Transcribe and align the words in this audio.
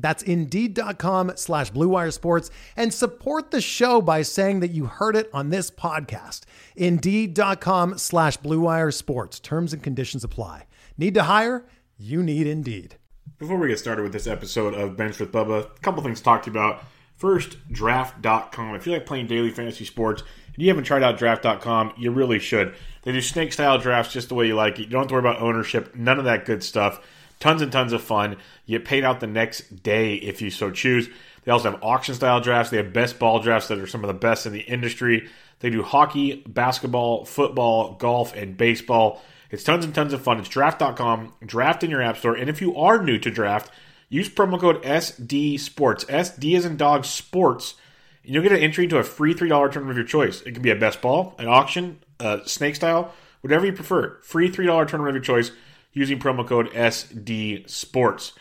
That's 0.00 0.22
Indeed.com 0.22 1.32
slash 1.36 1.72
BlueWire 1.72 2.12
Sports 2.12 2.50
and 2.76 2.92
support 2.92 3.50
the 3.50 3.60
show 3.60 4.00
by 4.00 4.22
saying 4.22 4.60
that 4.60 4.70
you 4.70 4.86
heard 4.86 5.16
it 5.16 5.30
on 5.32 5.50
this 5.50 5.70
podcast. 5.70 6.42
Indeed.com 6.76 7.98
slash 7.98 8.38
BlueWire 8.38 8.92
Sports. 8.92 9.40
Terms 9.40 9.72
and 9.72 9.82
conditions 9.82 10.24
apply. 10.24 10.66
Need 10.96 11.14
to 11.14 11.24
hire? 11.24 11.66
You 11.98 12.22
need 12.22 12.46
Indeed. 12.46 12.96
Before 13.38 13.56
we 13.56 13.68
get 13.68 13.78
started 13.78 14.02
with 14.02 14.12
this 14.12 14.26
episode 14.26 14.74
of 14.74 14.96
Bench 14.96 15.18
with 15.18 15.32
Bubba, 15.32 15.64
a 15.64 15.80
couple 15.80 16.02
things 16.02 16.18
to 16.18 16.24
talk 16.24 16.42
to 16.42 16.50
you 16.50 16.58
about. 16.58 16.82
First, 17.16 17.58
draft.com. 17.70 18.74
If 18.74 18.86
you 18.86 18.94
like 18.94 19.04
playing 19.04 19.26
daily 19.26 19.50
fantasy 19.50 19.84
sports 19.84 20.22
and 20.54 20.62
you 20.62 20.68
haven't 20.68 20.84
tried 20.84 21.02
out 21.02 21.18
draft.com, 21.18 21.92
you 21.98 22.10
really 22.10 22.38
should. 22.38 22.74
They 23.02 23.12
do 23.12 23.20
snake 23.20 23.52
style 23.52 23.78
drafts 23.78 24.12
just 24.12 24.28
the 24.30 24.34
way 24.34 24.46
you 24.46 24.54
like 24.54 24.78
it. 24.78 24.84
You 24.84 24.88
don't 24.88 25.02
have 25.02 25.08
to 25.08 25.14
worry 25.14 25.20
about 25.20 25.42
ownership, 25.42 25.94
none 25.94 26.18
of 26.18 26.24
that 26.24 26.46
good 26.46 26.62
stuff. 26.62 27.00
Tons 27.40 27.62
and 27.62 27.72
tons 27.72 27.92
of 27.92 28.02
fun. 28.02 28.36
You 28.66 28.78
get 28.78 28.86
paid 28.86 29.02
out 29.02 29.20
the 29.20 29.26
next 29.26 29.82
day 29.82 30.14
if 30.14 30.42
you 30.42 30.50
so 30.50 30.70
choose. 30.70 31.08
They 31.44 31.52
also 31.52 31.70
have 31.70 31.82
auction 31.82 32.14
style 32.14 32.40
drafts. 32.40 32.70
They 32.70 32.76
have 32.76 32.92
best 32.92 33.18
ball 33.18 33.40
drafts 33.40 33.68
that 33.68 33.78
are 33.78 33.86
some 33.86 34.04
of 34.04 34.08
the 34.08 34.14
best 34.14 34.44
in 34.44 34.52
the 34.52 34.60
industry. 34.60 35.28
They 35.60 35.70
do 35.70 35.82
hockey, 35.82 36.44
basketball, 36.46 37.24
football, 37.24 37.94
golf, 37.94 38.34
and 38.36 38.56
baseball. 38.56 39.22
It's 39.50 39.64
tons 39.64 39.84
and 39.84 39.94
tons 39.94 40.12
of 40.12 40.22
fun. 40.22 40.38
It's 40.38 40.48
draft.com, 40.48 41.32
draft 41.44 41.82
in 41.82 41.90
your 41.90 42.02
app 42.02 42.18
store. 42.18 42.34
And 42.34 42.50
if 42.50 42.60
you 42.60 42.76
are 42.76 43.02
new 43.02 43.18
to 43.18 43.30
draft, 43.30 43.72
use 44.10 44.28
promo 44.28 44.60
code 44.60 44.82
SD 44.82 45.58
Sports. 45.58 46.04
SD 46.04 46.56
is 46.56 46.66
in 46.66 46.76
dog 46.76 47.06
sports. 47.06 47.74
And 48.22 48.34
you'll 48.34 48.42
get 48.42 48.52
an 48.52 48.60
entry 48.60 48.86
to 48.88 48.98
a 48.98 49.02
free 49.02 49.34
$3 49.34 49.48
tournament 49.72 49.90
of 49.90 49.96
your 49.96 50.06
choice. 50.06 50.42
It 50.42 50.52
can 50.52 50.62
be 50.62 50.70
a 50.70 50.76
best 50.76 51.00
ball, 51.00 51.34
an 51.38 51.48
auction, 51.48 52.00
a 52.20 52.42
snake 52.44 52.76
style, 52.76 53.14
whatever 53.40 53.64
you 53.64 53.72
prefer. 53.72 54.18
Free 54.22 54.50
$3 54.50 54.86
tournament 54.86 55.16
of 55.16 55.26
your 55.26 55.36
choice 55.36 55.52
using 55.92 56.18
promo 56.18 56.46
code 56.46 56.70
SD 56.70 57.68
Sports. 57.68 58.32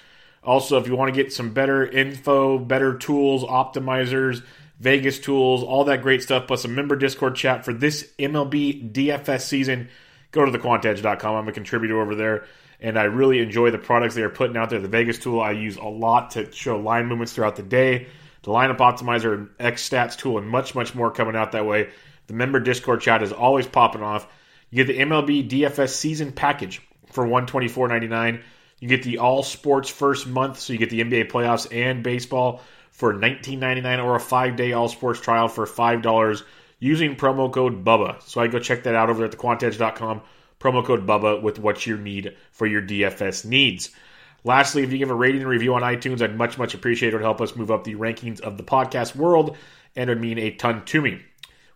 Also, 0.43 0.77
if 0.77 0.87
you 0.87 0.95
want 0.95 1.13
to 1.13 1.23
get 1.23 1.33
some 1.33 1.53
better 1.53 1.85
info, 1.85 2.57
better 2.57 2.97
tools, 2.97 3.43
optimizers, 3.43 4.43
Vegas 4.79 5.19
tools, 5.19 5.61
all 5.61 5.83
that 5.85 6.01
great 6.01 6.23
stuff, 6.23 6.47
plus 6.47 6.63
a 6.63 6.69
member 6.69 6.95
Discord 6.95 7.35
chat 7.35 7.65
for 7.65 7.73
this 7.73 8.11
MLB 8.17 8.93
DFS 8.93 9.41
season, 9.41 9.89
go 10.31 10.45
to 10.45 10.57
thequantedge.com. 10.57 11.35
I'm 11.35 11.47
a 11.47 11.51
contributor 11.51 12.01
over 12.01 12.15
there, 12.15 12.45
and 12.79 12.97
I 12.97 13.03
really 13.03 13.39
enjoy 13.39 13.71
the 13.71 13.77
products 13.77 14.15
they 14.15 14.21
are 14.21 14.29
putting 14.29 14.55
out 14.55 14.69
there. 14.69 14.79
The 14.79 14.87
Vegas 14.87 15.19
tool 15.19 15.41
I 15.41 15.51
use 15.51 15.75
a 15.75 15.83
lot 15.83 16.31
to 16.31 16.49
show 16.53 16.79
line 16.79 17.07
movements 17.07 17.33
throughout 17.33 17.57
the 17.57 17.63
day. 17.63 18.07
The 18.43 18.51
lineup 18.51 18.77
optimizer, 18.77 19.49
X 19.59 19.87
Stats 19.89 20.15
tool, 20.15 20.37
and 20.37 20.47
much, 20.47 20.73
much 20.73 20.95
more 20.95 21.11
coming 21.11 21.35
out 21.35 21.51
that 21.51 21.65
way. 21.65 21.89
The 22.27 22.33
member 22.33 22.61
Discord 22.61 23.01
chat 23.01 23.21
is 23.21 23.33
always 23.33 23.67
popping 23.67 24.01
off. 24.01 24.27
You 24.69 24.85
get 24.85 24.93
the 24.93 25.03
MLB 25.03 25.49
DFS 25.49 25.89
season 25.89 26.31
package 26.31 26.81
for 27.11 27.25
$124.99. 27.25 28.41
You 28.79 28.87
get 28.87 29.03
the 29.03 29.17
all 29.17 29.43
sports 29.43 29.89
first 29.89 30.27
month, 30.27 30.59
so 30.59 30.73
you 30.73 30.79
get 30.79 30.89
the 30.89 31.01
NBA 31.01 31.29
playoffs 31.29 31.67
and 31.75 32.03
baseball 32.03 32.61
for 32.91 33.13
$19.99 33.13 34.03
or 34.03 34.15
a 34.15 34.19
five 34.19 34.55
day 34.55 34.73
all 34.73 34.87
sports 34.87 35.19
trial 35.19 35.47
for 35.47 35.65
$5 35.65 36.43
using 36.79 37.15
promo 37.15 37.51
code 37.51 37.83
BUBBA. 37.83 38.21
So 38.23 38.41
I 38.41 38.47
go 38.47 38.59
check 38.59 38.83
that 38.83 38.95
out 38.95 39.09
over 39.09 39.25
at 39.25 39.31
thequantedge.com. 39.31 40.21
Promo 40.59 40.85
code 40.85 41.05
BUBBA 41.05 41.41
with 41.41 41.59
what 41.59 41.85
you 41.85 41.97
need 41.97 42.35
for 42.51 42.67
your 42.67 42.81
DFS 42.81 43.45
needs. 43.45 43.91
Lastly, 44.43 44.83
if 44.83 44.91
you 44.91 44.97
give 44.97 45.09
a 45.09 45.15
rating 45.15 45.41
and 45.41 45.49
review 45.49 45.75
on 45.75 45.81
iTunes, 45.81 46.21
I'd 46.21 46.37
much, 46.37 46.57
much 46.57 46.73
appreciate 46.73 47.09
it. 47.09 47.11
It 47.13 47.17
would 47.17 47.23
help 47.23 47.41
us 47.41 47.55
move 47.55 47.71
up 47.71 47.83
the 47.83 47.95
rankings 47.95 48.39
of 48.39 48.57
the 48.57 48.63
podcast 48.63 49.15
world 49.15 49.57
and 49.95 50.09
it 50.09 50.13
would 50.13 50.21
mean 50.21 50.37
a 50.37 50.51
ton 50.51 50.85
to 50.85 51.01
me. 51.01 51.21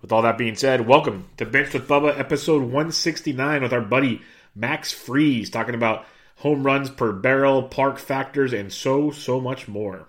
With 0.01 0.11
all 0.11 0.21
that 0.23 0.37
being 0.37 0.55
said, 0.55 0.85
welcome 0.85 1.29
to 1.37 1.45
Bench 1.45 1.73
with 1.73 1.87
Bubba, 1.87 2.17
episode 2.19 2.61
169 2.61 3.61
with 3.61 3.71
our 3.71 3.81
buddy 3.81 4.21
Max 4.55 4.91
Freeze, 4.91 5.49
talking 5.49 5.75
about 5.75 6.05
home 6.37 6.63
runs 6.63 6.89
per 6.89 7.11
barrel, 7.11 7.63
park 7.63 7.97
factors, 7.97 8.53
and 8.53 8.71
so, 8.71 9.11
so 9.11 9.39
much 9.39 9.67
more. 9.67 10.07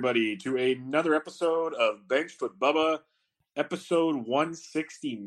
Everybody, 0.00 0.34
to 0.38 0.56
another 0.56 1.14
episode 1.14 1.74
of 1.74 2.08
Benched 2.08 2.40
with 2.40 2.58
Bubba, 2.58 3.00
episode 3.54 4.16
169. 4.16 5.26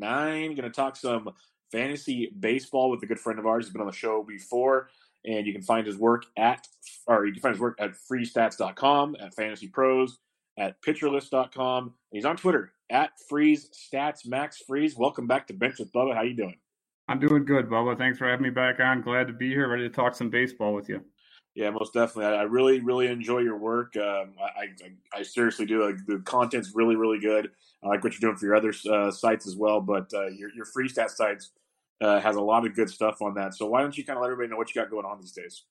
Going 0.56 0.56
to 0.56 0.68
talk 0.68 0.96
some 0.96 1.30
fantasy 1.70 2.32
baseball 2.40 2.90
with 2.90 3.00
a 3.04 3.06
good 3.06 3.20
friend 3.20 3.38
of 3.38 3.46
ours. 3.46 3.66
He's 3.66 3.72
been 3.72 3.82
on 3.82 3.86
the 3.86 3.92
show 3.92 4.24
before, 4.24 4.88
and 5.24 5.46
you 5.46 5.52
can 5.52 5.62
find 5.62 5.86
his 5.86 5.96
work 5.96 6.24
at, 6.36 6.66
or 7.06 7.24
you 7.24 7.32
can 7.32 7.40
find 7.40 7.54
his 7.54 7.60
work 7.60 7.76
at 7.78 7.92
freezestats.com, 8.10 9.14
at 9.20 9.32
fantasy 9.34 9.68
pros, 9.68 10.18
at 10.58 10.82
pitcherlist.com. 10.82 11.94
He's 12.10 12.24
on 12.24 12.36
Twitter 12.36 12.72
at 12.90 13.10
freeze 13.28 13.70
stats 13.70 14.26
max 14.26 14.60
freeze. 14.66 14.96
Welcome 14.96 15.28
back 15.28 15.46
to 15.46 15.54
Bench 15.54 15.78
with 15.78 15.92
Bubba. 15.92 16.16
How 16.16 16.22
you 16.22 16.34
doing? 16.34 16.56
I'm 17.06 17.20
doing 17.20 17.44
good, 17.44 17.68
Bubba. 17.68 17.96
Thanks 17.96 18.18
for 18.18 18.28
having 18.28 18.42
me 18.42 18.50
back 18.50 18.80
on. 18.80 19.02
Glad 19.02 19.28
to 19.28 19.34
be 19.34 19.50
here, 19.50 19.68
ready 19.68 19.84
to 19.84 19.94
talk 19.94 20.16
some 20.16 20.30
baseball 20.30 20.74
with 20.74 20.88
you. 20.88 21.00
Yeah, 21.54 21.70
most 21.70 21.92
definitely. 21.94 22.36
I, 22.36 22.40
I 22.40 22.42
really, 22.42 22.80
really 22.80 23.06
enjoy 23.06 23.38
your 23.38 23.56
work. 23.56 23.96
Um, 23.96 24.34
I, 24.40 24.62
I, 24.62 25.18
I, 25.20 25.22
seriously 25.22 25.66
do. 25.66 25.84
Like, 25.84 26.04
the 26.06 26.18
content's 26.24 26.72
really, 26.74 26.96
really 26.96 27.20
good. 27.20 27.50
I 27.82 27.88
like 27.88 28.02
what 28.02 28.12
you're 28.12 28.28
doing 28.28 28.36
for 28.36 28.46
your 28.46 28.56
other 28.56 28.74
uh, 28.90 29.12
sites 29.12 29.46
as 29.46 29.54
well. 29.54 29.80
But 29.80 30.12
uh, 30.12 30.26
your 30.28 30.50
your 30.52 30.64
free 30.64 30.88
stat 30.88 31.10
sites 31.10 31.52
uh, 32.00 32.20
has 32.20 32.34
a 32.36 32.40
lot 32.40 32.66
of 32.66 32.74
good 32.74 32.90
stuff 32.90 33.22
on 33.22 33.34
that. 33.34 33.54
So 33.54 33.66
why 33.66 33.82
don't 33.82 33.96
you 33.96 34.04
kind 34.04 34.16
of 34.16 34.22
let 34.22 34.32
everybody 34.32 34.50
know 34.50 34.56
what 34.56 34.74
you 34.74 34.80
got 34.80 34.90
going 34.90 35.06
on 35.06 35.20
these 35.20 35.32
days? 35.32 35.62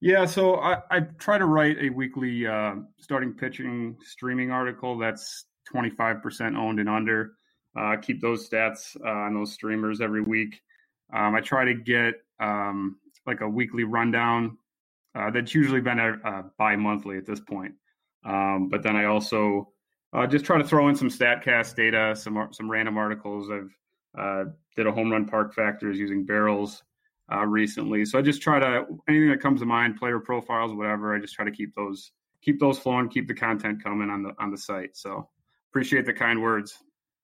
Yeah, 0.00 0.24
so 0.24 0.56
I, 0.56 0.78
I 0.90 1.00
try 1.00 1.36
to 1.36 1.44
write 1.44 1.76
a 1.78 1.90
weekly 1.90 2.46
uh, 2.46 2.76
starting 3.00 3.34
pitching 3.34 3.98
streaming 4.02 4.50
article 4.50 4.96
that's 4.96 5.44
25% 5.72 6.56
owned 6.56 6.80
and 6.80 6.88
under. 6.88 7.32
Uh, 7.78 7.96
keep 7.96 8.20
those 8.22 8.48
stats 8.48 8.96
uh, 9.04 9.08
on 9.08 9.34
those 9.34 9.52
streamers 9.52 10.00
every 10.00 10.22
week. 10.22 10.58
Um, 11.14 11.34
I 11.34 11.40
try 11.42 11.66
to 11.66 11.74
get 11.74 12.14
um, 12.40 12.96
like 13.26 13.42
a 13.42 13.48
weekly 13.48 13.84
rundown 13.84 14.56
uh, 15.14 15.30
that's 15.30 15.54
usually 15.54 15.80
been 15.80 15.98
a, 15.98 16.12
a 16.24 16.44
bi-monthly 16.58 17.16
at 17.16 17.26
this 17.26 17.40
point. 17.40 17.74
Um, 18.24 18.68
but 18.68 18.82
then 18.82 18.96
I 18.96 19.06
also 19.06 19.72
uh, 20.12 20.26
just 20.26 20.44
try 20.44 20.58
to 20.58 20.64
throw 20.64 20.88
in 20.88 20.96
some 20.96 21.08
Statcast 21.08 21.74
data, 21.74 22.14
some 22.16 22.48
some 22.52 22.70
random 22.70 22.98
articles. 22.98 23.50
I've 23.50 23.70
uh, 24.18 24.44
did 24.76 24.86
a 24.86 24.92
home 24.92 25.10
run 25.10 25.26
park 25.26 25.54
factors 25.54 25.98
using 25.98 26.26
barrels 26.26 26.82
uh, 27.32 27.46
recently, 27.46 28.04
so 28.04 28.18
I 28.18 28.22
just 28.22 28.42
try 28.42 28.58
to 28.58 28.84
anything 29.08 29.30
that 29.30 29.40
comes 29.40 29.60
to 29.60 29.66
mind, 29.66 29.96
player 29.96 30.18
profiles, 30.18 30.74
whatever. 30.74 31.14
I 31.14 31.20
just 31.20 31.34
try 31.34 31.44
to 31.44 31.50
keep 31.50 31.74
those 31.74 32.12
keep 32.42 32.58
those 32.58 32.78
flowing, 32.78 33.08
keep 33.08 33.28
the 33.28 33.34
content 33.34 33.82
coming 33.82 34.10
on 34.10 34.22
the 34.22 34.32
on 34.38 34.50
the 34.50 34.58
site. 34.58 34.96
So 34.96 35.28
appreciate 35.70 36.06
the 36.06 36.12
kind 36.12 36.42
words. 36.42 36.76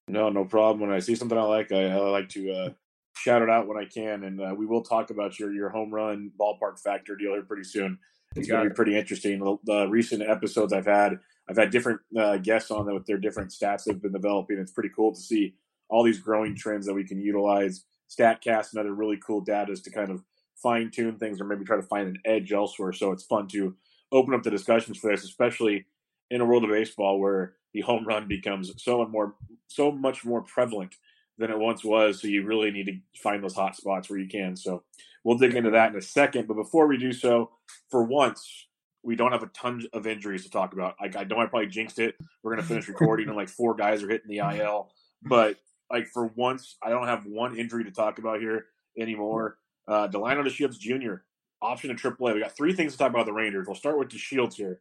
No, 0.09 0.29
no 0.29 0.45
problem. 0.45 0.89
When 0.89 0.97
I 0.97 1.01
see 1.01 1.17
something 1.17 1.37
I 1.37 1.43
like, 1.43 1.73
I, 1.73 1.91
I 1.91 1.97
like 1.97 2.29
to 2.31 2.53
uh, 2.53 2.71
shout 3.17 3.43
it 3.43 3.51
out 3.51 3.67
when 3.67 3.79
I 3.79 3.85
can, 3.85 4.25
and 4.25 4.41
uh, 4.41 4.55
we 4.57 4.67
will 4.67 4.83
talk 4.83 5.11
about 5.11 5.39
your 5.39 5.53
your 5.53 5.71
home 5.71 5.93
run 5.93 6.31
ballpark 6.39 6.81
factor 6.81 7.17
deal 7.17 7.33
here 7.33 7.43
pretty 7.43 7.65
soon. 7.65 7.99
It's 8.35 8.49
going 8.49 8.65
to 8.65 8.71
be 8.71 8.75
pretty 8.75 8.97
interesting. 8.97 9.39
The, 9.39 9.57
the, 9.65 9.89
recent 9.89 10.23
episodes 10.23 10.73
I've 10.73 10.85
had, 10.85 11.19
I've 11.49 11.57
had 11.57 11.71
different 11.71 12.01
uh, 12.19 12.37
guests 12.37 12.71
on 12.71 12.85
that 12.85 12.93
with 12.93 13.07
their 13.07 13.17
different 13.17 13.51
stats 13.51 13.85
they've 13.85 14.01
been 14.01 14.13
developing. 14.13 14.59
It's 14.59 14.73
pretty 14.73 14.91
cool 14.95 15.15
to 15.15 15.21
see 15.21 15.55
all 15.89 16.03
these 16.03 16.19
growing 16.19 16.55
trends 16.55 16.85
that 16.87 16.95
we 16.95 17.05
can 17.05 17.19
utilize. 17.19 17.85
Statcast 18.11 18.73
and 18.73 18.81
other 18.81 18.93
really 18.93 19.19
cool 19.25 19.41
data 19.41 19.73
is 19.73 19.81
to 19.83 19.91
kind 19.91 20.11
of 20.11 20.23
fine 20.55 20.91
tune 20.91 21.17
things 21.17 21.41
or 21.41 21.45
maybe 21.45 21.65
try 21.65 21.77
to 21.77 21.83
find 21.83 22.09
an 22.09 22.19
edge 22.27 22.53
elsewhere. 22.53 22.93
So 22.93 23.13
it's 23.13 23.25
fun 23.25 23.49
to 23.49 23.75
open 24.13 24.35
up 24.35 24.43
the 24.43 24.51
discussions 24.51 24.99
for 24.99 25.11
this, 25.11 25.25
especially 25.25 25.87
in 26.31 26.41
a 26.41 26.45
world 26.45 26.65
of 26.65 26.71
baseball 26.71 27.19
where 27.19 27.55
the 27.73 27.81
home 27.81 28.07
run 28.07 28.29
becomes 28.29 28.73
so 28.83 29.03
and 29.03 29.11
more 29.11 29.35
so 29.69 29.91
much 29.91 30.25
more 30.25 30.43
prevalent 30.43 30.95
than 31.39 31.51
it 31.51 31.59
once 31.59 31.85
was. 31.85 32.21
So 32.21 32.29
you 32.29 32.45
really 32.45 32.71
need 32.71 32.87
to 32.87 33.21
find 33.21 33.43
those 33.43 33.55
hot 33.55 33.77
spots 33.77 34.09
where 34.09 34.19
you 34.19 34.29
can. 34.29 34.57
So 34.57 34.83
we'll 35.25 35.39
dig 35.39 35.55
into 35.55 35.71
that 35.71 35.93
in 35.93 35.99
a 35.99 36.03
second. 36.03 36.49
But 36.49 36.55
before 36.55 36.87
we 36.87 36.97
do 36.97 37.13
so, 37.13 37.51
for 37.91 38.05
once, 38.05 38.67
we 39.03 39.17
don't 39.17 39.33
have 39.33 39.43
a 39.43 39.49
ton 39.49 39.83
of 39.93 40.07
injuries 40.07 40.45
to 40.45 40.51
talk 40.51 40.73
about. 40.73 40.97
Like 41.01 41.17
I 41.17 41.25
don't 41.25 41.39
know 41.39 41.45
I 41.45 41.49
probably 41.49 41.69
jinxed 41.69 41.99
it. 41.99 42.17
We're 42.43 42.55
gonna 42.55 42.67
finish 42.67 42.89
recording 42.89 43.29
and 43.29 43.37
like 43.37 43.49
four 43.49 43.75
guys 43.75 44.03
are 44.03 44.09
hitting 44.09 44.29
the 44.29 44.39
IL. 44.39 44.91
But 45.23 45.57
like 45.91 46.09
for 46.09 46.27
once, 46.27 46.77
I 46.83 46.91
don't 46.91 47.07
have 47.07 47.25
one 47.27 47.57
injury 47.57 47.85
to 47.85 47.91
talk 47.91 48.19
about 48.19 48.41
here 48.41 48.67
anymore. 48.99 49.59
Uh, 49.87 50.09
Delino 50.09 50.45
DeShields 50.45 50.79
Jr. 50.79 51.23
option 51.63 51.95
to 51.95 52.11
AAA. 52.11 52.35
We 52.35 52.41
got 52.41 52.57
three 52.57 52.73
things 52.73 52.93
to 52.93 52.99
talk 52.99 53.11
about 53.11 53.27
the 53.27 53.33
Rangers. 53.33 53.67
We'll 53.67 53.77
start 53.77 53.99
with 53.99 54.09
DeShields 54.09 54.55
here. 54.55 54.81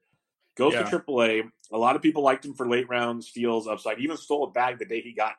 Goes 0.57 0.73
yeah. 0.73 0.83
to 0.83 0.99
AAA. 0.99 1.49
A 1.71 1.77
lot 1.77 1.95
of 1.95 2.01
people 2.01 2.23
liked 2.23 2.45
him 2.45 2.53
for 2.53 2.67
late 2.67 2.89
round 2.89 3.23
steals 3.23 3.67
upside. 3.67 3.97
He 3.97 4.05
even 4.05 4.17
stole 4.17 4.45
a 4.45 4.51
bag 4.51 4.79
the 4.79 4.85
day 4.85 5.01
he 5.01 5.13
got 5.13 5.33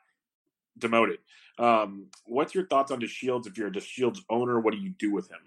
demoted. 0.77 1.19
Um, 1.59 2.07
what's 2.25 2.53
your 2.53 2.67
thoughts 2.67 2.91
on 2.91 2.99
DeShields? 2.99 3.47
If 3.47 3.57
you're 3.57 3.67
a 3.67 3.71
DeShields 3.71 4.19
owner, 4.29 4.59
what 4.59 4.73
do 4.73 4.79
you 4.79 4.93
do 4.99 5.11
with 5.11 5.29
him? 5.29 5.39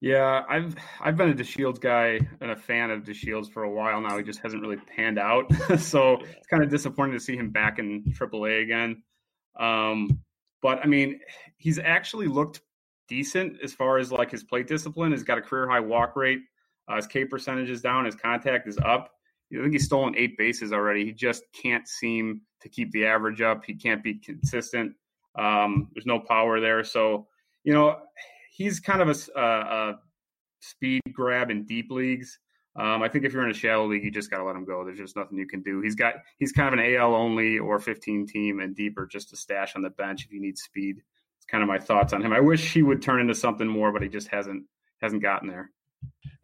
Yeah, 0.00 0.42
I've 0.48 0.76
I've 1.00 1.16
been 1.16 1.30
a 1.30 1.34
DeShields 1.34 1.80
guy 1.80 2.20
and 2.40 2.50
a 2.50 2.56
fan 2.56 2.90
of 2.90 3.04
DeShields 3.04 3.50
for 3.50 3.62
a 3.62 3.70
while 3.70 4.00
now. 4.00 4.18
He 4.18 4.22
just 4.22 4.40
hasn't 4.40 4.60
really 4.60 4.76
panned 4.76 5.18
out, 5.18 5.50
so 5.78 6.18
it's 6.20 6.46
kind 6.46 6.62
of 6.62 6.68
disappointing 6.68 7.14
to 7.14 7.24
see 7.24 7.36
him 7.36 7.50
back 7.50 7.78
in 7.78 8.04
AAA 8.04 8.62
again. 8.62 9.02
Um, 9.58 10.20
but 10.60 10.80
I 10.82 10.86
mean, 10.86 11.20
he's 11.56 11.78
actually 11.78 12.26
looked 12.26 12.60
decent 13.08 13.58
as 13.62 13.72
far 13.72 13.98
as 13.98 14.12
like 14.12 14.30
his 14.30 14.44
plate 14.44 14.66
discipline. 14.66 15.12
He's 15.12 15.22
got 15.22 15.38
a 15.38 15.42
career 15.42 15.68
high 15.68 15.80
walk 15.80 16.16
rate. 16.16 16.40
Uh, 16.86 16.96
his 16.96 17.06
K 17.06 17.24
percentage 17.24 17.70
is 17.70 17.80
down. 17.80 18.04
His 18.04 18.14
contact 18.14 18.68
is 18.68 18.78
up. 18.78 19.10
I 19.52 19.62
think 19.62 19.72
he's 19.72 19.84
stolen 19.84 20.14
eight 20.16 20.36
bases 20.36 20.72
already. 20.72 21.04
He 21.04 21.12
just 21.12 21.44
can't 21.60 21.86
seem 21.86 22.40
to 22.62 22.68
keep 22.68 22.90
the 22.92 23.06
average 23.06 23.40
up. 23.40 23.64
He 23.64 23.74
can't 23.74 24.02
be 24.02 24.14
consistent. 24.14 24.94
Um, 25.38 25.88
there's 25.94 26.06
no 26.06 26.20
power 26.20 26.60
there. 26.60 26.84
So, 26.84 27.28
you 27.62 27.72
know, 27.72 27.98
he's 28.52 28.80
kind 28.80 29.02
of 29.02 29.08
a, 29.08 29.40
a, 29.40 29.42
a 29.42 29.98
speed 30.60 31.02
grab 31.12 31.50
in 31.50 31.64
deep 31.66 31.90
leagues. 31.90 32.38
Um, 32.76 33.02
I 33.02 33.08
think 33.08 33.24
if 33.24 33.32
you're 33.32 33.44
in 33.44 33.50
a 33.50 33.54
shallow 33.54 33.86
league, 33.86 34.02
you 34.02 34.10
just 34.10 34.30
got 34.30 34.38
to 34.38 34.44
let 34.44 34.56
him 34.56 34.64
go. 34.64 34.84
There's 34.84 34.98
just 34.98 35.16
nothing 35.16 35.38
you 35.38 35.46
can 35.46 35.62
do. 35.62 35.80
He's 35.80 35.94
got 35.94 36.14
he's 36.38 36.50
kind 36.50 36.74
of 36.74 36.80
an 36.80 36.94
AL 36.96 37.14
only 37.14 37.58
or 37.58 37.78
15 37.78 38.26
team 38.26 38.58
and 38.58 38.74
deeper, 38.74 39.06
just 39.06 39.32
a 39.32 39.36
stash 39.36 39.76
on 39.76 39.82
the 39.82 39.90
bench 39.90 40.24
if 40.24 40.32
you 40.32 40.40
need 40.40 40.58
speed. 40.58 40.96
It's 40.98 41.46
kind 41.46 41.62
of 41.62 41.68
my 41.68 41.78
thoughts 41.78 42.12
on 42.12 42.22
him. 42.22 42.32
I 42.32 42.40
wish 42.40 42.72
he 42.72 42.82
would 42.82 43.00
turn 43.00 43.20
into 43.20 43.34
something 43.34 43.68
more, 43.68 43.92
but 43.92 44.02
he 44.02 44.08
just 44.08 44.28
hasn't 44.28 44.64
hasn't 45.00 45.22
gotten 45.22 45.48
there. 45.48 45.70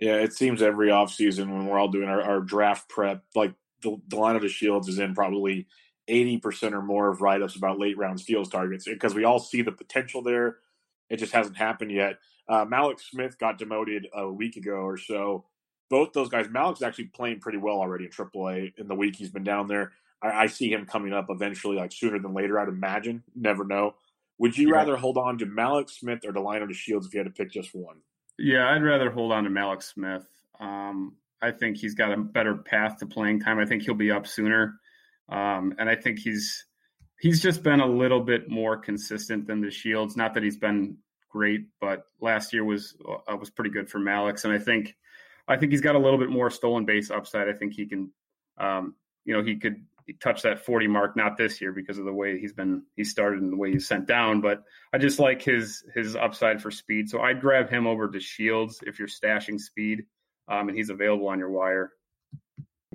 Yeah, 0.01 0.17
it 0.17 0.33
seems 0.33 0.63
every 0.63 0.89
offseason 0.89 1.53
when 1.53 1.67
we're 1.67 1.79
all 1.79 1.91
doing 1.91 2.09
our, 2.09 2.23
our 2.23 2.41
draft 2.41 2.89
prep, 2.89 3.23
like 3.35 3.53
the, 3.83 4.01
Delino 4.09 4.41
DeShields 4.41 4.89
is 4.89 4.99
in 4.99 5.15
probably 5.15 5.67
80% 6.09 6.73
or 6.73 6.81
more 6.81 7.11
of 7.11 7.21
write 7.21 7.43
ups 7.43 7.55
about 7.55 7.79
late 7.79 7.99
round 7.99 8.19
steals 8.19 8.49
targets 8.49 8.87
because 8.87 9.15
we 9.15 9.25
all 9.25 9.39
see 9.39 9.61
the 9.61 9.73
potential 9.73 10.23
there. 10.23 10.57
It 11.11 11.19
just 11.19 11.33
hasn't 11.33 11.57
happened 11.57 11.93
yet. 11.93 12.19
Uh, 12.49 12.65
Mallex 12.65 13.01
Smith 13.11 13.39
got 13.39 13.59
demoted 13.59 14.07
a 14.15 14.31
week 14.31 14.57
ago 14.57 14.73
or 14.73 14.97
so. 14.97 15.45
Both 15.91 16.13
those 16.13 16.31
guys, 16.31 16.47
Mallex 16.47 16.83
actually 16.83 17.07
playing 17.07 17.41
pretty 17.41 17.59
well 17.59 17.77
already 17.77 18.07
in 18.07 18.11
AAA 18.11 18.73
in 18.79 18.89
the 18.89 18.95
week 18.95 19.17
he's 19.17 19.31
been 19.31 19.45
down 19.45 19.69
there. 19.69 19.93
I, 20.23 20.31
I 20.31 20.47
see 20.47 20.73
him 20.73 20.87
coming 20.87 21.13
up 21.13 21.27
eventually, 21.29 21.77
like 21.77 21.93
sooner 21.93 22.19
than 22.19 22.33
later, 22.33 22.59
I'd 22.59 22.69
imagine. 22.69 23.23
Never 23.35 23.65
know. 23.65 23.97
Would 24.39 24.57
you 24.57 24.69
yeah. 24.69 24.77
rather 24.77 24.97
hold 24.97 25.19
on 25.19 25.37
to 25.39 25.47
Mallex 25.47 25.91
Smith 25.91 26.21
or 26.25 26.33
Delino 26.33 26.73
Shields 26.73 27.07
if 27.07 27.13
you 27.13 27.21
had 27.21 27.27
to 27.27 27.33
pick 27.33 27.53
just 27.53 27.75
one? 27.75 27.97
Yeah, 28.41 28.71
I'd 28.71 28.83
rather 28.83 29.11
hold 29.11 29.33
on 29.33 29.45
to 29.45 29.51
Mallex 29.51 29.83
Smith. 29.83 30.27
Um, 30.59 31.17
I 31.43 31.51
think 31.51 31.77
he's 31.77 31.95
got 31.95 32.13
a 32.13 32.17
better 32.17 32.57
path 32.57 32.99
to 32.99 33.07
playing 33.07 33.41
time. 33.41 33.59
I 33.59 33.67
think 33.67 33.83
he'll 33.83 33.95
be 33.95 34.11
up 34.11 34.27
sooner, 34.27 34.81
um, 35.29 35.75
and 35.79 35.89
I 35.91 35.95
think 35.95 36.19
he's 36.19 36.65
he's 37.19 37.43
just 37.43 37.63
been 37.63 37.81
a 37.81 37.87
little 37.87 38.21
bit 38.21 38.49
more 38.49 38.79
consistent 38.79 39.47
than 39.47 39.63
DeShields. 39.63 40.17
Not 40.17 40.35
that 40.35 40.43
he's 40.43 40.57
been 40.57 40.97
great, 41.29 41.67
but 41.81 42.05
last 42.21 42.53
year 42.55 42.65
was 42.65 42.97
uh, 43.07 43.37
was 43.37 43.51
pretty 43.51 43.71
good 43.71 43.91
for 43.91 43.99
Mallex, 43.99 44.45
and 44.45 44.55
I 44.55 44.59
think 44.59 44.97
I 45.47 45.57
think 45.57 45.73
he's 45.73 45.83
got 45.83 45.95
a 45.95 45.99
little 45.99 46.19
bit 46.19 46.31
more 46.31 46.51
stolen 46.51 46.87
base 46.87 47.11
upside. 47.11 47.49
I 47.49 47.53
think 47.53 47.75
he 47.75 47.87
can, 47.87 48.11
um, 48.57 48.95
you 49.25 49.35
know, 49.35 49.43
he 49.43 49.57
could 49.57 49.85
touch 50.15 50.43
that 50.43 50.65
40 50.65 50.87
mark 50.87 51.17
not 51.17 51.37
this 51.37 51.61
year 51.61 51.73
because 51.73 51.99
of 51.99 52.05
the 52.05 52.13
way 52.13 52.39
he's 52.39 52.53
been 52.53 52.83
he 52.97 53.05
started 53.05 53.43
and 53.43 53.53
the 53.53 53.57
way 53.57 53.73
he's 53.73 53.87
sent 53.87 54.07
down 54.07 54.41
but 54.41 54.63
i 54.93 54.99
just 54.99 55.19
like 55.19 55.43
his 55.43 55.85
his 55.95 56.17
upside 56.17 56.61
for 56.61 56.71
speed. 56.71 57.09
So 57.09 57.21
i'd 57.21 57.41
grab 57.41 57.71
him 57.71 57.87
over 57.87 58.09
DeShields 58.09 58.83
if 58.83 58.99
you're 58.99 59.09
stashing 59.09 59.61
speed 59.61 60.05
um, 60.49 60.69
and 60.69 60.77
he's 60.77 60.91
available 60.91 61.29
on 61.29 61.39
your 61.39 61.51
wire. 61.51 61.93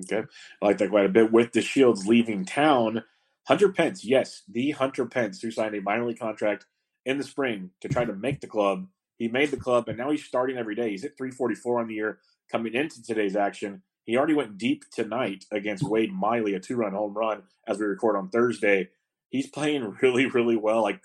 Okay. 0.04 0.26
I 0.60 0.66
like 0.66 0.78
that 0.78 0.90
quite 0.90 1.06
a 1.06 1.10
bit 1.10 1.32
with 1.32 1.52
DeShields 1.52 2.06
leaving 2.06 2.44
town. 2.44 3.02
Hunter 3.46 3.72
pence 3.72 4.04
yes 4.04 4.42
the 4.48 4.72
hunter 4.72 5.06
pence 5.06 5.40
who 5.40 5.50
signed 5.50 5.74
a 5.74 5.80
minor 5.80 6.06
league 6.06 6.18
contract 6.18 6.66
in 7.04 7.18
the 7.18 7.24
spring 7.24 7.70
to 7.80 7.88
try 7.88 8.04
to 8.04 8.14
make 8.14 8.40
the 8.40 8.46
club. 8.46 8.86
He 9.18 9.28
made 9.28 9.50
the 9.50 9.56
club 9.56 9.88
and 9.88 9.96
now 9.96 10.10
he's 10.10 10.24
starting 10.24 10.58
every 10.58 10.74
day. 10.74 10.90
He's 10.90 11.04
at 11.04 11.16
344 11.16 11.80
on 11.80 11.88
the 11.88 11.94
year 11.94 12.18
coming 12.50 12.74
into 12.74 13.02
today's 13.02 13.36
action 13.36 13.82
he 14.06 14.16
already 14.16 14.34
went 14.34 14.56
deep 14.56 14.84
tonight 14.92 15.44
against 15.50 15.82
Wade 15.82 16.12
Miley, 16.12 16.54
a 16.54 16.60
two 16.60 16.76
run 16.76 16.92
home 16.92 17.12
run 17.12 17.42
as 17.66 17.78
we 17.78 17.86
record 17.86 18.16
on 18.16 18.30
Thursday. 18.30 18.88
He's 19.28 19.48
playing 19.48 19.96
really, 20.02 20.26
really 20.26 20.56
well. 20.56 20.82
Like, 20.82 21.00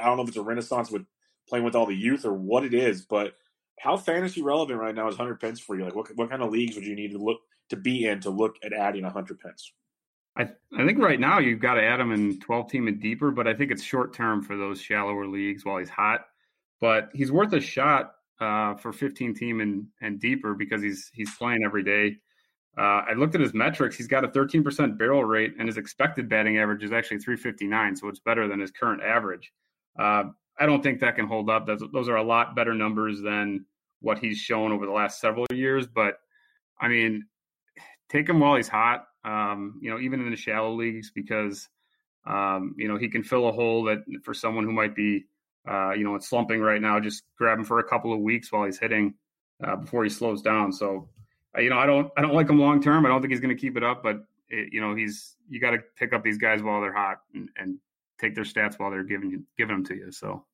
I 0.00 0.04
don't 0.04 0.16
know 0.16 0.22
if 0.22 0.28
it's 0.28 0.36
a 0.36 0.42
renaissance 0.42 0.90
with 0.90 1.04
playing 1.48 1.64
with 1.64 1.74
all 1.74 1.86
the 1.86 1.94
youth 1.94 2.24
or 2.24 2.32
what 2.32 2.64
it 2.64 2.72
is, 2.72 3.02
but 3.02 3.34
how 3.80 3.96
fantasy 3.96 4.42
relevant 4.42 4.80
right 4.80 4.94
now 4.94 5.08
is 5.08 5.16
Hunter 5.16 5.34
Pence 5.34 5.60
for 5.60 5.76
you? 5.76 5.84
Like, 5.84 5.94
what, 5.94 6.08
what 6.14 6.30
kind 6.30 6.42
of 6.42 6.50
leagues 6.50 6.76
would 6.76 6.86
you 6.86 6.94
need 6.94 7.12
to 7.12 7.18
look 7.18 7.40
to 7.70 7.76
be 7.76 8.06
in 8.06 8.20
to 8.20 8.30
look 8.30 8.56
at 8.64 8.72
adding 8.72 9.04
a 9.04 9.10
Hunter 9.10 9.34
Pence? 9.34 9.72
I, 10.38 10.50
I 10.76 10.86
think 10.86 10.98
right 10.98 11.18
now 11.18 11.38
you've 11.38 11.60
got 11.60 11.74
to 11.74 11.82
add 11.82 11.98
him 11.98 12.12
in 12.12 12.38
12 12.40 12.70
team 12.70 12.88
and 12.88 13.00
deeper, 13.00 13.30
but 13.30 13.48
I 13.48 13.54
think 13.54 13.70
it's 13.70 13.82
short 13.82 14.14
term 14.14 14.42
for 14.42 14.56
those 14.56 14.80
shallower 14.80 15.26
leagues 15.26 15.64
while 15.64 15.78
he's 15.78 15.88
hot. 15.88 16.26
But 16.80 17.10
he's 17.14 17.32
worth 17.32 17.52
a 17.54 17.60
shot 17.60 18.12
uh, 18.40 18.74
for 18.74 18.92
15 18.92 19.34
team 19.34 19.60
and, 19.60 19.86
and 20.00 20.20
deeper 20.20 20.54
because 20.54 20.82
he's 20.82 21.10
he's 21.14 21.34
playing 21.36 21.62
every 21.64 21.82
day. 21.82 22.18
Uh, 22.78 23.02
I 23.08 23.14
looked 23.14 23.34
at 23.34 23.40
his 23.40 23.54
metrics. 23.54 23.96
He's 23.96 24.06
got 24.06 24.24
a 24.24 24.28
13% 24.28 24.98
barrel 24.98 25.24
rate, 25.24 25.54
and 25.58 25.66
his 25.66 25.78
expected 25.78 26.28
batting 26.28 26.58
average 26.58 26.82
is 26.82 26.92
actually 26.92 27.18
359, 27.18 27.96
so 27.96 28.08
it's 28.08 28.20
better 28.20 28.48
than 28.48 28.60
his 28.60 28.70
current 28.70 29.02
average. 29.02 29.52
Uh, 29.98 30.24
I 30.58 30.66
don't 30.66 30.82
think 30.82 31.00
that 31.00 31.16
can 31.16 31.26
hold 31.26 31.48
up. 31.48 31.66
That's, 31.66 31.82
those 31.92 32.08
are 32.08 32.16
a 32.16 32.22
lot 32.22 32.54
better 32.54 32.74
numbers 32.74 33.22
than 33.22 33.64
what 34.00 34.18
he's 34.18 34.38
shown 34.38 34.72
over 34.72 34.86
the 34.86 34.92
last 34.92 35.20
several 35.20 35.46
years. 35.50 35.86
But 35.86 36.18
I 36.80 36.88
mean, 36.88 37.26
take 38.08 38.28
him 38.28 38.40
while 38.40 38.56
he's 38.56 38.68
hot. 38.68 39.06
Um, 39.24 39.78
you 39.82 39.90
know, 39.90 39.98
even 39.98 40.20
in 40.20 40.30
the 40.30 40.36
shallow 40.36 40.72
leagues, 40.74 41.10
because 41.14 41.68
um, 42.26 42.74
you 42.78 42.88
know 42.88 42.96
he 42.96 43.08
can 43.08 43.22
fill 43.22 43.48
a 43.48 43.52
hole 43.52 43.84
that 43.84 43.98
for 44.22 44.34
someone 44.34 44.64
who 44.64 44.72
might 44.72 44.94
be, 44.94 45.24
uh, 45.68 45.92
you 45.92 46.04
know, 46.04 46.18
slumping 46.18 46.60
right 46.60 46.80
now. 46.80 47.00
Just 47.00 47.22
grab 47.36 47.58
him 47.58 47.64
for 47.64 47.78
a 47.78 47.88
couple 47.88 48.12
of 48.12 48.20
weeks 48.20 48.52
while 48.52 48.64
he's 48.64 48.78
hitting 48.78 49.14
uh, 49.64 49.76
before 49.76 50.04
he 50.04 50.10
slows 50.10 50.42
down. 50.42 50.72
So 50.72 51.08
you 51.58 51.70
know, 51.70 51.78
I 51.78 51.86
don't 51.86 52.10
I 52.16 52.22
don't 52.22 52.34
like 52.34 52.48
him 52.48 52.58
long 52.58 52.82
term. 52.82 53.06
I 53.06 53.08
don't 53.08 53.20
think 53.20 53.32
he's 53.32 53.40
going 53.40 53.54
to 53.54 53.60
keep 53.60 53.76
it 53.76 53.82
up, 53.82 54.02
but 54.02 54.24
it, 54.48 54.72
you 54.72 54.80
know, 54.80 54.94
he's 54.94 55.36
you 55.48 55.60
got 55.60 55.70
to 55.70 55.78
pick 55.98 56.12
up 56.12 56.22
these 56.22 56.38
guys 56.38 56.62
while 56.62 56.80
they're 56.80 56.92
hot 56.92 57.20
and, 57.34 57.48
and 57.56 57.78
take 58.20 58.34
their 58.34 58.44
stats 58.44 58.78
while 58.78 58.90
they're 58.90 59.04
giving 59.04 59.30
you 59.30 59.42
giving 59.56 59.76
them 59.76 59.84
to 59.86 59.94
you. 59.94 60.12
So. 60.12 60.44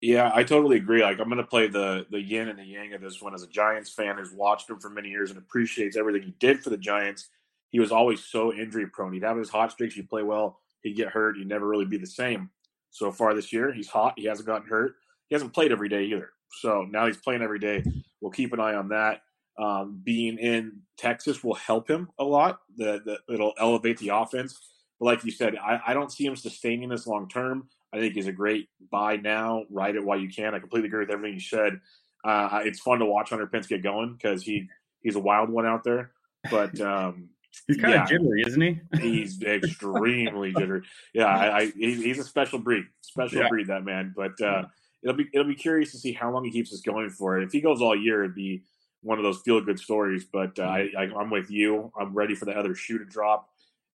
Yeah, 0.00 0.30
I 0.32 0.44
totally 0.44 0.76
agree. 0.76 1.02
Like 1.02 1.18
I'm 1.18 1.28
going 1.28 1.38
to 1.38 1.44
play 1.44 1.66
the 1.66 2.06
the 2.10 2.20
yin 2.20 2.48
and 2.48 2.58
the 2.58 2.64
yang 2.64 2.94
of 2.94 3.00
this 3.00 3.20
one 3.20 3.34
as 3.34 3.42
a 3.42 3.48
Giants 3.48 3.90
fan 3.90 4.16
who's 4.16 4.32
watched 4.32 4.70
him 4.70 4.78
for 4.78 4.90
many 4.90 5.08
years 5.08 5.30
and 5.30 5.38
appreciates 5.38 5.96
everything 5.96 6.22
he 6.22 6.34
did 6.38 6.62
for 6.62 6.70
the 6.70 6.76
Giants. 6.76 7.30
He 7.70 7.80
was 7.80 7.90
always 7.90 8.24
so 8.24 8.52
injury 8.52 8.86
prone. 8.86 9.12
He'd 9.12 9.24
have 9.24 9.36
his 9.36 9.50
hot 9.50 9.72
streaks, 9.72 9.94
he'd 9.94 10.08
play 10.08 10.22
well, 10.22 10.60
he'd 10.82 10.96
get 10.96 11.08
hurt, 11.08 11.36
he'd 11.36 11.48
never 11.48 11.66
really 11.66 11.84
be 11.84 11.98
the 11.98 12.06
same. 12.06 12.50
So 12.90 13.10
far 13.10 13.34
this 13.34 13.52
year, 13.52 13.72
he's 13.72 13.88
hot. 13.88 14.14
He 14.16 14.24
hasn't 14.24 14.46
gotten 14.46 14.68
hurt. 14.68 14.94
He 15.28 15.34
hasn't 15.34 15.52
played 15.52 15.72
every 15.72 15.88
day 15.88 16.04
either. 16.04 16.30
So 16.60 16.86
now 16.88 17.06
he's 17.06 17.18
playing 17.18 17.42
every 17.42 17.58
day. 17.58 17.82
We'll 18.20 18.30
keep 18.30 18.52
an 18.52 18.60
eye 18.60 18.74
on 18.74 18.88
that 18.88 19.22
um, 19.58 20.00
being 20.02 20.38
in 20.38 20.80
Texas 20.96 21.42
will 21.42 21.54
help 21.54 21.88
him 21.88 22.08
a 22.18 22.24
lot. 22.24 22.60
The, 22.76 23.00
the, 23.04 23.34
it'll 23.34 23.54
elevate 23.58 23.98
the 23.98 24.10
offense. 24.10 24.58
But 24.98 25.06
like 25.06 25.24
you 25.24 25.30
said, 25.30 25.56
I, 25.56 25.80
I 25.88 25.94
don't 25.94 26.12
see 26.12 26.24
him 26.24 26.36
sustaining 26.36 26.88
this 26.88 27.06
long 27.06 27.28
term. 27.28 27.68
I 27.92 27.98
think 27.98 28.14
he's 28.14 28.26
a 28.26 28.32
great 28.32 28.68
buy 28.90 29.16
now. 29.16 29.64
Ride 29.70 29.96
it 29.96 30.04
while 30.04 30.18
you 30.18 30.28
can. 30.28 30.54
I 30.54 30.58
completely 30.58 30.88
agree 30.88 31.00
with 31.00 31.10
everything 31.10 31.34
you 31.34 31.40
said. 31.40 31.80
Uh, 32.24 32.60
it's 32.64 32.80
fun 32.80 32.98
to 32.98 33.06
watch 33.06 33.30
Hunter 33.30 33.46
Pence 33.46 33.66
get 33.66 33.82
going 33.82 34.14
because 34.14 34.42
he 34.42 34.68
he's 35.00 35.16
a 35.16 35.20
wild 35.20 35.50
one 35.50 35.66
out 35.66 35.84
there. 35.84 36.12
But 36.50 36.78
um, 36.80 37.30
he's 37.66 37.78
kind 37.78 37.94
yeah, 37.94 38.02
of 38.02 38.08
jittery, 38.08 38.42
isn't 38.46 38.60
he? 38.60 38.80
he's 39.00 39.42
extremely 39.42 40.52
jittery. 40.52 40.82
Yeah, 41.14 41.26
I, 41.26 41.58
I, 41.58 41.66
he's 41.70 42.18
a 42.18 42.24
special 42.24 42.58
breed, 42.58 42.84
special 43.00 43.42
yeah. 43.42 43.48
breed 43.48 43.68
that 43.68 43.84
man. 43.84 44.12
But 44.14 44.40
uh, 44.40 44.64
it'll 45.02 45.16
be 45.16 45.26
it'll 45.32 45.48
be 45.48 45.54
curious 45.54 45.92
to 45.92 45.98
see 45.98 46.12
how 46.12 46.30
long 46.30 46.44
he 46.44 46.50
keeps 46.50 46.72
us 46.72 46.80
going 46.80 47.10
for. 47.10 47.40
If 47.40 47.52
he 47.52 47.60
goes 47.60 47.80
all 47.80 47.96
year, 47.96 48.24
it'd 48.24 48.34
be 48.34 48.62
one 49.02 49.18
of 49.18 49.24
those 49.24 49.40
feel 49.40 49.60
good 49.60 49.78
stories. 49.78 50.24
But 50.24 50.58
uh, 50.58 50.62
I, 50.62 50.88
I, 50.96 51.04
am 51.04 51.30
with 51.30 51.50
you. 51.50 51.92
I'm 51.98 52.14
ready 52.14 52.34
for 52.34 52.44
the 52.44 52.52
other 52.52 52.74
shoe 52.74 52.98
to 52.98 53.04
drop. 53.04 53.48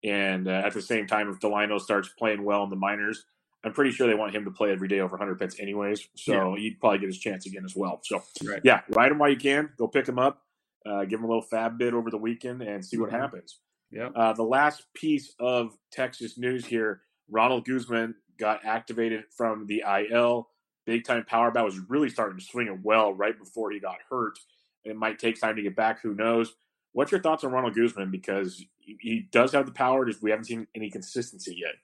And 0.03 0.47
uh, 0.47 0.63
at 0.65 0.73
the 0.73 0.81
same 0.81 1.07
time, 1.07 1.29
if 1.29 1.39
Delino 1.39 1.79
starts 1.79 2.09
playing 2.17 2.43
well 2.43 2.63
in 2.63 2.69
the 2.69 2.75
minors, 2.75 3.25
I'm 3.63 3.71
pretty 3.71 3.91
sure 3.91 4.07
they 4.07 4.15
want 4.15 4.35
him 4.35 4.43
to 4.45 4.51
play 4.51 4.71
every 4.71 4.89
day 4.89 4.99
over 4.99 5.17
Hunter 5.17 5.35
Pence 5.35 5.59
anyways. 5.59 6.09
So 6.15 6.55
yeah. 6.55 6.61
he'd 6.61 6.79
probably 6.79 6.99
get 6.99 7.07
his 7.07 7.19
chance 7.19 7.45
again 7.45 7.63
as 7.63 7.75
well. 7.75 8.01
So 8.03 8.21
right. 8.45 8.59
yeah, 8.63 8.81
ride 8.89 9.11
him 9.11 9.19
while 9.19 9.29
you 9.29 9.37
can. 9.37 9.69
Go 9.77 9.87
pick 9.87 10.07
him 10.07 10.19
up. 10.19 10.41
Uh, 10.85 11.05
give 11.05 11.19
him 11.19 11.25
a 11.25 11.27
little 11.27 11.41
fab 11.41 11.77
bid 11.77 11.93
over 11.93 12.11
the 12.11 12.17
weekend 12.17 12.61
and 12.61 12.83
see 12.83 12.97
what 12.97 13.09
mm-hmm. 13.09 13.21
happens. 13.21 13.59
Yeah. 13.89 14.09
Uh, 14.13 14.33
the 14.33 14.43
last 14.43 14.83
piece 14.93 15.33
of 15.39 15.77
Texas 15.91 16.37
news 16.37 16.65
here: 16.65 17.01
Ronald 17.29 17.65
Guzman 17.65 18.15
got 18.37 18.65
activated 18.65 19.25
from 19.35 19.65
the 19.67 19.83
IL. 19.87 20.49
Big 20.85 21.05
time 21.05 21.23
power 21.23 21.51
bat 21.51 21.63
was 21.63 21.79
really 21.87 22.09
starting 22.09 22.37
to 22.37 22.43
swing 22.43 22.67
it 22.67 22.79
well 22.83 23.13
right 23.13 23.37
before 23.39 23.71
he 23.71 23.79
got 23.79 23.95
hurt. 24.09 24.37
It 24.83 24.95
might 24.95 25.19
take 25.19 25.39
time 25.39 25.55
to 25.55 25.61
get 25.61 25.75
back. 25.75 26.01
Who 26.01 26.13
knows? 26.13 26.53
What's 26.91 27.11
your 27.11 27.21
thoughts 27.21 27.43
on 27.43 27.51
Ronald 27.51 27.75
Guzman? 27.75 28.11
Because 28.11 28.63
he 28.79 29.27
does 29.31 29.53
have 29.53 29.65
the 29.65 29.71
power, 29.71 30.05
just 30.05 30.21
we 30.21 30.31
haven't 30.31 30.45
seen 30.45 30.67
any 30.75 30.89
consistency 30.89 31.55
yet. 31.57 31.75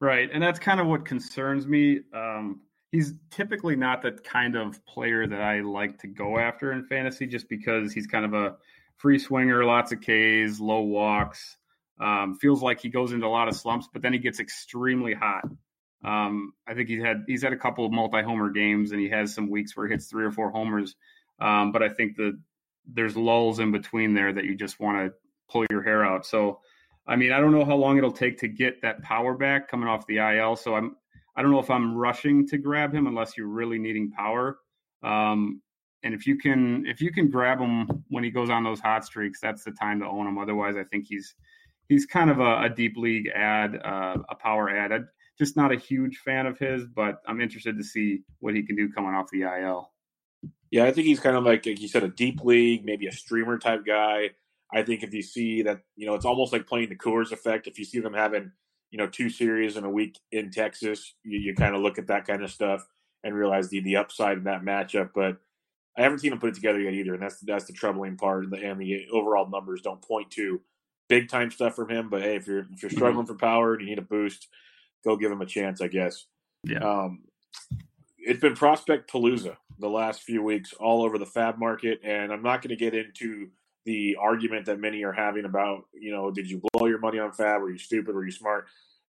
Right, 0.00 0.28
and 0.32 0.42
that's 0.42 0.58
kind 0.58 0.80
of 0.80 0.86
what 0.86 1.04
concerns 1.04 1.66
me. 1.66 2.00
Um, 2.12 2.60
he's 2.92 3.14
typically 3.30 3.76
not 3.76 4.02
the 4.02 4.12
kind 4.12 4.56
of 4.56 4.84
player 4.84 5.26
that 5.26 5.40
I 5.40 5.60
like 5.60 5.98
to 6.00 6.08
go 6.08 6.38
after 6.38 6.72
in 6.72 6.84
fantasy, 6.86 7.26
just 7.26 7.48
because 7.48 7.92
he's 7.92 8.06
kind 8.06 8.24
of 8.24 8.34
a 8.34 8.56
free 8.96 9.18
swinger, 9.18 9.64
lots 9.64 9.92
of 9.92 10.00
Ks, 10.00 10.60
low 10.60 10.82
walks. 10.82 11.56
Um, 12.00 12.36
feels 12.40 12.62
like 12.62 12.80
he 12.80 12.88
goes 12.88 13.12
into 13.12 13.26
a 13.26 13.28
lot 13.28 13.48
of 13.48 13.56
slumps, 13.56 13.88
but 13.92 14.02
then 14.02 14.12
he 14.12 14.18
gets 14.18 14.40
extremely 14.40 15.14
hot. 15.14 15.44
Um, 16.04 16.52
I 16.66 16.74
think 16.74 16.88
he's 16.88 17.02
had 17.02 17.24
he's 17.26 17.42
had 17.42 17.52
a 17.52 17.56
couple 17.56 17.86
of 17.86 17.92
multi-homer 17.92 18.50
games, 18.50 18.92
and 18.92 19.00
he 19.00 19.08
has 19.08 19.34
some 19.34 19.48
weeks 19.48 19.76
where 19.76 19.86
he 19.86 19.92
hits 19.92 20.06
three 20.06 20.24
or 20.24 20.32
four 20.32 20.50
homers. 20.50 20.96
Um, 21.40 21.72
but 21.72 21.82
I 21.82 21.88
think 21.88 22.16
that 22.16 22.38
there's 22.86 23.16
lulls 23.16 23.58
in 23.58 23.72
between 23.72 24.14
there 24.14 24.32
that 24.32 24.44
you 24.44 24.54
just 24.54 24.80
want 24.80 24.98
to 24.98 25.14
pull 25.50 25.66
your 25.70 25.82
hair 25.82 26.04
out. 26.04 26.26
So, 26.26 26.60
I 27.06 27.16
mean, 27.16 27.32
I 27.32 27.40
don't 27.40 27.52
know 27.52 27.64
how 27.64 27.76
long 27.76 27.98
it'll 27.98 28.12
take 28.12 28.38
to 28.38 28.48
get 28.48 28.82
that 28.82 29.02
power 29.02 29.34
back 29.34 29.68
coming 29.68 29.88
off 29.88 30.06
the 30.06 30.18
IL. 30.18 30.56
So 30.56 30.74
I'm, 30.74 30.96
I 31.36 31.42
don't 31.42 31.50
know 31.50 31.58
if 31.58 31.70
I'm 31.70 31.96
rushing 31.96 32.46
to 32.48 32.58
grab 32.58 32.94
him 32.94 33.06
unless 33.06 33.36
you're 33.36 33.48
really 33.48 33.78
needing 33.78 34.10
power. 34.10 34.58
Um, 35.02 35.60
and 36.02 36.14
if 36.14 36.26
you 36.26 36.36
can, 36.36 36.84
if 36.86 37.00
you 37.00 37.10
can 37.10 37.30
grab 37.30 37.58
him 37.58 38.04
when 38.08 38.24
he 38.24 38.30
goes 38.30 38.50
on 38.50 38.62
those 38.62 38.80
hot 38.80 39.04
streaks, 39.04 39.40
that's 39.40 39.64
the 39.64 39.72
time 39.72 40.00
to 40.00 40.06
own 40.06 40.26
him. 40.26 40.38
Otherwise, 40.38 40.76
I 40.76 40.84
think 40.84 41.06
he's, 41.08 41.34
he's 41.88 42.06
kind 42.06 42.30
of 42.30 42.40
a, 42.40 42.62
a 42.62 42.68
deep 42.68 42.96
league 42.96 43.28
ad, 43.34 43.80
uh, 43.84 44.16
a 44.28 44.34
power 44.34 44.70
ad. 44.70 44.92
I'm 44.92 45.08
just 45.38 45.56
not 45.56 45.72
a 45.72 45.76
huge 45.76 46.18
fan 46.18 46.46
of 46.46 46.58
his, 46.58 46.84
but 46.86 47.20
I'm 47.26 47.40
interested 47.40 47.76
to 47.78 47.84
see 47.84 48.20
what 48.40 48.54
he 48.54 48.62
can 48.62 48.76
do 48.76 48.90
coming 48.90 49.14
off 49.14 49.30
the 49.32 49.42
IL. 49.42 49.90
Yeah, 50.74 50.86
I 50.86 50.90
think 50.90 51.06
he's 51.06 51.20
kind 51.20 51.36
of 51.36 51.44
like, 51.44 51.64
like 51.66 51.80
you 51.80 51.86
said, 51.86 52.02
a 52.02 52.08
deep 52.08 52.42
league, 52.42 52.84
maybe 52.84 53.06
a 53.06 53.12
streamer 53.12 53.58
type 53.58 53.86
guy. 53.86 54.30
I 54.72 54.82
think 54.82 55.04
if 55.04 55.14
you 55.14 55.22
see 55.22 55.62
that, 55.62 55.82
you 55.94 56.04
know, 56.04 56.16
it's 56.16 56.24
almost 56.24 56.52
like 56.52 56.66
playing 56.66 56.88
the 56.88 56.96
Coors 56.96 57.30
effect. 57.30 57.68
If 57.68 57.78
you 57.78 57.84
see 57.84 58.00
them 58.00 58.12
having, 58.12 58.50
you 58.90 58.98
know, 58.98 59.06
two 59.06 59.30
series 59.30 59.76
in 59.76 59.84
a 59.84 59.88
week 59.88 60.18
in 60.32 60.50
Texas, 60.50 61.14
you, 61.22 61.38
you 61.38 61.54
kind 61.54 61.76
of 61.76 61.80
look 61.80 61.96
at 61.96 62.08
that 62.08 62.26
kind 62.26 62.42
of 62.42 62.50
stuff 62.50 62.84
and 63.22 63.36
realize 63.36 63.68
the 63.68 63.82
the 63.82 63.98
upside 63.98 64.36
in 64.36 64.44
that 64.44 64.62
matchup. 64.62 65.10
But 65.14 65.36
I 65.96 66.02
haven't 66.02 66.18
seen 66.18 66.32
him 66.32 66.40
put 66.40 66.48
it 66.48 66.56
together 66.56 66.80
yet 66.80 66.94
either, 66.94 67.14
and 67.14 67.22
that's 67.22 67.38
that's 67.38 67.66
the 67.66 67.72
troubling 67.72 68.16
part. 68.16 68.42
And 68.42 68.52
the, 68.52 68.56
and 68.56 68.80
the 68.80 69.06
overall 69.12 69.48
numbers 69.48 69.80
don't 69.80 70.02
point 70.02 70.32
to 70.32 70.60
big 71.08 71.28
time 71.28 71.52
stuff 71.52 71.76
from 71.76 71.88
him. 71.88 72.08
But 72.08 72.22
hey, 72.22 72.34
if 72.34 72.48
you're 72.48 72.66
if 72.72 72.82
you're 72.82 72.90
struggling 72.90 73.26
for 73.26 73.36
power 73.36 73.74
and 73.74 73.82
you 73.82 73.90
need 73.90 74.00
a 74.00 74.02
boost, 74.02 74.48
go 75.04 75.16
give 75.16 75.30
him 75.30 75.40
a 75.40 75.46
chance, 75.46 75.80
I 75.80 75.86
guess. 75.86 76.26
Yeah. 76.64 76.80
Um, 76.80 77.20
it's 78.24 78.40
been 78.40 78.54
prospect 78.54 79.10
palooza 79.10 79.56
the 79.78 79.88
last 79.88 80.22
few 80.22 80.42
weeks 80.42 80.72
all 80.72 81.02
over 81.02 81.18
the 81.18 81.26
fab 81.26 81.58
market, 81.58 82.00
and 82.02 82.32
I'm 82.32 82.42
not 82.42 82.62
going 82.62 82.70
to 82.70 82.76
get 82.76 82.94
into 82.94 83.50
the 83.84 84.16
argument 84.18 84.66
that 84.66 84.80
many 84.80 85.04
are 85.04 85.12
having 85.12 85.44
about, 85.44 85.84
you 85.92 86.10
know, 86.10 86.30
did 86.30 86.50
you 86.50 86.62
blow 86.72 86.86
your 86.86 86.98
money 86.98 87.18
on 87.18 87.32
fab? 87.32 87.60
Were 87.60 87.70
you 87.70 87.78
stupid? 87.78 88.14
Were 88.14 88.24
you 88.24 88.32
smart? 88.32 88.66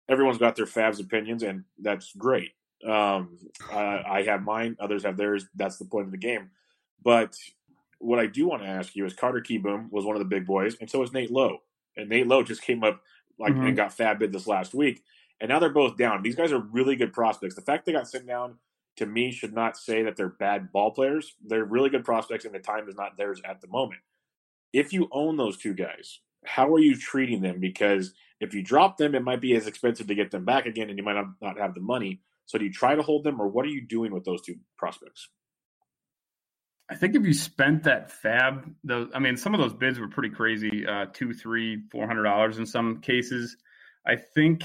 Everyone's 0.09 0.38
got 0.38 0.57
their 0.57 0.66
fab's 0.66 0.99
opinions, 0.99 1.42
and 1.42 1.64
that's 1.81 2.12
great. 2.16 2.52
Um, 2.87 3.38
I, 3.71 4.02
I 4.07 4.23
have 4.25 4.42
mine, 4.42 4.76
others 4.81 5.04
have 5.04 5.16
theirs. 5.16 5.47
That's 5.54 5.76
the 5.76 5.85
point 5.85 6.07
of 6.07 6.11
the 6.11 6.19
game. 6.19 6.50
But 7.04 7.37
what 7.99 8.19
I 8.19 8.26
do 8.26 8.49
want 8.49 8.62
to 8.62 8.69
ask 8.69 8.97
you 8.97 9.04
is 9.04 9.12
Carter 9.12 9.40
Kieboom 9.40 9.90
was 9.90 10.04
one 10.04 10.16
of 10.16 10.21
the 10.21 10.28
big 10.28 10.47
boys, 10.47 10.76
and 10.81 10.90
so 10.90 11.00
was 11.00 11.12
Nate 11.12 11.31
Lowe. 11.31 11.59
And 11.97 12.09
Nate 12.09 12.26
Lowe 12.26 12.42
just 12.42 12.62
came 12.62 12.83
up 12.83 13.02
like 13.38 13.52
mm-hmm. 13.52 13.66
and 13.66 13.76
got 13.76 13.92
fab 13.92 14.19
bid 14.19 14.33
this 14.33 14.47
last 14.47 14.73
week, 14.73 15.02
and 15.40 15.50
now 15.50 15.59
they're 15.59 15.71
both 15.71 15.99
down. 15.99 16.23
These 16.23 16.37
guys 16.37 16.52
are 16.52 16.59
really 16.59 16.97
good 16.97 17.12
prospects. 17.12 17.54
The 17.54 17.62
fact 17.62 17.85
they 17.85 17.92
got 17.92 18.09
sent 18.09 18.26
down 18.26 18.57
to 18.96 19.06
me 19.06 19.32
should 19.32 19.54
not 19.54 19.76
say 19.76 20.02
that 20.02 20.16
they're 20.16 20.28
bad 20.28 20.72
ball 20.72 20.90
players. 20.90 21.34
They're 21.44 21.64
really 21.64 21.90
good 21.90 22.04
prospects, 22.04 22.44
and 22.44 22.54
the 22.54 22.58
time 22.58 22.88
is 22.88 22.94
not 22.94 23.16
theirs 23.16 23.40
at 23.44 23.61
the 23.61 23.68
moment. 23.68 24.00
If 24.72 24.92
you 24.92 25.08
own 25.12 25.37
those 25.37 25.56
two 25.56 25.75
guys, 25.75 26.20
how 26.44 26.72
are 26.75 26.78
you 26.78 26.96
treating 26.96 27.42
them? 27.42 27.61
Because 27.61 28.12
if 28.40 28.54
you 28.54 28.62
drop 28.62 28.96
them, 28.96 29.14
it 29.14 29.22
might 29.22 29.40
be 29.40 29.54
as 29.54 29.66
expensive 29.66 30.08
to 30.08 30.14
get 30.14 30.30
them 30.30 30.44
back 30.44 30.66
again, 30.66 30.88
and 30.88 30.99
you 30.99 31.04
might 31.04 31.25
not 31.40 31.58
have 31.58 31.75
the 31.75 31.80
money. 31.80 32.20
So, 32.46 32.58
do 32.58 32.64
you 32.64 32.72
try 32.72 32.94
to 32.94 33.02
hold 33.02 33.25
them, 33.25 33.40
or 33.40 33.49
what 33.49 33.64
are 33.64 33.70
you 33.70 33.87
doing 33.87 34.12
with 34.12 34.25
those 34.25 34.42
two 34.42 34.56
prospects? 34.76 35.28
I 36.90 36.94
think 36.94 37.14
if 37.14 37.25
you 37.25 37.32
spent 37.32 37.84
that 37.84 38.11
fab, 38.11 38.70
those 38.84 39.08
I 39.14 39.18
mean, 39.18 39.37
some 39.37 39.54
of 39.54 39.61
those 39.61 39.72
bids 39.72 39.99
were 39.99 40.08
pretty 40.08 40.30
crazy, 40.30 40.87
uh, 40.87 41.06
two, 41.12 41.32
three, 41.32 41.82
four 41.90 42.06
hundred 42.06 42.25
dollars 42.25 42.58
in 42.58 42.66
some 42.66 43.00
cases. 43.00 43.56
I 44.06 44.16
think 44.16 44.64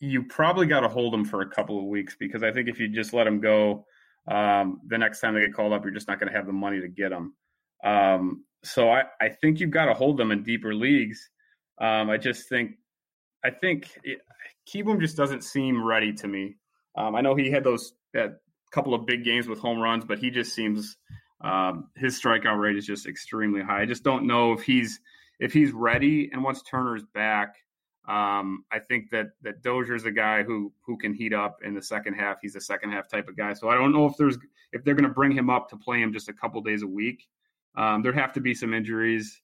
you 0.00 0.22
probably 0.24 0.66
got 0.66 0.80
to 0.80 0.88
hold 0.88 1.12
them 1.12 1.24
for 1.24 1.40
a 1.42 1.48
couple 1.48 1.78
of 1.78 1.84
weeks 1.84 2.16
because 2.18 2.42
I 2.42 2.52
think 2.52 2.68
if 2.68 2.78
you 2.78 2.88
just 2.88 3.12
let 3.12 3.24
them 3.24 3.40
go, 3.40 3.84
um, 4.28 4.80
the 4.86 4.98
next 4.98 5.20
time 5.20 5.34
they 5.34 5.40
get 5.40 5.54
called 5.54 5.72
up, 5.72 5.84
you're 5.84 5.94
just 5.94 6.08
not 6.08 6.20
going 6.20 6.30
to 6.30 6.36
have 6.36 6.46
the 6.46 6.52
money 6.52 6.80
to 6.80 6.88
get 6.88 7.10
them. 7.10 7.34
Um, 7.82 8.44
so 8.64 8.90
I, 8.90 9.04
I 9.20 9.28
think 9.28 9.60
you've 9.60 9.70
got 9.70 9.86
to 9.86 9.94
hold 9.94 10.16
them 10.16 10.30
in 10.30 10.42
deeper 10.42 10.74
leagues. 10.74 11.30
Um, 11.80 12.10
I 12.10 12.16
just 12.16 12.48
think, 12.48 12.72
I 13.44 13.50
think 13.50 13.88
it, 14.04 14.20
just 15.00 15.16
doesn't 15.16 15.44
seem 15.44 15.82
ready 15.82 16.12
to 16.12 16.28
me. 16.28 16.56
Um, 16.96 17.14
I 17.14 17.20
know 17.20 17.34
he 17.34 17.50
had 17.50 17.64
those 17.64 17.94
that 18.12 18.40
couple 18.70 18.94
of 18.94 19.06
big 19.06 19.24
games 19.24 19.48
with 19.48 19.58
home 19.58 19.78
runs, 19.78 20.04
but 20.04 20.18
he 20.18 20.30
just 20.30 20.54
seems 20.54 20.96
um, 21.42 21.88
his 21.96 22.20
strikeout 22.20 22.58
rate 22.58 22.76
is 22.76 22.84
just 22.84 23.06
extremely 23.06 23.62
high. 23.62 23.82
I 23.82 23.86
just 23.86 24.02
don't 24.02 24.26
know 24.26 24.52
if 24.52 24.62
he's 24.62 25.00
if 25.40 25.52
he's 25.52 25.72
ready. 25.72 26.28
And 26.32 26.42
once 26.42 26.62
Turner's 26.62 27.04
back, 27.14 27.54
um, 28.08 28.64
I 28.72 28.78
think 28.78 29.10
that 29.10 29.32
that 29.42 29.62
Dozier's 29.62 30.06
a 30.06 30.10
guy 30.10 30.42
who 30.42 30.72
who 30.80 30.96
can 30.96 31.12
heat 31.12 31.34
up 31.34 31.58
in 31.62 31.74
the 31.74 31.82
second 31.82 32.14
half. 32.14 32.38
He's 32.40 32.56
a 32.56 32.60
second 32.60 32.90
half 32.90 33.06
type 33.06 33.28
of 33.28 33.36
guy. 33.36 33.52
So 33.52 33.68
I 33.68 33.74
don't 33.74 33.92
know 33.92 34.06
if 34.06 34.16
there's 34.16 34.38
if 34.72 34.82
they're 34.82 34.94
going 34.94 35.08
to 35.08 35.14
bring 35.14 35.30
him 35.30 35.50
up 35.50 35.68
to 35.70 35.76
play 35.76 36.00
him 36.00 36.12
just 36.12 36.28
a 36.30 36.32
couple 36.32 36.62
days 36.62 36.82
a 36.82 36.86
week. 36.86 37.28
Um, 37.76 38.02
there'd 38.02 38.16
have 38.16 38.32
to 38.32 38.40
be 38.40 38.54
some 38.54 38.72
injuries 38.72 39.42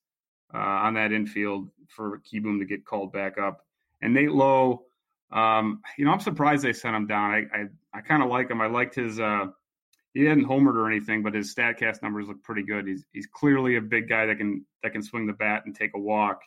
uh, 0.55 0.59
on 0.59 0.95
that 0.95 1.13
infield 1.13 1.69
for 1.89 2.21
Kieboom 2.21 2.59
to 2.59 2.65
get 2.65 2.87
called 2.87 3.13
back 3.13 3.37
up. 3.37 3.67
And 4.01 4.15
Nate 4.15 4.33
Lowe, 4.33 4.87
um, 5.31 5.83
you 5.99 6.07
know, 6.07 6.13
I'm 6.13 6.21
surprised 6.21 6.65
they 6.65 6.73
sent 6.73 6.97
him 6.97 7.07
down. 7.07 7.33
I 7.33 7.39
I, 7.55 7.65
I 7.93 8.01
kind 8.01 8.23
of 8.23 8.31
like 8.31 8.51
him. 8.51 8.63
I 8.63 8.67
liked 8.67 8.95
his. 8.95 9.21
Uh, 9.21 9.47
he 10.15 10.25
hadn't 10.25 10.47
homered 10.47 10.77
or 10.77 10.87
anything, 10.87 11.23
but 11.23 11.35
his 11.35 11.55
Statcast 11.55 12.01
numbers 12.01 12.29
look 12.29 12.43
pretty 12.43 12.63
good. 12.63 12.87
He's 12.87 13.05
he's 13.13 13.27
clearly 13.27 13.77
a 13.77 13.83
big 13.83 14.09
guy 14.09 14.25
that 14.25 14.39
can 14.39 14.65
that 14.83 14.93
can 14.93 15.03
swing 15.03 15.27
the 15.27 15.35
bat 15.35 15.65
and 15.67 15.77
take 15.77 15.91
a 15.95 16.01
walk. 16.01 16.41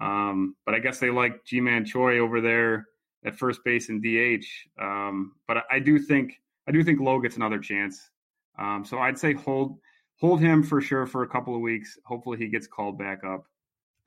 Um, 0.00 0.54
but 0.64 0.74
I 0.74 0.78
guess 0.78 0.98
they 0.98 1.10
like 1.10 1.44
Ji-Man 1.44 1.84
Choi 1.84 2.18
over 2.18 2.40
there 2.40 2.86
at 3.24 3.36
first 3.36 3.64
base 3.64 3.88
and 3.88 4.02
DH. 4.02 4.44
Um, 4.80 5.32
but 5.46 5.64
I, 5.70 5.78
do 5.78 5.98
think 5.98 6.34
I 6.68 6.72
do 6.72 6.82
think 6.84 7.00
Lowe 7.00 7.20
gets 7.20 7.36
another 7.36 7.58
chance. 7.58 8.10
Um, 8.58 8.84
so 8.84 8.98
I'd 8.98 9.18
say 9.18 9.34
hold 9.34 9.78
hold 10.20 10.40
him 10.40 10.62
for 10.62 10.80
sure 10.80 11.06
for 11.06 11.22
a 11.22 11.28
couple 11.28 11.54
of 11.54 11.60
weeks. 11.60 11.98
Hopefully 12.04 12.38
he 12.38 12.48
gets 12.48 12.66
called 12.66 12.98
back 12.98 13.24
up. 13.24 13.44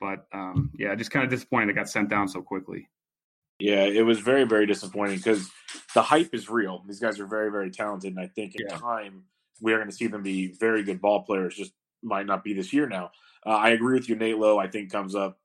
But 0.00 0.26
um, 0.32 0.70
yeah, 0.76 0.94
just 0.94 1.10
kind 1.10 1.24
of 1.24 1.30
disappointed 1.30 1.70
it 1.70 1.74
got 1.74 1.88
sent 1.88 2.08
down 2.08 2.28
so 2.28 2.42
quickly. 2.42 2.88
Yeah, 3.58 3.84
it 3.84 4.04
was 4.04 4.18
very 4.18 4.44
very 4.44 4.66
disappointing 4.66 5.18
because 5.18 5.48
the 5.94 6.02
hype 6.02 6.34
is 6.34 6.48
real. 6.48 6.82
These 6.86 7.00
guys 7.00 7.20
are 7.20 7.26
very 7.26 7.50
very 7.50 7.70
talented, 7.70 8.16
and 8.16 8.20
I 8.20 8.26
think 8.26 8.56
in 8.56 8.66
yeah. 8.68 8.76
time 8.76 9.24
we 9.60 9.72
are 9.72 9.76
going 9.76 9.90
to 9.90 9.94
see 9.94 10.08
them 10.08 10.22
be 10.22 10.48
very 10.48 10.82
good 10.82 11.00
ball 11.00 11.22
players. 11.22 11.54
Just 11.54 11.72
might 12.02 12.26
not 12.26 12.42
be 12.42 12.52
this 12.52 12.72
year 12.72 12.88
now. 12.88 13.12
Uh, 13.46 13.50
I 13.50 13.70
agree 13.70 13.94
with 13.94 14.08
you. 14.08 14.16
Nate 14.16 14.38
Lowe, 14.38 14.58
I 14.58 14.66
think, 14.66 14.90
comes 14.90 15.14
up 15.14 15.38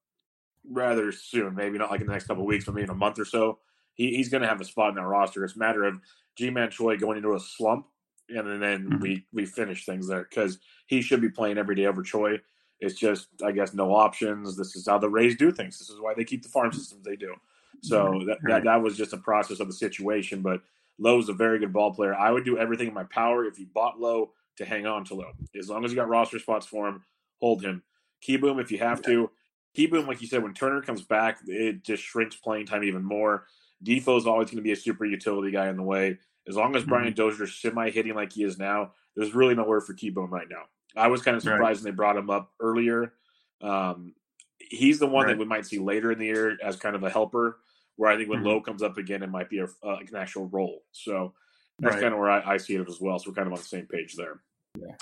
rather 0.69 1.12
soon. 1.12 1.55
Maybe 1.55 1.77
not 1.77 1.91
like 1.91 2.01
in 2.01 2.07
the 2.07 2.13
next 2.13 2.27
couple 2.27 2.45
weeks, 2.45 2.65
but 2.65 2.75
maybe 2.75 2.86
in 2.86 2.89
a 2.89 2.95
month 2.95 3.19
or 3.19 3.25
so. 3.25 3.59
He, 3.93 4.15
he's 4.15 4.29
going 4.29 4.41
to 4.41 4.47
have 4.47 4.62
a 4.62 4.65
spot 4.65 4.89
in 4.89 4.95
that 4.95 5.05
roster. 5.05 5.43
It's 5.43 5.55
a 5.55 5.59
matter 5.59 5.83
of 5.83 6.00
Ji-Man 6.36 6.69
Choi 6.69 6.97
going 6.97 7.17
into 7.17 7.33
a 7.33 7.39
slump, 7.39 7.88
and 8.29 8.62
then 8.62 8.89
mm-hmm. 8.89 9.00
we 9.00 9.25
we 9.33 9.45
finish 9.45 9.86
things 9.86 10.07
there 10.07 10.27
because 10.29 10.59
he 10.86 11.01
should 11.01 11.21
be 11.21 11.29
playing 11.29 11.57
every 11.57 11.75
day 11.75 11.86
over 11.86 12.03
Choi. 12.03 12.39
It's 12.79 12.95
just, 12.95 13.27
I 13.43 13.51
guess, 13.51 13.74
no 13.74 13.93
options. 13.93 14.55
This 14.55 14.75
is 14.75 14.88
how 14.88 15.00
the 15.00 15.09
Rays 15.09 15.36
do 15.36 15.51
things. 15.51 15.79
This 15.79 15.89
is 15.89 16.00
why 16.00 16.13
they 16.13 16.24
keep 16.24 16.43
the 16.43 16.50
farm 16.50 16.71
systems 16.71 17.03
they 17.03 17.15
do. 17.15 17.33
So 17.81 18.21
that, 18.27 18.38
that, 18.43 18.63
that 18.65 18.81
was 18.81 18.97
just 18.97 19.13
a 19.13 19.17
process 19.17 19.59
of 19.59 19.67
the 19.67 19.74
situation. 19.74 20.41
But 20.41 20.62
Lowe's 21.00 21.29
a 21.29 21.33
very 21.33 21.57
good 21.59 21.74
ball 21.74 21.93
player. 21.93 22.13
I 22.13 22.31
would 22.31 22.45
do 22.45 22.57
everything 22.57 22.88
in 22.88 22.93
my 22.93 23.05
power 23.05 23.45
if 23.45 23.57
you 23.57 23.65
bought 23.74 24.00
Lowe 24.00 24.31
to 24.57 24.65
hang 24.65 24.86
on 24.86 25.05
to 25.05 25.15
Lowe. 25.15 25.33
As 25.57 25.69
long 25.69 25.86
as 25.86 25.91
you 25.91 25.95
got 25.95 26.07
roster 26.07 26.39
spots 26.39 26.65
for 26.65 26.88
him, 26.88 27.03
hold 27.39 27.63
him 27.63 27.83
Kieboom 28.27 28.62
if 28.62 28.71
you 28.71 28.79
have 28.79 29.01
to. 29.03 29.29
Kieboom, 29.77 30.07
like 30.07 30.22
you 30.22 30.27
said, 30.27 30.43
when 30.43 30.53
Turner 30.53 30.81
comes 30.81 31.03
back, 31.03 31.39
it 31.46 31.84
just 31.84 32.03
shrinks 32.03 32.36
playing 32.36 32.65
time 32.65 32.84
even 32.84 33.03
more. 33.03 33.46
Difo 33.84 34.17
is 34.17 34.25
always 34.25 34.48
going 34.48 34.57
to 34.57 34.63
be 34.63 34.72
a 34.72 34.75
super 34.75 35.05
utility 35.05 35.51
guy 35.51 35.69
in 35.69 35.77
the 35.77 35.84
way. 35.84 36.17
As 36.48 36.55
long 36.55 36.75
as 36.75 36.84
Brian 36.84 37.13
mm-hmm. 37.13 37.22
Dozier's 37.22 37.55
semi 37.55 37.91
hitting 37.91 38.15
like 38.15 38.34
he 38.34 38.43
is 38.43 38.57
now, 38.57 38.93
there's 39.15 39.36
really 39.36 39.53
nowhere 39.53 39.81
for 39.81 39.93
Kieboom 39.93 40.29
right 40.29 40.48
now. 40.50 40.63
I 40.96 41.07
was 41.07 41.22
kind 41.22 41.38
of 41.38 41.43
surprised 41.43 41.62
right. 41.62 41.86
when 41.86 41.93
they 41.93 41.96
brought 41.96 42.17
him 42.17 42.29
up 42.29 42.51
earlier. 42.60 43.13
Um, 43.62 44.13
he's 44.57 45.00
the 45.00 45.07
one 45.07 45.25
right. 45.25 45.34
that 45.34 45.39
we 45.39 45.46
might 45.46 45.65
see 45.65 45.79
later 45.79 46.12
in 46.12 46.19
the 46.19 46.25
year 46.25 46.57
as 46.63 46.75
kind 46.77 46.96
of 46.96 47.03
a 47.03 47.10
helper. 47.10 47.60
Where 47.98 48.12
I 48.12 48.15
think 48.15 48.29
when 48.29 48.39
mm-hmm. 48.39 48.48
Lowe 48.48 48.62
comes 48.62 48.84
up 48.84 48.98
again, 48.98 49.24
it 49.24 49.29
might 49.29 49.50
be 49.50 49.60
a, 49.60 49.65
uh, 49.65 49.98
an 49.98 50.15
actual 50.15 50.48
role. 50.48 50.84
So 50.91 51.34
that's 51.79 51.96
right. 51.96 52.01
kind 52.01 52.13
of 52.13 52.19
where 52.19 52.29
I, 52.29 52.53
I, 52.53 52.57
see 52.57 52.75
it 52.75 52.88
as 52.88 53.01
well. 53.01 53.17
So 53.17 53.29
we're 53.29 53.36
kind 53.36 53.48
of 53.48 53.53
on 53.53 53.60
the 53.60 53.65
same 53.65 53.88
page 53.88 54.15
there. 54.15 54.41
Yeah. 54.79 54.96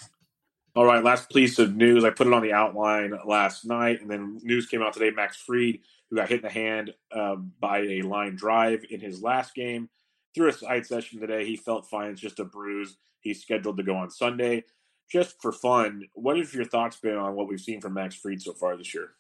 All 0.76 0.84
right, 0.84 1.02
last 1.02 1.30
piece 1.30 1.58
of 1.58 1.74
news. 1.74 2.04
I 2.04 2.10
put 2.10 2.28
it 2.28 2.34
on 2.34 2.42
the 2.42 2.52
outline 2.52 3.14
last 3.26 3.64
night, 3.64 4.02
and 4.02 4.12
then 4.12 4.42
news 4.44 4.66
came 4.66 4.82
out 4.82 4.92
today. 4.92 5.10
Max 5.10 5.38
Fried, 5.38 5.80
who 6.10 6.18
got 6.18 6.28
hit 6.28 6.42
in 6.42 6.42
the 6.42 6.50
hand 6.50 6.94
um, 7.14 7.54
by 7.62 7.80
a 7.80 8.02
line 8.02 8.36
drive 8.36 8.84
in 8.90 9.00
his 9.00 9.22
last 9.22 9.56
game, 9.56 9.88
threw 10.36 10.50
a 10.50 10.52
side 10.52 10.86
session 10.86 11.22
today. 11.22 11.46
He 11.46 11.56
felt 11.56 11.90
fine. 11.90 12.12
It's 12.12 12.20
just 12.20 12.42
a 12.42 12.44
bruise. 12.44 12.98
He's 13.22 13.42
scheduled 13.42 13.78
to 13.78 13.84
go 13.84 13.96
on 13.96 14.12
Sunday. 14.12 14.66
Just 15.10 15.42
for 15.42 15.54
fun, 15.54 16.10
what 16.14 16.38
have 16.38 16.54
your 16.54 16.66
thoughts 16.66 16.98
been 16.98 17.16
on 17.16 17.36
what 17.36 17.48
we've 17.48 17.62
seen 17.62 17.80
from 17.80 17.94
Max 17.94 18.16
Fried 18.16 18.42
so 18.42 18.52
far 18.52 18.76
this 18.76 18.94
year? 18.94 19.12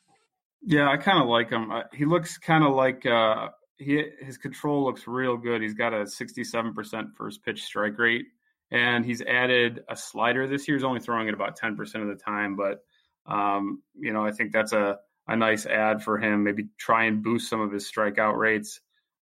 Yeah, 0.61 0.89
I 0.89 0.97
kind 0.97 1.21
of 1.23 1.29
like 1.29 1.51
him. 1.51 1.71
He 1.93 2.03
looks 2.03 2.37
kind 2.37 2.65
of 2.65 2.73
like 2.73 3.05
uh, 3.05 3.47
he 3.77 4.03
his 4.19 4.37
control 4.37 4.83
looks 4.83 5.07
real 5.07 5.37
good. 5.37 5.61
He's 5.61 5.73
got 5.73 5.93
a 5.93 6.03
67% 6.03 7.15
first 7.15 7.45
pitch 7.45 7.63
strike 7.63 7.97
rate 7.97 8.25
and 8.71 9.05
he's 9.05 9.21
added 9.21 9.83
a 9.89 9.95
slider 9.95 10.47
this 10.47 10.67
year. 10.67 10.77
He's 10.77 10.83
only 10.83 10.99
throwing 10.99 11.27
it 11.27 11.33
about 11.33 11.59
10% 11.59 11.79
of 12.01 12.07
the 12.07 12.15
time, 12.15 12.55
but 12.55 12.79
um, 13.27 13.81
you 13.99 14.13
know, 14.13 14.25
I 14.25 14.31
think 14.31 14.51
that's 14.51 14.73
a, 14.73 14.97
a 15.27 15.35
nice 15.35 15.65
ad 15.65 16.03
for 16.03 16.17
him. 16.17 16.43
Maybe 16.43 16.67
try 16.77 17.05
and 17.05 17.23
boost 17.23 17.49
some 17.49 17.61
of 17.61 17.71
his 17.71 17.89
strikeout 17.89 18.37
rates. 18.37 18.79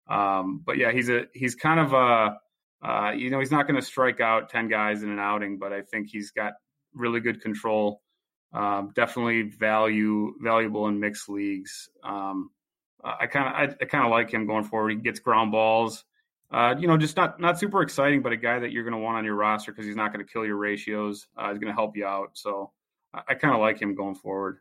Um, 0.09 0.63
but 0.65 0.77
yeah, 0.79 0.91
he's 0.91 1.09
a 1.09 1.27
he's 1.33 1.55
kind 1.55 1.79
of 1.79 1.93
a 1.93 2.39
uh, 2.87 3.13
you 3.13 3.31
know 3.31 3.39
he's 3.39 3.53
not 3.53 3.69
going 3.69 3.81
to 3.81 3.87
strike 3.87 4.21
out 4.21 4.51
10 4.51 4.69
guys 4.69 5.03
in 5.03 5.11
an 5.11 5.21
outing, 5.21 5.59
but 5.59 5.73
I 5.73 5.83
think 5.83 6.09
he's 6.11 6.33
got 6.33 6.55
really 6.93 7.21
good 7.21 7.41
control. 7.41 8.03
Um, 8.53 8.91
definitely 8.95 9.43
value 9.43 10.35
valuable 10.41 10.89
in 10.89 10.99
mixed 10.99 11.29
leagues. 11.29 11.89
I 13.05 13.27
kind 13.27 13.49
of 13.49 13.55
I, 13.55 13.83
I 13.83 13.87
kind 13.87 14.05
of 14.05 14.11
like 14.11 14.33
him 14.33 14.47
going 14.47 14.65
forward. 14.65 14.91
He 14.91 14.97
gets 14.97 15.21
ground 15.21 15.53
balls 15.53 16.05
uh, 16.53 16.75
you 16.79 16.87
know, 16.87 16.97
just 16.97 17.17
not 17.17 17.41
not 17.41 17.59
super 17.59 17.83
exciting, 17.83 18.23
but 18.23 18.33
a 18.33 18.37
guy 18.37 18.59
that 18.59 18.73
you're 18.73 18.85
going 18.85 18.93
to 18.93 18.99
want 18.99 19.17
on 19.17 19.25
your 19.25 19.35
roster 19.35 19.73
because 19.73 19.87
he's 19.87 19.97
not 19.97 20.13
going 20.13 20.25
to 20.25 20.31
kill 20.31 20.45
your 20.45 20.57
ratios. 20.57 21.27
Uh, 21.37 21.51
he's 21.51 21.59
going 21.59 21.73
to 21.73 21.75
help 21.75 21.97
you 21.97 22.07
out. 22.07 22.31
So 22.35 22.71
I, 23.15 23.23
I 23.29 23.35
kind 23.35 23.55
of 23.55 23.61
like 23.61 23.81
him 23.81 23.95
going 23.95 24.15
forward. 24.15 24.59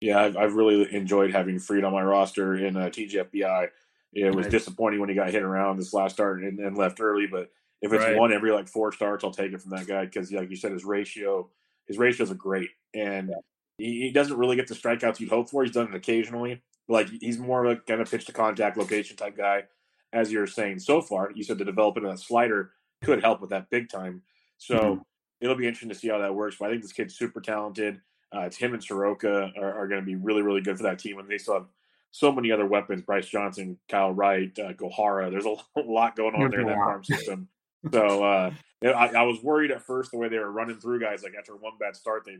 Yeah, 0.00 0.20
I've, 0.20 0.36
I've, 0.36 0.54
really 0.54 0.92
enjoyed 0.92 1.30
having 1.30 1.60
Fried 1.60 1.84
on 1.84 1.92
my 1.92 2.02
roster 2.02 2.56
in 2.56 2.76
uh, 2.76 2.86
TGFBI. 2.86 3.68
It 4.14 4.34
was 4.34 4.46
nice. 4.46 4.50
disappointing 4.50 4.98
when 4.98 5.08
he 5.08 5.14
got 5.14 5.30
hit 5.30 5.44
around 5.44 5.78
this 5.78 5.94
last 5.94 6.14
start 6.14 6.42
and, 6.42 6.58
and 6.58 6.76
left 6.76 7.00
early, 7.00 7.26
but 7.26 7.50
if 7.80 7.92
it's 7.92 8.04
right. 8.04 8.16
one 8.16 8.32
every 8.32 8.50
like 8.50 8.68
four 8.68 8.92
starts, 8.92 9.22
I'll 9.22 9.30
take 9.30 9.52
it 9.52 9.62
from 9.62 9.70
that 9.70 9.86
guy 9.86 10.04
because, 10.04 10.30
like 10.32 10.50
you 10.50 10.56
said, 10.56 10.72
his 10.72 10.84
ratio 10.84 11.48
his 11.86 11.98
ratios 11.98 12.30
are 12.30 12.36
great, 12.36 12.70
and 12.94 13.28
yeah. 13.28 13.36
he, 13.78 14.00
he, 14.02 14.10
doesn't 14.10 14.36
really 14.36 14.56
get 14.56 14.68
the 14.68 14.74
strikeouts 14.74 15.20
you'd 15.20 15.30
hope 15.30 15.50
for. 15.50 15.64
He's 15.64 15.74
done 15.74 15.88
it 15.88 15.94
occasionally. 15.94 16.62
Like 16.88 17.08
he's 17.20 17.38
more 17.38 17.64
of 17.64 17.72
a 17.72 17.80
kind 17.80 18.00
of 18.00 18.10
pitch 18.10 18.26
to 18.26 18.32
contact 18.32 18.76
location 18.76 19.16
type 19.16 19.36
guy 19.36 19.64
as 20.12 20.30
you're 20.30 20.46
saying 20.46 20.78
so 20.78 21.00
far, 21.00 21.30
you 21.34 21.42
said 21.42 21.58
the 21.58 21.64
development 21.64 22.06
of 22.06 22.12
that 22.12 22.22
slider 22.22 22.72
could 23.02 23.22
help 23.22 23.40
with 23.40 23.50
that 23.50 23.70
big 23.70 23.88
time. 23.88 24.22
So 24.58 24.76
mm-hmm. 24.76 25.02
it'll 25.40 25.56
be 25.56 25.66
interesting 25.66 25.88
to 25.88 25.94
see 25.94 26.08
how 26.08 26.18
that 26.18 26.34
works. 26.34 26.56
But 26.58 26.66
I 26.66 26.70
think 26.70 26.82
this 26.82 26.92
kid's 26.92 27.16
super 27.16 27.40
talented. 27.40 28.00
Uh, 28.34 28.40
it's 28.40 28.56
him 28.56 28.74
and 28.74 28.82
Soroka 28.82 29.52
are, 29.58 29.74
are 29.74 29.88
going 29.88 30.00
to 30.00 30.06
be 30.06 30.14
really, 30.14 30.42
really 30.42 30.60
good 30.60 30.76
for 30.76 30.84
that 30.84 30.98
team. 30.98 31.18
And 31.18 31.28
they 31.28 31.38
still 31.38 31.54
have 31.54 31.66
so 32.10 32.32
many 32.32 32.50
other 32.50 32.66
weapons: 32.66 33.02
Bryce 33.02 33.28
Johnson, 33.28 33.78
Kyle 33.88 34.12
Wright, 34.12 34.56
uh, 34.58 34.72
Gohara. 34.72 35.30
There's 35.30 35.46
a 35.46 35.56
lot 35.80 36.16
going 36.16 36.34
on 36.34 36.50
there 36.50 36.60
in 36.60 36.66
that 36.66 36.76
farm 36.76 37.04
system. 37.04 37.48
So 37.90 38.22
uh, 38.22 38.52
I, 38.84 39.08
I, 39.08 39.22
was 39.22 39.42
worried 39.42 39.72
at 39.72 39.82
first 39.82 40.12
the 40.12 40.16
way 40.18 40.28
they 40.28 40.38
were 40.38 40.52
running 40.52 40.78
through 40.78 41.00
guys. 41.00 41.24
Like 41.24 41.34
after 41.36 41.56
one 41.56 41.72
bad 41.80 41.96
start, 41.96 42.24
they 42.24 42.36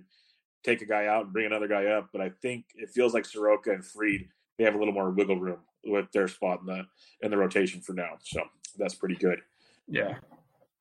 take 0.62 0.82
a 0.82 0.86
guy 0.86 1.06
out 1.06 1.24
and 1.24 1.32
bring 1.32 1.46
another 1.46 1.66
guy 1.66 1.86
up. 1.86 2.10
But 2.12 2.20
I 2.20 2.30
think 2.42 2.66
it 2.76 2.90
feels 2.90 3.12
like 3.12 3.24
Soroka 3.24 3.72
and 3.72 3.84
Fried, 3.84 4.28
they 4.56 4.64
have 4.64 4.76
a 4.76 4.78
little 4.78 4.94
more 4.94 5.10
wiggle 5.10 5.40
room 5.40 5.58
with 5.84 6.10
their 6.12 6.28
spot 6.28 6.60
in 6.60 6.66
the 6.66 6.82
in 7.22 7.30
the 7.30 7.36
rotation 7.36 7.80
for 7.80 7.92
now. 7.92 8.18
So 8.22 8.42
that's 8.78 8.94
pretty 8.94 9.16
good. 9.16 9.40
Yeah. 9.88 10.14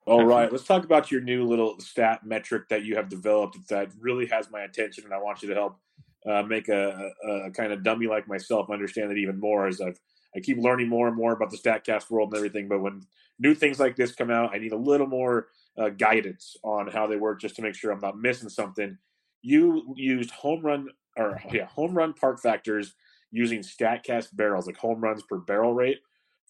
All 0.06 0.26
right, 0.26 0.52
let's 0.52 0.64
talk 0.64 0.84
about 0.84 1.12
your 1.12 1.22
new 1.22 1.46
little 1.46 1.80
stat 1.80 2.26
metric 2.26 2.70
that 2.70 2.84
you 2.84 2.96
have 2.96 3.08
developed 3.08 3.58
that 3.70 3.92
really 4.00 4.26
has 4.28 4.50
my 4.50 4.62
attention, 4.62 5.04
and 5.06 5.14
I 5.14 5.20
want 5.20 5.44
you 5.44 5.50
to 5.50 5.54
help 5.54 5.78
uh, 6.26 6.42
make 6.42 6.70
a, 6.70 7.12
a, 7.24 7.30
a, 7.30 7.52
kind 7.52 7.72
of 7.72 7.84
dummy 7.84 8.08
like 8.08 8.28
myself 8.28 8.70
understand 8.72 9.12
it 9.12 9.18
even 9.18 9.40
more 9.40 9.68
as 9.68 9.80
I've 9.80 10.00
I 10.36 10.40
keep 10.40 10.58
learning 10.58 10.88
more 10.88 11.08
and 11.08 11.16
more 11.16 11.34
about 11.34 11.52
the 11.52 11.58
Statcast 11.58 12.10
world 12.10 12.30
and 12.30 12.38
everything. 12.38 12.68
But 12.68 12.80
when 12.80 13.02
new 13.40 13.54
things 13.54 13.80
like 13.80 13.96
this 13.96 14.14
come 14.14 14.32
out, 14.32 14.54
I 14.54 14.60
need 14.60 14.72
a 14.72 14.78
little 14.78 15.08
more 15.08 15.48
uh, 15.78 15.90
guidance 15.90 16.56
on 16.64 16.88
how 16.88 17.08
they 17.08 17.18
work, 17.18 17.42
just 17.42 17.56
to 17.58 17.62
make 17.62 17.76
sure 17.76 17.92
I'm 17.92 18.00
not 18.00 18.18
missing 18.18 18.50
something. 18.50 18.98
You 19.42 19.94
used 19.96 20.32
home 20.32 20.62
run 20.62 20.88
or 21.18 21.42
yeah 21.52 21.66
home 21.66 21.94
run 21.94 22.14
park 22.14 22.42
factors 22.42 22.94
using 23.32 23.60
StatCast 23.60 24.36
barrels, 24.36 24.67
like 24.67 24.78
home 24.78 25.02
runs 25.02 25.24
per 25.24 25.38
barrel 25.38 25.74
rate. 25.74 26.00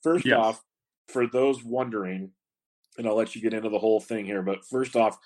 First 0.03 0.25
yes. 0.25 0.37
off, 0.37 0.63
for 1.07 1.27
those 1.27 1.63
wondering, 1.63 2.31
and 2.97 3.07
I'll 3.07 3.15
let 3.15 3.35
you 3.35 3.41
get 3.41 3.53
into 3.53 3.69
the 3.69 3.79
whole 3.79 3.99
thing 3.99 4.25
here, 4.25 4.41
but 4.41 4.65
first 4.65 4.95
off, 4.95 5.17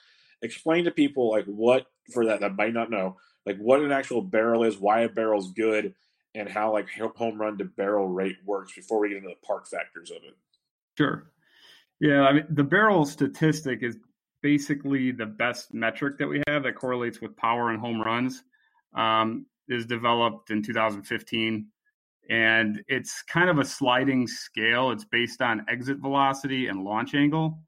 explain 0.42 0.86
to 0.86 0.92
people 0.92 1.32
like 1.32 1.46
what 1.46 1.86
for 2.14 2.26
that 2.26 2.42
that 2.42 2.56
might 2.56 2.74
not 2.74 2.92
know, 2.92 3.18
like 3.46 3.58
what 3.58 3.82
an 3.82 3.92
actual 3.92 4.22
barrel 4.22 4.64
is, 4.64 4.78
why 4.78 5.02
a 5.02 5.10
barrel's 5.10 5.52
good, 5.54 5.94
and 6.34 6.50
how 6.50 6.74
like 6.74 6.90
home 7.16 7.40
run 7.40 7.58
to 7.58 7.66
barrel 7.66 8.08
rate 8.08 8.38
works 8.46 8.74
before 8.76 9.00
we 9.00 9.10
get 9.10 9.18
into 9.18 9.30
the 9.30 9.48
park 9.48 9.68
factors 9.68 10.12
of 10.12 10.18
it. 10.18 10.36
Sure. 10.98 11.32
Yeah, 12.00 12.24
I 12.24 12.34
mean 12.34 12.46
the 12.50 12.64
barrel 12.64 13.06
statistic 13.06 13.82
is 13.82 13.98
basically 14.42 15.12
the 15.12 15.26
best 15.26 15.74
metric 15.74 16.18
that 16.20 16.28
we 16.28 16.44
have 16.48 16.64
that 16.64 16.76
correlates 16.76 17.22
with 17.22 17.36
power 17.36 17.72
and 17.72 17.80
home 17.80 18.02
runs. 18.02 18.44
Um, 18.94 19.48
is 19.70 19.86
developed 19.86 20.52
in 20.52 20.62
2015 20.62 21.68
and 22.30 22.84
it's 22.88 23.22
kind 23.24 23.50
of 23.50 23.60
a 23.60 23.66
sliding 23.66 24.28
scale. 24.28 24.92
It's 24.92 25.06
based 25.06 25.42
on 25.42 25.66
exit 25.70 25.98
velocity 25.98 26.68
and 26.68 26.84
launch 26.84 27.14
angle 27.14 27.60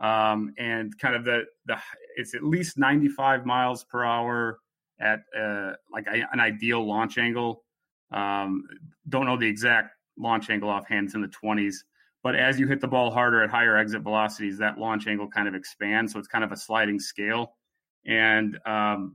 um, 0.00 0.52
and 0.58 0.96
kind 0.98 1.14
of 1.14 1.24
the 1.24 1.44
the 1.66 1.76
it's 2.16 2.34
at 2.34 2.42
least 2.42 2.76
95 2.76 3.46
miles 3.46 3.84
per 3.84 4.04
hour 4.04 4.58
at 5.00 5.20
uh, 5.38 5.72
like 5.90 6.06
a, 6.06 6.26
an 6.32 6.40
ideal 6.40 6.86
launch 6.86 7.16
angle. 7.18 7.64
Um, 8.10 8.64
don't 9.08 9.24
know 9.24 9.38
the 9.38 9.48
exact 9.48 9.94
launch 10.18 10.50
angle 10.50 10.68
offhand 10.68 11.06
it's 11.06 11.14
in 11.14 11.22
the 11.22 11.28
20s 11.28 11.76
but 12.22 12.36
as 12.36 12.58
you 12.58 12.66
hit 12.66 12.80
the 12.80 12.88
ball 12.88 13.10
harder 13.10 13.42
at 13.42 13.50
higher 13.50 13.76
exit 13.76 14.02
velocities 14.02 14.58
that 14.58 14.78
launch 14.78 15.06
angle 15.06 15.28
kind 15.28 15.48
of 15.48 15.54
expands 15.54 16.12
so 16.12 16.18
it's 16.18 16.28
kind 16.28 16.44
of 16.44 16.52
a 16.52 16.56
sliding 16.56 17.00
scale. 17.00 17.54
And 18.06 18.58
um, 18.66 19.14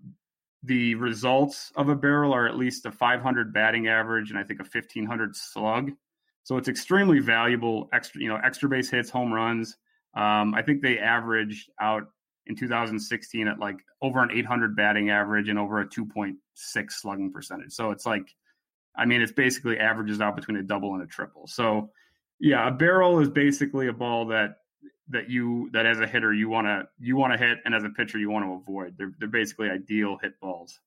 the 0.63 0.95
results 0.95 1.71
of 1.75 1.89
a 1.89 1.95
barrel 1.95 2.33
are 2.33 2.47
at 2.47 2.57
least 2.57 2.85
a 2.85 2.91
500 2.91 3.53
batting 3.53 3.87
average 3.87 4.31
and 4.31 4.39
I 4.39 4.43
think 4.43 4.59
a 4.59 4.63
1500 4.63 5.35
slug. 5.35 5.91
So 6.43 6.57
it's 6.57 6.67
extremely 6.67 7.19
valuable. 7.19 7.89
Extra, 7.93 8.21
you 8.21 8.29
know, 8.29 8.39
extra 8.43 8.69
base 8.69 8.89
hits, 8.89 9.09
home 9.09 9.33
runs. 9.33 9.77
Um, 10.15 10.55
I 10.55 10.61
think 10.61 10.81
they 10.81 10.97
averaged 10.97 11.69
out 11.79 12.07
in 12.47 12.55
2016 12.55 13.47
at 13.47 13.59
like 13.59 13.77
over 14.01 14.23
an 14.23 14.31
800 14.31 14.75
batting 14.75 15.09
average 15.09 15.49
and 15.49 15.59
over 15.59 15.81
a 15.81 15.85
2.6 15.85 16.35
slugging 16.91 17.31
percentage. 17.31 17.73
So 17.73 17.91
it's 17.91 18.05
like, 18.05 18.33
I 18.95 19.05
mean, 19.05 19.21
it's 19.21 19.31
basically 19.31 19.77
averages 19.77 20.21
out 20.21 20.35
between 20.35 20.57
a 20.57 20.63
double 20.63 20.93
and 20.93 21.03
a 21.03 21.07
triple. 21.07 21.45
So 21.47 21.91
yeah, 22.39 22.67
a 22.67 22.71
barrel 22.71 23.19
is 23.19 23.29
basically 23.29 23.87
a 23.87 23.93
ball 23.93 24.27
that 24.27 24.57
that 25.09 25.29
you 25.29 25.69
that 25.73 25.85
as 25.85 25.99
a 25.99 26.07
hitter 26.07 26.33
you 26.33 26.49
want 26.49 26.67
to 26.67 26.87
you 26.99 27.15
want 27.15 27.33
to 27.33 27.39
hit 27.39 27.59
and 27.65 27.73
as 27.73 27.83
a 27.83 27.89
pitcher 27.89 28.17
you 28.17 28.29
want 28.29 28.45
to 28.45 28.53
avoid. 28.53 28.95
They're 28.97 29.13
they're 29.19 29.27
basically 29.27 29.69
ideal 29.69 30.17
hit 30.21 30.39
balls. 30.39 30.79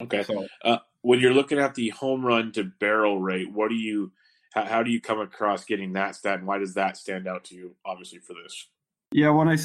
Okay. 0.00 0.22
So 0.22 0.46
uh, 0.64 0.78
when 1.02 1.18
you're 1.18 1.34
looking 1.34 1.58
at 1.58 1.74
the 1.74 1.90
home 1.90 2.24
run 2.24 2.52
to 2.52 2.64
barrel 2.64 3.20
rate, 3.20 3.52
what 3.52 3.68
do 3.68 3.74
you 3.74 4.12
how, 4.54 4.64
how, 4.64 4.82
do 4.82 4.90
you 4.90 5.00
come 5.00 5.20
across 5.20 5.64
getting 5.64 5.92
that 5.92 6.14
stat 6.14 6.38
and 6.38 6.46
why 6.46 6.58
does 6.58 6.74
that 6.74 6.96
stand 6.96 7.28
out 7.28 7.44
to 7.44 7.54
you 7.54 7.74
obviously 7.84 8.18
for 8.18 8.34
this? 8.42 8.68
Yeah, 9.12 9.30
when 9.30 9.48
I 9.48 9.56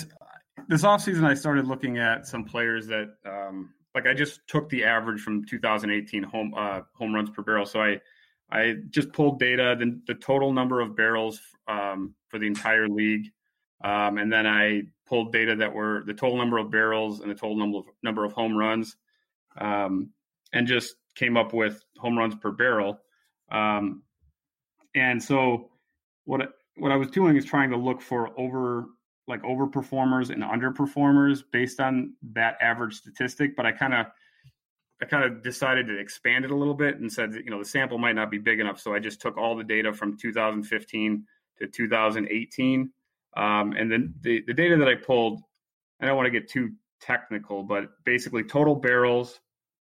this 0.67 0.83
offseason 0.83 1.23
I 1.23 1.33
started 1.35 1.67
looking 1.67 1.99
at 1.99 2.25
some 2.25 2.43
players 2.43 2.87
that 2.87 3.15
um 3.25 3.73
like 3.93 4.07
I 4.07 4.13
just 4.13 4.39
took 4.47 4.69
the 4.69 4.83
average 4.83 5.21
from 5.21 5.45
2018 5.45 6.23
home 6.23 6.53
uh 6.57 6.81
home 6.93 7.13
runs 7.13 7.29
per 7.29 7.43
barrel. 7.43 7.65
So 7.65 7.81
I 7.81 8.01
I 8.53 8.75
just 8.89 9.11
pulled 9.13 9.39
data, 9.39 9.75
the, 9.77 9.99
the 10.05 10.13
total 10.13 10.53
number 10.53 10.79
of 10.79 10.95
barrels 10.95 11.39
um, 11.67 12.13
for 12.33 12.39
the 12.39 12.47
entire 12.47 12.87
league, 12.87 13.27
um, 13.83 14.17
and 14.17 14.33
then 14.33 14.47
I 14.47 14.81
pulled 15.07 15.31
data 15.31 15.55
that 15.57 15.71
were 15.71 16.01
the 16.07 16.15
total 16.15 16.39
number 16.39 16.57
of 16.57 16.71
barrels 16.71 17.19
and 17.19 17.29
the 17.29 17.35
total 17.35 17.55
number 17.55 17.77
of, 17.77 17.85
number 18.01 18.25
of 18.25 18.33
home 18.33 18.57
runs, 18.57 18.95
um, 19.61 20.09
and 20.51 20.65
just 20.65 20.95
came 21.13 21.37
up 21.37 21.53
with 21.53 21.83
home 21.99 22.17
runs 22.17 22.33
per 22.33 22.51
barrel. 22.51 22.99
Um, 23.51 24.01
and 24.95 25.21
so, 25.21 25.69
what 26.25 26.53
what 26.77 26.91
I 26.91 26.95
was 26.95 27.11
doing 27.11 27.37
is 27.37 27.45
trying 27.45 27.69
to 27.69 27.77
look 27.77 28.01
for 28.01 28.31
over 28.39 28.85
like 29.27 29.43
overperformers 29.43 30.31
and 30.31 30.41
underperformers 30.41 31.43
based 31.51 31.79
on 31.79 32.15
that 32.33 32.57
average 32.61 32.95
statistic. 32.95 33.55
But 33.55 33.67
I 33.67 33.73
kind 33.73 33.93
of 33.93 34.07
I 35.03 35.05
kind 35.05 35.23
of 35.23 35.43
decided 35.43 35.85
to 35.87 35.99
expand 35.99 36.45
it 36.45 36.51
a 36.51 36.55
little 36.55 36.73
bit 36.73 36.99
and 36.99 37.11
said, 37.11 37.35
you 37.35 37.51
know, 37.51 37.59
the 37.59 37.65
sample 37.65 37.99
might 37.99 38.15
not 38.15 38.31
be 38.31 38.39
big 38.39 38.59
enough. 38.59 38.79
So 38.79 38.95
I 38.95 38.99
just 38.99 39.21
took 39.21 39.37
all 39.37 39.55
the 39.55 39.63
data 39.63 39.93
from 39.93 40.17
2015 40.17 41.25
to 41.59 41.67
2018. 41.67 42.91
Um, 43.35 43.73
and 43.73 43.91
then 43.91 44.13
the, 44.21 44.43
the 44.45 44.53
data 44.53 44.77
that 44.77 44.87
I 44.87 44.95
pulled, 44.95 45.41
I 46.01 46.05
don't 46.05 46.15
want 46.15 46.27
to 46.27 46.39
get 46.39 46.49
too 46.49 46.71
technical, 47.01 47.63
but 47.63 47.85
basically 48.05 48.43
total 48.43 48.75
barrels, 48.75 49.39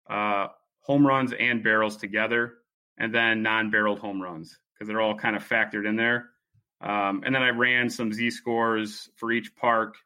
uh, 0.09 0.49
home 0.81 1.07
runs 1.07 1.33
and 1.39 1.63
barrels 1.63 1.97
together, 1.97 2.55
and 2.99 3.15
then 3.15 3.43
non 3.43 3.71
barreled 3.71 3.99
home 3.99 4.21
runs 4.21 4.59
because 4.73 4.89
they're 4.89 5.01
all 5.01 5.15
kind 5.15 5.37
of 5.37 5.47
factored 5.47 5.87
in 5.87 5.97
there. 5.97 6.31
Um, 6.81 7.23
and 7.25 7.35
then 7.35 7.43
I 7.43 7.51
ran 7.51 7.91
some 7.91 8.13
Z 8.13 8.31
scores 8.31 9.09
for 9.17 9.33
each 9.33 9.55
park 9.57 9.97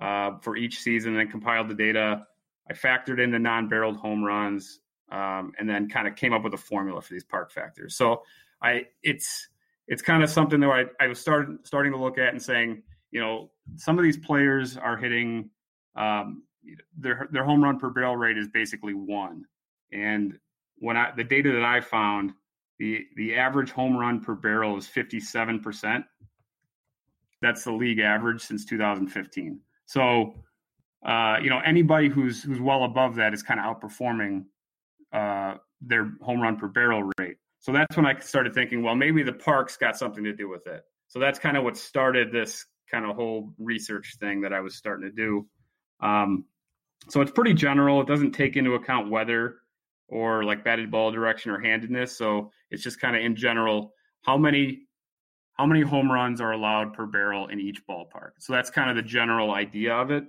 uh, 0.00 0.38
for 0.40 0.56
each 0.56 0.78
season 0.78 1.16
and 1.18 1.30
compiled 1.30 1.68
the 1.68 1.74
data 1.74 2.26
I 2.70 2.72
factored 2.72 3.22
in 3.22 3.32
the 3.32 3.38
non-barreled 3.38 3.96
home 3.96 4.22
runs, 4.22 4.78
um, 5.10 5.52
and 5.58 5.68
then 5.68 5.88
kind 5.88 6.06
of 6.06 6.14
came 6.14 6.32
up 6.32 6.44
with 6.44 6.54
a 6.54 6.58
formula 6.58 7.02
for 7.02 7.12
these 7.12 7.24
park 7.24 7.50
factors. 7.50 7.96
So 7.96 8.22
I 8.62 8.86
it's 9.02 9.48
it's 9.90 10.02
kind 10.02 10.22
of 10.22 10.30
something 10.30 10.60
that 10.60 10.70
I, 10.70 10.84
I 11.04 11.08
was 11.08 11.18
starting 11.18 11.58
starting 11.64 11.92
to 11.92 11.98
look 11.98 12.16
at 12.16 12.32
and 12.32 12.40
saying, 12.40 12.82
you 13.10 13.20
know, 13.20 13.50
some 13.76 13.98
of 13.98 14.04
these 14.04 14.16
players 14.16 14.76
are 14.76 14.96
hitting 14.96 15.50
um, 15.96 16.44
their 16.96 17.28
their 17.32 17.44
home 17.44 17.62
run 17.62 17.78
per 17.78 17.90
barrel 17.90 18.16
rate 18.16 18.38
is 18.38 18.48
basically 18.48 18.94
one, 18.94 19.44
and 19.92 20.38
when 20.76 20.96
I 20.96 21.10
the 21.16 21.24
data 21.24 21.52
that 21.52 21.64
I 21.64 21.80
found, 21.80 22.32
the 22.78 23.04
the 23.16 23.34
average 23.34 23.72
home 23.72 23.96
run 23.96 24.20
per 24.20 24.36
barrel 24.36 24.78
is 24.78 24.86
fifty 24.86 25.18
seven 25.18 25.60
percent. 25.60 26.04
That's 27.42 27.64
the 27.64 27.72
league 27.72 28.00
average 28.00 28.42
since 28.42 28.66
2015. 28.66 29.58
So 29.86 30.34
uh, 31.04 31.38
you 31.42 31.50
know, 31.50 31.60
anybody 31.64 32.08
who's 32.08 32.42
who's 32.42 32.60
well 32.60 32.84
above 32.84 33.16
that 33.16 33.34
is 33.34 33.42
kind 33.42 33.58
of 33.58 33.66
outperforming 33.66 34.44
uh, 35.12 35.54
their 35.80 36.12
home 36.20 36.40
run 36.40 36.56
per 36.56 36.68
barrel 36.68 37.10
rate. 37.18 37.38
So 37.60 37.72
that's 37.72 37.96
when 37.96 38.06
I 38.06 38.18
started 38.20 38.54
thinking, 38.54 38.82
well, 38.82 38.94
maybe 38.94 39.22
the 39.22 39.32
parks 39.32 39.76
got 39.76 39.96
something 39.96 40.24
to 40.24 40.32
do 40.32 40.48
with 40.48 40.66
it. 40.66 40.82
So 41.08 41.18
that's 41.18 41.38
kind 41.38 41.56
of 41.56 41.64
what 41.64 41.76
started 41.76 42.32
this 42.32 42.64
kind 42.90 43.04
of 43.04 43.14
whole 43.14 43.52
research 43.58 44.16
thing 44.18 44.40
that 44.40 44.52
I 44.52 44.60
was 44.60 44.74
starting 44.74 45.08
to 45.08 45.14
do. 45.14 45.46
Um, 46.00 46.44
so 47.08 47.20
it's 47.20 47.30
pretty 47.30 47.54
general. 47.54 48.00
It 48.00 48.06
doesn't 48.06 48.32
take 48.32 48.56
into 48.56 48.74
account 48.74 49.10
weather 49.10 49.56
or 50.08 50.44
like 50.44 50.64
batted 50.64 50.90
ball 50.90 51.10
direction 51.10 51.50
or 51.50 51.60
handedness. 51.60 52.16
So 52.16 52.50
it's 52.70 52.82
just 52.82 53.00
kind 53.00 53.14
of 53.14 53.22
in 53.22 53.36
general 53.36 53.92
how 54.22 54.36
many 54.36 54.86
how 55.54 55.66
many 55.66 55.82
home 55.82 56.10
runs 56.10 56.40
are 56.40 56.52
allowed 56.52 56.94
per 56.94 57.04
barrel 57.04 57.48
in 57.48 57.60
each 57.60 57.86
ballpark. 57.86 58.30
So 58.38 58.54
that's 58.54 58.70
kind 58.70 58.88
of 58.88 58.96
the 58.96 59.02
general 59.02 59.52
idea 59.52 59.94
of 59.94 60.10
it 60.10 60.24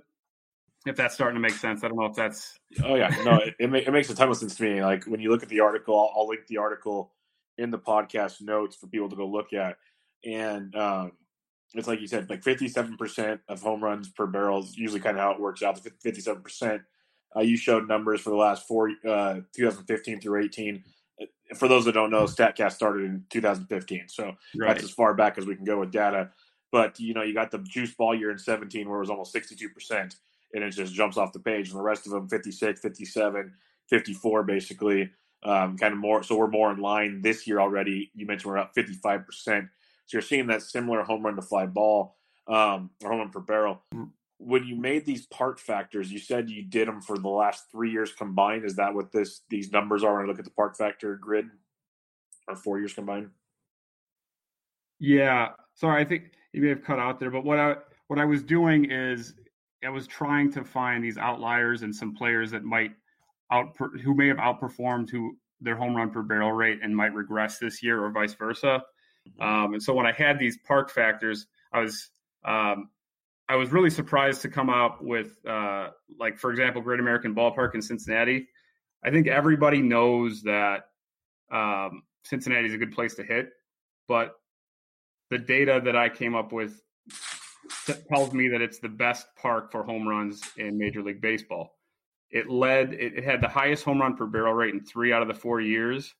if 0.84 0.96
that's 0.96 1.14
starting 1.14 1.36
to 1.36 1.40
make 1.40 1.52
sense. 1.52 1.84
I 1.84 1.88
don't 1.88 1.96
know 1.96 2.06
if 2.06 2.14
that's. 2.14 2.58
Oh 2.84 2.96
yeah, 2.96 3.08
no, 3.24 3.36
it, 3.36 3.54
it, 3.58 3.92
makes 3.92 4.10
a 4.10 4.14
ton 4.14 4.28
of 4.28 4.36
sense 4.36 4.56
to 4.56 4.62
me. 4.62 4.82
Like 4.82 5.04
when 5.04 5.20
you 5.20 5.30
look 5.30 5.42
at 5.42 5.48
the 5.48 5.60
article, 5.60 5.98
I'll, 5.98 6.20
I'll, 6.20 6.28
link 6.28 6.46
the 6.48 6.58
article 6.58 7.12
in 7.62 7.70
the 7.70 7.78
podcast 7.78 8.42
notes 8.42 8.76
for 8.76 8.86
people 8.86 9.08
to 9.08 9.16
go 9.16 9.26
look 9.26 9.52
at, 9.52 9.76
and 10.24 10.74
um, 10.76 11.12
it's 11.74 11.88
like 11.88 12.00
you 12.00 12.06
said, 12.06 12.28
like 12.28 12.42
fifty-seven 12.42 12.96
percent 12.96 13.40
of 13.48 13.62
home 13.62 13.82
runs 13.82 14.08
per 14.08 14.26
barrel 14.26 14.60
is 14.60 14.76
usually 14.76 15.00
kind 15.00 15.16
of 15.16 15.22
how 15.22 15.32
it 15.32 15.40
works 15.40 15.62
out. 15.62 15.78
Fifty-seven 16.02 16.42
percent. 16.42 16.82
Uh, 17.34 17.40
you 17.40 17.56
showed 17.56 17.88
numbers 17.88 18.20
for 18.20 18.30
the 18.30 18.36
last 18.36 18.68
four, 18.68 18.90
uh, 19.08 19.40
2015 19.56 20.20
through 20.20 20.44
18. 20.44 20.84
Uh, 21.18 21.24
for 21.54 21.66
those 21.66 21.86
that 21.86 21.92
don't 21.92 22.10
know, 22.10 22.24
Statcast 22.24 22.72
started 22.72 23.04
in 23.04 23.24
2015, 23.30 24.08
so 24.08 24.34
right. 24.58 24.68
that's 24.68 24.84
as 24.84 24.90
far 24.90 25.14
back 25.14 25.38
as 25.38 25.46
we 25.46 25.56
can 25.56 25.64
go 25.64 25.80
with 25.80 25.90
data. 25.90 26.28
But 26.70 27.00
you 27.00 27.14
know, 27.14 27.22
you 27.22 27.32
got 27.32 27.50
the 27.50 27.58
juice 27.58 27.94
ball 27.94 28.14
year 28.14 28.30
in 28.30 28.38
17 28.38 28.88
where 28.88 28.98
it 28.98 29.00
was 29.00 29.10
almost 29.10 29.32
62 29.32 29.70
percent 29.70 30.16
and 30.54 30.64
it 30.64 30.70
just 30.70 30.94
jumps 30.94 31.16
off 31.16 31.32
the 31.32 31.40
page. 31.40 31.70
And 31.70 31.78
the 31.78 31.82
rest 31.82 32.06
of 32.06 32.12
them, 32.12 32.28
56, 32.28 32.80
57, 32.80 33.52
54, 33.88 34.42
basically, 34.42 35.10
um, 35.42 35.76
kind 35.76 35.92
of 35.92 35.98
more. 35.98 36.22
So 36.22 36.36
we're 36.36 36.48
more 36.48 36.70
in 36.72 36.78
line 36.78 37.20
this 37.22 37.46
year 37.46 37.60
already. 37.60 38.10
You 38.14 38.26
mentioned 38.26 38.50
we're 38.50 38.58
up 38.58 38.74
55%. 38.74 39.24
So 39.36 40.16
you're 40.16 40.22
seeing 40.22 40.46
that 40.48 40.62
similar 40.62 41.02
home 41.02 41.24
run 41.24 41.36
to 41.36 41.42
fly 41.42 41.66
ball 41.66 42.16
um, 42.46 42.90
or 43.02 43.10
home 43.10 43.20
run 43.20 43.30
per 43.30 43.40
barrel. 43.40 43.82
When 44.38 44.64
you 44.64 44.76
made 44.76 45.06
these 45.06 45.26
park 45.26 45.58
factors, 45.58 46.10
you 46.10 46.18
said 46.18 46.50
you 46.50 46.62
did 46.62 46.88
them 46.88 47.00
for 47.00 47.16
the 47.16 47.28
last 47.28 47.64
three 47.70 47.90
years 47.90 48.12
combined. 48.12 48.64
Is 48.64 48.76
that 48.76 48.92
what 48.92 49.12
this 49.12 49.42
these 49.48 49.70
numbers 49.70 50.02
are 50.02 50.16
when 50.16 50.24
I 50.24 50.28
look 50.28 50.40
at 50.40 50.44
the 50.44 50.50
park 50.50 50.76
factor 50.76 51.16
grid, 51.16 51.46
or 52.48 52.56
four 52.56 52.78
years 52.78 52.92
combined? 52.92 53.30
Yeah. 54.98 55.50
Sorry, 55.74 56.00
I 56.00 56.04
think 56.04 56.32
you 56.52 56.62
may 56.62 56.68
have 56.68 56.82
cut 56.82 56.98
out 56.98 57.20
there, 57.20 57.30
but 57.30 57.44
what 57.44 57.58
I 57.58 57.76
what 58.08 58.18
I 58.18 58.24
was 58.24 58.42
doing 58.42 58.90
is 58.90 59.34
I 59.84 59.88
was 59.90 60.06
trying 60.06 60.52
to 60.52 60.64
find 60.64 61.02
these 61.02 61.18
outliers 61.18 61.82
and 61.82 61.94
some 61.94 62.14
players 62.14 62.50
that 62.50 62.64
might 62.64 62.92
out 63.52 63.76
who 63.76 64.14
may 64.14 64.28
have 64.28 64.38
outperformed 64.38 65.10
who 65.10 65.36
their 65.60 65.76
home 65.76 65.94
run 65.94 66.10
per 66.10 66.22
barrel 66.22 66.52
rate 66.52 66.80
and 66.82 66.96
might 66.96 67.14
regress 67.14 67.58
this 67.58 67.82
year 67.82 68.02
or 68.02 68.10
vice 68.10 68.34
versa. 68.34 68.82
Mm-hmm. 69.28 69.42
Um, 69.42 69.74
and 69.74 69.82
so 69.82 69.94
when 69.94 70.06
I 70.06 70.12
had 70.12 70.38
these 70.38 70.58
park 70.66 70.90
factors, 70.90 71.46
I 71.72 71.80
was 71.80 72.10
um, 72.44 72.88
I 73.48 73.56
was 73.56 73.70
really 73.70 73.90
surprised 73.90 74.42
to 74.42 74.48
come 74.48 74.70
out 74.70 75.04
with 75.04 75.38
uh, 75.46 75.90
like 76.18 76.38
for 76.38 76.50
example, 76.50 76.82
Great 76.82 77.00
American 77.00 77.34
Ballpark 77.34 77.74
in 77.74 77.82
Cincinnati. 77.82 78.48
I 79.04 79.10
think 79.10 79.26
everybody 79.26 79.80
knows 79.80 80.42
that 80.42 80.86
um, 81.50 82.02
Cincinnati 82.24 82.66
is 82.66 82.74
a 82.74 82.78
good 82.78 82.92
place 82.92 83.14
to 83.16 83.24
hit, 83.24 83.50
but 84.08 84.34
the 85.30 85.38
data 85.38 85.80
that 85.84 85.96
I 85.96 86.08
came 86.08 86.34
up 86.34 86.52
with 86.52 86.82
tells 88.08 88.32
me 88.32 88.48
that 88.48 88.60
it's 88.60 88.78
the 88.78 88.88
best 88.88 89.26
park 89.36 89.72
for 89.72 89.82
home 89.82 90.06
runs 90.06 90.42
in 90.56 90.78
Major 90.78 91.02
League 91.02 91.20
Baseball. 91.20 91.74
It 92.32 92.48
led, 92.48 92.94
it, 92.94 93.18
it 93.18 93.24
had 93.24 93.40
the 93.40 93.48
highest 93.48 93.84
home 93.84 94.00
run 94.00 94.16
per 94.16 94.26
barrel 94.26 94.54
rate 94.54 94.74
in 94.74 94.80
three 94.80 95.12
out 95.12 95.22
of 95.22 95.28
the 95.28 95.34
four 95.34 95.60
years, 95.60 96.14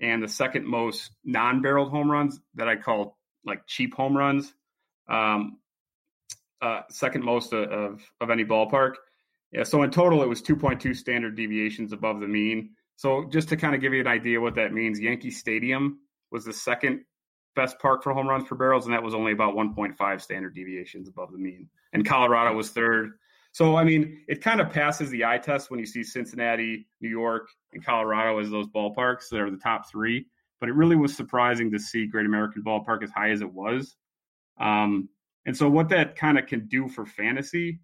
and 0.00 0.22
the 0.22 0.28
second 0.28 0.66
most 0.66 1.10
non-barreled 1.24 1.90
home 1.90 2.10
runs 2.10 2.40
that 2.54 2.68
I 2.68 2.76
call 2.76 3.18
like 3.44 3.66
cheap 3.66 3.94
home 3.94 4.16
runs. 4.16 4.54
Um, 5.08 5.58
uh, 6.60 6.82
second 6.90 7.24
most 7.24 7.52
of, 7.52 8.00
of 8.20 8.30
any 8.30 8.44
ballpark. 8.44 8.94
Yeah, 9.52 9.62
so 9.62 9.82
in 9.82 9.90
total, 9.90 10.22
it 10.22 10.28
was 10.28 10.42
2.2 10.42 10.94
standard 10.94 11.36
deviations 11.36 11.92
above 11.92 12.20
the 12.20 12.28
mean. 12.28 12.70
So 12.96 13.24
just 13.30 13.48
to 13.50 13.56
kind 13.56 13.74
of 13.74 13.80
give 13.80 13.94
you 13.94 14.00
an 14.00 14.06
idea 14.06 14.40
what 14.40 14.56
that 14.56 14.72
means, 14.72 15.00
Yankee 15.00 15.30
Stadium 15.30 16.00
was 16.30 16.44
the 16.44 16.52
second 16.52 17.04
best 17.56 17.78
park 17.78 18.02
for 18.02 18.12
home 18.12 18.26
runs 18.26 18.46
per 18.46 18.56
barrels, 18.56 18.84
and 18.84 18.94
that 18.94 19.02
was 19.02 19.14
only 19.14 19.32
about 19.32 19.54
1.5 19.54 20.20
standard 20.20 20.54
deviations 20.54 21.08
above 21.08 21.32
the 21.32 21.38
mean. 21.38 21.68
And 21.92 22.06
Colorado 22.06 22.54
was 22.54 22.70
third. 22.70 23.12
So, 23.58 23.74
I 23.74 23.82
mean, 23.82 24.22
it 24.28 24.40
kind 24.40 24.60
of 24.60 24.70
passes 24.70 25.10
the 25.10 25.24
eye 25.24 25.38
test 25.38 25.68
when 25.68 25.80
you 25.80 25.84
see 25.84 26.04
Cincinnati, 26.04 26.86
New 27.00 27.08
York, 27.08 27.48
and 27.72 27.84
Colorado 27.84 28.38
as 28.38 28.50
those 28.50 28.68
ballparks 28.68 29.28
that 29.32 29.40
are 29.40 29.50
the 29.50 29.56
top 29.56 29.90
three. 29.90 30.26
But 30.60 30.68
it 30.68 30.76
really 30.76 30.94
was 30.94 31.16
surprising 31.16 31.68
to 31.72 31.78
see 31.80 32.06
Great 32.06 32.24
American 32.24 32.62
Ballpark 32.62 33.02
as 33.02 33.10
high 33.10 33.30
as 33.30 33.40
it 33.40 33.52
was. 33.52 33.96
Um, 34.60 35.08
and 35.44 35.56
so, 35.56 35.68
what 35.68 35.88
that 35.88 36.14
kind 36.14 36.38
of 36.38 36.46
can 36.46 36.68
do 36.68 36.86
for 36.86 37.04
fantasy, 37.04 37.80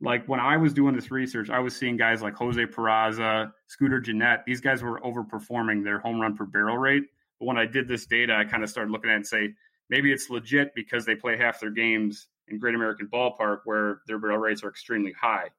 like 0.00 0.24
when 0.26 0.38
I 0.38 0.56
was 0.58 0.72
doing 0.72 0.94
this 0.94 1.10
research, 1.10 1.50
I 1.50 1.58
was 1.58 1.74
seeing 1.74 1.96
guys 1.96 2.22
like 2.22 2.36
Jose 2.36 2.64
Peraza, 2.64 3.50
Scooter 3.66 3.98
Gennett. 3.98 4.42
These 4.46 4.60
guys 4.60 4.84
were 4.84 5.00
overperforming 5.00 5.82
their 5.82 5.98
home 5.98 6.20
run 6.20 6.36
per 6.36 6.44
barrel 6.44 6.78
rate. 6.78 7.02
But 7.40 7.46
when 7.46 7.58
I 7.58 7.66
did 7.66 7.88
this 7.88 8.06
data, 8.06 8.32
I 8.32 8.44
kind 8.44 8.62
of 8.62 8.70
started 8.70 8.92
looking 8.92 9.10
at 9.10 9.14
it 9.14 9.16
and 9.16 9.26
say, 9.26 9.54
maybe 9.90 10.12
it's 10.12 10.30
legit 10.30 10.72
because 10.76 11.04
they 11.04 11.16
play 11.16 11.36
half 11.36 11.58
their 11.58 11.70
games 11.70 12.28
in 12.48 12.58
Great 12.58 12.74
American 12.74 13.08
Ballpark 13.12 13.60
where 13.64 14.00
their 14.06 14.18
barrel 14.18 14.38
rates 14.38 14.62
are 14.62 14.68
extremely 14.68 15.12
high. 15.12 15.50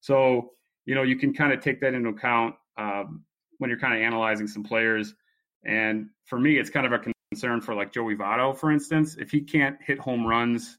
So, 0.00 0.52
you 0.84 0.94
know, 0.94 1.02
you 1.02 1.16
can 1.16 1.34
kind 1.34 1.52
of 1.52 1.60
take 1.60 1.80
that 1.80 1.94
into 1.94 2.10
account 2.10 2.54
um, 2.76 3.24
when 3.58 3.70
you're 3.70 3.78
kind 3.78 3.94
of 3.94 4.00
analyzing 4.00 4.46
some 4.46 4.62
players. 4.62 5.14
And 5.64 6.10
for 6.24 6.38
me, 6.38 6.58
it's 6.58 6.70
kind 6.70 6.86
of 6.86 6.92
a 6.92 7.00
concern 7.32 7.60
for 7.60 7.74
like 7.74 7.92
Joey 7.92 8.14
Votto, 8.14 8.56
for 8.56 8.70
instance. 8.70 9.16
If 9.18 9.30
he 9.30 9.40
can't 9.40 9.76
hit 9.84 9.98
home 9.98 10.26
runs 10.26 10.78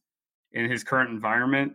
in 0.54 0.70
his 0.70 0.84
current 0.84 1.10
environment, 1.10 1.74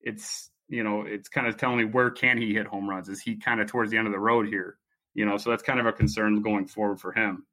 it's, 0.00 0.50
you 0.68 0.84
know, 0.84 1.02
it's 1.02 1.28
kind 1.28 1.46
of 1.46 1.56
telling 1.56 1.78
me 1.78 1.84
where 1.84 2.10
can 2.10 2.38
he 2.38 2.54
hit 2.54 2.66
home 2.66 2.88
runs? 2.88 3.08
Is 3.08 3.20
he 3.20 3.36
kind 3.36 3.60
of 3.60 3.66
towards 3.66 3.90
the 3.90 3.98
end 3.98 4.06
of 4.06 4.12
the 4.12 4.18
road 4.20 4.46
here? 4.46 4.78
You 5.14 5.24
know, 5.26 5.36
so 5.36 5.50
that's 5.50 5.62
kind 5.62 5.80
of 5.80 5.86
a 5.86 5.92
concern 5.92 6.42
going 6.42 6.66
forward 6.66 7.00
for 7.00 7.12
him. 7.12 7.46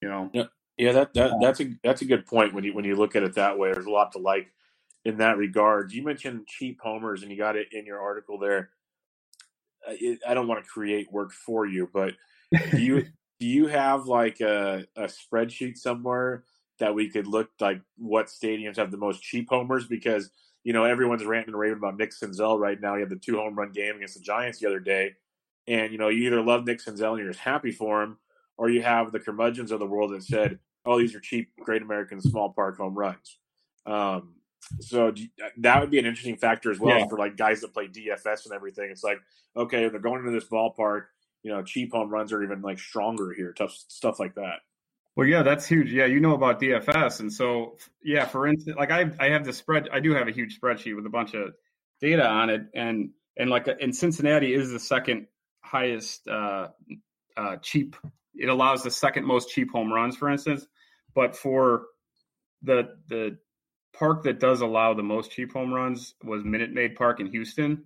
You 0.00 0.08
know. 0.08 0.30
Yeah, 0.32 0.44
yeah. 0.76 0.92
That, 0.92 1.14
that 1.14 1.32
that's 1.40 1.60
a 1.60 1.74
that's 1.82 2.02
a 2.02 2.04
good 2.04 2.26
point 2.26 2.54
when 2.54 2.64
you 2.64 2.74
when 2.74 2.84
you 2.84 2.94
look 2.94 3.16
at 3.16 3.22
it 3.22 3.34
that 3.34 3.58
way. 3.58 3.72
There's 3.72 3.86
a 3.86 3.90
lot 3.90 4.12
to 4.12 4.18
like 4.18 4.52
in 5.06 5.18
that 5.18 5.38
regard. 5.38 5.92
You 5.92 6.02
mentioned 6.02 6.48
cheap 6.48 6.80
homers, 6.82 7.22
and 7.22 7.30
you 7.30 7.38
got 7.38 7.54
it 7.54 7.68
in 7.70 7.86
your 7.86 8.00
article 8.00 8.40
there. 8.40 8.70
It, 9.88 10.18
I 10.26 10.34
don't 10.34 10.48
want 10.48 10.64
to 10.64 10.68
create 10.68 11.12
work 11.12 11.32
for 11.32 11.64
you, 11.64 11.88
but 11.94 12.14
do 12.72 12.78
you 12.78 13.02
do 13.40 13.46
you 13.46 13.68
have 13.68 14.06
like 14.06 14.40
a, 14.40 14.84
a 14.96 15.04
spreadsheet 15.04 15.76
somewhere 15.76 16.42
that 16.80 16.92
we 16.92 17.08
could 17.08 17.28
look 17.28 17.50
like 17.60 17.80
what 17.96 18.26
stadiums 18.26 18.78
have 18.78 18.90
the 18.90 18.96
most 18.96 19.22
cheap 19.22 19.46
homers? 19.48 19.86
Because 19.86 20.28
you 20.64 20.72
know 20.72 20.82
everyone's 20.82 21.24
ranting 21.24 21.54
and 21.54 21.60
raving 21.60 21.78
about 21.78 21.96
Nick 21.96 22.10
Senzel 22.10 22.58
right 22.58 22.80
now. 22.80 22.94
He 22.94 23.00
had 23.00 23.10
the 23.10 23.14
two 23.14 23.36
home 23.36 23.54
run 23.54 23.70
game 23.70 23.94
against 23.94 24.14
the 24.14 24.24
Giants 24.24 24.58
the 24.58 24.66
other 24.66 24.80
day, 24.80 25.14
and 25.68 25.92
you 25.92 25.98
know 25.98 26.08
you 26.08 26.26
either 26.26 26.42
love 26.42 26.66
Nick 26.66 26.80
Senzel 26.84 27.10
and 27.10 27.20
you're 27.20 27.30
just 27.30 27.38
happy 27.38 27.70
for 27.70 28.02
him, 28.02 28.18
or 28.58 28.70
you 28.70 28.82
have 28.82 29.12
the 29.12 29.20
curmudgeons 29.20 29.70
of 29.70 29.78
the 29.78 29.86
world 29.86 30.12
that 30.14 30.24
said, 30.24 30.58
"Oh, 30.84 30.98
these 30.98 31.14
are 31.14 31.20
cheap, 31.20 31.52
Great 31.60 31.82
American 31.82 32.20
small 32.20 32.52
park 32.52 32.78
home 32.78 32.94
runs." 32.98 33.38
Um, 33.86 34.35
so 34.80 35.12
that 35.58 35.80
would 35.80 35.90
be 35.90 35.98
an 35.98 36.06
interesting 36.06 36.36
factor 36.36 36.70
as 36.70 36.78
well 36.78 36.98
yeah. 36.98 37.06
for 37.06 37.18
like 37.18 37.36
guys 37.36 37.60
that 37.60 37.72
play 37.72 37.88
DFS 37.88 38.46
and 38.46 38.54
everything. 38.54 38.90
It's 38.90 39.04
like, 39.04 39.18
okay, 39.56 39.88
they're 39.88 40.00
going 40.00 40.20
into 40.20 40.32
this 40.32 40.48
ballpark. 40.48 41.06
you 41.42 41.52
know 41.52 41.62
cheap 41.62 41.92
home 41.92 42.10
runs 42.10 42.32
are 42.32 42.42
even 42.42 42.62
like 42.62 42.78
stronger 42.78 43.32
here, 43.32 43.52
tough 43.52 43.72
stuff 43.88 44.18
like 44.18 44.34
that. 44.34 44.60
Well, 45.16 45.26
yeah, 45.26 45.42
that's 45.42 45.66
huge. 45.66 45.92
Yeah, 45.92 46.04
you 46.04 46.20
know 46.20 46.34
about 46.34 46.60
DFS, 46.60 47.20
and 47.20 47.32
so 47.32 47.78
yeah, 48.02 48.26
for 48.26 48.46
instance, 48.46 48.76
like 48.76 48.90
I 48.90 49.10
I 49.18 49.30
have 49.30 49.44
the 49.44 49.52
spread. 49.52 49.88
I 49.90 50.00
do 50.00 50.14
have 50.14 50.28
a 50.28 50.32
huge 50.32 50.60
spreadsheet 50.60 50.94
with 50.94 51.06
a 51.06 51.10
bunch 51.10 51.34
of 51.34 51.54
data 52.00 52.26
on 52.26 52.50
it, 52.50 52.62
and 52.74 53.10
and 53.36 53.48
like 53.48 53.66
in 53.80 53.92
Cincinnati 53.92 54.52
is 54.52 54.70
the 54.70 54.78
second 54.78 55.26
highest 55.62 56.28
uh, 56.28 56.68
uh, 57.36 57.56
cheap. 57.62 57.96
It 58.34 58.50
allows 58.50 58.82
the 58.82 58.90
second 58.90 59.24
most 59.24 59.48
cheap 59.48 59.70
home 59.72 59.90
runs, 59.90 60.16
for 60.16 60.28
instance. 60.28 60.66
But 61.14 61.34
for 61.34 61.86
the 62.62 62.96
the 63.08 63.38
park 63.98 64.24
that 64.24 64.40
does 64.40 64.60
allow 64.60 64.94
the 64.94 65.02
most 65.02 65.32
cheap 65.32 65.52
home 65.52 65.72
runs 65.72 66.14
was 66.22 66.44
Minute 66.44 66.72
Maid 66.72 66.94
Park 66.94 67.20
in 67.20 67.26
Houston. 67.26 67.84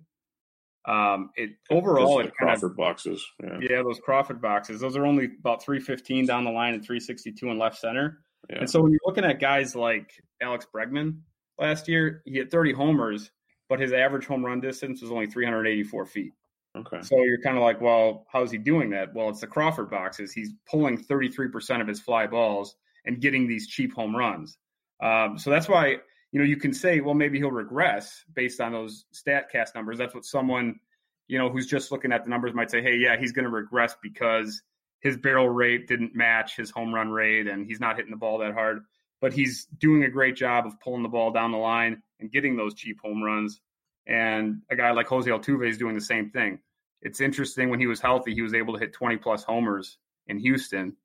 Um, 0.85 1.29
it 1.35 1.51
overall 1.69 2.19
it 2.21 2.33
Crawford 2.33 2.71
of, 2.71 2.77
boxes. 2.77 3.23
Yeah. 3.43 3.59
yeah, 3.61 3.83
those 3.83 3.99
Crawford 3.99 4.41
boxes. 4.41 4.81
Those 4.81 4.97
are 4.97 5.05
only 5.05 5.29
about 5.39 5.63
315 5.63 6.25
down 6.25 6.43
the 6.43 6.51
line 6.51 6.73
and 6.73 6.83
362 6.83 7.49
in 7.49 7.59
left 7.59 7.77
center. 7.77 8.19
Yeah. 8.49 8.59
And 8.59 8.69
so 8.69 8.81
when 8.81 8.91
you're 8.91 9.01
looking 9.05 9.23
at 9.23 9.39
guys 9.39 9.75
like 9.75 10.11
Alex 10.41 10.65
Bregman 10.73 11.19
last 11.59 11.87
year, 11.87 12.23
he 12.25 12.37
had 12.37 12.49
30 12.49 12.73
homers, 12.73 13.29
but 13.69 13.79
his 13.79 13.93
average 13.93 14.25
home 14.25 14.43
run 14.43 14.59
distance 14.59 15.01
was 15.01 15.11
only 15.11 15.27
384 15.27 16.05
feet. 16.07 16.33
Okay. 16.75 17.01
So 17.01 17.21
you're 17.23 17.41
kind 17.41 17.57
of 17.57 17.63
like, 17.63 17.79
well, 17.81 18.25
how's 18.31 18.51
he 18.51 18.57
doing 18.57 18.89
that? 18.91 19.13
Well, 19.13 19.29
it's 19.29 19.41
the 19.41 19.47
Crawford 19.47 19.89
boxes. 19.89 20.31
He's 20.31 20.51
pulling 20.69 20.97
33% 20.97 21.81
of 21.81 21.87
his 21.87 21.99
fly 21.99 22.25
balls 22.27 22.75
and 23.05 23.21
getting 23.21 23.47
these 23.47 23.67
cheap 23.67 23.93
home 23.93 24.15
runs. 24.15 24.57
Um, 25.01 25.37
so 25.37 25.49
that's 25.49 25.67
why 25.67 25.97
you 26.31 26.39
know 26.39 26.45
you 26.45 26.57
can 26.57 26.73
say, 26.73 26.99
well, 27.01 27.13
maybe 27.13 27.39
he'll 27.39 27.51
regress 27.51 28.23
based 28.33 28.61
on 28.61 28.71
those 28.71 29.05
Statcast 29.13 29.75
numbers. 29.75 29.97
That's 29.97 30.13
what 30.13 30.25
someone 30.25 30.79
you 31.27 31.37
know 31.37 31.49
who's 31.49 31.67
just 31.67 31.91
looking 31.91 32.11
at 32.11 32.23
the 32.23 32.29
numbers 32.29 32.53
might 32.53 32.71
say, 32.71 32.81
hey, 32.81 32.95
yeah, 32.97 33.17
he's 33.17 33.31
going 33.31 33.45
to 33.45 33.51
regress 33.51 33.95
because 34.01 34.61
his 35.01 35.17
barrel 35.17 35.49
rate 35.49 35.87
didn't 35.87 36.15
match 36.15 36.55
his 36.55 36.69
home 36.69 36.93
run 36.93 37.09
rate, 37.09 37.47
and 37.47 37.65
he's 37.65 37.79
not 37.79 37.95
hitting 37.95 38.11
the 38.11 38.17
ball 38.17 38.37
that 38.39 38.53
hard. 38.53 38.83
But 39.19 39.33
he's 39.33 39.65
doing 39.79 40.03
a 40.03 40.09
great 40.09 40.35
job 40.35 40.65
of 40.65 40.79
pulling 40.79 41.03
the 41.03 41.09
ball 41.09 41.31
down 41.31 41.51
the 41.51 41.57
line 41.57 42.01
and 42.19 42.31
getting 42.31 42.55
those 42.55 42.73
cheap 42.73 42.97
home 43.03 43.21
runs. 43.21 43.61
And 44.07 44.61
a 44.71 44.75
guy 44.75 44.91
like 44.91 45.07
Jose 45.07 45.29
Altuve 45.29 45.69
is 45.69 45.77
doing 45.77 45.95
the 45.95 46.01
same 46.01 46.31
thing. 46.31 46.59
It's 47.01 47.21
interesting 47.21 47.69
when 47.69 47.79
he 47.79 47.87
was 47.87 47.99
healthy, 47.99 48.33
he 48.33 48.41
was 48.41 48.53
able 48.53 48.73
to 48.73 48.79
hit 48.79 48.93
20 48.93 49.17
plus 49.17 49.43
homers 49.43 49.97
in 50.27 50.39
Houston. 50.39 50.95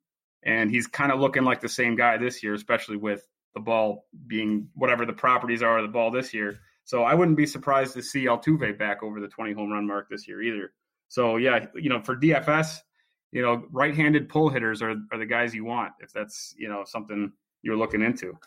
And 0.43 0.69
he's 0.69 0.87
kind 0.87 1.11
of 1.11 1.19
looking 1.19 1.43
like 1.43 1.61
the 1.61 1.69
same 1.69 1.95
guy 1.95 2.17
this 2.17 2.43
year, 2.43 2.53
especially 2.53 2.97
with 2.97 3.27
the 3.53 3.59
ball 3.59 4.05
being 4.27 4.69
whatever 4.75 5.05
the 5.05 5.13
properties 5.13 5.61
are 5.61 5.77
of 5.77 5.83
the 5.83 5.91
ball 5.91 6.11
this 6.11 6.33
year. 6.33 6.59
So 6.83 7.03
I 7.03 7.13
wouldn't 7.13 7.37
be 7.37 7.45
surprised 7.45 7.93
to 7.95 8.01
see 8.01 8.25
Altuve 8.25 8.77
back 8.77 9.03
over 9.03 9.19
the 9.19 9.27
20 9.27 9.53
home 9.53 9.71
run 9.71 9.85
mark 9.85 10.09
this 10.09 10.27
year 10.27 10.41
either. 10.41 10.71
So 11.09 11.37
yeah, 11.37 11.65
you 11.75 11.89
know, 11.89 12.01
for 12.01 12.15
DFS, 12.15 12.77
you 13.31 13.41
know, 13.41 13.65
right-handed 13.71 14.29
pull 14.29 14.49
hitters 14.49 14.81
are, 14.81 14.95
are 15.11 15.17
the 15.17 15.25
guys 15.25 15.53
you 15.53 15.65
want 15.65 15.93
if 15.99 16.13
that's, 16.13 16.55
you 16.57 16.69
know, 16.69 16.83
something 16.85 17.31
you're 17.61 17.77
looking 17.77 18.01
into. 18.01 18.37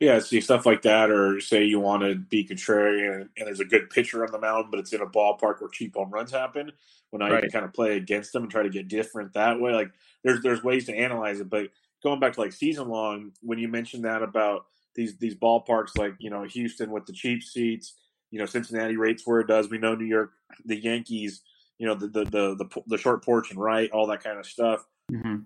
Yeah, 0.00 0.20
see 0.20 0.40
stuff 0.40 0.64
like 0.64 0.82
that, 0.82 1.10
or 1.10 1.40
say 1.40 1.64
you 1.64 1.80
want 1.80 2.04
to 2.04 2.14
be 2.14 2.46
contrarian 2.46 3.28
and, 3.36 3.46
there's 3.46 3.58
a 3.58 3.64
good 3.64 3.90
pitcher 3.90 4.24
on 4.24 4.30
the 4.30 4.38
mound, 4.38 4.66
but 4.70 4.78
it's 4.78 4.92
in 4.92 5.00
a 5.00 5.06
ballpark 5.06 5.60
where 5.60 5.68
cheap 5.72 5.96
home 5.96 6.10
runs 6.10 6.30
happen. 6.30 6.70
Well, 7.10 7.22
I 7.22 7.30
right. 7.30 7.42
can 7.42 7.50
kind 7.50 7.64
of 7.64 7.72
play 7.72 7.96
against 7.96 8.32
them 8.32 8.44
and 8.44 8.52
try 8.52 8.62
to 8.62 8.70
get 8.70 8.86
different 8.86 9.32
that 9.32 9.60
way. 9.60 9.72
Like 9.72 9.90
there's 10.22 10.40
there's 10.40 10.62
ways 10.62 10.86
to 10.86 10.94
analyze 10.94 11.40
it, 11.40 11.50
but 11.50 11.68
going 12.02 12.20
back 12.20 12.34
to 12.34 12.40
like 12.40 12.52
season 12.52 12.88
long, 12.88 13.32
when 13.42 13.58
you 13.58 13.68
mentioned 13.68 14.04
that 14.04 14.22
about 14.22 14.66
these 14.94 15.16
these 15.18 15.34
ballparks 15.34 15.96
like 15.96 16.14
you 16.18 16.30
know 16.30 16.44
Houston 16.44 16.90
with 16.90 17.06
the 17.06 17.12
cheap 17.12 17.42
seats, 17.42 17.94
you 18.30 18.38
know 18.38 18.46
Cincinnati 18.46 18.96
rates 18.96 19.22
where 19.26 19.40
it 19.40 19.46
does. 19.46 19.68
We 19.68 19.78
know 19.78 19.94
New 19.94 20.06
York, 20.06 20.32
the 20.64 20.76
Yankees, 20.76 21.42
you 21.78 21.86
know 21.86 21.94
the 21.94 22.08
the 22.08 22.24
the 22.24 22.54
the, 22.56 22.82
the 22.86 22.98
short 22.98 23.24
porch 23.24 23.50
and 23.50 23.60
right, 23.60 23.90
all 23.90 24.06
that 24.08 24.22
kind 24.22 24.38
of 24.38 24.46
stuff. 24.46 24.84
Mm-hmm. 25.10 25.36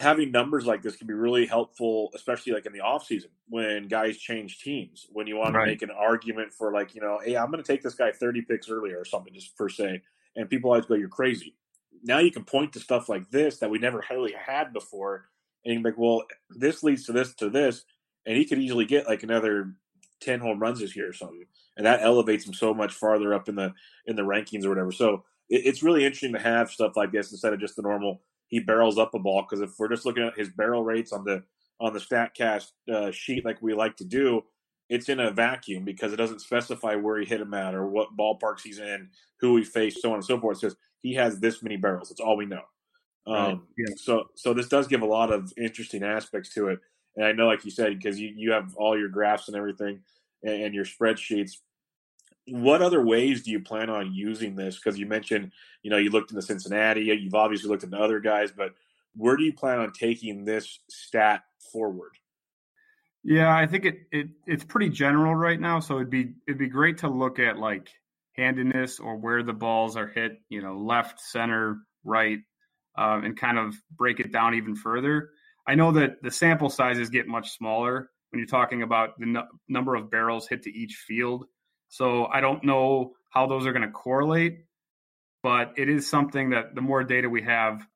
Having 0.00 0.30
numbers 0.30 0.66
like 0.66 0.82
this 0.82 0.96
can 0.96 1.06
be 1.06 1.14
really 1.14 1.46
helpful, 1.46 2.10
especially 2.14 2.52
like 2.52 2.66
in 2.66 2.72
the 2.72 2.80
off 2.80 3.06
season 3.06 3.30
when 3.48 3.88
guys 3.88 4.18
change 4.18 4.60
teams. 4.60 5.06
When 5.10 5.26
you 5.26 5.36
want 5.36 5.54
right. 5.54 5.64
to 5.64 5.70
make 5.70 5.82
an 5.82 5.90
argument 5.90 6.52
for 6.52 6.72
like 6.72 6.94
you 6.94 7.00
know, 7.00 7.18
hey, 7.24 7.36
I'm 7.36 7.50
going 7.50 7.62
to 7.62 7.72
take 7.72 7.82
this 7.82 7.94
guy 7.94 8.12
30 8.12 8.42
picks 8.42 8.68
earlier 8.68 8.98
or 8.98 9.04
something, 9.04 9.32
just 9.32 9.56
per 9.56 9.68
se, 9.68 10.02
and 10.36 10.50
people 10.50 10.70
always 10.70 10.86
go, 10.86 10.94
"You're 10.94 11.08
crazy." 11.08 11.54
Now 12.02 12.18
you 12.18 12.30
can 12.30 12.44
point 12.44 12.74
to 12.74 12.80
stuff 12.80 13.08
like 13.08 13.30
this 13.30 13.58
that 13.58 13.70
we 13.70 13.78
never 13.78 14.04
really 14.10 14.34
had 14.34 14.72
before 14.72 15.28
and 15.66 15.84
like, 15.84 15.98
well, 15.98 16.22
this 16.50 16.82
leads 16.82 17.04
to 17.06 17.12
this 17.12 17.34
to 17.34 17.50
this, 17.50 17.84
and 18.24 18.36
he 18.36 18.44
could 18.44 18.58
easily 18.58 18.86
get 18.86 19.06
like 19.06 19.22
another 19.22 19.74
ten 20.20 20.40
home 20.40 20.60
runs 20.60 20.80
this 20.80 20.96
year 20.96 21.10
or 21.10 21.12
something, 21.12 21.44
and 21.76 21.84
that 21.84 22.02
elevates 22.02 22.46
him 22.46 22.54
so 22.54 22.72
much 22.72 22.94
farther 22.94 23.34
up 23.34 23.48
in 23.48 23.56
the 23.56 23.74
in 24.06 24.16
the 24.16 24.22
rankings 24.22 24.64
or 24.64 24.70
whatever. 24.70 24.92
So 24.92 25.24
it, 25.50 25.62
it's 25.66 25.82
really 25.82 26.04
interesting 26.04 26.32
to 26.32 26.38
have 26.38 26.70
stuff 26.70 26.96
like 26.96 27.12
this 27.12 27.32
instead 27.32 27.52
of 27.52 27.60
just 27.60 27.76
the 27.76 27.82
normal 27.82 28.22
he 28.48 28.60
barrels 28.60 28.96
up 28.98 29.14
a 29.14 29.18
ball. 29.18 29.42
Because 29.42 29.60
if 29.60 29.76
we're 29.78 29.88
just 29.88 30.06
looking 30.06 30.22
at 30.24 30.38
his 30.38 30.48
barrel 30.48 30.84
rates 30.84 31.12
on 31.12 31.24
the 31.24 31.42
on 31.80 31.92
the 31.92 32.00
Statcast 32.00 32.70
uh, 32.92 33.10
sheet 33.10 33.44
like 33.44 33.60
we 33.60 33.74
like 33.74 33.96
to 33.96 34.04
do, 34.04 34.42
it's 34.88 35.08
in 35.08 35.20
a 35.20 35.30
vacuum 35.30 35.84
because 35.84 36.12
it 36.12 36.16
doesn't 36.16 36.40
specify 36.40 36.94
where 36.94 37.18
he 37.18 37.26
hit 37.26 37.40
him 37.40 37.54
at 37.54 37.74
or 37.74 37.86
what 37.86 38.16
ballparks 38.16 38.62
he's 38.62 38.78
in, 38.78 39.10
who 39.40 39.56
he 39.56 39.64
faced, 39.64 40.00
so 40.00 40.10
on 40.10 40.14
and 40.16 40.24
so 40.24 40.40
forth. 40.40 40.58
It 40.58 40.60
says 40.60 40.76
he 41.02 41.14
has 41.14 41.38
this 41.38 41.62
many 41.62 41.76
barrels. 41.76 42.08
That's 42.08 42.20
all 42.20 42.36
we 42.36 42.46
know. 42.46 42.62
Um, 43.26 43.66
yeah. 43.76 43.94
So 43.96 44.30
so 44.34 44.54
this 44.54 44.68
does 44.68 44.86
give 44.86 45.02
a 45.02 45.06
lot 45.06 45.32
of 45.32 45.52
interesting 45.56 46.02
aspects 46.02 46.54
to 46.54 46.68
it, 46.68 46.78
and 47.16 47.24
I 47.24 47.32
know, 47.32 47.46
like 47.46 47.64
you 47.64 47.70
said, 47.70 47.98
because 47.98 48.20
you, 48.20 48.32
you 48.36 48.52
have 48.52 48.74
all 48.76 48.98
your 48.98 49.08
graphs 49.08 49.48
and 49.48 49.56
everything, 49.56 50.00
and, 50.42 50.62
and 50.62 50.74
your 50.74 50.84
spreadsheets. 50.84 51.52
What 52.48 52.80
other 52.80 53.04
ways 53.04 53.42
do 53.42 53.50
you 53.50 53.60
plan 53.60 53.90
on 53.90 54.14
using 54.14 54.54
this? 54.54 54.76
Because 54.76 54.96
you 54.98 55.06
mentioned, 55.06 55.50
you 55.82 55.90
know, 55.90 55.96
you 55.96 56.10
looked 56.10 56.30
into 56.30 56.42
Cincinnati, 56.42 57.00
you've 57.00 57.34
obviously 57.34 57.68
looked 57.68 57.82
into 57.82 57.98
other 57.98 58.20
guys, 58.20 58.52
but 58.56 58.74
where 59.16 59.36
do 59.36 59.42
you 59.42 59.52
plan 59.52 59.80
on 59.80 59.92
taking 59.92 60.44
this 60.44 60.78
stat 60.88 61.42
forward? 61.72 62.12
Yeah, 63.24 63.52
I 63.52 63.66
think 63.66 63.84
it, 63.84 63.96
it 64.12 64.28
it's 64.46 64.62
pretty 64.62 64.88
general 64.88 65.34
right 65.34 65.60
now. 65.60 65.80
So 65.80 65.96
it'd 65.96 66.10
be 66.10 66.34
it'd 66.46 66.58
be 66.58 66.68
great 66.68 66.98
to 66.98 67.08
look 67.08 67.40
at 67.40 67.58
like 67.58 67.88
handedness 68.34 69.00
or 69.00 69.16
where 69.16 69.42
the 69.42 69.52
balls 69.52 69.96
are 69.96 70.06
hit, 70.06 70.40
you 70.48 70.62
know, 70.62 70.78
left, 70.78 71.20
center, 71.20 71.78
right, 72.04 72.38
um, 72.96 73.24
and 73.24 73.36
kind 73.36 73.58
of 73.58 73.74
break 73.96 74.20
it 74.20 74.32
down 74.32 74.54
even 74.54 74.74
further. 74.74 75.30
I 75.66 75.74
know 75.74 75.92
that 75.92 76.22
the 76.22 76.30
sample 76.30 76.70
sizes 76.70 77.10
get 77.10 77.26
much 77.26 77.50
smaller 77.50 78.10
when 78.30 78.38
you're 78.38 78.46
talking 78.46 78.82
about 78.82 79.18
the 79.18 79.26
n- 79.26 79.48
number 79.68 79.94
of 79.94 80.10
barrels 80.10 80.48
hit 80.48 80.62
to 80.62 80.72
each 80.72 80.94
field. 81.06 81.46
So 81.88 82.26
I 82.26 82.40
don't 82.40 82.64
know 82.64 83.12
how 83.30 83.46
those 83.46 83.66
are 83.66 83.72
going 83.72 83.86
to 83.86 83.90
correlate, 83.90 84.64
but 85.42 85.72
it 85.76 85.88
is 85.88 86.08
something 86.08 86.50
that 86.50 86.74
the 86.74 86.80
more 86.80 87.04
data 87.04 87.28
we 87.28 87.42
have, 87.42 87.86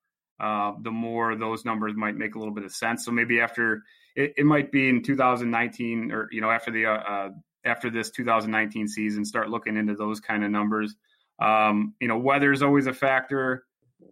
uh, 0.41 0.73
the 0.83 0.91
more 0.91 1.37
those 1.37 1.65
numbers 1.65 1.95
might 1.95 2.17
make 2.17 2.35
a 2.35 2.39
little 2.39 2.55
bit 2.55 2.65
of 2.65 2.73
sense. 2.73 3.05
So 3.05 3.11
maybe 3.11 3.41
after 3.41 3.83
it, 4.17 4.35
it 4.37 4.47
might 4.47 4.73
be 4.73 4.89
in 4.89 5.03
2019 5.03 6.13
or 6.13 6.29
you 6.33 6.41
know 6.41 6.51
after 6.51 6.71
the 6.71 6.87
uh, 6.87 6.93
uh, 6.93 7.29
after 7.65 7.91
this 7.91 8.11
2019 8.11 8.89
season, 8.89 9.25
start 9.25 9.51
looking 9.51 9.77
into 9.77 9.95
those 9.95 10.21
kind 10.21 10.45
of 10.45 10.51
numbers. 10.51 10.95
Um, 11.41 11.95
you 12.01 12.09
know, 12.09 12.19
weather 12.19 12.53
is 12.53 12.63
always 12.63 12.87
a 12.87 12.95
factor. 12.95 13.65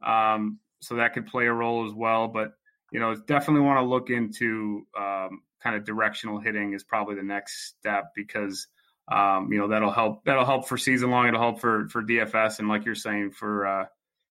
Um, 0.03 0.59
so 0.81 0.97
that 0.97 1.15
could 1.15 1.27
play 1.27 1.47
a 1.47 1.53
role 1.53 1.87
as 1.87 1.93
well. 1.93 2.29
But 2.29 2.53
you 2.93 3.01
know, 3.01 3.15
definitely 3.15 3.63
want 3.63 3.79
to 3.79 3.85
look 3.85 4.11
into 4.11 4.87
um, 4.99 5.43
kind 5.63 5.77
of 5.77 5.85
directional 5.85 6.39
hitting 6.39 6.73
is 6.73 6.85
probably 6.85 7.17
the 7.17 7.23
next 7.23 7.69
step 7.69 8.13
because 8.15 8.67
um, 9.11 9.53
you 9.53 9.59
know 9.59 9.69
that'll 9.69 9.93
help. 9.93 10.25
That'll 10.25 10.45
help 10.45 10.69
for 10.69 10.77
season 10.77 11.11
long. 11.11 11.29
It'll 11.29 11.41
help 11.41 11.61
for 11.61 11.89
for 11.89 12.03
DFS 12.03 12.59
and 12.59 12.69
like 12.69 12.85
you're 12.85 12.95
saying 12.95 13.33
for 13.33 13.67
uh, 13.67 13.85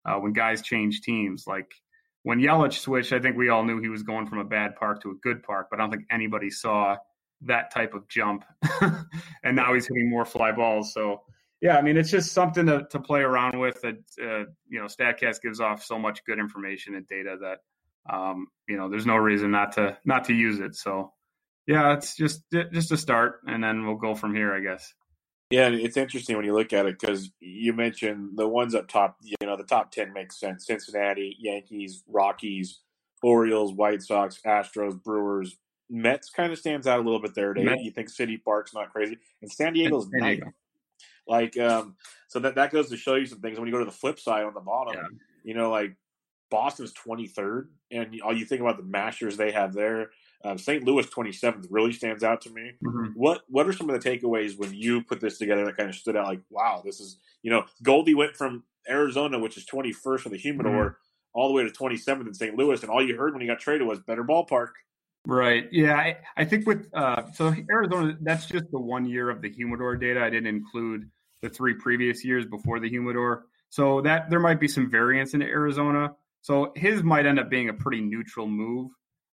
uh, 0.06 0.16
when 0.16 0.34
guys 0.34 0.62
change 0.62 1.02
teams. 1.02 1.46
Like 1.48 1.72
when 2.24 2.40
Yelich 2.40 2.80
switched, 2.80 3.14
I 3.14 3.20
think 3.20 3.38
we 3.38 3.50
all 3.50 3.64
knew 3.64 3.80
he 3.80 3.90
was 3.90 4.04
going 4.04 4.28
from 4.28 4.40
a 4.40 4.44
bad 4.44 4.76
park 4.76 5.02
to 5.04 5.12
a 5.12 5.16
good 5.16 5.44
park, 5.44 5.68
but 5.70 5.80
I 5.80 5.84
don't 5.84 5.92
think 5.92 6.06
anybody 6.10 6.50
saw 6.50 6.98
that 7.42 7.74
type 7.74 7.94
of 7.94 8.08
jump. 8.08 8.46
and 9.44 9.56
now 9.56 9.74
he's 9.74 9.88
hitting 9.88 10.10
more 10.10 10.26
fly 10.26 10.52
balls. 10.52 10.94
So 10.94 11.22
yeah, 11.62 11.78
I 11.78 11.82
mean, 11.82 11.96
it's 11.96 12.12
just 12.12 12.34
something 12.34 12.66
to, 12.66 12.88
to 12.90 13.00
play 13.00 13.22
around 13.22 13.60
with. 13.60 13.82
That 13.82 13.98
uh, 14.22 14.50
you 14.68 14.80
know, 14.80 14.86
Statcast 14.86 15.42
gives 15.42 15.60
off 15.60 15.84
so 15.84 16.00
much 16.00 16.24
good 16.26 16.40
information 16.40 16.96
and 16.96 17.08
data 17.08 17.38
that 17.42 17.60
um, 18.10 18.48
you 18.68 18.78
know, 18.78 18.90
there's 18.90 19.06
no 19.06 19.16
reason 19.16 19.52
not 19.52 19.74
to 19.74 19.98
not 20.06 20.26
to 20.26 20.34
use 20.34 20.60
it. 20.60 20.76
So, 20.76 21.14
yeah, 21.68 21.94
it's 21.94 22.16
just 22.16 22.44
just 22.52 22.92
a 22.92 22.98
start, 22.98 23.42
and 23.46 23.64
then 23.64 23.86
we'll 23.86 23.98
go 23.98 24.16
from 24.16 24.34
here, 24.34 24.54
I 24.54 24.60
guess. 24.60 24.94
Yeah, 25.52 25.68
it's 25.68 25.98
interesting 25.98 26.38
when 26.38 26.46
you 26.46 26.56
look 26.56 26.72
at 26.72 26.86
it 26.86 26.98
because 26.98 27.30
you 27.40 27.74
mentioned 27.74 28.38
the 28.38 28.48
ones 28.48 28.74
up 28.74 28.88
top. 28.88 29.18
You 29.22 29.36
know, 29.46 29.58
the 29.58 29.64
top 29.64 29.92
ten 29.92 30.14
makes 30.14 30.40
sense: 30.40 30.66
Cincinnati, 30.66 31.36
Yankees, 31.40 32.04
Rockies, 32.08 32.80
Orioles, 33.22 33.74
White 33.74 34.02
Sox, 34.02 34.40
Astros, 34.46 35.02
Brewers. 35.02 35.58
Mets 35.94 36.30
kind 36.30 36.54
of 36.54 36.58
stands 36.58 36.88
out 36.88 37.00
a 37.00 37.04
little 37.04 37.22
bit 37.22 37.36
there. 37.36 37.54
Dave. 37.54 37.82
You 37.82 37.92
think 37.92 38.10
City 38.10 38.38
Park's 38.38 38.74
not 38.74 38.92
crazy, 38.94 39.18
and 39.42 39.52
San 39.52 39.74
Diego's 39.74 40.08
ninth. 40.10 40.44
Like, 41.28 41.58
um, 41.58 41.96
so 42.28 42.40
that 42.40 42.56
that 42.56 42.72
goes 42.72 42.90
to 42.90 42.98
show 42.98 43.16
you 43.16 43.26
some 43.26 43.40
things. 43.40 43.60
When 43.60 43.68
you 43.68 43.74
go 43.74 43.80
to 43.80 43.86
the 43.86 43.92
flip 43.92 44.20
side 44.20 44.44
on 44.44 44.54
the 44.54 44.60
bottom, 44.60 44.96
yeah. 44.96 45.08
you 45.44 45.54
know, 45.54 45.70
like 45.70 45.96
Boston's 46.50 46.94
twenty 46.94 47.28
third, 47.28 47.70
and 47.92 48.20
all 48.22 48.36
you 48.36 48.46
think 48.46 48.62
about 48.62 48.78
the 48.78 48.84
Masters 48.84 49.38
they 49.38 49.52
have 49.52 49.74
there. 49.74 50.12
Um, 50.44 50.58
St. 50.58 50.84
Louis 50.84 51.08
twenty 51.08 51.32
seventh 51.32 51.68
really 51.70 51.94
stands 51.94 52.24
out 52.24 52.42
to 52.42 52.50
me. 52.50 52.72
Mm-hmm. 52.84 53.14
What 53.16 53.42
What 53.48 53.68
are 53.68 53.74
some 53.74 53.90
of 53.90 54.02
the 54.02 54.10
takeaways 54.10 54.58
when 54.58 54.74
you 54.74 55.04
put 55.04 55.20
this 55.20 55.38
together 55.38 55.66
that 55.66 55.78
kind 55.78 55.90
of 55.90 55.96
stood 55.96 56.16
out? 56.16 56.26
Like, 56.26 56.42
wow, 56.50 56.82
this 56.84 57.00
is 57.00 57.18
you 57.44 57.52
know, 57.52 57.66
Goldie 57.84 58.16
went 58.16 58.36
from 58.36 58.64
Arizona, 58.90 59.40
which 59.40 59.58
is 59.58 59.66
21st 59.66 60.20
for 60.20 60.30
the 60.30 60.38
Humidor, 60.38 60.86
mm-hmm. 60.86 60.94
all 61.34 61.48
the 61.48 61.54
way 61.54 61.64
to 61.64 61.70
27th 61.70 62.28
in 62.28 62.34
St. 62.34 62.56
Louis, 62.56 62.82
and 62.82 62.92
all 62.92 63.06
you 63.06 63.16
heard 63.16 63.34
when 63.34 63.42
he 63.42 63.48
got 63.48 63.60
traded 63.60 63.88
was 63.88 64.00
better 64.00 64.24
ballpark. 64.24 64.70
Right. 65.26 65.68
Yeah. 65.72 65.96
I, 65.96 66.18
I 66.36 66.46
think 66.46 66.66
with 66.66 66.88
uh, 66.94 67.24
so 67.34 67.54
Arizona, 67.70 68.18
that's 68.22 68.48
just 68.48 68.72
the 68.72 68.80
one 68.80 69.06
year 69.06 69.30
of 69.30 69.42
the 69.42 69.50
Humidor 69.50 69.96
data. 69.98 70.24
I 70.24 70.30
didn't 70.30 70.48
include 70.48 71.10
the 71.42 71.50
three 71.50 71.76
previous 71.76 72.26
years 72.26 72.46
before 72.46 72.80
the 72.80 72.90
Humidor. 72.90 73.46
So 73.70 74.02
that 74.02 74.30
there 74.30 74.40
might 74.40 74.60
be 74.60 74.68
some 74.68 74.90
variance 74.90 75.34
in 75.34 75.42
Arizona. 75.42 76.16
So 76.42 76.74
his 76.76 77.04
might 77.04 77.26
end 77.26 77.40
up 77.40 77.50
being 77.50 77.70
a 77.70 77.74
pretty 77.74 78.02
neutral 78.02 78.48
move. 78.48 78.92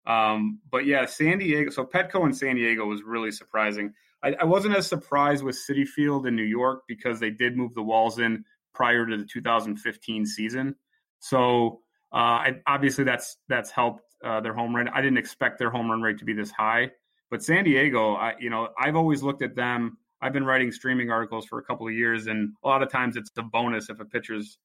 Um, 0.06 0.60
but 0.70 0.86
yeah, 0.86 1.06
San 1.06 1.38
Diego. 1.38 1.70
So 1.70 1.84
Petco 1.84 2.24
in 2.26 2.32
San 2.32 2.56
Diego 2.56 2.84
was 2.84 3.02
really 3.02 3.32
surprising. 3.32 3.92
I, 4.22 4.34
I, 4.40 4.44
wasn't 4.44 4.76
as 4.76 4.86
surprised 4.86 5.42
with 5.42 5.56
Citi 5.56 5.86
Field 5.86 6.26
in 6.26 6.36
New 6.36 6.44
York 6.44 6.82
because 6.86 7.18
they 7.18 7.30
did 7.30 7.56
move 7.56 7.74
the 7.74 7.82
walls 7.82 8.18
in 8.18 8.44
prior 8.72 9.04
to 9.04 9.16
the 9.16 9.24
2015 9.24 10.26
season. 10.26 10.76
So 11.18 11.80
uh, 12.12 12.16
I, 12.16 12.52
obviously 12.66 13.04
that's 13.04 13.36
that's 13.48 13.70
helped 13.70 14.02
uh, 14.26 14.40
their 14.40 14.54
home 14.54 14.74
run. 14.74 14.88
I 14.88 15.00
didn't 15.00 15.18
expect 15.18 15.58
their 15.58 15.70
home 15.70 15.90
run 15.90 16.02
rate 16.02 16.18
to 16.18 16.24
be 16.24 16.32
this 16.32 16.50
high, 16.50 16.90
but 17.30 17.42
San 17.42 17.64
Diego, 17.64 18.14
I, 18.14 18.34
you 18.38 18.50
know, 18.50 18.68
I've 18.78 18.96
always 18.96 19.22
looked 19.22 19.42
at 19.42 19.54
them. 19.54 19.98
I've 20.20 20.32
been 20.32 20.44
writing 20.44 20.72
streaming 20.72 21.10
articles 21.10 21.46
for 21.46 21.58
a 21.58 21.62
couple 21.62 21.86
of 21.86 21.94
years, 21.94 22.26
and 22.26 22.52
a 22.64 22.68
lot 22.68 22.82
of 22.82 22.90
times 22.90 23.16
it's 23.16 23.30
a 23.38 23.42
bonus 23.42 23.90
if 23.90 24.00
a 24.00 24.04
pitcher's, 24.04 24.58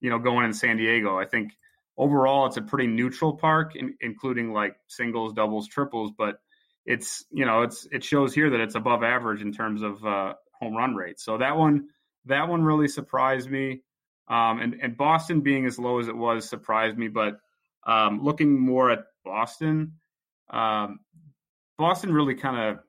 you 0.00 0.10
know, 0.10 0.18
going 0.18 0.46
in 0.46 0.52
San 0.52 0.76
Diego. 0.76 1.18
I 1.18 1.26
think 1.26 1.52
overall 1.96 2.46
it's 2.46 2.56
a 2.56 2.62
pretty 2.62 2.86
neutral 2.86 3.36
park, 3.36 3.76
in, 3.76 3.94
including 4.00 4.52
like 4.52 4.76
singles, 4.88 5.32
doubles, 5.32 5.68
triples, 5.68 6.12
but 6.16 6.36
it's 6.84 7.24
you 7.30 7.44
know 7.44 7.62
it's 7.62 7.86
it 7.92 8.02
shows 8.02 8.34
here 8.34 8.50
that 8.50 8.60
it's 8.60 8.74
above 8.74 9.02
average 9.02 9.42
in 9.42 9.52
terms 9.52 9.82
of 9.82 10.04
uh, 10.04 10.34
home 10.60 10.74
run 10.74 10.94
rate. 10.94 11.20
So 11.20 11.38
that 11.38 11.56
one 11.56 11.88
that 12.26 12.48
one 12.48 12.62
really 12.62 12.88
surprised 12.88 13.50
me. 13.50 13.82
Um, 14.28 14.60
and 14.60 14.74
and 14.80 14.96
Boston 14.96 15.40
being 15.40 15.66
as 15.66 15.78
low 15.78 15.98
as 15.98 16.08
it 16.08 16.16
was 16.16 16.48
surprised 16.48 16.96
me, 16.96 17.08
but 17.08 17.34
um, 17.86 18.22
looking 18.22 18.58
more 18.58 18.90
at 18.90 19.04
Boston, 19.24 19.94
um, 20.50 21.00
Boston 21.78 22.12
really 22.12 22.34
kind 22.34 22.70
of 22.70 22.84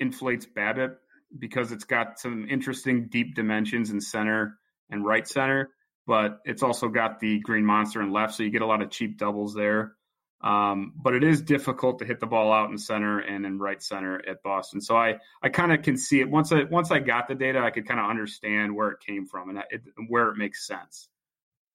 inflates 0.00 0.46
BABIP 0.46 0.96
because 1.38 1.72
it's 1.72 1.84
got 1.84 2.18
some 2.18 2.48
interesting 2.48 3.08
deep 3.08 3.34
dimensions 3.34 3.90
in 3.90 4.00
center 4.00 4.58
and 4.90 5.04
right 5.04 5.26
center, 5.26 5.70
but 6.06 6.40
it's 6.44 6.62
also 6.62 6.88
got 6.88 7.20
the 7.20 7.40
green 7.40 7.64
monster 7.64 8.02
in 8.02 8.12
left, 8.12 8.34
so 8.34 8.42
you 8.42 8.50
get 8.50 8.62
a 8.62 8.66
lot 8.66 8.82
of 8.82 8.90
cheap 8.90 9.18
doubles 9.18 9.54
there. 9.54 9.94
Um, 10.42 10.92
but 10.96 11.14
it 11.14 11.22
is 11.22 11.40
difficult 11.40 12.00
to 12.00 12.04
hit 12.04 12.18
the 12.18 12.26
ball 12.26 12.52
out 12.52 12.70
in 12.70 12.76
center 12.76 13.20
and 13.20 13.46
in 13.46 13.60
right 13.60 13.80
center 13.80 14.20
at 14.28 14.42
Boston. 14.42 14.80
So 14.80 14.96
I, 14.96 15.18
I 15.40 15.50
kind 15.50 15.72
of 15.72 15.82
can 15.82 15.96
see 15.96 16.20
it 16.20 16.28
once 16.28 16.50
I 16.50 16.64
once 16.64 16.90
I 16.90 16.98
got 16.98 17.28
the 17.28 17.36
data, 17.36 17.60
I 17.60 17.70
could 17.70 17.86
kind 17.86 18.00
of 18.00 18.10
understand 18.10 18.74
where 18.74 18.90
it 18.90 18.98
came 19.06 19.26
from 19.26 19.50
and 19.50 19.62
it, 19.70 19.82
where 20.08 20.30
it 20.30 20.36
makes 20.36 20.66
sense. 20.66 21.08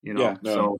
You 0.01 0.15
know, 0.15 0.21
yeah, 0.21 0.35
no. 0.41 0.53
so 0.53 0.77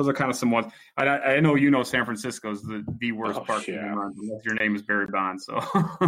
those 0.00 0.08
are 0.08 0.14
kind 0.14 0.30
of 0.30 0.36
some 0.36 0.50
ones. 0.50 0.72
I, 0.96 1.06
I 1.06 1.40
know 1.40 1.54
you 1.56 1.70
know 1.70 1.82
San 1.82 2.04
Francisco 2.04 2.50
is 2.50 2.62
the, 2.62 2.84
the 2.98 3.12
worst 3.12 3.38
oh, 3.38 3.44
park 3.44 3.66
yeah. 3.68 3.92
unless 3.92 4.44
your 4.44 4.54
name 4.54 4.74
is 4.74 4.82
Barry 4.82 5.06
Bonds. 5.06 5.44
So 5.44 5.60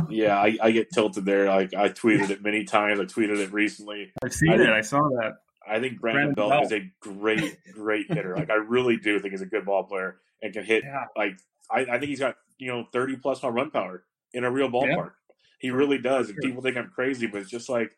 yeah, 0.09 0.39
I, 0.39 0.57
I, 0.63 0.71
get 0.71 0.91
tilted 0.91 1.25
there. 1.25 1.47
Like 1.47 1.75
I 1.75 1.89
tweeted 1.89 2.31
it 2.31 2.43
many 2.43 2.65
times. 2.65 3.01
I 3.01 3.05
tweeted 3.05 3.39
it 3.39 3.53
recently. 3.53 4.13
I've 4.25 4.33
seen 4.33 4.51
I 4.51 4.55
it. 4.55 4.59
Think, 4.59 4.71
I 4.71 4.81
saw 4.81 5.01
that. 5.21 5.35
I 5.69 5.79
think 5.81 6.01
Brandon, 6.01 6.33
Brandon 6.33 6.35
Belt, 6.35 6.51
Belt, 6.51 6.65
is 6.65 6.73
a 6.73 6.93
great, 7.01 7.59
great 7.73 8.11
hitter. 8.11 8.35
like 8.37 8.51
I 8.51 8.55
really 8.55 8.97
do 8.97 9.19
think 9.21 9.33
he's 9.33 9.43
a 9.43 9.47
good 9.47 9.65
ball 9.65 9.85
player 9.85 10.17
and 10.41 10.53
can 10.53 10.65
hit. 10.65 10.85
Yeah. 10.85 11.05
Like 11.17 11.39
I, 11.71 11.81
I, 11.81 11.99
think 11.99 12.05
he's 12.07 12.21
got 12.21 12.37
you 12.59 12.69
know 12.69 12.87
thirty 12.93 13.17
plus 13.17 13.41
home 13.41 13.55
run 13.55 13.71
power 13.71 14.05
in 14.33 14.45
a 14.45 14.51
real 14.51 14.69
ballpark. 14.69 14.87
Yeah. 14.97 15.35
He 15.61 15.71
really 15.71 15.99
does. 15.99 16.29
And 16.29 16.39
people 16.39 16.63
think 16.63 16.77
I'm 16.77 16.91
crazy, 16.95 17.27
but 17.27 17.43
it's 17.43 17.51
just 17.51 17.69
like 17.69 17.93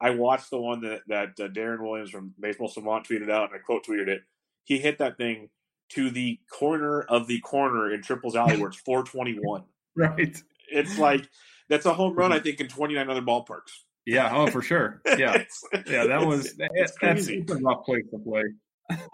I 0.00 0.10
watched 0.10 0.50
the 0.50 0.60
one 0.60 0.82
that 0.82 1.00
that 1.08 1.28
uh, 1.40 1.48
Daren 1.48 1.78
Willman 1.78 2.10
from 2.10 2.34
Baseball 2.38 2.68
Savant 2.68 3.06
tweeted 3.08 3.30
out, 3.30 3.50
and 3.50 3.58
I 3.58 3.62
quote 3.64 3.86
tweeted 3.86 4.08
it. 4.08 4.22
He 4.66 4.78
hit 4.78 4.98
that 4.98 5.16
thing 5.16 5.48
to 5.90 6.10
the 6.10 6.38
corner 6.50 7.02
of 7.02 7.28
the 7.28 7.40
corner 7.40 7.92
in 7.92 8.02
Triples 8.02 8.36
Alley 8.36 8.58
where 8.58 8.68
it's 8.68 8.76
421. 8.84 9.62
right. 9.96 10.42
It's 10.68 10.98
like 10.98 11.28
that's 11.68 11.86
a 11.86 11.94
home 11.94 12.14
run, 12.14 12.30
mm-hmm. 12.30 12.40
I 12.40 12.42
think, 12.42 12.60
in 12.60 12.66
29 12.68 13.08
other 13.08 13.22
ballparks. 13.22 13.70
Yeah, 14.04 14.36
oh 14.36 14.48
for 14.48 14.62
sure. 14.62 15.00
Yeah, 15.18 15.44
yeah, 15.86 16.06
that 16.06 16.26
was 16.26 16.54
it's, 16.58 16.96
crazy. 16.98 17.40
That's 17.40 17.60
a 17.60 17.62
rough 17.62 17.84
place 17.84 18.04
to 18.10 18.18
play. 18.18 18.42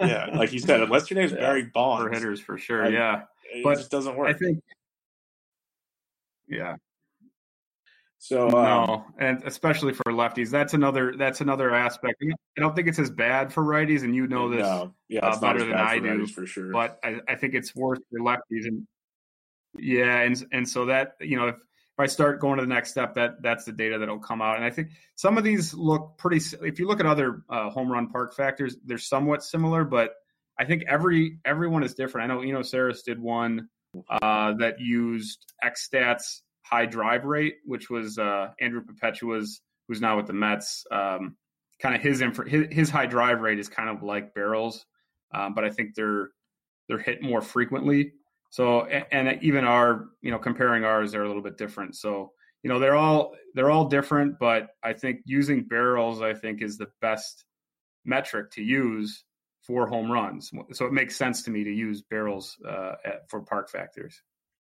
yeah, 0.00 0.26
like 0.34 0.52
you 0.52 0.58
said, 0.58 0.80
unless 0.80 1.10
your 1.10 1.20
name's 1.20 1.32
yeah, 1.32 1.38
Barry 1.38 1.70
Bonds 1.72 2.02
for 2.02 2.10
hitters 2.10 2.40
for 2.40 2.58
sure. 2.58 2.84
I, 2.84 2.88
yeah, 2.88 3.22
it 3.54 3.62
but 3.64 3.76
just 3.76 3.90
doesn't 3.90 4.16
work. 4.16 4.28
I 4.28 4.38
think. 4.38 4.60
Yeah. 6.48 6.76
So 8.22 8.46
um, 8.50 8.52
no, 8.52 9.04
and 9.18 9.42
especially 9.42 9.94
for 9.94 10.04
lefties, 10.12 10.48
that's 10.48 10.74
another 10.74 11.16
that's 11.18 11.40
another 11.40 11.74
aspect. 11.74 12.22
I 12.22 12.60
don't 12.60 12.72
think 12.76 12.86
it's 12.86 13.00
as 13.00 13.10
bad 13.10 13.52
for 13.52 13.64
righties, 13.64 14.04
and 14.04 14.14
you 14.14 14.28
know 14.28 14.48
this 14.48 14.60
no. 14.60 14.94
yeah, 15.08 15.26
uh, 15.26 15.40
better 15.40 15.64
than 15.64 15.74
I 15.74 15.98
do 15.98 16.28
for 16.28 16.46
sure. 16.46 16.70
But 16.70 17.00
I, 17.02 17.16
I 17.26 17.34
think 17.34 17.54
it's 17.54 17.74
worse 17.74 17.98
for 18.12 18.20
lefties, 18.20 18.68
and 18.68 18.86
yeah, 19.76 20.20
and 20.20 20.40
and 20.52 20.68
so 20.68 20.84
that 20.84 21.14
you 21.20 21.36
know 21.36 21.48
if 21.48 21.56
if 21.56 21.98
I 21.98 22.06
start 22.06 22.38
going 22.38 22.58
to 22.58 22.62
the 22.62 22.72
next 22.72 22.92
step, 22.92 23.16
that 23.16 23.42
that's 23.42 23.64
the 23.64 23.72
data 23.72 23.98
that'll 23.98 24.20
come 24.20 24.40
out. 24.40 24.54
And 24.54 24.64
I 24.64 24.70
think 24.70 24.90
some 25.16 25.36
of 25.36 25.42
these 25.42 25.74
look 25.74 26.16
pretty. 26.16 26.40
If 26.62 26.78
you 26.78 26.86
look 26.86 27.00
at 27.00 27.06
other 27.06 27.42
uh, 27.50 27.70
home 27.70 27.90
run 27.90 28.06
park 28.06 28.36
factors, 28.36 28.76
they're 28.84 28.98
somewhat 28.98 29.42
similar, 29.42 29.82
but 29.82 30.14
I 30.56 30.64
think 30.64 30.84
every 30.86 31.38
everyone 31.44 31.82
is 31.82 31.94
different. 31.94 32.30
I 32.30 32.34
know 32.36 32.40
Eno 32.40 32.60
Sarris 32.60 33.02
did 33.02 33.18
one 33.18 33.68
uh, 34.08 34.52
that 34.58 34.78
used 34.78 35.52
X 35.60 35.88
stats 35.92 36.42
high 36.72 36.86
drive 36.86 37.26
rate, 37.26 37.56
which 37.66 37.90
was 37.90 38.18
uh, 38.18 38.48
Andrew 38.58 38.80
Perpetua's, 38.80 39.60
who's 39.86 40.00
now 40.00 40.16
with 40.16 40.26
the 40.26 40.32
Mets. 40.32 40.86
Um, 40.90 41.36
kind 41.78 41.94
of 41.94 42.00
his, 42.00 42.22
inf- 42.22 42.46
his, 42.46 42.66
his 42.70 42.90
high 42.90 43.04
drive 43.04 43.42
rate 43.42 43.58
is 43.58 43.68
kind 43.68 43.90
of 43.90 44.02
like 44.02 44.34
barrels, 44.34 44.86
um, 45.34 45.52
but 45.52 45.64
I 45.64 45.70
think 45.70 45.94
they're 45.94 46.30
they're 46.88 46.98
hit 46.98 47.22
more 47.22 47.42
frequently. 47.42 48.12
So 48.50 48.86
and, 48.86 49.28
and 49.28 49.42
even 49.42 49.64
our 49.64 50.06
you 50.22 50.30
know 50.30 50.38
comparing 50.38 50.84
ours, 50.84 51.12
they're 51.12 51.24
a 51.24 51.28
little 51.28 51.42
bit 51.42 51.58
different. 51.58 51.94
So 51.94 52.32
you 52.62 52.70
know 52.70 52.78
they're 52.78 52.96
all 52.96 53.34
they're 53.54 53.70
all 53.70 53.88
different, 53.88 54.38
but 54.38 54.68
I 54.82 54.94
think 54.94 55.20
using 55.26 55.64
barrels 55.64 56.22
I 56.22 56.32
think 56.32 56.62
is 56.62 56.78
the 56.78 56.88
best 57.02 57.44
metric 58.06 58.50
to 58.52 58.62
use 58.62 59.24
for 59.66 59.86
home 59.86 60.10
runs. 60.10 60.50
So 60.72 60.86
it 60.86 60.92
makes 60.92 61.16
sense 61.16 61.42
to 61.42 61.50
me 61.50 61.64
to 61.64 61.70
use 61.70 62.02
barrels 62.02 62.56
uh, 62.66 62.94
at, 63.04 63.28
for 63.28 63.42
park 63.42 63.68
factors. 63.68 64.22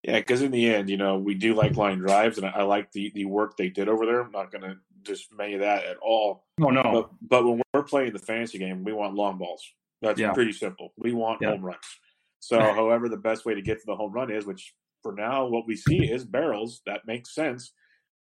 Yeah, 0.04 0.18
because 0.18 0.42
in 0.42 0.50
the 0.50 0.74
end, 0.74 0.90
you 0.90 0.98
know, 0.98 1.16
we 1.16 1.34
do 1.34 1.54
like 1.54 1.78
line 1.78 1.98
drives, 1.98 2.36
and 2.36 2.46
I, 2.46 2.50
I 2.50 2.62
like 2.64 2.92
the 2.92 3.10
the 3.14 3.24
work 3.24 3.56
they 3.56 3.70
did 3.70 3.88
over 3.88 4.04
there. 4.04 4.20
I'm 4.20 4.32
not 4.32 4.52
going 4.52 4.62
to 4.62 4.76
dismay 5.02 5.56
that 5.56 5.84
at 5.84 5.96
all. 5.96 6.44
Oh 6.60 6.68
no, 6.68 6.82
but, 6.82 7.10
but, 7.26 7.44
when 7.44 7.62
we're 7.72 7.84
playing 7.84 8.12
the 8.12 8.18
fantasy 8.18 8.58
game, 8.58 8.84
we 8.84 8.92
want 8.92 9.14
long 9.14 9.38
balls. 9.38 9.64
That's 10.02 10.20
yeah. 10.20 10.32
pretty 10.32 10.52
simple. 10.52 10.92
We 10.98 11.14
want 11.14 11.40
yeah. 11.40 11.50
home 11.50 11.64
runs. 11.64 11.78
So, 12.40 12.60
however, 12.60 13.08
the 13.08 13.16
best 13.16 13.46
way 13.46 13.54
to 13.54 13.62
get 13.62 13.80
to 13.80 13.86
the 13.86 13.96
home 13.96 14.12
run 14.12 14.30
is, 14.30 14.44
which 14.44 14.74
for 15.02 15.12
now, 15.12 15.46
what 15.46 15.66
we 15.66 15.74
see 15.74 16.04
is 16.04 16.24
barrels. 16.24 16.82
That 16.84 17.06
makes 17.06 17.34
sense. 17.34 17.72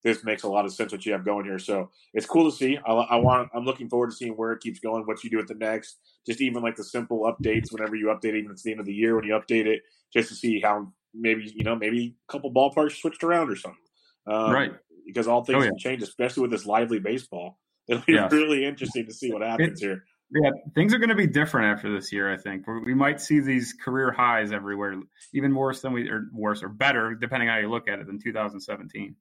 This 0.04 0.22
makes 0.22 0.44
a 0.44 0.48
lot 0.48 0.64
of 0.64 0.72
sense 0.72 0.92
what 0.92 1.04
you 1.04 1.12
have 1.12 1.24
going 1.24 1.44
here. 1.44 1.58
So 1.58 1.90
it's 2.14 2.26
cool 2.26 2.48
to 2.48 2.56
see. 2.56 2.78
I, 2.86 2.92
I 2.92 3.16
want. 3.16 3.48
I'm 3.52 3.64
looking 3.64 3.88
forward 3.88 4.10
to 4.10 4.16
seeing 4.16 4.34
where 4.34 4.52
it 4.52 4.60
keeps 4.60 4.78
going. 4.78 5.02
What 5.02 5.24
you 5.24 5.30
do 5.30 5.40
at 5.40 5.48
the 5.48 5.54
next. 5.54 5.98
Just 6.24 6.40
even 6.40 6.62
like 6.62 6.76
the 6.76 6.84
simple 6.84 7.22
updates. 7.22 7.72
Whenever 7.72 7.96
you 7.96 8.06
update, 8.06 8.36
even 8.36 8.52
at 8.52 8.58
the 8.58 8.70
end 8.70 8.78
of 8.78 8.86
the 8.86 8.94
year 8.94 9.16
when 9.16 9.24
you 9.24 9.32
update 9.32 9.66
it, 9.66 9.82
just 10.12 10.28
to 10.28 10.36
see 10.36 10.60
how 10.60 10.92
maybe 11.14 11.52
you 11.54 11.64
know 11.64 11.76
maybe 11.76 12.16
a 12.28 12.32
couple 12.32 12.52
ballparks 12.52 13.00
switched 13.00 13.22
around 13.22 13.50
or 13.50 13.56
something. 13.56 13.78
Um, 14.26 14.52
right. 14.52 14.72
Because 15.06 15.26
all 15.26 15.44
things 15.44 15.58
oh, 15.58 15.62
yeah. 15.62 15.70
can 15.70 15.78
change, 15.78 16.02
especially 16.02 16.42
with 16.42 16.52
this 16.52 16.64
lively 16.64 17.00
baseball. 17.00 17.58
It'll 17.88 18.02
be 18.02 18.14
really 18.14 18.64
interesting 18.64 19.06
to 19.06 19.12
see 19.12 19.32
what 19.32 19.42
happens 19.42 19.82
it, 19.82 19.86
here. 19.86 20.04
Yeah, 20.34 20.50
things 20.74 20.94
are 20.94 20.98
going 20.98 21.10
to 21.10 21.14
be 21.14 21.26
different 21.26 21.76
after 21.76 21.92
this 21.92 22.12
year. 22.12 22.32
I 22.32 22.38
think 22.38 22.66
we 22.66 22.94
might 22.94 23.20
see 23.20 23.40
these 23.40 23.74
career 23.74 24.12
highs 24.12 24.50
everywhere, 24.50 24.94
even 25.34 25.54
worse 25.54 25.82
than 25.82 25.92
we 25.92 26.08
or 26.08 26.28
worse 26.32 26.62
or 26.62 26.68
better, 26.70 27.14
depending 27.14 27.48
on 27.48 27.56
how 27.56 27.60
you 27.60 27.68
look 27.68 27.88
at 27.88 27.98
it, 27.98 28.06
than 28.06 28.18
2017. 28.18 29.14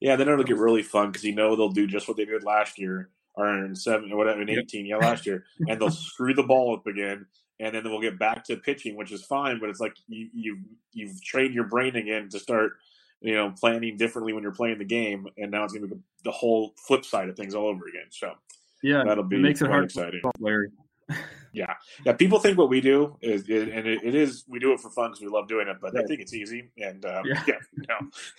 Yeah, 0.00 0.16
then 0.16 0.28
it'll 0.28 0.42
get 0.42 0.56
really 0.56 0.82
fun 0.82 1.12
because 1.12 1.24
you 1.24 1.34
know 1.34 1.54
they'll 1.54 1.68
do 1.68 1.86
just 1.86 2.08
what 2.08 2.16
they 2.16 2.24
did 2.24 2.42
last 2.42 2.78
year 2.78 3.10
or 3.34 3.64
in 3.64 3.76
seven 3.76 4.10
or 4.10 4.16
whatever 4.16 4.42
in 4.42 4.50
eighteen, 4.50 4.86
yeah, 4.86 4.96
last 4.96 5.26
year, 5.26 5.44
and 5.68 5.80
they'll 5.80 5.90
screw 5.90 6.34
the 6.34 6.42
ball 6.42 6.74
up 6.74 6.86
again, 6.86 7.26
and 7.60 7.74
then 7.74 7.84
we'll 7.84 8.00
get 8.00 8.18
back 8.18 8.44
to 8.44 8.56
pitching, 8.56 8.96
which 8.96 9.12
is 9.12 9.22
fine. 9.24 9.60
But 9.60 9.68
it's 9.68 9.80
like 9.80 9.94
you 10.08 10.28
you 10.32 10.58
you've 10.92 11.22
trained 11.22 11.54
your 11.54 11.64
brain 11.64 11.94
again 11.96 12.28
to 12.30 12.38
start, 12.38 12.72
you 13.20 13.34
know, 13.34 13.52
planning 13.58 13.96
differently 13.96 14.32
when 14.32 14.42
you're 14.42 14.52
playing 14.52 14.78
the 14.78 14.84
game, 14.84 15.26
and 15.36 15.50
now 15.50 15.64
it's 15.64 15.72
going 15.72 15.88
to 15.88 15.94
be 15.94 16.00
the 16.24 16.30
whole 16.30 16.74
flip 16.76 17.04
side 17.04 17.28
of 17.28 17.36
things 17.36 17.54
all 17.54 17.66
over 17.66 17.86
again. 17.86 18.06
So 18.10 18.32
yeah, 18.82 19.04
that'll 19.04 19.24
be 19.24 19.36
it 19.36 19.40
makes 19.40 19.62
it 19.62 19.68
hard 19.68 19.84
exciting. 19.84 20.22
Larry. 20.38 20.70
yeah, 21.52 21.74
yeah. 22.04 22.12
People 22.12 22.38
think 22.38 22.56
what 22.56 22.68
we 22.68 22.80
do 22.80 23.16
is, 23.20 23.42
and 23.42 23.86
it, 23.86 24.04
it 24.04 24.14
is 24.14 24.44
we 24.48 24.58
do 24.58 24.72
it 24.72 24.80
for 24.80 24.90
fun 24.90 25.10
because 25.10 25.20
we 25.20 25.28
love 25.28 25.48
doing 25.48 25.68
it, 25.68 25.76
but 25.80 25.92
right. 25.92 26.04
I 26.04 26.06
think 26.06 26.20
it's 26.20 26.32
easy. 26.32 26.70
And 26.78 27.04
um, 27.04 27.24
yeah, 27.26 27.42
yeah 27.48 27.54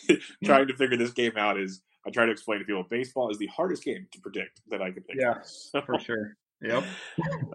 no. 0.10 0.16
trying 0.44 0.68
to 0.68 0.76
figure 0.76 0.98
this 0.98 1.12
game 1.12 1.34
out 1.38 1.60
is 1.60 1.82
I 2.08 2.10
try 2.10 2.26
to 2.26 2.32
explain 2.32 2.60
to 2.60 2.66
people 2.66 2.86
baseball 2.90 3.30
is 3.30 3.38
the 3.38 3.48
hardest 3.48 3.84
game 3.84 4.08
to 4.12 4.20
predict 4.20 4.62
that 4.70 4.82
I 4.82 4.92
can 4.92 5.04
think. 5.04 5.20
Yeah, 5.20 5.36
for 5.86 6.00
sure. 6.00 6.38
Yep. 6.62 6.84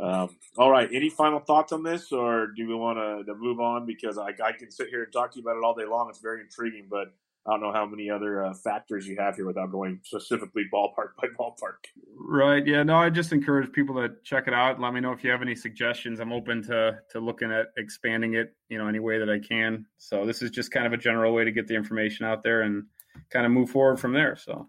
um, 0.00 0.36
all 0.59 0.70
right. 0.70 0.88
Any 0.92 1.11
final 1.11 1.38
thoughts 1.40 1.72
on 1.72 1.82
this, 1.82 2.12
or 2.12 2.48
do 2.48 2.66
we 2.66 2.74
want 2.74 3.26
to 3.26 3.34
move 3.34 3.61
on? 3.61 3.86
Because 3.86 4.18
I, 4.18 4.30
I 4.44 4.52
can 4.52 4.70
sit 4.70 4.88
here 4.88 5.04
and 5.04 5.12
talk 5.12 5.32
to 5.32 5.38
you 5.38 5.44
about 5.44 5.57
it 5.57 5.64
all 5.64 5.74
day 5.74 5.86
long. 5.86 6.09
It's 6.11 6.20
very 6.20 6.40
intriguing, 6.40 6.88
but 6.90 7.12
I 7.46 7.52
don't 7.52 7.61
know 7.61 7.72
how 7.72 7.86
many 7.86 8.11
other 8.11 8.44
uh, 8.44 8.54
factors 8.54 9.07
you 9.07 9.16
have 9.20 9.36
here 9.36 9.46
without 9.46 9.70
going 9.70 10.00
specifically 10.02 10.64
ballpark 10.72 11.11
by 11.20 11.28
ballpark. 11.38 11.84
Right. 12.16 12.66
Yeah. 12.66 12.82
No, 12.82 12.96
I 12.96 13.09
just 13.09 13.32
encourage 13.32 13.70
people 13.70 13.94
to 13.96 14.14
check 14.24 14.48
it 14.48 14.54
out. 14.54 14.80
Let 14.80 14.92
me 14.92 15.00
know 15.00 15.12
if 15.12 15.22
you 15.22 15.30
have 15.30 15.42
any 15.42 15.54
suggestions. 15.54 16.18
I'm 16.18 16.32
open 16.32 16.62
to 16.64 16.98
to 17.11 17.20
looking 17.20 17.52
at 17.52 17.66
expanding 17.76 18.34
it, 18.34 18.54
you 18.68 18.78
know, 18.78 18.88
any 18.88 18.98
way 18.98 19.20
that 19.20 19.30
I 19.30 19.38
can. 19.38 19.86
So 19.98 20.26
this 20.26 20.42
is 20.42 20.50
just 20.50 20.72
kind 20.72 20.86
of 20.86 20.92
a 20.92 20.96
general 20.96 21.32
way 21.32 21.44
to 21.44 21.52
get 21.52 21.68
the 21.68 21.76
information 21.76 22.26
out 22.26 22.42
there 22.42 22.62
and 22.62 22.86
kind 23.30 23.46
of 23.46 23.52
move 23.52 23.70
forward 23.70 24.00
from 24.00 24.12
there. 24.12 24.36
So. 24.36 24.68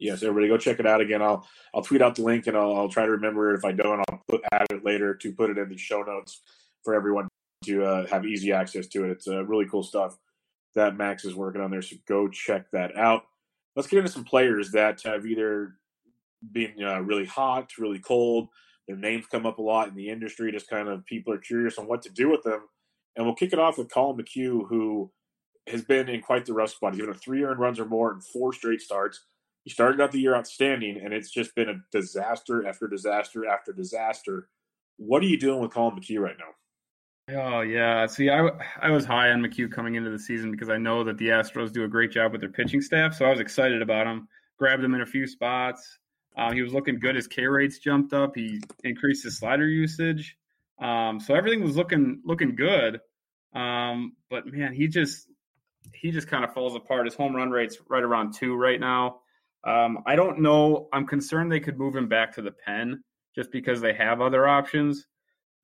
Yes, 0.00 0.22
everybody 0.22 0.48
go 0.48 0.56
check 0.56 0.80
it 0.80 0.86
out 0.86 1.02
again. 1.02 1.20
I'll 1.20 1.46
I'll 1.74 1.82
tweet 1.82 2.02
out 2.02 2.16
the 2.16 2.22
link 2.22 2.46
and 2.46 2.56
I'll, 2.56 2.74
I'll 2.74 2.88
try 2.88 3.04
to 3.04 3.12
remember. 3.12 3.52
It. 3.52 3.58
If 3.58 3.64
I 3.64 3.72
don't, 3.72 4.00
I'll 4.08 4.22
put 4.28 4.40
add 4.50 4.66
it 4.70 4.84
later 4.84 5.14
to 5.14 5.32
put 5.32 5.50
it 5.50 5.58
in 5.58 5.68
the 5.68 5.76
show 5.76 6.02
notes 6.02 6.40
for 6.82 6.94
everyone 6.94 7.28
to 7.64 7.84
uh, 7.84 8.06
have 8.06 8.24
easy 8.24 8.50
access 8.52 8.86
to 8.88 9.04
it. 9.04 9.10
It's 9.10 9.28
uh, 9.28 9.44
really 9.44 9.66
cool 9.66 9.82
stuff 9.82 10.16
that 10.74 10.96
Max 10.96 11.24
is 11.24 11.34
working 11.34 11.60
on 11.60 11.70
there. 11.70 11.82
So 11.82 11.96
go 12.08 12.28
check 12.28 12.70
that 12.72 12.96
out. 12.96 13.24
Let's 13.76 13.88
get 13.88 13.98
into 13.98 14.10
some 14.10 14.24
players 14.24 14.72
that 14.72 15.02
have 15.04 15.26
either 15.26 15.76
been 16.52 16.82
uh, 16.82 17.00
really 17.00 17.26
hot, 17.26 17.70
really 17.78 17.98
cold. 17.98 18.48
Their 18.88 18.96
names 18.96 19.26
come 19.26 19.46
up 19.46 19.58
a 19.58 19.62
lot 19.62 19.88
in 19.88 19.94
the 19.94 20.08
industry. 20.08 20.50
Just 20.50 20.70
kind 20.70 20.88
of 20.88 21.04
people 21.04 21.32
are 21.32 21.38
curious 21.38 21.78
on 21.78 21.86
what 21.86 22.02
to 22.02 22.10
do 22.10 22.30
with 22.30 22.42
them. 22.42 22.62
And 23.16 23.26
we'll 23.26 23.34
kick 23.34 23.52
it 23.52 23.58
off 23.58 23.76
with 23.76 23.90
Collin 23.90 24.16
McHugh, 24.16 24.66
who 24.68 25.10
has 25.66 25.82
been 25.82 26.08
in 26.08 26.22
quite 26.22 26.46
the 26.46 26.54
rough 26.54 26.70
spot. 26.70 26.94
He's 26.94 27.00
given 27.00 27.14
a 27.14 27.18
three 27.18 27.44
earned 27.44 27.60
runs 27.60 27.78
or 27.78 27.84
more 27.84 28.12
in 28.12 28.20
four 28.20 28.52
straight 28.52 28.80
starts. 28.80 29.24
He 29.64 29.70
started 29.70 30.00
out 30.00 30.12
the 30.12 30.20
year 30.20 30.34
outstanding, 30.34 31.00
and 31.02 31.12
it's 31.12 31.30
just 31.30 31.54
been 31.54 31.68
a 31.68 31.82
disaster 31.92 32.66
after 32.66 32.88
disaster 32.88 33.46
after 33.46 33.72
disaster. 33.72 34.48
What 34.96 35.22
are 35.22 35.26
you 35.26 35.38
doing 35.38 35.60
with 35.60 35.72
Collin 35.72 35.96
McHugh 35.96 36.20
right 36.20 36.36
now? 36.38 36.54
Oh 37.32 37.60
yeah. 37.60 38.06
See, 38.06 38.30
I 38.30 38.48
I 38.80 38.90
was 38.90 39.04
high 39.04 39.30
on 39.30 39.42
McHugh 39.42 39.70
coming 39.70 39.94
into 39.94 40.10
the 40.10 40.18
season 40.18 40.50
because 40.50 40.70
I 40.70 40.78
know 40.78 41.04
that 41.04 41.18
the 41.18 41.28
Astros 41.28 41.72
do 41.72 41.84
a 41.84 41.88
great 41.88 42.10
job 42.10 42.32
with 42.32 42.40
their 42.40 42.50
pitching 42.50 42.80
staff, 42.80 43.14
so 43.14 43.24
I 43.24 43.30
was 43.30 43.40
excited 43.40 43.82
about 43.82 44.06
him. 44.06 44.28
Grabbed 44.58 44.82
him 44.82 44.94
in 44.94 45.00
a 45.00 45.06
few 45.06 45.26
spots. 45.26 45.98
Uh, 46.36 46.52
he 46.52 46.62
was 46.62 46.72
looking 46.72 46.98
good. 46.98 47.14
His 47.14 47.26
K 47.26 47.46
rates 47.46 47.78
jumped 47.78 48.12
up. 48.12 48.34
He 48.34 48.60
increased 48.82 49.24
his 49.24 49.38
slider 49.38 49.66
usage. 49.66 50.36
Um, 50.80 51.20
so 51.20 51.34
everything 51.34 51.62
was 51.62 51.76
looking 51.76 52.22
looking 52.24 52.56
good. 52.56 53.00
Um, 53.54 54.16
but 54.28 54.46
man, 54.46 54.72
he 54.72 54.88
just 54.88 55.28
he 55.92 56.10
just 56.10 56.28
kind 56.28 56.44
of 56.44 56.52
falls 56.52 56.74
apart. 56.74 57.06
His 57.06 57.14
home 57.14 57.34
run 57.34 57.50
rate's 57.50 57.78
right 57.88 58.02
around 58.02 58.34
two 58.34 58.54
right 58.54 58.80
now. 58.80 59.19
Um, 59.64 60.02
I 60.06 60.16
don't 60.16 60.40
know. 60.40 60.88
I'm 60.92 61.06
concerned 61.06 61.52
they 61.52 61.60
could 61.60 61.78
move 61.78 61.94
him 61.94 62.08
back 62.08 62.34
to 62.34 62.42
the 62.42 62.52
pen 62.52 63.02
just 63.34 63.52
because 63.52 63.80
they 63.80 63.92
have 63.94 64.20
other 64.20 64.46
options. 64.48 65.06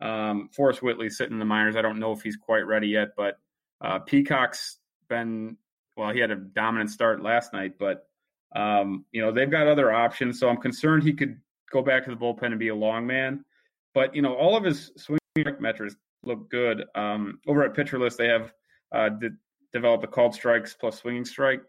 Um, 0.01 0.51
Forrest 0.55 0.82
Whitley 0.82 1.09
sitting 1.09 1.34
in 1.34 1.38
the 1.38 1.44
minors. 1.44 1.76
I 1.76 1.82
don't 1.82 1.99
know 1.99 2.12
if 2.12 2.22
he's 2.22 2.36
quite 2.36 2.66
ready 2.66 2.88
yet, 2.88 3.09
but 3.16 3.38
uh, 3.80 3.99
Peacock's 4.01 4.78
been 5.09 5.57
well. 5.97 6.12
He 6.12 6.20
had 6.20 6.30
a 6.30 6.36
dominant 6.36 6.90
start 6.90 7.22
last 7.22 7.53
night, 7.53 7.78
but 7.78 8.07
um, 8.55 9.05
you 9.12 9.22
know 9.22 9.32
they've 9.32 9.51
got 9.51 9.66
other 9.66 9.92
options. 9.92 10.38
So 10.38 10.49
I'm 10.49 10.59
concerned 10.59 11.03
he 11.03 11.14
could 11.14 11.40
go 11.72 11.82
back 11.82 12.05
to 12.05 12.11
the 12.11 12.16
bullpen 12.16 12.47
and 12.47 12.59
be 12.59 12.68
a 12.68 12.74
long 12.74 13.07
man. 13.07 13.44
But 13.94 14.14
you 14.14 14.22
know 14.22 14.34
all 14.34 14.57
of 14.57 14.64
his 14.64 14.92
swing 14.97 15.18
metrics 15.59 15.97
look 16.22 16.51
good. 16.51 16.84
Um, 16.94 17.40
over 17.47 17.62
at 17.62 17.74
Pitcher 17.74 17.99
List, 17.99 18.18
they 18.18 18.28
have 18.28 18.53
uh, 18.92 19.09
de- 19.09 19.30
developed 19.72 20.05
a 20.05 20.09
called 20.09 20.34
strikes 20.34 20.74
plus 20.74 20.99
swinging 20.99 21.24
strike 21.24 21.62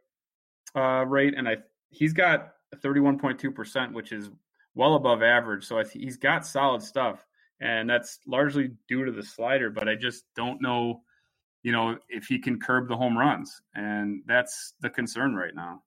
uh, 0.76 1.06
rate, 1.08 1.34
and 1.38 1.48
I 1.48 1.58
he's 1.90 2.14
got 2.14 2.54
31.2 2.76 3.54
percent, 3.54 3.94
which 3.94 4.12
is 4.12 4.30
well 4.76 4.96
above 4.96 5.24
average. 5.24 5.66
So 5.66 5.84
he's 5.84 6.18
got 6.18 6.46
solid 6.46 6.82
stuff 6.82 7.24
and 7.60 7.90
that's 7.90 8.20
largely 8.28 8.72
due 8.88 9.06
to 9.06 9.12
the 9.12 9.24
slider. 9.24 9.70
But 9.70 9.90
I 9.90 9.96
just 9.96 10.24
don't 10.36 10.62
know, 10.62 11.02
you 11.64 11.72
know, 11.72 11.98
if 12.10 12.26
he 12.26 12.40
can 12.40 12.60
curb 12.60 12.88
the 12.88 12.96
home 12.96 13.18
runs, 13.18 13.62
and 13.74 14.22
that's 14.26 14.74
the 14.82 14.90
concern 14.90 15.36
right 15.36 15.56
now. 15.56 15.82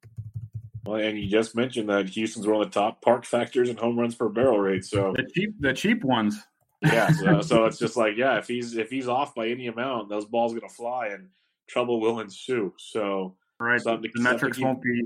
Well, 0.85 1.01
and 1.01 1.19
you 1.19 1.29
just 1.29 1.55
mentioned 1.55 1.89
that 1.91 2.09
Houston's 2.09 2.47
one 2.47 2.63
of 2.63 2.73
the 2.73 2.81
top 2.81 3.03
park 3.03 3.25
factors 3.25 3.69
in 3.69 3.77
home 3.77 3.99
runs 3.99 4.15
per 4.15 4.29
barrel 4.29 4.59
rate. 4.59 4.85
So 4.85 5.13
the 5.15 5.29
cheap, 5.35 5.55
the 5.61 5.73
cheap 5.73 6.03
ones. 6.03 6.39
yeah, 6.83 7.13
so, 7.13 7.41
so 7.43 7.65
it's 7.67 7.79
just 7.79 7.97
like 7.97 8.17
yeah, 8.17 8.39
if 8.39 8.49
he's 8.49 8.77
if 8.77 8.91
he's 8.91 9.09
off 9.09 9.35
by 9.35 9.49
any 9.49 9.67
amount, 9.69 10.09
those 10.09 10.25
balls 10.25 10.55
to 10.55 10.69
fly 10.69 11.09
and 11.09 11.29
trouble 11.69 12.01
will 12.01 12.21
ensue. 12.21 12.73
So 12.79 13.37
right, 13.61 13.81
so 13.81 13.97
the 13.97 14.11
metrics 14.17 14.59
won't 14.59 14.83
be. 14.83 15.03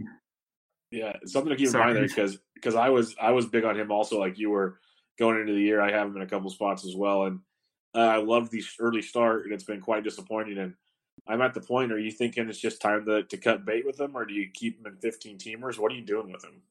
Yeah, 0.94 1.12
something 1.26 1.50
to 1.50 1.56
keep 1.56 1.70
Sorry. 1.70 1.82
in 1.82 1.86
mind 1.88 1.96
there 1.96 2.08
because 2.08 2.38
because 2.54 2.76
I 2.76 2.88
was 2.88 3.16
I 3.20 3.32
was 3.32 3.46
big 3.46 3.64
on 3.64 3.76
him 3.76 3.90
also 3.90 4.20
like 4.20 4.38
you 4.38 4.50
were 4.50 4.78
going 5.18 5.40
into 5.40 5.52
the 5.52 5.60
year. 5.60 5.80
I 5.80 5.90
have 5.90 6.06
him 6.06 6.14
in 6.14 6.22
a 6.22 6.26
couple 6.26 6.48
spots 6.50 6.86
as 6.86 6.94
well, 6.94 7.24
and 7.24 7.40
uh, 7.96 7.98
I 7.98 8.16
love 8.18 8.48
the 8.50 8.62
early 8.78 9.02
start, 9.02 9.42
and 9.42 9.52
it's 9.52 9.64
been 9.64 9.80
quite 9.80 10.04
disappointing. 10.04 10.56
And 10.58 10.74
I'm 11.26 11.42
at 11.42 11.52
the 11.52 11.60
point. 11.60 11.90
Are 11.90 11.98
you 11.98 12.12
thinking 12.12 12.48
it's 12.48 12.60
just 12.60 12.80
time 12.80 13.06
to, 13.06 13.24
to 13.24 13.36
cut 13.36 13.64
bait 13.64 13.84
with 13.84 13.98
him, 13.98 14.16
or 14.16 14.24
do 14.24 14.34
you 14.34 14.48
keep 14.54 14.78
him 14.78 14.86
in 14.86 14.96
15 14.98 15.36
teamers? 15.36 15.80
What 15.80 15.90
are 15.90 15.96
you 15.96 16.04
doing 16.04 16.30
with 16.30 16.44
him? 16.44 16.62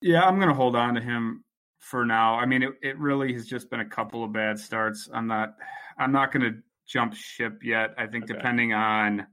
Yeah, 0.00 0.22
I'm 0.22 0.36
going 0.36 0.48
to 0.48 0.54
hold 0.54 0.76
on 0.76 0.94
to 0.94 1.00
him 1.02 1.44
for 1.78 2.06
now. 2.06 2.36
I 2.36 2.46
mean, 2.46 2.62
it, 2.62 2.72
it 2.82 2.98
really 2.98 3.34
has 3.34 3.46
just 3.46 3.68
been 3.68 3.80
a 3.80 3.88
couple 3.88 4.24
of 4.24 4.32
bad 4.32 4.58
starts. 4.58 5.10
I'm 5.12 5.26
not 5.26 5.56
I'm 5.98 6.12
not 6.12 6.32
going 6.32 6.50
to 6.50 6.58
jump 6.86 7.14
ship 7.14 7.62
yet. 7.62 7.94
I 7.98 8.06
think 8.06 8.24
okay. 8.24 8.32
depending 8.32 8.72
on 8.72 9.26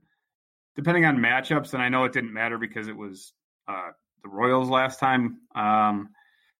depending 0.76 1.04
on 1.04 1.18
matchups, 1.18 1.74
and 1.74 1.82
I 1.82 1.88
know 1.88 2.04
it 2.04 2.12
didn't 2.12 2.32
matter 2.32 2.58
because 2.58 2.88
it 2.88 2.96
was 2.96 3.32
uh, 3.68 3.90
the 4.22 4.28
Royals 4.28 4.68
last 4.68 4.98
time. 4.98 5.40
Um, 5.54 6.10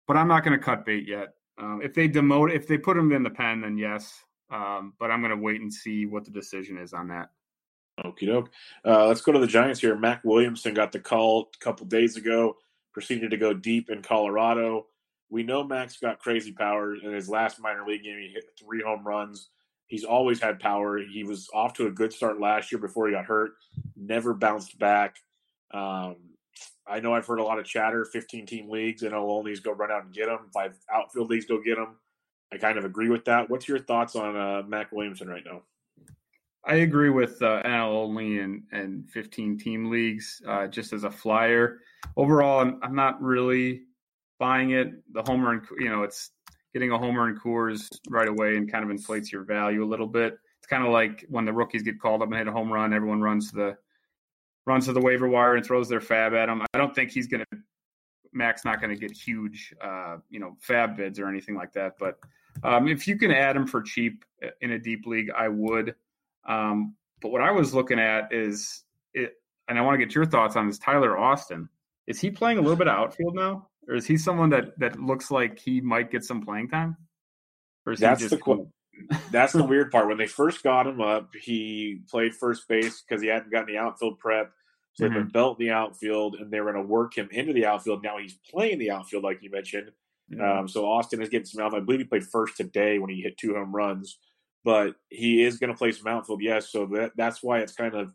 but 0.07 0.17
I'm 0.17 0.29
not 0.29 0.45
going 0.45 0.59
to 0.59 0.65
cut 0.65 0.85
bait 0.85 1.07
yet. 1.07 1.35
Um, 1.59 1.81
if 1.83 1.95
they 1.95 2.09
demote, 2.09 2.55
if 2.55 2.67
they 2.67 2.79
put 2.79 2.97
him 2.97 3.13
in 3.13 3.23
the 3.23 3.31
pen, 3.31 3.61
then 3.61 3.79
yes. 3.79 4.13
Um, 4.51 4.95
but 4.99 5.11
I'm 5.11 5.21
going 5.21 5.35
to 5.35 5.43
wait 5.43 5.61
and 5.61 5.73
see 5.73 6.07
what 6.07 6.25
the 6.25 6.31
decision 6.31 6.77
is 6.79 6.93
on 6.93 7.09
that. 7.09 7.31
Okie 8.05 8.27
doke. 8.27 8.51
Uh, 8.85 9.07
let's 9.07 9.21
go 9.21 9.33
to 9.33 9.39
the 9.39 9.47
Giants 9.47 9.81
here. 9.81 9.97
Mac 9.97 10.23
Williamson 10.25 10.75
got 10.75 10.93
the 10.93 10.99
call 10.99 11.51
a 11.55 11.65
couple 11.65 11.87
days 11.87 12.17
ago, 12.17 12.57
proceeded 12.93 13.31
to 13.31 13.37
go 13.37 13.53
deep 13.53 13.91
in 13.91 14.03
Colorado. 14.03 14.87
We 15.31 15.43
know 15.43 15.65
Max 15.65 15.99
got 15.99 16.19
crazy 16.19 16.53
power 16.53 16.95
in 16.95 17.13
his 17.13 17.29
last 17.29 17.61
minor 17.61 17.87
league 17.87 18.03
game. 18.03 18.19
He 18.19 18.29
hit 18.29 18.45
three 18.59 18.83
home 18.83 19.07
runs. 19.07 19.49
He's 19.93 20.05
always 20.05 20.41
had 20.41 20.59
power. 20.59 20.97
He 20.97 21.23
was 21.23 21.51
off 21.53 21.75
to 21.75 21.87
a 21.87 21.91
good 21.91 22.15
start 22.15 22.41
last 22.41 22.73
year 22.73 22.79
before 22.79 23.09
he 23.09 23.13
got 23.13 23.27
hurt. 23.27 23.51
Never 23.95 24.33
bounced 24.33 24.79
back. 24.79 25.17
Um, 25.71 26.17
I 26.87 26.99
know 27.01 27.15
I've 27.15 27.27
heard 27.27 27.41
a 27.41 27.45
lot 27.45 27.59
of 27.59 27.67
chatter, 27.67 28.07
15 28.07 28.47
team 28.47 28.71
leagues, 28.71 29.03
and 29.03 29.13
NL 29.13 29.45
onlys 29.45 29.63
go 29.63 29.73
run 29.73 29.93
out 29.93 30.05
and 30.05 30.15
get 30.15 30.29
them. 30.29 30.49
Five 30.55 30.79
outfield 30.91 31.29
leagues 31.29 31.45
go 31.45 31.61
get 31.63 31.77
them. 31.77 31.97
I 32.51 32.57
kind 32.57 32.79
of 32.79 32.87
agree 32.87 33.11
with 33.11 33.27
that. 33.27 33.51
What's 33.51 33.69
your 33.69 33.81
thoughts 33.81 34.17
on 34.17 34.35
uh, 34.35 34.63
Mac 34.67 34.93
Williamson 34.93 35.29
right 35.29 35.45
now? 35.45 35.61
I 36.65 36.77
agree 36.77 37.11
with 37.11 37.43
uh, 37.43 37.63
NL 37.63 37.93
only 37.93 38.39
and, 38.39 38.63
and 38.73 39.11
15 39.11 39.59
team 39.59 39.91
leagues 39.91 40.41
uh, 40.49 40.69
just 40.69 40.95
as 40.95 41.05
a 41.05 41.11
flyer. 41.11 41.81
Overall, 42.17 42.61
I'm, 42.61 42.81
I'm, 42.83 42.95
not 42.95 43.21
really 43.21 43.83
buying 44.39 44.71
it. 44.71 44.91
The 45.13 45.23
homer 45.23 45.53
and, 45.53 45.63
you 45.79 45.91
know, 45.91 46.03
it's 46.03 46.31
getting 46.73 46.91
a 46.91 46.99
homer 46.99 47.27
and 47.27 47.41
Coors 47.41 47.89
right 48.09 48.29
away 48.29 48.57
and 48.57 48.71
kind 48.71 48.85
of 48.85 48.91
inflates 48.91 49.33
your 49.33 49.45
value 49.45 49.85
a 49.85 49.87
little 49.87 50.07
bit. 50.07 50.39
It's 50.59 50.67
kind 50.67 50.85
of 50.85 50.93
like 50.93 51.25
when 51.29 51.45
the 51.45 51.53
rookies 51.53 51.83
get 51.83 52.01
called 52.01 52.23
up 52.23 52.29
and 52.29 52.37
hit 52.37 52.49
a 52.49 52.53
home 52.53 52.73
run, 52.73 52.93
everyone 52.93 53.21
runs 53.21 53.51
to 53.51 53.57
the 53.57 53.77
runs 54.65 54.87
to 54.87 54.93
the 54.93 55.01
waiver 55.01 55.29
wire 55.29 55.57
and 55.57 55.67
throws 55.67 55.89
their 55.89 56.01
FAAB 56.01 56.35
at 56.35 56.49
him. 56.49 56.63
I 56.73 56.79
don't 56.79 56.95
think 56.95 57.11
he's 57.11 57.27
going 57.27 57.45
to. 57.53 57.59
Mac's 58.35 58.65
not 58.65 58.81
going 58.81 58.89
to 58.89 58.99
get 58.99 59.15
huge, 59.15 59.75
uh, 59.83 60.17
you 60.31 60.41
know, 60.41 60.57
FAAB 60.67 60.97
bids 60.97 61.19
or 61.19 61.29
anything 61.29 61.55
like 61.55 61.73
that. 61.75 61.99
But 61.99 62.19
um, 62.63 62.89
if 62.89 63.07
you 63.07 63.19
can 63.19 63.31
add 63.31 63.57
him 63.57 63.67
for 63.67 63.83
cheap 63.83 64.25
in 64.63 64.73
a 64.73 64.79
deep 64.79 65.05
league, 65.05 65.31
I 65.37 65.49
would. 65.49 65.95
Um, 66.49 66.95
but 67.21 67.31
what 67.31 67.43
I 67.43 67.51
was 67.51 67.75
looking 67.75 67.99
at 67.99 68.33
is 68.33 68.85
it, 69.15 69.35
and 69.69 69.79
I 69.79 69.83
want 69.83 69.99
to 69.99 70.05
get 70.05 70.15
your 70.15 70.25
thoughts 70.25 70.57
on 70.57 70.67
this. 70.67 70.79
Tyler 70.79 71.19
Austin 71.19 71.69
is 72.07 72.21
he 72.21 72.31
playing 72.31 72.59
a 72.59 72.61
little 72.61 72.77
bit 72.77 72.89
of 72.89 72.97
outfield 72.97 73.35
now, 73.35 73.69
or 73.89 73.95
is 73.95 74.07
he 74.07 74.17
someone 74.17 74.51
that 74.51 74.79
that 74.79 75.01
looks 75.01 75.31
like 75.31 75.59
he 75.59 75.81
might 75.81 76.11
get 76.11 76.25
some 76.25 76.43
playing 76.43 76.69
time? 76.69 76.97
Or 77.87 77.93
is 77.93 78.01
That's 78.01 78.29
the 78.29 78.39
cool? 78.39 78.73
That's 79.31 79.53
the 79.53 79.65
weird 79.65 79.91
part. 79.91 80.07
When 80.07 80.19
they 80.19 80.27
first 80.27 80.63
got 80.63 80.87
him 80.87 81.01
up, 81.01 81.31
he 81.35 82.03
played 82.09 82.35
first 82.35 82.69
base 82.69 83.03
because 83.03 83.23
he 83.23 83.29
hadn't 83.29 83.51
gotten 83.51 83.75
the 83.75 83.79
outfield 83.79 84.19
prep. 84.19 84.53
So 84.95 85.05
mm-hmm. 85.05 85.15
they've 85.15 85.23
been 85.23 85.33
built 85.33 85.59
in 85.59 85.67
the 85.67 85.73
outfield, 85.73 86.37
and 86.37 86.51
they're 86.51 86.65
going 86.65 86.77
to 86.77 86.83
work 86.83 87.17
him 87.17 87.29
into 87.33 87.53
the 87.53 87.67
outfield. 87.67 88.03
Now 88.03 88.19
he's 88.19 88.39
playing 88.51 88.79
the 88.79 88.91
outfield, 88.91 89.25
like 89.25 89.43
you 89.43 89.51
mentioned. 89.51 89.91
Mm-hmm. 90.33 90.43
Um, 90.43 90.69
so 90.69 90.87
Austin 90.87 91.23
is 91.23 91.29
getting 91.29 91.47
some 91.47 91.65
outfield. 91.65 91.83
I 91.83 91.87
believe 91.87 92.01
he 92.01 92.07
played 92.07 92.25
first 92.25 92.57
today 92.57 92.99
when 92.99 93.11
he 93.11 93.23
hit 93.23 93.39
two 93.39 93.55
home 93.55 93.75
runs, 93.75 94.19
but 94.65 94.95
he 95.09 95.43
is 95.43 95.59
going 95.59 95.73
to 95.73 95.79
play 95.79 95.93
some 95.93 96.07
outfield, 96.07 96.43
yes. 96.43 96.71
So 96.71 96.87
that 96.93 97.13
that's 97.17 97.43
why 97.43 97.61
it's 97.61 97.73
kind 97.73 97.95
of 97.95 98.13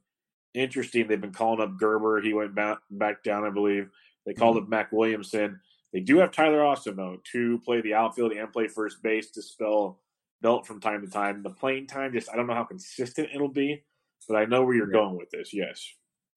interesting. 0.53 1.07
They've 1.07 1.19
been 1.19 1.33
calling 1.33 1.61
up 1.61 1.77
Gerber. 1.77 2.21
He 2.21 2.33
went 2.33 2.55
back 2.55 2.77
back 2.89 3.23
down, 3.23 3.43
I 3.43 3.49
believe. 3.49 3.89
They 4.27 4.33
called 4.33 4.57
mm-hmm. 4.57 4.65
up 4.65 4.69
Mac 4.69 4.91
Williamson. 4.91 5.59
They 5.93 6.01
do 6.01 6.17
have 6.17 6.31
Tyler 6.31 6.63
Austin 6.63 6.97
though 6.97 7.17
to 7.31 7.59
play 7.65 7.81
the 7.81 7.95
outfield 7.95 8.33
and 8.33 8.53
play 8.53 8.67
first 8.67 9.01
base 9.01 9.31
to 9.31 9.41
spell 9.41 9.99
belt 10.41 10.67
from 10.67 10.79
time 10.79 11.01
to 11.01 11.11
time. 11.11 11.41
The 11.41 11.49
playing 11.49 11.87
time, 11.87 12.13
just 12.13 12.29
I 12.31 12.35
don't 12.35 12.45
know 12.45 12.53
how 12.53 12.65
consistent 12.65 13.29
it'll 13.33 13.47
be, 13.47 13.83
but 14.27 14.35
I 14.35 14.45
know 14.45 14.63
where 14.63 14.75
you're 14.75 14.93
yeah. 14.93 14.99
going 14.99 15.17
with 15.17 15.31
this. 15.31 15.53
Yes. 15.53 15.87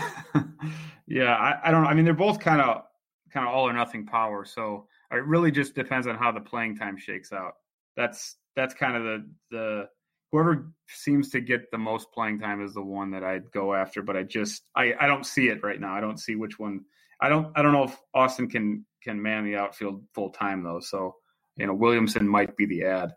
yeah, 1.07 1.35
I, 1.35 1.69
I, 1.69 1.71
don't. 1.71 1.85
I 1.85 1.93
mean, 1.93 2.05
they're 2.07 2.15
both 2.15 2.39
kind 2.39 2.63
of 2.63 2.85
kind 3.31 3.47
of 3.47 3.53
all 3.53 3.69
or 3.69 3.73
nothing 3.73 4.07
power. 4.07 4.45
So 4.45 4.87
it 5.11 5.25
really 5.27 5.51
just 5.51 5.75
depends 5.75 6.07
on 6.07 6.17
how 6.17 6.33
the 6.33 6.41
playing 6.41 6.77
time 6.77 6.97
shakes 6.97 7.33
out. 7.33 7.55
That's 7.97 8.37
that's 8.57 8.75
kind 8.75 8.97
of 8.97 9.03
the 9.03 9.27
the 9.51 9.89
whoever 10.31 10.73
seems 10.89 11.31
to 11.31 11.41
get 11.41 11.71
the 11.71 11.79
most 11.79 12.11
playing 12.13 12.39
time 12.39 12.65
is 12.65 12.73
the 12.73 12.83
one 12.83 13.11
that 13.11 13.25
I'd 13.25 13.51
go 13.53 13.75
after. 13.75 14.03
But 14.03 14.17
I 14.17 14.23
just 14.23 14.63
I, 14.75 14.95
I 14.99 15.07
don't 15.07 15.27
see 15.27 15.49
it 15.49 15.63
right 15.63 15.81
now. 15.81 15.95
I 15.95 16.01
don't 16.01 16.21
see 16.21 16.37
which 16.37 16.59
one. 16.59 16.85
I 17.23 17.29
don't 17.29 17.57
I 17.57 17.63
don't 17.63 17.73
know 17.73 17.85
if 17.85 17.97
Austin 18.13 18.49
can 18.49 18.85
can 19.03 19.23
man 19.23 19.45
the 19.45 19.57
outfield 19.57 20.05
full 20.13 20.31
time 20.31 20.65
though. 20.65 20.81
So 20.81 21.17
you 21.57 21.67
know 21.67 21.75
Williamson 21.75 22.29
might 22.29 22.57
be 22.57 22.67
the 22.67 22.85
ad. 22.85 23.15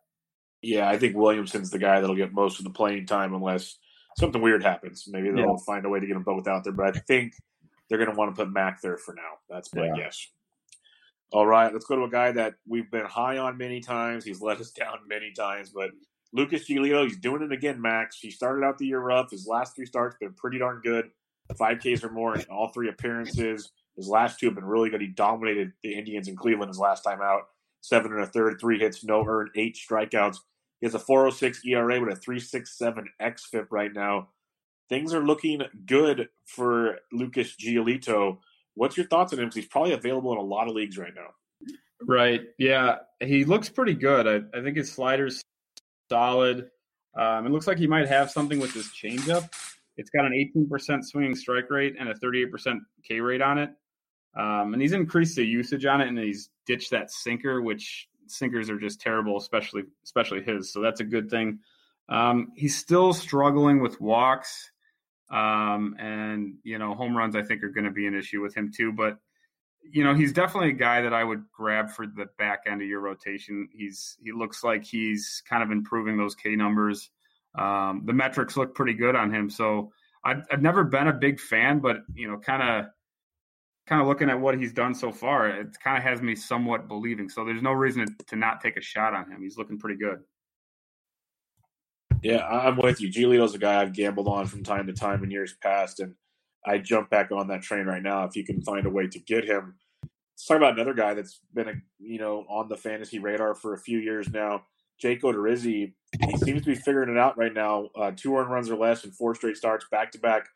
Yeah, 0.62 0.88
I 0.88 0.98
think 0.98 1.16
Williamson's 1.16 1.72
the 1.72 1.80
guy 1.80 2.00
that'll 2.00 2.16
get 2.16 2.32
most 2.32 2.60
of 2.60 2.66
the 2.66 2.72
playing 2.72 3.08
time 3.08 3.34
unless 3.34 3.78
something 4.18 4.42
weird 4.42 4.64
happens. 4.64 5.06
Maybe 5.08 5.30
they'll 5.32 5.40
yeah. 5.40 5.66
find 5.66 5.86
a 5.86 5.90
way 5.90 6.00
to 6.00 6.08
get 6.08 6.14
them 6.14 6.24
both 6.24 6.48
out 6.48 6.64
there. 6.64 6.74
But 6.74 6.96
I 6.96 7.00
think 7.00 7.34
they're 7.90 7.98
going 7.98 8.10
to 8.10 8.16
want 8.16 8.36
to 8.36 8.44
put 8.44 8.52
Mac 8.52 8.82
there 8.82 8.98
for 8.98 9.14
now. 9.14 9.40
That's 9.50 9.74
my 9.74 9.88
yeah. 9.88 9.96
guess. 9.96 10.28
All 11.32 11.46
right, 11.46 11.72
let's 11.74 11.86
go 11.86 11.96
to 11.98 12.04
a 12.04 12.10
guy 12.10 12.32
that 12.32 12.56
we've 12.68 12.90
been 12.90 13.06
high 13.06 13.38
on 13.38 13.58
many 13.58 13.80
times. 13.80 14.24
He's 14.24 14.42
let 14.42 14.60
us 14.60 14.72
down 14.80 15.00
many 15.08 15.32
times, 15.34 15.70
but 15.70 15.92
Lucas 16.34 16.68
Giolito, 16.68 17.04
he's 17.04 17.18
doing 17.18 17.42
it 17.42 17.52
again, 17.52 17.82
Max. 17.82 18.18
He 18.20 18.32
started 18.32 18.66
out 18.66 18.78
the 18.78 18.88
year 18.88 19.00
rough. 19.00 19.32
His 19.32 19.48
last 19.48 19.76
three 19.76 19.86
starts 19.86 20.18
been 20.20 20.34
pretty 20.34 20.60
darn 20.60 20.82
good. 20.84 21.10
Five 21.58 21.80
Ks 21.80 22.04
or 22.04 22.10
more 22.10 22.36
in 22.36 22.44
all 22.50 22.70
three 22.70 22.90
appearances. 22.90 23.72
His 23.98 24.08
last 24.08 24.40
two 24.40 24.48
have 24.48 24.56
been 24.56 24.66
really 24.66 24.90
good. 24.90 25.02
He 25.02 25.08
dominated 25.08 25.72
the 25.84 25.94
Indians 25.94 26.28
in 26.28 26.36
Cleveland 26.36 26.70
his 26.70 26.80
last 26.80 27.04
time 27.04 27.22
out. 27.22 27.44
Seven 27.82 28.12
and 28.12 28.22
a 28.22 28.28
third, 28.28 28.58
three 28.60 28.80
hits, 28.80 29.04
no 29.04 29.26
earned, 29.26 29.52
eight 29.56 29.78
strikeouts. 29.78 30.38
He 30.82 30.88
has 30.88 30.96
a 30.96 31.00
406 31.00 31.62
ERA 31.66 32.00
with 32.00 32.18
a 32.18 32.20
367 32.20 33.06
XFIP 33.22 33.68
right 33.70 33.94
now. 33.94 34.30
Things 34.90 35.14
are 35.14 35.26
looking 35.26 35.62
good 35.86 36.30
for 36.46 37.00
Lucas 37.12 37.56
Giolito. 37.56 38.40
What's 38.74 38.98
your 38.98 39.08
thoughts 39.08 39.34
on 39.34 39.40
him? 39.40 39.50
He's 39.54 39.68
probably 39.68 39.94
available 39.94 40.32
in 40.34 40.38
a 40.38 40.44
lot 40.44 40.68
of 40.68 40.76
leagues 40.76 40.98
right 40.98 41.14
now. 41.16 41.30
Right. 42.02 42.42
Yeah. 42.58 42.98
He 43.20 43.46
looks 43.46 43.70
pretty 43.70 43.94
good. 43.94 44.28
I, 44.28 44.58
I 44.58 44.62
think 44.62 44.78
his 44.78 44.92
slider's 44.92 45.42
solid. 46.10 46.70
Um, 47.18 47.46
it 47.46 47.52
looks 47.52 47.68
like 47.68 47.78
he 47.78 47.88
might 47.88 48.08
have 48.08 48.30
something 48.30 48.60
with 48.60 48.74
his 48.74 48.88
changeup. 48.88 49.50
It's 49.98 50.10
got 50.10 50.26
an 50.26 50.52
18% 50.56 51.04
swinging 51.06 51.36
strike 51.36 51.70
rate 51.70 51.96
and 51.98 52.10
a 52.10 52.14
38% 52.16 52.80
K 53.08 53.22
rate 53.22 53.42
on 53.42 53.58
it. 53.58 53.70
Um, 54.38 54.74
and 54.74 54.82
he's 54.82 54.92
increased 54.92 55.36
the 55.38 55.46
usage 55.46 55.86
on 55.86 56.02
it 56.02 56.08
and 56.10 56.18
he's 56.18 56.50
ditched 56.66 56.92
that 56.92 57.12
sinker, 57.12 57.62
which 57.62 58.10
sinkers 58.28 58.70
are 58.70 58.80
just 58.80 59.00
terrible, 59.00 59.38
especially 59.38 59.84
especially 60.04 60.44
his. 60.44 60.72
So 60.72 60.82
that's 60.82 61.00
a 61.00 61.06
good 61.06 61.30
thing. 61.30 61.60
Um, 62.10 62.52
he's 62.56 62.78
still 62.78 63.14
struggling 63.14 63.82
with 63.82 64.00
walks, 64.00 64.72
um, 65.32 65.96
and 66.00 66.56
you 66.64 66.78
know 66.78 66.94
home 66.94 67.16
runs. 67.18 67.36
I 67.36 67.44
think 67.44 67.64
are 67.64 67.70
going 67.70 67.86
to 67.86 67.92
be 67.92 68.08
an 68.08 68.16
issue 68.16 68.42
with 68.42 68.56
him 68.56 68.72
too. 68.76 68.92
But 68.92 69.18
you 69.82 70.04
know 70.04 70.14
he's 70.14 70.34
definitely 70.34 70.70
a 70.70 70.74
guy 70.74 71.02
that 71.02 71.14
I 71.14 71.24
would 71.24 71.46
grab 71.52 71.90
for 71.92 72.06
the 72.06 72.28
back 72.38 72.64
end 72.68 72.82
of 72.82 72.88
your 72.88 73.00
rotation. 73.00 73.70
He's 73.72 74.18
he 74.24 74.32
looks 74.32 74.64
like 74.64 74.84
he's 74.84 75.42
kind 75.50 75.64
of 75.64 75.72
improving 75.72 76.18
those 76.18 76.36
K 76.36 76.56
numbers. 76.56 77.10
Um, 77.56 78.04
the 78.06 78.14
metrics 78.14 78.58
look 78.58 78.76
pretty 78.76 78.94
good 78.94 79.16
on 79.16 79.34
him. 79.34 79.50
So 79.50 79.94
I've, 80.24 80.44
I've 80.52 80.62
never 80.62 80.84
been 80.84 81.08
a 81.08 81.14
big 81.14 81.40
fan, 81.40 81.80
but 81.80 81.98
you 82.14 82.28
know, 82.28 82.38
kind 82.38 82.62
of 82.62 82.92
kind 83.88 84.02
of 84.02 84.08
looking 84.08 84.30
at 84.30 84.40
what 84.40 84.58
he's 84.58 84.74
done 84.74 84.96
so 84.96 85.12
far, 85.12 85.48
it 85.48 85.68
kind 85.84 85.98
of 85.98 86.04
has 86.04 86.22
me 86.22 86.36
somewhat 86.36 86.88
believing. 86.88 87.30
So 87.30 87.46
there's 87.46 87.62
no 87.62 87.72
reason 87.72 88.06
to, 88.28 88.36
not 88.36 88.62
take 88.62 88.78
a 88.78 88.82
shot 88.82 89.14
on 89.14 89.30
him. 89.30 89.42
He's 89.42 89.58
looking 89.58 89.78
pretty 89.78 90.00
good. 90.00 90.20
Yeah, 92.24 92.48
I'm 92.48 92.78
with 92.78 93.00
you. 93.02 93.10
Giolito's 93.10 93.54
a 93.54 93.60
guy 93.60 93.82
I've 93.82 93.94
gambled 93.94 94.28
on 94.28 94.48
from 94.48 94.64
time 94.64 94.88
to 94.88 94.94
time 94.94 95.24
in 95.24 95.30
years 95.30 95.56
past, 95.62 96.00
and 96.00 96.16
I 96.66 96.80
jump 96.80 97.12
back 97.12 97.32
on 97.32 97.48
that 97.50 97.62
train 97.62 97.86
right 97.86 98.02
now 98.02 98.24
if 98.24 98.36
you 98.36 98.44
can 98.44 98.62
find 98.62 98.88
a 98.88 98.90
way 98.90 99.08
to 99.08 99.20
get 99.20 99.46
him. 99.46 99.76
Let's 100.02 100.46
talk 100.48 100.58
about 100.58 100.74
another 100.74 100.96
guy 100.96 101.14
that's 101.14 101.40
been 101.54 101.70
a 101.70 101.74
you 102.00 102.18
know 102.18 102.46
on 102.50 102.68
the 102.68 102.78
fantasy 102.78 103.20
radar 103.20 103.54
for 103.54 103.74
a 103.74 103.80
few 103.80 104.00
years 104.00 104.28
now. 104.32 104.64
Jake 105.00 105.22
Odorizzi, 105.22 105.94
he 106.20 106.38
seems 106.38 106.62
to 106.62 106.68
be 106.68 106.76
figuring 106.76 107.12
it 107.12 107.18
out 107.18 107.38
right 107.38 107.54
now. 107.54 107.90
Uh, 107.96 108.12
two 108.16 108.36
earned 108.36 108.50
runs 108.50 108.72
or 108.72 108.78
less 108.78 109.04
in 109.04 109.12
four 109.12 109.36
straight 109.36 109.58
starts, 109.58 109.86
back 109.92 110.12
to 110.14 110.18
back 110.18 110.48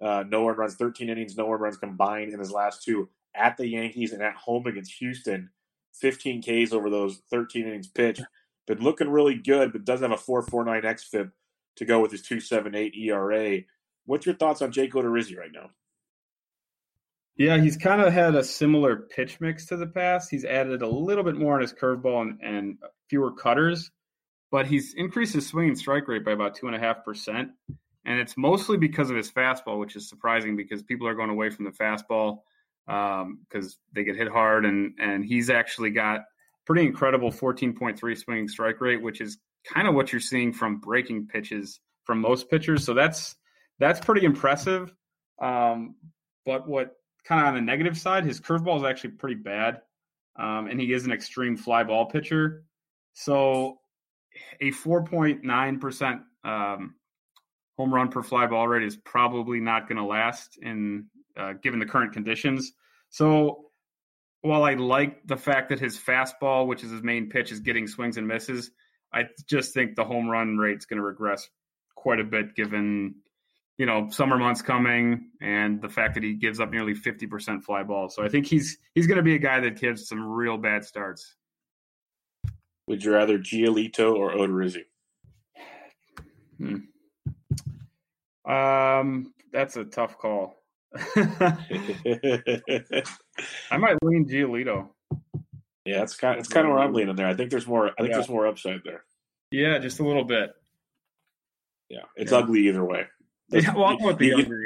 uh, 0.00 0.24
no 0.28 0.42
one 0.42 0.56
runs 0.56 0.74
13 0.76 1.08
innings, 1.08 1.36
no 1.36 1.46
one 1.46 1.60
runs 1.60 1.76
combined 1.76 2.32
in 2.32 2.38
his 2.38 2.50
last 2.50 2.82
two 2.82 3.08
at 3.34 3.56
the 3.56 3.66
Yankees 3.66 4.12
and 4.12 4.22
at 4.22 4.34
home 4.34 4.66
against 4.66 4.94
Houston. 4.98 5.50
15 5.94 6.42
Ks 6.42 6.72
over 6.72 6.90
those 6.90 7.20
13 7.30 7.66
innings 7.66 7.88
pitched. 7.88 8.22
Been 8.66 8.80
looking 8.80 9.08
really 9.08 9.34
good, 9.34 9.72
but 9.72 9.84
doesn't 9.84 10.10
have 10.10 10.20
a 10.20 10.22
4.49 10.22 10.84
xFIP 10.84 11.32
to 11.76 11.84
go 11.84 12.00
with 12.00 12.12
his 12.12 12.22
2.78 12.22 12.96
ERA. 12.96 13.60
What's 14.04 14.26
your 14.26 14.34
thoughts 14.34 14.62
on 14.62 14.72
Jake 14.72 14.92
Odorizzi 14.92 15.36
right 15.36 15.52
now? 15.52 15.70
Yeah, 17.36 17.56
he's 17.58 17.76
kind 17.76 18.02
of 18.02 18.12
had 18.12 18.34
a 18.34 18.42
similar 18.42 18.96
pitch 18.96 19.40
mix 19.40 19.66
to 19.66 19.76
the 19.76 19.86
past. 19.86 20.28
He's 20.28 20.44
added 20.44 20.82
a 20.82 20.88
little 20.88 21.22
bit 21.22 21.36
more 21.36 21.54
on 21.54 21.60
his 21.60 21.72
curveball 21.72 22.22
and, 22.22 22.40
and 22.42 22.78
fewer 23.08 23.32
cutters, 23.32 23.90
but 24.50 24.66
he's 24.66 24.92
increased 24.94 25.34
his 25.34 25.46
swing 25.46 25.68
and 25.68 25.78
strike 25.78 26.08
rate 26.08 26.24
by 26.24 26.32
about 26.32 26.56
two 26.56 26.66
and 26.66 26.74
a 26.74 26.80
half 26.80 27.04
percent 27.04 27.50
and 28.08 28.18
it's 28.18 28.38
mostly 28.38 28.78
because 28.78 29.10
of 29.10 29.16
his 29.16 29.30
fastball, 29.30 29.78
which 29.78 29.94
is 29.94 30.08
surprising 30.08 30.56
because 30.56 30.82
people 30.82 31.06
are 31.06 31.14
going 31.14 31.28
away 31.28 31.50
from 31.50 31.66
the 31.66 31.70
fastball 31.70 32.38
because 32.86 33.22
um, 33.66 33.72
they 33.92 34.02
get 34.02 34.16
hit 34.16 34.28
hard, 34.28 34.64
and 34.64 34.94
and 34.98 35.22
he's 35.22 35.50
actually 35.50 35.90
got 35.90 36.22
pretty 36.64 36.86
incredible 36.86 37.30
14.3 37.30 38.16
swinging 38.16 38.48
strike 38.48 38.80
rate, 38.80 39.02
which 39.02 39.20
is 39.20 39.36
kind 39.66 39.86
of 39.86 39.94
what 39.94 40.10
you're 40.10 40.22
seeing 40.22 40.54
from 40.54 40.78
breaking 40.78 41.26
pitches 41.26 41.80
from 42.04 42.18
most 42.22 42.48
pitchers. 42.48 42.82
So 42.82 42.94
that's 42.94 43.36
that's 43.78 44.00
pretty 44.00 44.24
impressive. 44.24 44.90
Um, 45.38 45.96
but 46.46 46.66
what 46.66 46.96
kind 47.24 47.42
of 47.42 47.48
on 47.48 47.54
the 47.56 47.60
negative 47.60 47.98
side, 47.98 48.24
his 48.24 48.40
curveball 48.40 48.78
is 48.78 48.84
actually 48.84 49.10
pretty 49.10 49.36
bad, 49.36 49.82
um, 50.38 50.66
and 50.66 50.80
he 50.80 50.94
is 50.94 51.04
an 51.04 51.12
extreme 51.12 51.58
fly 51.58 51.84
ball 51.84 52.06
pitcher. 52.06 52.64
So 53.12 53.80
a 54.62 54.70
4.9 54.70 55.78
percent 55.78 56.22
um, 56.42 56.94
home 57.78 57.94
run 57.94 58.08
per 58.08 58.22
fly 58.22 58.46
ball 58.46 58.66
rate 58.66 58.82
is 58.82 58.96
probably 58.96 59.60
not 59.60 59.88
going 59.88 59.96
to 59.96 60.04
last 60.04 60.58
in 60.60 61.06
uh, 61.36 61.52
given 61.62 61.78
the 61.78 61.86
current 61.86 62.12
conditions. 62.12 62.72
So 63.10 63.70
while 64.42 64.64
I 64.64 64.74
like 64.74 65.26
the 65.26 65.36
fact 65.36 65.70
that 65.70 65.78
his 65.78 65.96
fastball, 65.96 66.66
which 66.66 66.82
is 66.82 66.90
his 66.90 67.02
main 67.02 67.30
pitch, 67.30 67.52
is 67.52 67.60
getting 67.60 67.86
swings 67.86 68.16
and 68.16 68.26
misses, 68.26 68.70
I 69.12 69.24
just 69.48 69.72
think 69.72 69.94
the 69.94 70.04
home 70.04 70.28
run 70.28 70.58
rate 70.58 70.78
is 70.78 70.86
going 70.86 70.98
to 70.98 71.04
regress 71.04 71.48
quite 71.94 72.20
a 72.20 72.24
bit 72.24 72.54
given 72.54 73.14
you 73.78 73.86
know 73.86 74.08
summer 74.10 74.36
months 74.36 74.60
coming 74.60 75.30
and 75.40 75.80
the 75.80 75.88
fact 75.88 76.14
that 76.14 76.22
he 76.22 76.34
gives 76.34 76.60
up 76.60 76.70
nearly 76.70 76.94
50% 76.94 77.62
fly 77.62 77.84
balls. 77.84 78.14
So 78.14 78.24
I 78.24 78.28
think 78.28 78.46
he's 78.46 78.76
he's 78.94 79.06
going 79.06 79.16
to 79.16 79.22
be 79.22 79.36
a 79.36 79.38
guy 79.38 79.60
that 79.60 79.80
gives 79.80 80.08
some 80.08 80.26
real 80.26 80.58
bad 80.58 80.84
starts. 80.84 81.36
Would 82.88 83.04
you 83.04 83.12
rather 83.12 83.38
Giolito 83.38 84.14
or 84.14 84.32
Odorizzi? 84.32 84.84
Hmm. 86.58 86.76
Um, 88.48 89.34
that's 89.52 89.76
a 89.76 89.84
tough 89.84 90.18
call. 90.18 90.62
I 91.16 91.56
might 93.76 93.98
lean 94.02 94.26
Giolito. 94.26 94.88
Yeah, 95.84 95.98
that's 95.98 96.16
kind. 96.16 96.38
It's 96.38 96.48
kind 96.48 96.66
of 96.66 96.72
where 96.72 96.82
I'm 96.82 96.92
leaning 96.92 97.16
there. 97.16 97.26
I 97.26 97.34
think 97.34 97.50
there's 97.50 97.66
more. 97.66 97.88
I 97.88 97.94
think 97.98 98.08
yeah. 98.10 98.16
there's 98.16 98.28
more 98.28 98.46
upside 98.46 98.80
there. 98.84 99.04
Yeah, 99.50 99.78
just 99.78 100.00
a 100.00 100.06
little 100.06 100.24
bit. 100.24 100.50
Yeah, 101.88 102.02
it's 102.16 102.32
yeah. 102.32 102.38
ugly 102.38 102.68
either 102.68 102.84
way. 102.84 103.04
Yeah, 103.50 103.72
well, 103.74 103.86
I'm 103.86 104.02
with 104.02 104.18
the 104.18 104.26
younger 104.26 104.62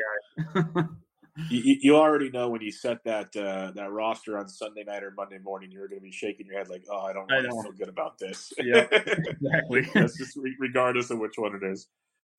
guy. 0.53 0.83
you, 1.51 1.77
you, 1.83 1.97
already 1.97 2.31
know 2.31 2.49
when 2.49 2.63
you 2.63 2.73
set 2.73 2.99
that 3.05 3.27
uh, 3.37 3.71
that 3.77 3.93
roster 3.93 4.37
on 4.37 4.49
Sunday 4.49 4.83
night 4.83 5.05
or 5.05 5.13
Monday 5.13 5.39
morning, 5.39 5.71
you're 5.71 5.87
going 5.87 6.01
to 6.01 6.05
be 6.05 6.11
shaking 6.11 6.47
your 6.47 6.59
head 6.59 6.69
like, 6.69 6.83
"Oh, 6.91 7.03
I 7.03 7.13
don't 7.13 7.31
really 7.31 7.49
feel 7.63 7.71
good 7.79 7.89
about 7.89 8.19
this." 8.19 8.53
Yeah, 8.59 8.89
exactly. 8.91 9.83
That's 9.95 10.19
just 10.19 10.37
regardless 10.59 11.13
of 11.13 11.21
which 11.21 11.35
one 11.37 11.55
it 11.55 11.63
is. 11.63 11.87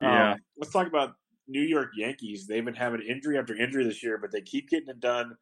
Yeah. 0.02 0.34
Um, 0.34 0.40
let's 0.58 0.74
talk 0.74 0.88
about 0.88 1.16
New 1.48 1.62
York 1.62 1.92
Yankees, 1.96 2.48
they've 2.48 2.66
been 2.66 2.74
having 2.74 3.02
injury 3.02 3.38
after 3.38 3.56
injury 3.56 3.84
this 3.84 4.04
year, 4.04 4.18
but 4.18 4.32
they 4.32 4.42
keep 4.42 4.70
getting 4.70 4.90
it 4.90 5.00
done 5.00 5.36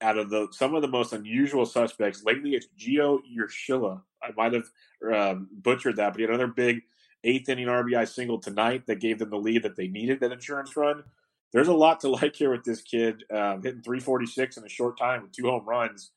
out 0.00 0.18
of 0.18 0.30
the 0.30 0.48
some 0.50 0.74
of 0.74 0.82
the 0.82 0.88
most 0.88 1.12
unusual 1.12 1.64
suspects. 1.64 2.24
Lately, 2.24 2.54
it's 2.54 2.66
Gio 2.78 3.20
Urshela. 3.38 4.02
I 4.22 4.30
might 4.36 4.52
have 4.52 4.70
um, 5.12 5.48
butchered 5.52 5.96
that, 5.96 6.12
but 6.12 6.16
he 6.16 6.22
had 6.22 6.30
another 6.30 6.48
big 6.48 6.82
eighth 7.24 7.48
inning 7.48 7.66
RBI 7.66 8.06
single 8.08 8.38
tonight 8.38 8.86
that 8.86 9.00
gave 9.00 9.18
them 9.18 9.30
the 9.30 9.38
lead 9.38 9.62
that 9.62 9.76
they 9.76 9.88
needed 9.88 10.20
that 10.20 10.32
insurance 10.32 10.76
run. 10.76 11.02
There's 11.52 11.68
a 11.68 11.74
lot 11.74 12.00
to 12.00 12.08
like 12.10 12.36
here 12.36 12.50
with 12.50 12.64
this 12.64 12.82
kid 12.82 13.24
um, 13.32 13.62
hitting 13.62 13.82
346 13.82 14.58
in 14.58 14.64
a 14.64 14.68
short 14.68 14.98
time 14.98 15.22
with 15.22 15.32
two 15.32 15.46
home 15.46 15.64
runs. 15.66 16.10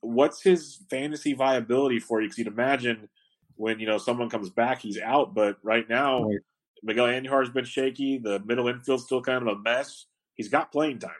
What's 0.00 0.42
his 0.42 0.80
fantasy 0.90 1.32
viability 1.32 2.00
for 2.00 2.20
you? 2.20 2.26
Because 2.26 2.38
you'd 2.38 2.48
imagine 2.48 3.08
when 3.54 3.78
you 3.78 3.86
know 3.86 3.98
someone 3.98 4.28
comes 4.28 4.50
back, 4.50 4.80
he's 4.80 4.98
out. 4.98 5.34
But 5.34 5.58
right 5.62 5.88
now, 5.88 6.24
right. 6.24 6.38
Miguel 6.82 7.06
Andujar's 7.06 7.50
been 7.50 7.64
shaky. 7.64 8.18
The 8.18 8.40
middle 8.40 8.68
infield's 8.68 9.04
still 9.04 9.22
kind 9.22 9.46
of 9.46 9.56
a 9.56 9.60
mess. 9.60 10.06
He's 10.34 10.48
got 10.48 10.72
playing 10.72 10.98
time. 10.98 11.10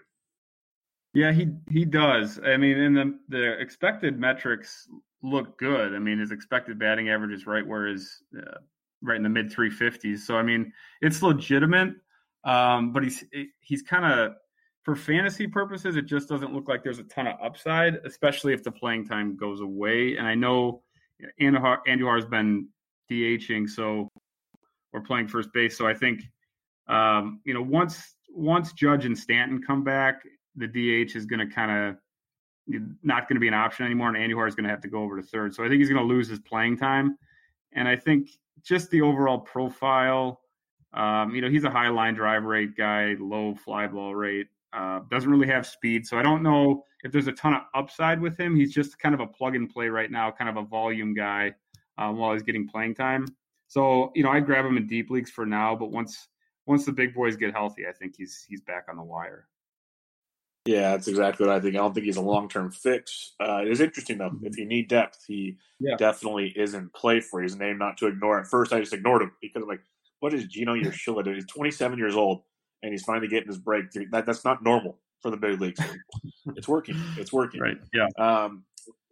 Yeah, 1.14 1.32
he 1.32 1.48
he 1.70 1.84
does. 1.84 2.40
I 2.44 2.56
mean, 2.56 2.78
and 2.78 2.96
the 2.96 3.18
the 3.28 3.60
expected 3.60 4.18
metrics 4.18 4.88
look 5.22 5.58
good. 5.58 5.94
I 5.94 5.98
mean, 5.98 6.18
his 6.18 6.32
expected 6.32 6.78
batting 6.78 7.10
average 7.10 7.32
is 7.32 7.46
right 7.46 7.66
where 7.66 7.86
his 7.86 8.22
uh, 8.36 8.58
right 9.02 9.16
in 9.16 9.22
the 9.22 9.28
mid 9.28 9.52
350s. 9.52 10.20
So 10.20 10.36
I 10.36 10.42
mean, 10.42 10.72
it's 11.00 11.22
legitimate. 11.22 11.94
Um, 12.44 12.92
but 12.92 13.04
he's 13.04 13.22
he's 13.60 13.82
kind 13.82 14.04
of 14.04 14.32
for 14.82 14.96
fantasy 14.96 15.46
purposes, 15.46 15.96
it 15.96 16.06
just 16.06 16.28
doesn't 16.28 16.52
look 16.52 16.68
like 16.68 16.82
there's 16.82 16.98
a 16.98 17.04
ton 17.04 17.26
of 17.26 17.36
upside, 17.42 17.96
especially 18.04 18.52
if 18.52 18.64
the 18.64 18.72
playing 18.72 19.06
time 19.06 19.36
goes 19.36 19.60
away. 19.60 20.16
And 20.16 20.26
I 20.26 20.34
know 20.34 20.82
Andujar, 21.40 21.78
Andujar 21.86 22.16
has 22.16 22.24
been 22.24 22.68
DHing, 23.10 23.68
so 23.68 24.08
or 24.92 25.00
playing 25.00 25.28
first 25.28 25.52
base. 25.52 25.76
So 25.76 25.86
I 25.86 25.94
think 25.94 26.22
um, 26.88 27.40
you 27.44 27.54
know 27.54 27.62
once 27.62 28.14
once 28.34 28.72
Judge 28.72 29.04
and 29.06 29.18
Stanton 29.18 29.62
come 29.62 29.84
back, 29.84 30.22
the 30.56 30.66
DH 30.66 31.16
is 31.16 31.26
going 31.26 31.46
to 31.46 31.52
kind 31.52 31.70
of 31.70 31.96
not 33.02 33.28
going 33.28 33.36
to 33.36 33.40
be 33.40 33.48
an 33.48 33.54
option 33.54 33.84
anymore, 33.84 34.08
and 34.08 34.16
Andujar 34.16 34.48
is 34.48 34.54
going 34.54 34.64
to 34.64 34.70
have 34.70 34.80
to 34.82 34.88
go 34.88 35.02
over 35.02 35.20
to 35.20 35.26
third. 35.26 35.54
So 35.54 35.64
I 35.64 35.68
think 35.68 35.78
he's 35.78 35.88
going 35.88 36.00
to 36.00 36.06
lose 36.06 36.28
his 36.28 36.40
playing 36.40 36.78
time, 36.78 37.18
and 37.72 37.88
I 37.88 37.96
think 37.96 38.28
just 38.62 38.90
the 38.90 39.02
overall 39.02 39.38
profile. 39.38 40.40
Um, 40.94 41.34
you 41.34 41.40
know, 41.40 41.48
he's 41.48 41.64
a 41.64 41.70
high 41.70 41.88
line 41.88 42.14
drive 42.14 42.44
rate 42.44 42.76
guy, 42.76 43.16
low 43.18 43.54
fly 43.54 43.86
ball 43.86 44.14
rate. 44.14 44.48
Uh, 44.74 45.00
doesn't 45.10 45.30
really 45.30 45.48
have 45.48 45.66
speed, 45.66 46.06
so 46.06 46.18
I 46.18 46.22
don't 46.22 46.42
know 46.42 46.84
if 47.02 47.12
there's 47.12 47.26
a 47.26 47.32
ton 47.32 47.54
of 47.54 47.62
upside 47.74 48.20
with 48.20 48.38
him. 48.38 48.56
He's 48.56 48.72
just 48.72 48.98
kind 48.98 49.14
of 49.14 49.20
a 49.20 49.26
plug 49.26 49.54
and 49.54 49.68
play 49.68 49.88
right 49.88 50.10
now, 50.10 50.30
kind 50.30 50.48
of 50.48 50.56
a 50.56 50.66
volume 50.66 51.14
guy 51.14 51.52
um, 51.98 52.16
while 52.16 52.32
he's 52.32 52.42
getting 52.42 52.68
playing 52.68 52.94
time. 52.94 53.26
So 53.72 54.12
you 54.14 54.22
know, 54.22 54.28
I'd 54.28 54.44
grab 54.44 54.66
him 54.66 54.76
in 54.76 54.86
deep 54.86 55.08
leagues 55.08 55.30
for 55.30 55.46
now, 55.46 55.74
but 55.74 55.90
once 55.90 56.28
once 56.66 56.84
the 56.84 56.92
big 56.92 57.14
boys 57.14 57.36
get 57.36 57.54
healthy, 57.54 57.86
I 57.88 57.92
think 57.92 58.14
he's 58.18 58.44
he's 58.46 58.60
back 58.60 58.84
on 58.90 58.98
the 58.98 59.02
wire. 59.02 59.48
Yeah, 60.66 60.90
that's 60.90 61.08
exactly 61.08 61.46
what 61.46 61.56
I 61.56 61.58
think. 61.58 61.74
I 61.74 61.78
don't 61.78 61.94
think 61.94 62.04
he's 62.04 62.18
a 62.18 62.20
long 62.20 62.50
term 62.50 62.70
fix. 62.70 63.32
Uh, 63.40 63.62
it 63.62 63.68
is 63.68 63.80
interesting 63.80 64.18
though. 64.18 64.32
If 64.42 64.58
you 64.58 64.66
need 64.66 64.88
depth, 64.88 65.24
he 65.26 65.56
yeah. 65.80 65.96
definitely 65.96 66.48
is 66.48 66.74
in 66.74 66.90
play 66.90 67.20
for. 67.20 67.40
He's 67.40 67.54
a 67.54 67.58
name 67.58 67.78
not 67.78 67.96
to 67.96 68.08
ignore. 68.08 68.38
At 68.38 68.46
first, 68.46 68.74
I 68.74 68.80
just 68.80 68.92
ignored 68.92 69.22
him 69.22 69.32
because 69.40 69.62
I'm 69.62 69.68
like, 69.70 69.80
what 70.20 70.34
is 70.34 70.44
Gino 70.44 70.74
Urshela 70.74 71.24
doing? 71.24 71.36
He's 71.36 71.46
27 71.46 71.98
years 71.98 72.14
old 72.14 72.42
and 72.82 72.92
he's 72.92 73.04
finally 73.04 73.26
getting 73.26 73.48
his 73.48 73.58
breakthrough. 73.58 74.10
That 74.10 74.26
that's 74.26 74.44
not 74.44 74.62
normal 74.62 74.98
for 75.22 75.30
the 75.30 75.38
big 75.38 75.62
leagues. 75.62 75.80
it's 76.56 76.68
working. 76.68 77.00
It's 77.16 77.32
working. 77.32 77.62
Right. 77.62 77.78
Yeah. 77.94 78.08
Um, 78.18 78.64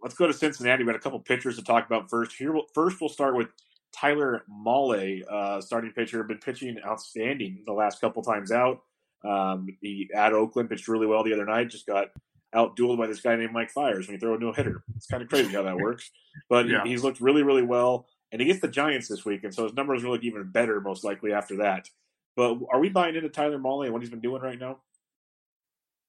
let's 0.03 0.15
go 0.15 0.27
to 0.27 0.35
Cincinnati. 0.35 0.85
We 0.85 0.93
got 0.93 0.97
a 0.97 1.03
couple 1.03 1.19
pitchers 1.21 1.57
to 1.57 1.65
talk 1.65 1.87
about 1.87 2.11
first. 2.11 2.37
Here, 2.37 2.55
first 2.75 3.01
we'll 3.01 3.09
start 3.09 3.35
with 3.35 3.49
Tyler 3.93 4.43
Mahle, 4.49 5.23
uh, 5.31 5.61
starting 5.61 5.93
pitcher, 5.93 6.23
been 6.23 6.39
pitching 6.39 6.79
outstanding 6.85 7.63
the 7.67 7.73
last 7.73 8.01
couple 8.01 8.23
times 8.23 8.53
out. 8.53 8.83
Um, 9.25 9.69
he 9.81 10.09
at 10.15 10.33
Oakland 10.33 10.71
pitched 10.71 10.89
really 10.89 11.07
well 11.07 11.25
the 11.25 11.33
other 11.33 11.45
night. 11.45 11.71
Just 11.71 11.87
got 11.87 12.09
outdueled 12.55 12.99
by 12.99 13.07
this 13.07 13.21
guy 13.21 13.37
named 13.37 13.53
Mike 13.53 13.71
Fiers 13.71 14.07
when 14.07 14.15
you 14.15 14.21
throw 14.21 14.35
a 14.35 14.39
no 14.39 14.53
hitter. 14.53 14.83
It's 14.97 15.07
kind 15.07 15.23
of 15.23 15.29
crazy 15.29 15.53
how 15.53 15.63
that 15.63 15.77
works, 15.81 16.11
but 16.49 16.69
yeah. 16.69 16.83
he, 16.85 16.91
he's 16.91 17.05
looked 17.05 17.21
really, 17.21 17.43
really 17.43 17.63
well. 17.63 18.07
And 18.33 18.41
he 18.41 18.47
gets 18.47 18.61
the 18.61 18.69
Giants 18.69 19.09
this 19.09 19.25
week, 19.25 19.43
and 19.43 19.53
so 19.53 19.65
his 19.65 19.75
numbers 19.75 20.05
will 20.05 20.13
look 20.13 20.23
even 20.23 20.51
better 20.53 20.81
most 20.81 21.03
likely 21.03 21.33
after 21.33 21.57
that. 21.59 21.89
But 22.37 22.59
are 22.71 22.79
we 22.79 22.89
buying 22.89 23.17
into 23.17 23.29
Tyler 23.29 23.59
Mahle 23.59 23.85
and 23.85 23.93
what 23.93 24.03
he's 24.03 24.11
been 24.11 24.21
doing 24.21 24.41
right 24.41 24.59
now? 24.59 24.79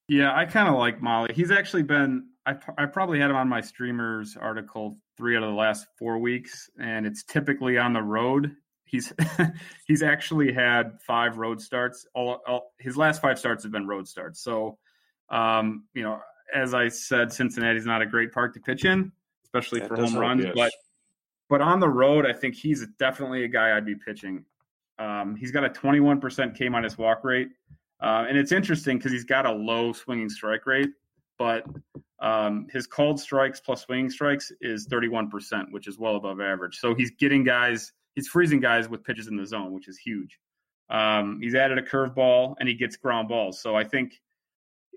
Yeah, 0.07 0.35
I 0.35 0.45
kind 0.45 0.67
of 0.67 0.75
like 0.75 1.01
Mahle. 1.01 1.31
He's 1.31 1.51
actually 1.51 1.83
been. 1.83 2.27
I, 2.45 2.55
I 2.77 2.85
probably 2.85 3.19
had 3.19 3.29
him 3.29 3.35
on 3.35 3.47
my 3.47 3.61
streamers 3.61 4.35
article 4.39 4.97
three 5.17 5.37
out 5.37 5.43
of 5.43 5.49
the 5.49 5.55
last 5.55 5.87
four 5.97 6.17
weeks, 6.17 6.69
and 6.79 7.05
it's 7.05 7.23
typically 7.23 7.77
on 7.77 7.93
the 7.93 8.01
road. 8.01 8.55
He's 8.85 9.13
he's 9.87 10.01
actually 10.03 10.51
had 10.51 10.99
five 11.01 11.37
road 11.37 11.61
starts. 11.61 12.05
All, 12.13 12.41
all, 12.47 12.73
his 12.79 12.97
last 12.97 13.21
five 13.21 13.37
starts 13.37 13.63
have 13.63 13.71
been 13.71 13.87
road 13.87 14.07
starts. 14.07 14.41
So, 14.41 14.77
um, 15.29 15.85
you 15.93 16.03
know, 16.03 16.19
as 16.53 16.73
I 16.73 16.87
said, 16.87 17.31
Cincinnati's 17.31 17.85
not 17.85 18.01
a 18.01 18.05
great 18.05 18.31
park 18.31 18.53
to 18.55 18.59
pitch 18.59 18.85
in, 18.85 19.11
especially 19.43 19.79
that 19.81 19.89
for 19.89 19.95
home 19.97 20.17
runs. 20.17 20.43
Yes. 20.43 20.53
But 20.55 20.71
but 21.49 21.61
on 21.61 21.79
the 21.79 21.89
road, 21.89 22.25
I 22.25 22.33
think 22.33 22.55
he's 22.55 22.85
definitely 22.97 23.43
a 23.43 23.47
guy 23.47 23.75
I'd 23.75 23.85
be 23.85 23.95
pitching. 23.95 24.45
Um, 24.97 25.35
he's 25.35 25.51
got 25.51 25.65
a 25.65 25.69
21% 25.69 26.55
K 26.55 26.69
minus 26.69 26.97
walk 26.97 27.23
rate. 27.23 27.49
Uh, 28.01 28.25
and 28.27 28.37
it's 28.37 28.51
interesting 28.51 28.97
because 28.97 29.11
he's 29.11 29.25
got 29.25 29.45
a 29.45 29.51
low 29.51 29.93
swinging 29.93 30.29
strike 30.29 30.65
rate, 30.65 30.89
but 31.41 31.65
um, 32.19 32.67
his 32.71 32.85
called 32.85 33.19
strikes 33.19 33.59
plus 33.59 33.81
swinging 33.81 34.11
strikes 34.11 34.51
is 34.61 34.87
31%, 34.87 35.71
which 35.71 35.87
is 35.87 35.97
well 35.97 36.17
above 36.17 36.39
average. 36.39 36.77
So 36.77 36.93
he's 36.93 37.09
getting 37.09 37.43
guys, 37.43 37.93
he's 38.13 38.27
freezing 38.27 38.59
guys 38.59 38.87
with 38.87 39.03
pitches 39.03 39.25
in 39.25 39.37
the 39.37 39.47
zone, 39.47 39.73
which 39.73 39.87
is 39.87 39.97
huge. 39.97 40.37
Um, 40.91 41.39
he's 41.41 41.55
added 41.55 41.79
a 41.79 41.81
curveball 41.81 42.57
and 42.59 42.69
he 42.69 42.75
gets 42.75 42.95
ground 42.95 43.27
balls. 43.27 43.59
So 43.59 43.75
I 43.75 43.83
think, 43.83 44.21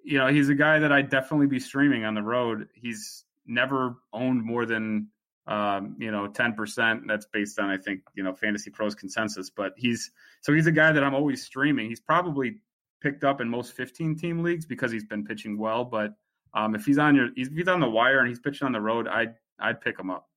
you 0.05 0.19
know, 0.19 0.27
he's 0.27 0.51
a 0.51 0.55
guy 0.55 0.79
that 0.81 0.93
I'd 0.93 1.09
definitely 1.09 1.47
be 1.47 1.61
streaming 1.61 2.05
on 2.05 2.13
the 2.13 2.23
road. 2.23 2.69
He's 2.75 3.25
never 3.47 3.97
owned 4.13 4.45
more 4.45 4.67
than 4.67 5.09
um, 5.47 5.97
you 5.99 6.11
know, 6.11 6.29
10%. 6.29 7.03
That's 7.07 7.27
based 7.33 7.59
on, 7.59 7.71
I 7.71 7.79
think, 7.79 8.03
you 8.15 8.23
know, 8.23 8.35
Fantasy 8.35 8.71
Pros 8.71 8.95
consensus. 8.95 9.49
But 9.49 9.73
he's 9.79 10.11
so 10.43 10.53
he's 10.53 10.67
a 10.67 10.73
guy 10.73 10.93
that 10.93 11.03
I'm 11.03 11.15
always 11.15 11.43
streaming. 11.43 11.89
He's 11.89 12.01
probably 12.01 12.59
picked 13.01 13.25
up 13.25 13.41
in 13.41 13.49
most 13.49 13.73
15 13.73 14.17
team 14.17 14.43
leagues 14.43 14.67
because 14.67 14.91
he's 14.91 15.05
been 15.05 15.25
pitching 15.25 15.59
well. 15.59 15.85
But 15.85 16.15
um, 16.55 16.75
if 16.75 16.85
he's 16.85 16.99
on 16.99 17.15
your, 17.15 17.29
if 17.37 17.53
he's 17.53 17.69
on 17.69 17.81
the 17.81 17.91
wire 17.91 18.21
and 18.21 18.29
he's 18.29 18.39
pitching 18.39 18.67
on 18.67 18.73
the 18.73 18.81
road, 18.81 19.09
I'd 19.09 19.35
I'd 19.59 19.81
pick 19.81 19.99
him 19.99 20.11
up. 20.11 20.29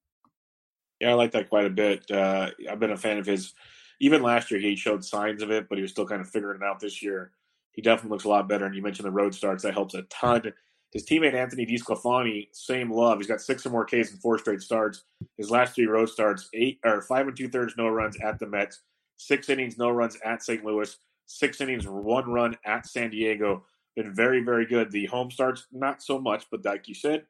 Yeah, 1.00 1.12
I 1.12 1.14
like 1.14 1.32
that 1.32 1.50
quite 1.50 1.66
a 1.66 1.70
bit. 1.70 2.10
Uh, 2.10 2.50
I've 2.70 2.80
been 2.80 2.92
a 2.92 2.98
fan 2.98 3.18
of 3.18 3.26
his. 3.26 3.54
Even 4.00 4.22
last 4.22 4.52
year, 4.52 4.60
he 4.60 4.76
showed 4.76 5.04
signs 5.04 5.42
of 5.42 5.50
it, 5.50 5.68
but 5.70 5.78
he 5.78 5.82
was 5.82 5.92
still 5.92 6.06
kind 6.06 6.22
of 6.22 6.30
figuring 6.30 6.62
it 6.62 6.66
out 6.66 6.80
this 6.80 7.02
year. 7.02 7.32
He 7.72 7.82
definitely 7.82 8.12
looks 8.12 8.26
a 8.26 8.30
lot 8.30 8.48
better. 8.48 8.66
And 8.66 8.76
you 8.76 8.82
mentioned 8.82 9.06
the 9.06 9.12
road 9.12 9.34
starts; 9.34 9.64
that 9.64 9.74
helps 9.74 9.94
a 9.94 10.04
ton. 10.04 10.54
His 10.94 11.06
teammate 11.06 11.34
Anthony 11.34 11.66
DeSclafani, 11.66 12.48
same 12.54 12.92
love. 12.92 13.20
He's 13.20 13.28
got 13.28 13.42
six 13.42 13.66
or 13.66 13.70
more 13.70 13.86
Ks 13.86 14.12
in 14.12 14.18
four 14.18 14.40
straight 14.40 14.62
starts. 14.62 15.04
His 15.38 15.52
last 15.52 15.76
three 15.76 15.86
road 15.86 16.10
starts, 16.10 16.50
eight 16.54 16.80
or 16.86 17.02
five 17.02 17.28
and 17.28 17.36
two 17.36 17.50
thirds 17.50 17.76
no 17.78 17.88
runs 17.90 18.18
at 18.24 18.40
the 18.40 18.48
Mets, 18.48 18.82
six 19.18 19.50
innings 19.50 19.78
no 19.78 19.90
runs 19.90 20.18
at 20.24 20.42
St. 20.42 20.64
Louis, 20.64 20.98
six 21.26 21.60
innings 21.60 21.88
one 21.88 22.30
run 22.30 22.58
at 22.66 22.88
San 22.88 23.10
Diego. 23.10 23.66
Been 23.98 24.14
very 24.14 24.44
very 24.44 24.66
good. 24.66 24.92
The 24.92 25.08
home 25.08 25.32
starts 25.32 25.66
not 25.74 26.02
so 26.02 26.20
much, 26.20 26.46
but 26.50 26.64
like 26.64 26.88
you 26.88 26.94
said, 26.94 27.26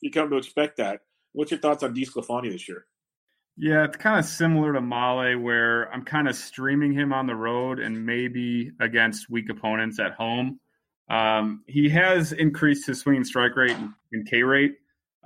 you 0.00 0.10
come 0.10 0.30
to 0.30 0.36
expect 0.36 0.76
that. 0.76 1.00
What's 1.32 1.50
your 1.50 1.60
thoughts 1.60 1.82
on 1.82 1.94
DeSclafani 1.94 2.52
this 2.52 2.68
year? 2.68 2.86
Yeah, 3.56 3.84
it's 3.84 3.96
kind 3.96 4.18
of 4.18 4.24
similar 4.24 4.72
to 4.72 4.80
Mahle, 4.80 5.42
where 5.42 5.92
I'm 5.92 6.04
kind 6.04 6.28
of 6.28 6.36
streaming 6.36 6.92
him 6.92 7.12
on 7.12 7.26
the 7.26 7.34
road 7.34 7.80
and 7.80 8.06
maybe 8.06 8.70
against 8.80 9.28
weak 9.30 9.50
opponents 9.50 9.98
at 9.98 10.12
home. 10.12 10.60
Um, 11.10 11.64
he 11.66 11.88
has 11.90 12.32
increased 12.32 12.86
his 12.86 13.00
swinging 13.00 13.24
strike 13.24 13.56
rate 13.56 13.76
and, 14.12 14.30
K 14.30 14.42
rate, 14.44 14.76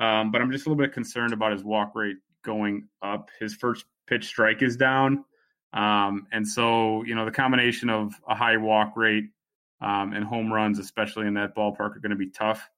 um, 0.00 0.32
but 0.32 0.40
I'm 0.40 0.50
just 0.50 0.66
a 0.66 0.70
little 0.70 0.82
bit 0.82 0.92
concerned 0.94 1.34
about 1.34 1.52
his 1.52 1.62
walk 1.62 1.92
rate 1.94 2.16
going 2.42 2.88
up. 3.02 3.30
His 3.38 3.54
first 3.54 3.84
pitch 4.06 4.24
strike 4.24 4.62
is 4.62 4.76
down. 4.76 5.24
Um, 5.72 6.26
and 6.32 6.48
so, 6.48 7.04
you 7.04 7.14
know, 7.14 7.26
the 7.26 7.30
combination 7.30 7.90
of 7.90 8.14
a 8.28 8.34
high 8.34 8.56
walk 8.56 8.94
rate 8.96 9.24
um, 9.80 10.12
and 10.12 10.24
home 10.24 10.52
runs, 10.52 10.78
especially 10.78 11.26
in 11.26 11.34
that 11.34 11.54
ballpark, 11.54 11.96
are 11.96 12.00
going 12.00 12.10
to 12.10 12.16
be 12.16 12.30
tough. 12.30 12.68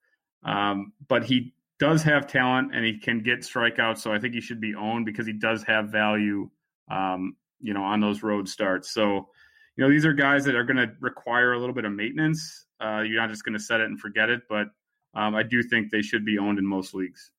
Um, 0.44 0.92
but 1.08 1.24
he 1.24 1.54
does 1.78 2.02
have 2.02 2.26
talent 2.26 2.74
and 2.74 2.84
he 2.84 2.98
can 2.98 3.22
get 3.22 3.40
strikeouts. 3.40 3.98
So 3.98 4.12
I 4.12 4.18
think 4.18 4.34
he 4.34 4.40
should 4.40 4.60
be 4.60 4.74
owned 4.74 5.06
because 5.06 5.26
he 5.26 5.32
does 5.32 5.62
have 5.64 5.90
value, 5.90 6.50
um, 6.90 7.36
you 7.60 7.74
know, 7.74 7.82
on 7.82 8.00
those 8.00 8.22
road 8.22 8.48
starts. 8.48 8.90
So, 8.90 9.28
you 9.76 9.84
know, 9.84 9.90
these 9.90 10.04
are 10.04 10.12
guys 10.12 10.44
that 10.44 10.54
are 10.54 10.64
going 10.64 10.76
to 10.76 10.92
require 11.00 11.52
a 11.52 11.58
little 11.58 11.74
bit 11.74 11.84
of 11.84 11.92
maintenance. 11.92 12.66
Uh, 12.80 13.00
you're 13.00 13.20
not 13.20 13.30
just 13.30 13.44
going 13.44 13.54
to 13.54 13.62
set 13.62 13.80
it 13.80 13.86
and 13.86 13.98
forget 13.98 14.28
it, 14.28 14.42
but 14.48 14.68
um, 15.14 15.34
I 15.34 15.42
do 15.42 15.62
think 15.62 15.90
they 15.90 16.02
should 16.02 16.24
be 16.24 16.38
owned 16.38 16.58
in 16.58 16.66
most 16.66 16.94
leagues. 16.94 17.30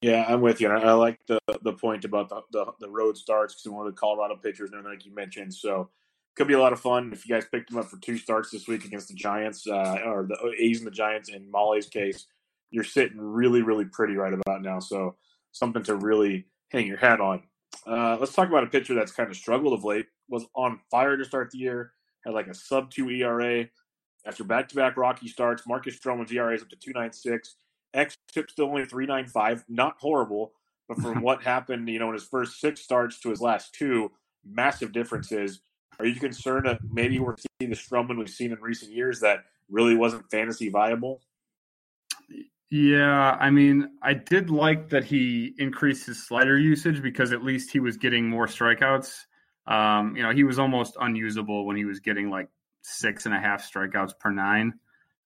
Yeah, 0.00 0.24
I'm 0.28 0.40
with 0.40 0.60
you. 0.60 0.68
I 0.68 0.92
like 0.92 1.18
the 1.26 1.40
the 1.62 1.72
point 1.72 2.04
about 2.04 2.28
the 2.28 2.42
the, 2.52 2.66
the 2.78 2.88
road 2.88 3.16
starts 3.16 3.54
because 3.54 3.72
one 3.72 3.86
of 3.86 3.92
the 3.92 3.98
Colorado 3.98 4.36
pitchers, 4.36 4.70
and 4.70 4.84
like 4.84 5.04
you 5.04 5.12
mentioned, 5.12 5.52
so 5.52 5.90
could 6.38 6.46
be 6.46 6.54
a 6.54 6.60
lot 6.60 6.72
of 6.72 6.80
fun 6.80 7.12
if 7.12 7.28
you 7.28 7.34
guys 7.34 7.44
picked 7.50 7.68
them 7.68 7.80
up 7.80 7.86
for 7.86 7.98
two 7.98 8.16
starts 8.16 8.50
this 8.50 8.68
week 8.68 8.84
against 8.84 9.08
the 9.08 9.14
Giants 9.14 9.66
uh, 9.66 9.98
or 10.06 10.24
the 10.24 10.54
A's 10.56 10.78
and 10.78 10.86
the 10.86 10.92
Giants. 10.92 11.28
In 11.28 11.50
Mahle's 11.50 11.88
case, 11.88 12.26
you're 12.70 12.84
sitting 12.84 13.20
really, 13.20 13.60
really 13.60 13.84
pretty 13.84 14.14
right 14.14 14.32
about 14.32 14.62
now. 14.62 14.78
So 14.78 15.16
something 15.50 15.82
to 15.82 15.96
really 15.96 16.46
hang 16.70 16.86
your 16.86 16.96
hat 16.96 17.20
on. 17.20 17.42
Uh, 17.84 18.16
let's 18.20 18.32
talk 18.32 18.48
about 18.48 18.62
a 18.62 18.68
pitcher 18.68 18.94
that's 18.94 19.10
kind 19.10 19.28
of 19.28 19.36
struggled 19.36 19.72
of 19.72 19.84
late. 19.84 20.06
Was 20.28 20.46
on 20.54 20.78
fire 20.92 21.16
to 21.16 21.24
start 21.24 21.50
the 21.50 21.58
year. 21.58 21.92
Had 22.24 22.34
like 22.34 22.46
a 22.46 22.54
sub 22.54 22.90
two 22.90 23.10
ERA. 23.10 23.66
After 24.24 24.44
back-to-back 24.44 24.96
Rocky 24.96 25.26
starts, 25.26 25.66
Marcus 25.66 25.98
Stroman's 25.98 26.30
ERA 26.30 26.54
is 26.54 26.62
up 26.62 26.68
to 26.68 26.76
2.96. 26.76 27.40
X 27.94 28.16
tips 28.32 28.52
still 28.52 28.66
only 28.66 28.84
3.95. 28.84 29.64
Not 29.68 29.96
horrible, 29.98 30.52
but 30.88 30.98
from 30.98 31.20
what 31.22 31.42
happened, 31.42 31.88
you 31.88 31.98
know, 31.98 32.08
in 32.08 32.14
his 32.14 32.24
first 32.24 32.60
six 32.60 32.80
starts 32.80 33.18
to 33.20 33.30
his 33.30 33.40
last 33.40 33.74
two, 33.74 34.12
massive 34.44 34.92
differences. 34.92 35.62
Are 35.98 36.06
you 36.06 36.14
concerned 36.14 36.66
that 36.66 36.78
maybe 36.90 37.18
we're 37.18 37.36
seeing 37.36 37.70
the 37.70 37.76
Stroman 37.76 38.18
we've 38.18 38.30
seen 38.30 38.52
in 38.52 38.60
recent 38.60 38.92
years 38.92 39.20
that 39.20 39.44
really 39.68 39.96
wasn't 39.96 40.30
fantasy 40.30 40.68
viable? 40.68 41.20
Yeah, 42.70 43.36
I 43.40 43.50
mean, 43.50 43.90
I 44.02 44.12
did 44.14 44.50
like 44.50 44.90
that 44.90 45.04
he 45.04 45.54
increased 45.58 46.06
his 46.06 46.26
slider 46.26 46.58
usage 46.58 47.02
because 47.02 47.32
at 47.32 47.42
least 47.42 47.72
he 47.72 47.80
was 47.80 47.96
getting 47.96 48.28
more 48.28 48.46
strikeouts. 48.46 49.24
Um, 49.66 50.16
you 50.16 50.22
know, 50.22 50.32
he 50.32 50.44
was 50.44 50.58
almost 50.58 50.96
unusable 51.00 51.66
when 51.66 51.76
he 51.76 51.84
was 51.84 52.00
getting 52.00 52.30
like 52.30 52.48
six 52.82 53.26
and 53.26 53.34
a 53.34 53.40
half 53.40 53.70
strikeouts 53.70 54.18
per 54.18 54.30
nine. 54.30 54.74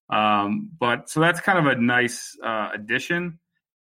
Um, 0.09 0.69
but 0.79 1.09
so 1.09 1.19
that's 1.19 1.41
kind 1.41 1.59
of 1.59 1.65
a 1.65 1.79
nice 1.79 2.37
uh, 2.43 2.69
addition. 2.73 3.39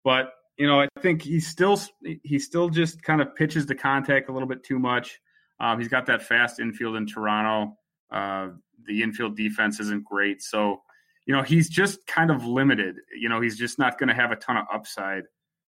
But 0.04 0.32
you 0.58 0.66
know, 0.66 0.80
I 0.80 0.88
think 1.00 1.22
he 1.22 1.40
still 1.40 1.80
he 2.22 2.38
still 2.38 2.68
just 2.68 3.02
kind 3.02 3.20
of 3.20 3.34
pitches 3.34 3.66
the 3.66 3.74
contact 3.74 4.28
a 4.28 4.32
little 4.32 4.48
bit 4.48 4.64
too 4.64 4.78
much. 4.78 5.20
Um, 5.60 5.78
he's 5.78 5.88
got 5.88 6.06
that 6.06 6.22
fast 6.22 6.60
infield 6.60 6.96
in 6.96 7.06
Toronto. 7.06 7.76
Uh, 8.10 8.48
the 8.86 9.02
infield 9.02 9.36
defense 9.36 9.80
isn't 9.80 10.04
great, 10.04 10.42
so 10.42 10.82
you 11.26 11.34
know 11.34 11.42
he's 11.42 11.68
just 11.68 12.06
kind 12.06 12.30
of 12.30 12.44
limited. 12.44 12.96
You 13.18 13.28
know, 13.28 13.40
he's 13.40 13.56
just 13.56 13.78
not 13.78 13.98
going 13.98 14.08
to 14.08 14.14
have 14.14 14.32
a 14.32 14.36
ton 14.36 14.56
of 14.56 14.66
upside, 14.72 15.24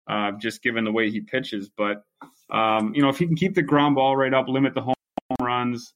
uh, 0.08 0.32
just 0.40 0.64
given 0.64 0.84
the 0.84 0.92
way 0.92 1.12
he 1.12 1.22
pitches. 1.22 1.70
But 1.70 2.04
um, 2.52 2.94
you 2.96 3.02
know, 3.02 3.10
if 3.10 3.18
he 3.18 3.28
can 3.28 3.36
keep 3.36 3.56
the 3.56 3.62
ground 3.62 3.96
ball 3.96 4.16
rate 4.16 4.34
up, 4.34 4.48
limit 4.48 4.74
the 4.74 4.82
home 4.82 4.94
home 5.30 5.46
runs 5.46 5.94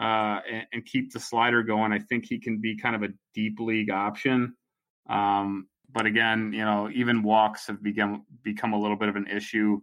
uh, 0.00 0.40
and, 0.50 0.66
and, 0.72 0.84
keep 0.84 1.12
the 1.12 1.20
slider 1.20 1.62
going, 1.62 1.92
I 1.92 1.98
think 1.98 2.26
he 2.26 2.38
can 2.38 2.60
be 2.60 2.76
kind 2.76 2.96
of 2.96 3.02
a 3.02 3.08
deep 3.34 3.58
league 3.60 3.90
option. 3.90 4.54
Um, 5.08 5.68
but 5.92 6.06
again, 6.06 6.52
you 6.52 6.64
know, 6.64 6.90
even 6.92 7.22
walks 7.22 7.66
have 7.68 7.82
become 7.82 8.24
become 8.42 8.72
a 8.72 8.80
little 8.80 8.96
bit 8.96 9.08
of 9.08 9.16
an 9.16 9.26
issue. 9.28 9.80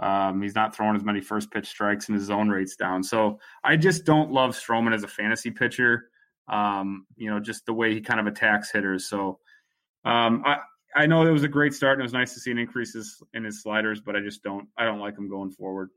Um, 0.00 0.42
he's 0.42 0.54
not 0.54 0.74
throwing 0.74 0.96
as 0.96 1.04
many 1.04 1.20
first 1.20 1.50
pitch 1.50 1.66
strikes, 1.66 2.08
and 2.08 2.16
his 2.16 2.26
zone 2.26 2.48
rate's 2.48 2.76
down. 2.76 3.02
So 3.02 3.40
I 3.64 3.76
just 3.76 4.04
don't 4.04 4.30
love 4.30 4.50
Stroman 4.50 4.94
as 4.94 5.02
a 5.02 5.08
fantasy 5.08 5.50
pitcher. 5.50 6.10
Um, 6.48 7.06
you 7.16 7.30
know, 7.30 7.40
just 7.40 7.66
the 7.66 7.74
way 7.74 7.92
he 7.92 8.00
kind 8.00 8.20
of 8.20 8.26
attacks 8.26 8.70
hitters. 8.70 9.08
So 9.08 9.38
um, 10.04 10.42
I 10.46 10.58
I 10.94 11.06
know 11.06 11.26
it 11.26 11.30
was 11.30 11.44
a 11.44 11.48
great 11.48 11.74
start, 11.74 11.94
and 11.94 12.02
it 12.02 12.04
was 12.04 12.12
nice 12.12 12.34
to 12.34 12.40
see 12.40 12.50
an 12.50 12.58
increases 12.58 13.22
in 13.34 13.44
his 13.44 13.62
sliders, 13.62 14.00
but 14.00 14.16
I 14.16 14.20
just 14.20 14.42
don't 14.42 14.68
I 14.76 14.84
don't 14.84 15.00
like 15.00 15.18
him 15.18 15.28
going 15.28 15.50
forward. 15.50 15.90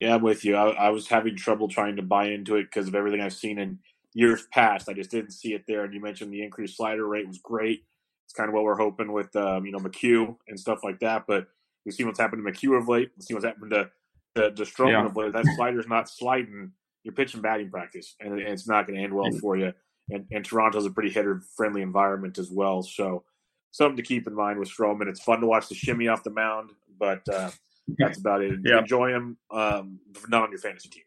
Yeah, 0.00 0.16
I'm 0.16 0.22
with 0.22 0.44
you. 0.44 0.56
I, 0.56 0.70
I 0.70 0.88
was 0.90 1.06
having 1.06 1.36
trouble 1.36 1.68
trying 1.68 1.96
to 1.96 2.02
buy 2.02 2.26
into 2.26 2.56
it 2.56 2.64
because 2.64 2.88
of 2.88 2.94
everything 2.94 3.20
I've 3.20 3.32
seen 3.32 3.58
in 3.58 3.78
years 4.14 4.46
past. 4.50 4.88
I 4.88 4.94
just 4.94 5.10
didn't 5.10 5.30
see 5.30 5.54
it 5.54 5.62
there. 5.68 5.84
And 5.84 5.94
you 5.94 6.00
mentioned 6.00 6.32
the 6.32 6.42
increased 6.42 6.76
slider 6.76 7.06
rate 7.06 7.28
was 7.28 7.38
great. 7.38 7.84
It's 8.24 8.34
kind 8.34 8.48
of 8.48 8.54
what 8.54 8.64
we're 8.64 8.76
hoping 8.76 9.12
with, 9.12 9.34
um, 9.36 9.64
you 9.64 9.72
know, 9.72 9.78
McHugh 9.78 10.36
and 10.48 10.58
stuff 10.58 10.80
like 10.82 10.98
that. 11.00 11.24
But 11.28 11.46
we've 11.84 11.94
seen 11.94 12.06
what's 12.06 12.20
happened 12.20 12.44
to 12.44 12.50
McHugh 12.50 12.78
of 12.78 12.88
late. 12.88 13.10
We've 13.16 13.24
seen 13.24 13.36
what's 13.36 13.46
happened 13.46 13.70
to 13.70 13.90
to, 14.36 14.50
to 14.50 14.62
Stroman 14.62 14.92
yeah. 14.92 15.06
of 15.06 15.16
late. 15.16 15.32
That 15.32 15.46
slider's 15.56 15.88
not 15.88 16.08
sliding. 16.08 16.72
You're 17.04 17.14
pitching 17.14 17.40
batting 17.40 17.70
practice, 17.70 18.14
and, 18.20 18.34
and 18.34 18.48
it's 18.48 18.68
not 18.68 18.86
going 18.86 18.98
to 18.98 19.04
end 19.04 19.12
well 19.12 19.30
for 19.40 19.56
you. 19.56 19.72
And, 20.10 20.26
and 20.30 20.44
Toronto's 20.44 20.86
a 20.86 20.90
pretty 20.90 21.10
hitter 21.10 21.42
friendly 21.56 21.82
environment 21.82 22.38
as 22.38 22.50
well. 22.50 22.82
So 22.82 23.24
something 23.72 23.96
to 23.96 24.02
keep 24.02 24.26
in 24.26 24.34
mind 24.34 24.58
with 24.58 24.70
Stroman. 24.70 25.08
It's 25.08 25.22
fun 25.22 25.40
to 25.40 25.46
watch 25.46 25.68
the 25.68 25.74
shimmy 25.74 26.08
off 26.08 26.22
the 26.22 26.30
mound, 26.30 26.70
but 26.98 27.28
uh, 27.28 27.50
that's 27.98 28.18
about 28.18 28.42
it. 28.42 28.60
Yeah. 28.64 28.78
Enjoy 28.78 29.10
him, 29.10 29.36
um, 29.50 29.98
not 30.28 30.44
on 30.44 30.50
your 30.50 30.60
fantasy 30.60 30.88
team. 30.88 31.04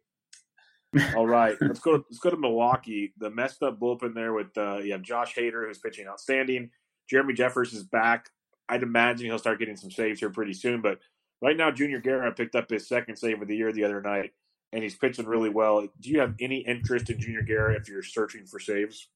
All 1.16 1.28
right, 1.28 1.58
let's 1.60 1.80
go. 1.80 1.98
To, 1.98 2.06
let's 2.10 2.20
go 2.20 2.30
to 2.30 2.38
Milwaukee. 2.38 3.14
The 3.18 3.30
messed 3.30 3.64
up 3.64 3.80
bullpen 3.80 4.14
there 4.14 4.34
with 4.34 4.58
uh, 4.58 4.78
you 4.78 4.94
have 4.94 5.02
Josh 5.02 5.36
Hader 5.36 5.68
who's 5.68 5.78
pitching 5.78 6.08
outstanding. 6.08 6.70
Jeremy 7.10 7.34
Jeffress 7.34 7.74
is 7.74 7.84
back. 7.84 8.30
I'd 8.70 8.84
imagine 8.84 9.28
he'll 9.28 9.40
start 9.40 9.60
getting 9.60 9.76
some 9.76 9.92
saves 9.92 10.20
here 10.20 10.30
pretty 10.30 10.54
soon. 10.54 10.82
But 10.82 11.00
right 11.42 11.58
now, 11.58 11.72
Junior 11.72 12.00
Guerra 12.00 12.32
picked 12.32 12.56
up 12.56 12.70
his 12.70 12.88
second 12.88 13.18
save 13.18 13.42
of 13.42 13.48
the 13.48 13.56
year 13.56 13.72
the 13.72 13.84
other 13.84 14.02
night, 14.02 14.32
and 14.74 14.84
he's 14.84 14.96
pitching 14.96 15.26
really 15.26 15.50
well. 15.50 15.82
Do 16.00 16.10
you 16.10 16.20
have 16.20 16.36
any 16.40 16.58
interest 16.60 17.10
in 17.10 17.20
Junior 17.20 17.42
Guerra 17.42 17.76
if 17.76 17.88
you're 17.88 18.04
searching 18.04 18.46
for 18.46 18.60
saves? 18.60 19.10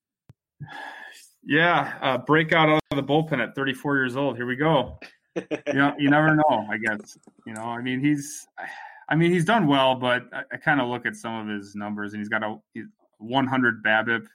Yeah, 1.44 1.98
uh, 2.02 2.18
breakout 2.18 2.70
of 2.70 2.80
the 2.96 3.04
bullpen 3.04 3.42
at 3.42 3.56
34 3.56 3.96
years 3.96 4.16
old. 4.16 4.36
Here 4.36 4.46
we 4.46 4.56
go 4.56 5.00
you 5.68 5.74
know, 5.74 5.94
you 5.98 6.10
never 6.10 6.36
know. 6.36 6.68
I 6.70 6.78
guess 6.78 7.18
you 7.46 7.54
know. 7.54 7.64
I 7.64 7.82
mean, 7.82 8.00
he's, 8.00 8.48
I 9.10 9.16
mean, 9.16 9.32
he's 9.32 9.46
done 9.46 9.68
well, 9.68 9.96
but 9.96 10.24
I, 10.34 10.44
I 10.54 10.58
kind 10.58 10.82
of 10.82 10.88
look 10.88 11.06
at 11.06 11.16
some 11.16 11.36
of 11.36 11.56
his 11.56 11.76
numbers, 11.76 12.14
and 12.14 12.22
he's 12.22 12.30
got 12.30 12.44
a 12.44 12.58
100 13.20 13.84
BABIP 13.84 14.28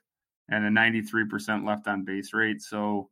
and 0.50 0.64
a 0.64 0.68
93% 0.68 1.66
left 1.66 1.88
on 1.88 2.04
base 2.04 2.32
rate. 2.34 2.60
So, 2.60 3.08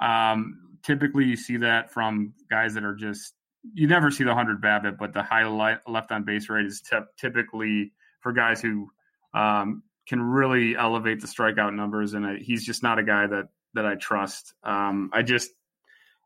um, 0.00 0.73
typically, 0.84 1.24
you 1.24 1.36
see 1.36 1.58
that 1.58 1.92
from 1.92 2.34
guys 2.50 2.74
that 2.74 2.84
are 2.84 2.94
just. 2.94 3.34
You 3.72 3.86
never 3.86 4.10
see 4.10 4.24
the 4.24 4.34
100 4.34 4.60
BABIP, 4.60 4.98
but 4.98 5.14
the 5.14 5.22
high 5.22 5.46
left 5.46 6.12
on 6.12 6.24
base 6.24 6.50
rate 6.50 6.66
is 6.66 6.82
typically 7.18 7.92
for 8.20 8.32
guys 8.32 8.60
who 8.60 8.90
um, 9.32 9.82
can 10.06 10.20
really 10.20 10.76
elevate 10.76 11.20
the 11.20 11.26
strikeout 11.26 11.74
numbers, 11.74 12.12
and 12.12 12.26
I, 12.26 12.36
he's 12.36 12.64
just 12.64 12.82
not 12.82 12.98
a 12.98 13.02
guy 13.02 13.26
that 13.26 13.48
that 13.72 13.86
I 13.86 13.94
trust. 13.94 14.52
Um, 14.62 15.10
I 15.12 15.22
just 15.22 15.50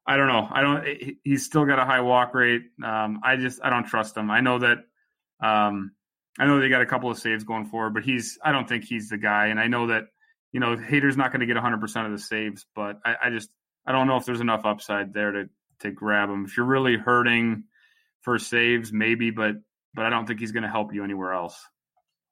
I 0.08 0.16
don't 0.16 0.28
know. 0.28 0.48
I 0.50 0.62
don't. 0.62 1.18
He's 1.22 1.44
still 1.44 1.66
got 1.66 1.78
a 1.78 1.84
high 1.84 2.00
walk 2.00 2.34
rate. 2.34 2.62
Um, 2.82 3.20
I 3.22 3.36
just 3.36 3.60
I 3.62 3.68
don't 3.68 3.84
trust 3.84 4.16
him. 4.16 4.30
I 4.30 4.40
know 4.40 4.58
that. 4.58 4.78
Um, 5.42 5.92
I 6.38 6.46
know 6.46 6.60
they 6.60 6.68
got 6.68 6.82
a 6.82 6.86
couple 6.86 7.10
of 7.10 7.18
saves 7.18 7.44
going 7.44 7.66
forward, 7.66 7.92
but 7.92 8.04
he's. 8.04 8.38
I 8.42 8.52
don't 8.52 8.66
think 8.66 8.84
he's 8.84 9.10
the 9.10 9.18
guy. 9.18 9.48
And 9.48 9.60
I 9.60 9.66
know 9.66 9.88
that 9.88 10.04
you 10.50 10.60
know 10.60 10.76
Hader's 10.76 11.16
not 11.18 11.30
going 11.30 11.40
to 11.40 11.46
get 11.46 11.56
100 11.56 11.78
percent 11.78 12.06
of 12.06 12.12
the 12.12 12.18
saves, 12.18 12.64
but 12.74 12.98
I, 13.04 13.16
I, 13.24 13.30
just 13.30 13.50
I 13.88 13.92
don't 13.92 14.06
know 14.06 14.16
if 14.16 14.26
there's 14.26 14.40
enough 14.40 14.66
upside 14.66 15.14
there 15.14 15.32
to 15.32 15.48
to 15.80 15.90
grab 15.90 16.28
him. 16.28 16.44
If 16.44 16.56
you're 16.56 16.66
really 16.66 16.96
hurting 16.96 17.64
for 18.20 18.38
saves, 18.38 18.92
maybe, 18.92 19.30
but 19.30 19.56
but 19.94 20.04
I 20.04 20.10
don't 20.10 20.26
think 20.26 20.40
he's 20.40 20.52
going 20.52 20.64
to 20.64 20.68
help 20.68 20.92
you 20.92 21.02
anywhere 21.02 21.32
else. 21.32 21.58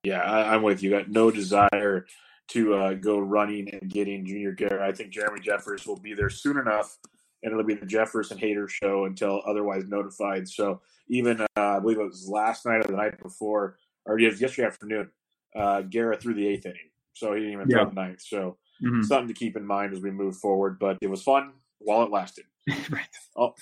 Yeah, 0.04 0.20
I, 0.20 0.54
am 0.54 0.62
with 0.62 0.82
you. 0.82 0.90
Got 0.90 1.08
no 1.08 1.30
desire 1.30 2.06
to 2.48 2.74
uh, 2.74 2.94
go 2.94 3.18
running 3.18 3.70
and 3.72 3.90
getting 3.90 4.26
Junior 4.26 4.52
Guerra. 4.52 4.86
I 4.86 4.92
think 4.92 5.10
Jeremy 5.10 5.40
Jeffress 5.40 5.86
will 5.86 5.96
be 5.96 6.14
there 6.14 6.30
soon 6.30 6.58
enough 6.58 6.96
and 7.42 7.52
it'll 7.52 7.64
be 7.64 7.74
the 7.74 7.86
Jefferson 7.86 8.38
Hader 8.38 8.68
show 8.68 9.04
until 9.04 9.42
otherwise 9.46 9.86
notified. 9.86 10.48
So 10.48 10.80
even 11.08 11.40
uh, 11.40 11.46
I 11.56 11.78
believe 11.80 11.98
it 11.98 12.04
was 12.04 12.28
last 12.28 12.66
night 12.66 12.78
or 12.78 12.88
the 12.90 12.96
night 12.96 13.22
before, 13.22 13.78
or 14.04 14.18
yesterday 14.18 14.66
afternoon, 14.66 15.10
uh, 15.54 15.82
Garrett 15.82 16.20
threw 16.20 16.34
the 16.34 16.46
eighth 16.46 16.66
inning, 16.66 16.90
so 17.14 17.34
he 17.34 17.40
didn't 17.40 17.52
even 17.54 17.70
yeah. 17.70 17.78
throw 17.78 17.88
the 17.88 17.94
ninth. 17.94 18.20
So 18.20 18.58
mm-hmm. 18.82 19.02
something 19.02 19.28
to 19.28 19.34
keep 19.34 19.56
in 19.56 19.66
mind 19.66 19.92
as 19.92 20.00
we 20.00 20.10
move 20.10 20.36
forward. 20.36 20.78
But 20.78 20.98
it 21.00 21.08
was 21.08 21.22
fun 21.22 21.52
while 21.78 22.02
it 22.02 22.10
lasted. 22.10 22.44
right. 22.90 23.08
Oh, 23.36 23.54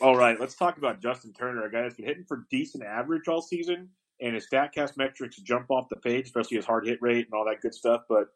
all 0.00 0.16
right. 0.16 0.38
Let's 0.38 0.54
talk 0.54 0.78
about 0.78 1.00
Justin 1.00 1.32
Turner, 1.32 1.64
a 1.64 1.70
guy 1.70 1.82
that's 1.82 1.96
been 1.96 2.06
hitting 2.06 2.24
for 2.26 2.46
decent 2.50 2.84
average 2.84 3.28
all 3.28 3.42
season, 3.42 3.88
and 4.20 4.34
his 4.34 4.46
Statcast 4.52 4.96
metrics 4.96 5.36
jump 5.36 5.70
off 5.70 5.88
the 5.88 5.96
page, 5.96 6.26
especially 6.26 6.56
his 6.56 6.66
hard 6.66 6.86
hit 6.86 7.00
rate 7.02 7.26
and 7.26 7.34
all 7.34 7.44
that 7.46 7.60
good 7.60 7.74
stuff. 7.74 8.02
But 8.08 8.28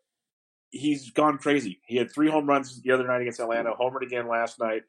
he's 0.71 1.11
gone 1.11 1.39
crazy. 1.39 1.81
He 1.87 1.97
had 1.97 2.11
three 2.11 2.31
home 2.31 2.47
runs 2.47 2.81
the 2.81 2.93
other 2.93 3.07
night 3.07 3.21
against 3.21 3.41
Atlanta, 3.41 3.73
homered 3.73 4.03
again 4.03 4.29
last 4.29 4.59
night. 4.59 4.83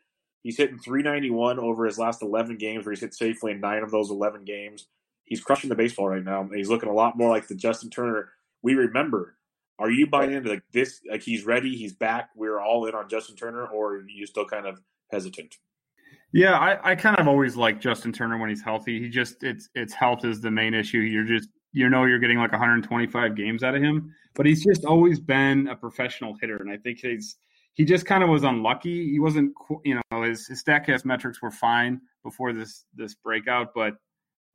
He's 0.44 0.58
hitting 0.58 0.80
391 0.80 1.60
over 1.60 1.86
his 1.86 2.00
last 2.00 2.22
11 2.22 2.58
games, 2.58 2.86
where 2.86 2.94
he's 2.94 3.02
hit 3.02 3.14
safely 3.14 3.52
in 3.52 3.60
nine 3.60 3.84
of 3.84 3.92
those 3.92 4.10
11 4.10 4.46
games. 4.46 4.88
He's 5.26 5.44
crushing 5.44 5.70
the 5.70 5.76
baseball 5.76 6.08
right 6.08 6.24
now. 6.24 6.48
He's 6.54 6.70
looking 6.70 6.90
a 6.90 6.94
lot 6.94 7.18
more 7.18 7.30
like 7.30 7.48
the 7.48 7.56
Justin 7.56 7.90
Turner 7.90 8.30
we 8.62 8.76
remember. 8.76 9.36
Are 9.80 9.92
you 9.92 10.08
buying 10.08 10.34
into 10.34 10.50
like 10.50 10.64
this? 10.74 11.02
Like 11.10 11.22
he's 11.22 11.46
ready, 11.46 11.76
he's 11.76 11.94
back. 11.94 12.30
We're 12.36 12.60
all 12.60 12.86
in 12.86 12.96
on 12.96 13.10
Justin 13.10 13.36
Turner, 13.36 13.66
or 13.68 13.98
are 13.98 14.10
you 14.10 14.26
still 14.26 14.46
kind 14.46 14.66
of 14.66 14.80
hesitant? 15.12 15.56
Yeah, 16.34 16.58
I, 16.58 16.92
I 16.92 16.96
kind 16.96 17.18
of 17.18 17.28
always 17.28 17.56
like 17.56 17.80
Justin 17.80 18.12
Turner 18.12 18.38
when 18.38 18.50
he's 18.50 18.64
healthy. 18.64 19.00
He 19.00 19.10
just 19.10 19.44
it's 19.44 19.70
it's 19.76 19.94
health 19.94 20.26
is 20.26 20.42
the 20.42 20.52
main 20.52 20.74
issue. 20.74 21.00
You're 21.00 21.26
just 21.26 21.50
you 21.74 21.90
know 21.90 22.06
you're 22.06 22.20
getting 22.20 22.38
like 22.38 22.52
125 22.52 23.36
games 23.36 23.64
out 23.64 23.76
of 23.76 23.82
him, 23.82 24.14
but 24.36 24.46
he's 24.46 24.64
just 24.64 24.84
always 24.84 25.20
been 25.20 25.68
a 25.68 25.76
professional 25.76 26.36
hitter, 26.42 26.58
and 26.58 26.72
I 26.72 26.78
think 26.78 27.00
he's 27.00 27.38
he 27.78 27.86
just 27.86 28.08
kind 28.08 28.24
of 28.24 28.30
was 28.30 28.44
unlucky. 28.44 29.12
He 29.12 29.20
wasn't, 29.20 29.54
you 29.86 30.02
know, 30.12 30.24
his, 30.24 30.48
his 30.48 30.64
Statcast 30.64 31.06
metrics 31.06 31.44
were 31.44 31.52
fine 31.52 32.02
before 32.24 32.52
this 32.52 32.84
this 32.96 33.14
breakout, 33.14 33.68
but 33.76 33.94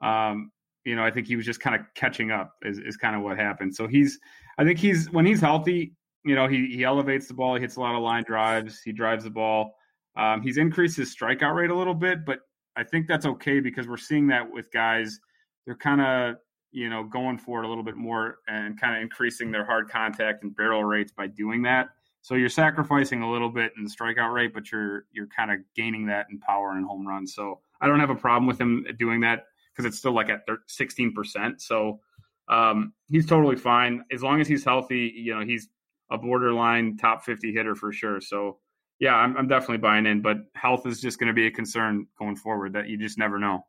um, 0.04 0.50
you 0.84 0.96
know, 0.96 1.04
I 1.04 1.10
think 1.10 1.26
he 1.26 1.36
was 1.36 1.46
just 1.46 1.60
kind 1.60 1.76
of 1.76 1.82
catching 1.94 2.30
up 2.30 2.54
is, 2.62 2.78
is 2.78 2.96
kind 2.96 3.14
of 3.14 3.22
what 3.22 3.38
happened. 3.38 3.74
So 3.74 3.86
he's, 3.86 4.18
I 4.58 4.64
think 4.64 4.78
he's 4.78 5.10
when 5.10 5.26
he's 5.26 5.40
healthy, 5.40 5.94
you 6.24 6.34
know, 6.34 6.48
he 6.48 6.66
he 6.66 6.84
elevates 6.84 7.28
the 7.28 7.34
ball, 7.34 7.54
he 7.54 7.60
hits 7.60 7.76
a 7.76 7.80
lot 7.80 7.94
of 7.94 8.02
line 8.02 8.24
drives, 8.24 8.80
he 8.82 8.92
drives 8.92 9.24
the 9.24 9.30
ball. 9.30 9.74
Um, 10.16 10.42
he's 10.42 10.58
increased 10.58 10.96
his 10.96 11.14
strikeout 11.14 11.54
rate 11.54 11.70
a 11.70 11.74
little 11.74 11.94
bit, 11.94 12.24
but 12.24 12.40
I 12.76 12.84
think 12.84 13.06
that's 13.06 13.26
okay 13.26 13.60
because 13.60 13.88
we're 13.88 13.96
seeing 13.96 14.26
that 14.28 14.50
with 14.50 14.70
guys. 14.72 15.18
They're 15.66 15.76
kind 15.76 16.00
of 16.00 16.36
you 16.72 16.90
know 16.90 17.04
going 17.04 17.38
for 17.38 17.62
it 17.62 17.66
a 17.66 17.68
little 17.68 17.84
bit 17.84 17.96
more 17.96 18.38
and 18.48 18.80
kind 18.80 18.96
of 18.96 19.02
increasing 19.02 19.50
their 19.50 19.64
hard 19.64 19.88
contact 19.88 20.42
and 20.42 20.54
barrel 20.54 20.84
rates 20.84 21.12
by 21.12 21.28
doing 21.28 21.62
that. 21.62 21.88
So 22.22 22.34
you're 22.34 22.48
sacrificing 22.48 23.22
a 23.22 23.30
little 23.30 23.50
bit 23.50 23.72
in 23.76 23.84
the 23.84 23.90
strikeout 23.90 24.32
rate, 24.32 24.54
but 24.54 24.70
you're 24.70 25.06
you're 25.12 25.28
kind 25.28 25.50
of 25.50 25.58
gaining 25.74 26.06
that 26.06 26.26
in 26.30 26.38
power 26.38 26.72
and 26.72 26.84
home 26.84 27.06
runs. 27.06 27.34
So 27.34 27.60
I 27.80 27.88
don't 27.88 28.00
have 28.00 28.10
a 28.10 28.16
problem 28.16 28.46
with 28.46 28.60
him 28.60 28.86
doing 28.98 29.20
that 29.22 29.46
because 29.74 29.86
it's 29.86 29.98
still 29.98 30.12
like 30.12 30.28
at 30.28 30.40
16 30.68 31.14
percent. 31.14 31.62
So 31.62 32.00
um, 32.48 32.92
he's 33.08 33.26
totally 33.26 33.56
fine 33.56 34.04
as 34.12 34.22
long 34.22 34.40
as 34.40 34.48
he's 34.48 34.64
healthy. 34.64 35.12
You 35.14 35.34
know, 35.34 35.44
he's 35.44 35.68
a 36.10 36.18
borderline 36.18 36.96
top 36.96 37.24
50 37.24 37.52
hitter 37.52 37.74
for 37.74 37.92
sure. 37.92 38.20
So 38.20 38.58
yeah, 38.98 39.14
I'm, 39.14 39.36
I'm 39.36 39.48
definitely 39.48 39.78
buying 39.78 40.06
in. 40.06 40.22
But 40.22 40.38
health 40.54 40.86
is 40.86 41.00
just 41.00 41.18
going 41.18 41.28
to 41.28 41.34
be 41.34 41.46
a 41.46 41.50
concern 41.50 42.06
going 42.18 42.36
forward. 42.36 42.74
That 42.74 42.88
you 42.88 42.96
just 42.96 43.18
never 43.18 43.38
know. 43.38 43.66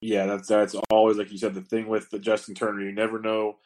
Yeah, 0.00 0.26
that's 0.26 0.48
that's 0.48 0.74
always 0.90 1.16
like 1.16 1.30
you 1.30 1.38
said. 1.38 1.54
The 1.54 1.60
thing 1.60 1.86
with 1.88 2.10
the 2.10 2.18
Justin 2.18 2.54
Turner, 2.54 2.82
you 2.82 2.92
never 2.92 3.20
know 3.20 3.58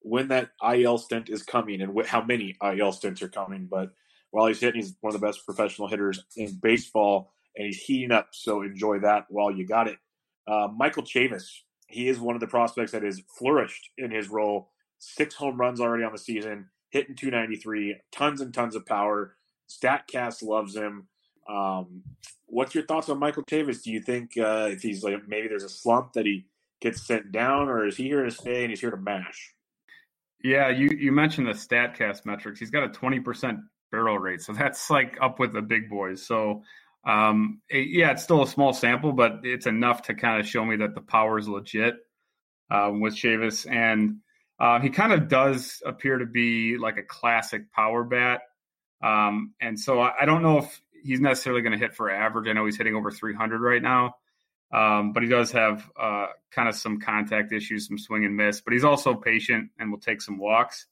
when 0.00 0.28
that 0.28 0.50
IL 0.62 0.98
stint 0.98 1.28
is 1.30 1.42
coming 1.42 1.80
and 1.80 1.96
wh- 1.96 2.06
how 2.06 2.22
many 2.22 2.56
IL 2.62 2.92
stints 2.92 3.22
are 3.22 3.28
coming. 3.28 3.66
But 3.70 3.90
while 4.30 4.46
he's 4.46 4.60
hitting, 4.60 4.80
he's 4.80 4.94
one 5.00 5.14
of 5.14 5.20
the 5.20 5.26
best 5.26 5.44
professional 5.44 5.88
hitters 5.88 6.24
in 6.36 6.58
baseball, 6.60 7.32
and 7.56 7.66
he's 7.66 7.82
heating 7.82 8.10
up. 8.10 8.28
So 8.32 8.62
enjoy 8.62 9.00
that 9.00 9.26
while 9.28 9.50
you 9.50 9.66
got 9.66 9.88
it. 9.88 9.98
Uh, 10.46 10.68
Michael 10.74 11.02
Chavis, 11.02 11.44
he 11.88 12.08
is 12.08 12.18
one 12.18 12.34
of 12.34 12.40
the 12.40 12.46
prospects 12.46 12.92
that 12.92 13.02
has 13.02 13.22
flourished 13.38 13.90
in 13.98 14.10
his 14.10 14.28
role. 14.28 14.70
Six 14.98 15.34
home 15.34 15.60
runs 15.60 15.80
already 15.80 16.04
on 16.04 16.12
the 16.12 16.18
season, 16.18 16.68
hitting 16.90 17.14
293, 17.14 17.96
tons 18.12 18.40
and 18.40 18.52
tons 18.52 18.74
of 18.74 18.86
power. 18.86 19.36
Statcast 19.68 20.42
loves 20.42 20.76
him. 20.76 21.08
Um, 21.48 22.02
what's 22.46 22.74
your 22.74 22.84
thoughts 22.84 23.08
on 23.08 23.18
Michael 23.18 23.44
Chavis? 23.44 23.82
Do 23.82 23.90
you 23.90 24.00
think 24.00 24.32
uh, 24.38 24.68
if 24.70 24.82
he's 24.82 25.02
like 25.02 25.28
maybe 25.28 25.48
there's 25.48 25.64
a 25.64 25.68
slump 25.68 26.14
that 26.14 26.26
he 26.26 26.46
gets 26.80 27.06
sent 27.06 27.32
down, 27.32 27.68
or 27.68 27.86
is 27.86 27.96
he 27.96 28.04
here 28.04 28.24
to 28.24 28.30
stay 28.30 28.62
and 28.62 28.70
he's 28.70 28.80
here 28.80 28.90
to 28.90 28.96
mash? 28.96 29.54
Yeah, 30.42 30.68
you 30.68 30.90
you 30.96 31.12
mentioned 31.12 31.46
the 31.46 31.52
Statcast 31.52 32.26
metrics. 32.26 32.60
He's 32.60 32.70
got 32.70 32.84
a 32.84 32.88
twenty 32.88 33.20
percent 33.20 33.60
barrel 33.90 34.18
rate, 34.18 34.42
so 34.42 34.52
that's 34.52 34.90
like 34.90 35.16
up 35.20 35.38
with 35.38 35.52
the 35.52 35.62
big 35.62 35.88
boys. 35.88 36.24
So, 36.24 36.62
um, 37.06 37.60
it, 37.68 37.88
yeah, 37.90 38.12
it's 38.12 38.22
still 38.22 38.42
a 38.42 38.46
small 38.46 38.72
sample, 38.72 39.12
but 39.12 39.40
it's 39.44 39.66
enough 39.66 40.02
to 40.02 40.14
kind 40.14 40.40
of 40.40 40.46
show 40.46 40.64
me 40.64 40.76
that 40.76 40.94
the 40.94 41.00
power 41.00 41.38
is 41.38 41.48
legit. 41.48 41.94
um, 42.70 43.00
with 43.00 43.14
Chavis, 43.14 43.70
and 43.70 44.18
uh, 44.58 44.80
he 44.80 44.90
kind 44.90 45.12
of 45.12 45.28
does 45.28 45.82
appear 45.84 46.18
to 46.18 46.26
be 46.26 46.78
like 46.78 46.96
a 46.96 47.02
classic 47.02 47.70
power 47.72 48.04
bat. 48.04 48.42
Um, 49.02 49.54
and 49.60 49.78
so 49.78 50.00
I, 50.00 50.12
I, 50.22 50.24
don't 50.24 50.42
know 50.42 50.58
if 50.58 50.80
he's 51.02 51.20
necessarily 51.20 51.60
going 51.60 51.72
to 51.72 51.78
hit 51.78 51.94
for 51.94 52.10
average. 52.10 52.48
I 52.48 52.52
know 52.52 52.64
he's 52.64 52.78
hitting 52.78 52.94
over 52.94 53.10
300 53.10 53.60
right 53.60 53.82
now, 53.82 54.14
um, 54.72 55.12
but 55.12 55.22
he 55.22 55.28
does 55.28 55.52
have 55.52 55.88
uh, 56.00 56.28
kind 56.50 56.68
of 56.68 56.74
some 56.74 57.00
contact 57.00 57.52
issues, 57.52 57.86
some 57.86 57.98
swing 57.98 58.24
and 58.24 58.36
miss. 58.36 58.62
But 58.62 58.72
he's 58.72 58.84
also 58.84 59.14
patient 59.14 59.70
and 59.78 59.90
will 59.90 60.00
take 60.00 60.22
some 60.22 60.38
walks. 60.38 60.86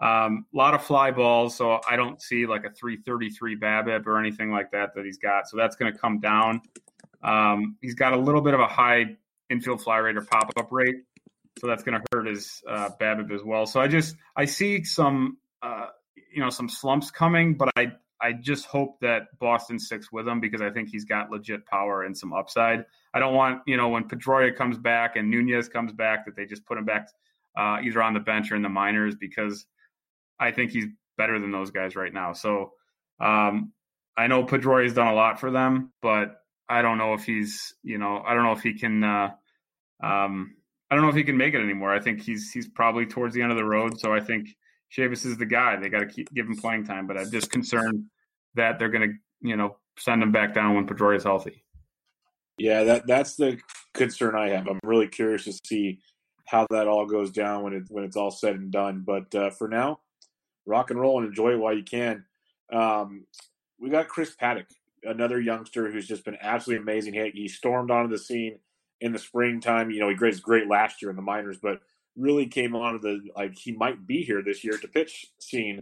Um, 0.00 0.46
a 0.54 0.56
lot 0.56 0.74
of 0.74 0.84
fly 0.84 1.10
balls, 1.10 1.56
so 1.56 1.80
I 1.88 1.96
don't 1.96 2.22
see 2.22 2.46
like 2.46 2.64
a 2.64 2.70
333 2.70 3.56
BABIP 3.58 4.06
or 4.06 4.18
anything 4.18 4.52
like 4.52 4.70
that 4.70 4.94
that 4.94 5.04
he's 5.04 5.18
got. 5.18 5.48
So 5.48 5.56
that's 5.56 5.74
going 5.76 5.92
to 5.92 5.98
come 5.98 6.20
down. 6.20 6.60
Um, 7.22 7.76
he's 7.80 7.94
got 7.94 8.12
a 8.12 8.18
little 8.18 8.40
bit 8.40 8.54
of 8.54 8.60
a 8.60 8.68
high 8.68 9.16
infield 9.50 9.82
fly 9.82 9.96
rate 9.96 10.16
or 10.16 10.22
pop 10.22 10.52
up 10.56 10.68
rate, 10.70 10.96
so 11.58 11.66
that's 11.66 11.82
going 11.82 12.00
to 12.00 12.06
hurt 12.12 12.26
his 12.26 12.62
uh, 12.68 12.90
BABIP 13.00 13.32
as 13.32 13.42
well. 13.42 13.66
So 13.66 13.80
I 13.80 13.88
just 13.88 14.14
I 14.36 14.44
see 14.44 14.84
some 14.84 15.38
uh, 15.62 15.86
you 16.32 16.40
know 16.40 16.50
some 16.50 16.68
slumps 16.68 17.10
coming, 17.10 17.54
but 17.54 17.70
I 17.76 17.92
I 18.20 18.32
just 18.32 18.66
hope 18.66 19.00
that 19.00 19.36
Boston 19.40 19.80
sticks 19.80 20.12
with 20.12 20.28
him 20.28 20.38
because 20.38 20.60
I 20.60 20.70
think 20.70 20.90
he's 20.90 21.04
got 21.04 21.30
legit 21.30 21.66
power 21.66 22.04
and 22.04 22.16
some 22.16 22.32
upside. 22.32 22.84
I 23.12 23.18
don't 23.18 23.34
want 23.34 23.62
you 23.66 23.76
know 23.76 23.88
when 23.88 24.04
Pedroia 24.04 24.54
comes 24.54 24.78
back 24.78 25.16
and 25.16 25.28
Nunez 25.28 25.68
comes 25.68 25.92
back 25.92 26.26
that 26.26 26.36
they 26.36 26.44
just 26.46 26.64
put 26.66 26.78
him 26.78 26.84
back 26.84 27.08
uh, 27.56 27.78
either 27.82 28.00
on 28.00 28.14
the 28.14 28.20
bench 28.20 28.52
or 28.52 28.56
in 28.56 28.62
the 28.62 28.68
minors 28.68 29.16
because 29.16 29.66
I 30.40 30.52
think 30.52 30.70
he's 30.70 30.86
better 31.16 31.38
than 31.38 31.50
those 31.50 31.70
guys 31.70 31.96
right 31.96 32.12
now. 32.12 32.32
So 32.32 32.72
um, 33.20 33.72
I 34.16 34.26
know 34.26 34.44
Pedroia 34.44 34.84
has 34.84 34.94
done 34.94 35.08
a 35.08 35.14
lot 35.14 35.40
for 35.40 35.50
them, 35.50 35.92
but 36.00 36.36
I 36.68 36.82
don't 36.82 36.98
know 36.98 37.14
if 37.14 37.24
he's, 37.24 37.74
you 37.82 37.98
know, 37.98 38.22
I 38.24 38.34
don't 38.34 38.44
know 38.44 38.52
if 38.52 38.62
he 38.62 38.74
can, 38.74 39.02
uh, 39.02 39.30
um, 40.02 40.54
I 40.90 40.94
don't 40.94 41.02
know 41.02 41.10
if 41.10 41.16
he 41.16 41.24
can 41.24 41.36
make 41.36 41.54
it 41.54 41.60
anymore. 41.60 41.94
I 41.94 42.00
think 42.00 42.22
he's 42.22 42.50
he's 42.50 42.68
probably 42.68 43.04
towards 43.06 43.34
the 43.34 43.42
end 43.42 43.50
of 43.50 43.58
the 43.58 43.64
road. 43.64 44.00
So 44.00 44.14
I 44.14 44.20
think 44.20 44.48
Chavis 44.96 45.26
is 45.26 45.36
the 45.36 45.46
guy. 45.46 45.76
They 45.76 45.88
got 45.88 46.00
to 46.00 46.06
keep 46.06 46.32
give 46.32 46.46
him 46.46 46.56
playing 46.56 46.84
time. 46.84 47.06
But 47.06 47.18
I'm 47.18 47.30
just 47.30 47.50
concerned 47.50 48.04
that 48.54 48.78
they're 48.78 48.88
going 48.88 49.10
to, 49.10 49.14
you 49.48 49.56
know, 49.56 49.76
send 49.98 50.22
him 50.22 50.32
back 50.32 50.54
down 50.54 50.74
when 50.74 50.86
Pedroia 50.86 51.16
is 51.16 51.24
healthy. 51.24 51.64
Yeah, 52.56 52.84
that 52.84 53.06
that's 53.06 53.36
the 53.36 53.58
concern 53.94 54.34
I 54.34 54.48
have. 54.48 54.66
I'm 54.66 54.80
really 54.82 55.08
curious 55.08 55.44
to 55.44 55.52
see 55.64 56.00
how 56.46 56.66
that 56.70 56.88
all 56.88 57.06
goes 57.06 57.30
down 57.30 57.64
when 57.64 57.74
it 57.74 57.84
when 57.88 58.04
it's 58.04 58.16
all 58.16 58.30
said 58.30 58.56
and 58.56 58.70
done. 58.70 59.04
But 59.06 59.34
uh, 59.34 59.50
for 59.50 59.68
now, 59.68 60.00
rock 60.68 60.90
and 60.90 61.00
roll 61.00 61.18
and 61.18 61.26
enjoy 61.26 61.52
it 61.52 61.58
while 61.58 61.76
you 61.76 61.82
can. 61.82 62.24
Um, 62.72 63.24
we 63.80 63.90
got 63.90 64.08
Chris 64.08 64.34
Paddack, 64.40 64.66
another 65.02 65.40
youngster 65.40 65.90
who's 65.90 66.06
just 66.06 66.24
been 66.24 66.36
absolutely 66.40 66.82
amazing. 66.82 67.14
He, 67.14 67.30
he 67.34 67.48
stormed 67.48 67.90
onto 67.90 68.10
the 68.10 68.22
scene 68.22 68.58
in 69.00 69.12
the 69.12 69.18
springtime. 69.18 69.90
You 69.90 70.00
know, 70.00 70.08
he 70.08 70.14
was 70.14 70.40
great 70.40 70.68
last 70.68 71.00
year 71.00 71.10
in 71.10 71.16
the 71.16 71.22
minors, 71.22 71.58
but 71.60 71.80
really 72.16 72.46
came 72.46 72.76
onto 72.76 72.98
the 72.98 73.30
like 73.36 73.56
he 73.56 73.72
might 73.72 74.06
be 74.06 74.22
here 74.22 74.42
this 74.42 74.62
year 74.64 74.76
to 74.76 74.88
pitch 74.88 75.26
scene, 75.38 75.76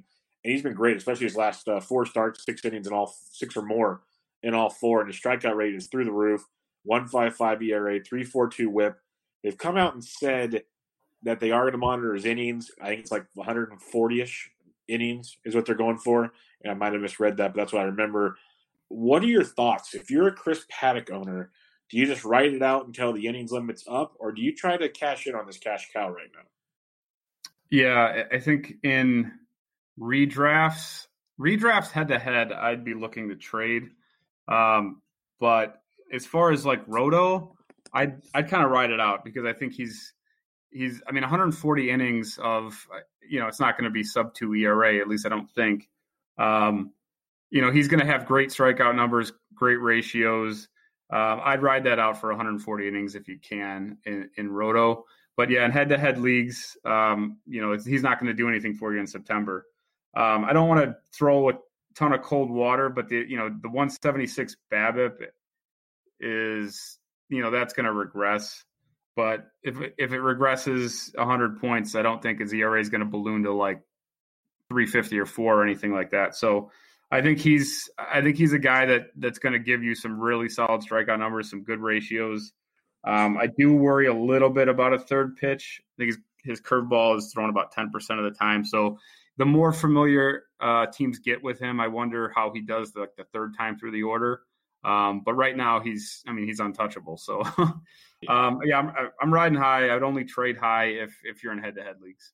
and 0.45 0.53
he's 0.53 0.63
been 0.63 0.75
great, 0.75 0.97
especially 0.97 1.27
his 1.27 1.37
last 1.37 1.67
uh, 1.69 1.81
four 1.81 2.07
starts, 2.07 2.45
six 2.45 2.65
innings, 2.65 2.87
and 2.87 2.95
all 2.95 3.15
six 3.33 3.57
or 3.57 3.63
more 3.63 4.03
in 4.43 4.55
all 4.55 4.71
four, 4.71 5.01
and 5.01 5.13
his 5.13 5.21
strikeout 5.21 5.57
rate 5.57 5.75
is 5.75 5.89
through 5.89 6.05
the 6.05 6.13
roof. 6.13 6.45
One 6.85 7.07
five 7.09 7.35
five 7.35 7.61
ERA, 7.63 8.01
three 8.01 8.23
four 8.23 8.49
two 8.49 8.71
WHIP. 8.71 8.99
They've 9.43 9.59
come 9.59 9.77
out 9.77 9.95
and 9.95 10.05
said 10.05 10.63
that 11.23 11.41
they 11.41 11.51
are 11.51 11.63
going 11.63 11.73
to 11.73 11.79
monitor 11.79 12.15
his 12.15 12.25
innings. 12.25 12.71
I 12.81 12.89
think 12.89 13.01
it's 13.01 13.11
like 13.11 13.27
140 13.35 14.21
ish 14.21 14.51
innings 14.89 15.37
is 15.45 15.55
what 15.55 15.67
they're 15.67 15.75
going 15.75 15.99
for. 15.99 16.33
And 16.63 16.71
I 16.71 16.75
might 16.75 16.93
have 16.93 17.03
misread 17.03 17.37
that, 17.37 17.55
but 17.55 17.61
that's 17.61 17.73
what 17.73 17.83
I 17.83 17.87
remember. 17.87 18.37
What 18.89 19.23
are 19.23 19.29
your 19.29 19.45
thoughts? 19.45 19.95
If 19.95 20.11
you're 20.11 20.29
a 20.29 20.33
Chris 20.33 20.65
Paddack 20.73 21.11
owner, 21.11 21.51
do 21.91 21.99
you 21.99 22.07
just 22.07 22.25
write 22.25 22.53
it 22.53 22.63
out 22.63 22.87
until 22.87 23.13
the 23.13 23.27
innings 23.27 23.53
limit's 23.53 23.85
up, 23.89 24.15
or 24.19 24.33
do 24.33 24.43
you 24.43 24.55
try 24.55 24.77
to 24.77 24.89
cash 24.89 25.27
in 25.27 25.35
on 25.35 25.47
this 25.47 25.59
cash 25.59 25.89
cow 25.93 26.09
right 26.09 26.31
now? 26.35 26.43
Yeah, 27.71 28.25
I 28.33 28.39
think 28.39 28.75
in 28.83 29.33
redrafts, 29.99 31.07
redrafts 31.41 31.91
head 31.91 32.09
to 32.09 32.19
head, 32.19 32.53
I'd 32.53 32.85
be 32.85 32.95
looking 32.95 33.29
to 33.29 33.37
trade. 33.37 33.85
Um, 34.49 35.03
but 35.41 35.83
as 36.13 36.27
far 36.27 36.53
as 36.53 36.65
like 36.65 36.83
Roto, 36.87 37.57
I'd 37.93 38.23
I'd 38.35 38.49
kind 38.49 38.65
of 38.65 38.71
ride 38.71 38.91
it 38.91 39.01
out 39.01 39.25
because 39.25 39.45
I 39.45 39.53
think 39.53 39.73
he's 39.73 40.13
he's 40.77 41.03
I 41.09 41.13
mean 41.13 41.23
140 41.23 41.91
innings 41.91 42.39
of 42.43 42.87
you 43.29 43.41
know 43.41 43.47
it's 43.47 43.61
not 43.61 43.77
going 43.77 43.85
to 43.85 43.91
be 43.91 44.05
sub 44.05 44.35
two 44.35 44.55
ERA 44.55 44.99
at 44.99 45.09
least 45.09 45.27
I 45.27 45.29
don't 45.29 45.51
think. 45.51 45.89
Um, 46.39 46.93
you 47.51 47.63
know 47.63 47.71
he's 47.71 47.89
going 47.89 48.01
to 48.01 48.07
have 48.07 48.27
great 48.27 48.51
strikeout 48.51 48.95
numbers, 48.95 49.33
great 49.55 49.81
ratios. 49.81 50.69
Um, 51.11 51.41
I'd 51.45 51.63
ride 51.63 51.85
that 51.85 51.99
out 51.99 52.21
for 52.21 52.31
140 52.31 52.89
innings 52.89 53.15
if 53.15 53.29
you 53.29 53.39
can 53.39 53.99
in, 54.05 54.29
in 54.37 54.51
Roto. 54.51 55.05
But 55.37 55.51
yeah, 55.51 55.65
in 55.65 55.71
head-to-head 55.71 56.19
leagues, 56.19 56.77
um, 56.85 57.39
you 57.47 57.61
know 57.61 57.77
he's 57.77 58.03
not 58.03 58.19
going 58.19 58.29
to 58.29 58.35
do 58.35 58.49
anything 58.49 58.75
for 58.75 58.93
you 58.93 59.01
in 59.01 59.07
September. 59.07 59.67
Um, 60.17 60.45
I 60.45 60.53
don't 60.53 60.69
want 60.69 60.85
to 60.85 60.97
throw 61.13 61.51
a 61.51 61.53
ton 61.95 62.13
of 62.13 62.23
cold 62.23 62.51
water, 62.51 62.89
but 62.89 63.09
the 63.09 63.25
you 63.29 63.37
know 63.37 63.49
the 63.49 63.69
176 63.69 64.57
BABIP 64.73 65.27
is 66.21 66.99
you 67.29 67.43
know 67.43 67.51
that's 67.51 67.75
going 67.75 67.87
to 67.87 67.93
regress. 67.93 68.65
But 69.17 69.47
if 69.63 69.77
if 69.99 70.13
it 70.13 70.21
regresses 70.21 71.17
100 71.17 71.59
points, 71.61 71.95
I 71.95 72.03
don't 72.03 72.23
think 72.23 72.41
his 72.41 72.53
ERA 72.53 72.81
is 72.81 72.91
going 72.91 73.01
to 73.01 73.07
balloon 73.07 73.43
to 73.45 73.53
like 73.53 73.81
350 74.69 75.19
or 75.19 75.27
four 75.27 75.61
or 75.61 75.65
anything 75.65 75.93
like 75.93 76.11
that. 76.11 76.37
So 76.37 76.71
I 77.11 77.23
think 77.23 77.39
he's 77.39 77.89
I 77.99 78.21
think 78.21 78.37
he's 78.37 78.53
a 78.53 78.59
guy 78.59 78.87
that 78.87 79.09
that's 79.17 79.39
going 79.39 79.55
to 79.55 79.59
give 79.59 79.83
you 79.83 79.95
some 79.95 80.21
really 80.21 80.49
solid 80.49 80.83
strikeout 80.83 81.19
numbers, 81.19 81.49
some 81.49 81.65
good 81.65 81.81
ratios. 81.81 82.53
Um, 83.05 83.39
I 83.39 83.47
do 83.47 83.73
worry 83.73 84.07
a 84.07 84.15
little 84.15 84.51
bit 84.51 84.69
about 84.69 84.93
a 84.93 84.99
third 84.99 85.37
pitch. 85.37 85.81
I 85.81 86.03
think 86.03 86.09
his, 86.09 86.19
his 86.45 86.61
curveball 86.61 87.17
is 87.17 87.33
thrown 87.33 87.51
about 87.51 87.73
10% 87.73 87.87
of 88.19 88.25
the 88.25 88.37
time. 88.37 88.65
So 88.65 88.99
the 89.37 89.45
more 89.45 89.73
familiar 89.73 90.45
uh, 90.61 90.87
teams 90.87 91.21
get 91.21 91.43
with 91.43 91.61
him, 91.61 91.79
I 91.79 91.87
wonder 91.87 92.33
how 92.35 92.51
he 92.53 92.61
does 92.63 92.91
the, 92.93 93.07
the 93.17 93.25
third 93.33 93.57
time 93.57 93.79
through 93.79 93.93
the 93.93 94.03
order. 94.03 94.41
Um, 94.87 95.23
but 95.25 95.35
right 95.35 95.57
now, 95.57 95.81
he's 95.81 96.23
I 96.27 96.33
mean 96.33 96.47
he's 96.47 96.61
untouchable. 96.61 97.17
So 97.17 97.43
um, 98.29 98.61
yeah, 98.65 98.79
I'm, 98.79 99.11
I'm 99.21 99.35
riding 99.35 99.59
high. 99.59 99.95
I'd 99.95 100.03
only 100.03 100.25
trade 100.25 100.57
high 100.57 100.87
if 100.87 101.15
if 101.25 101.43
you're 101.43 101.53
in 101.53 101.59
head 101.59 101.75
to 101.75 101.83
head 101.83 101.97
leagues. 102.01 102.33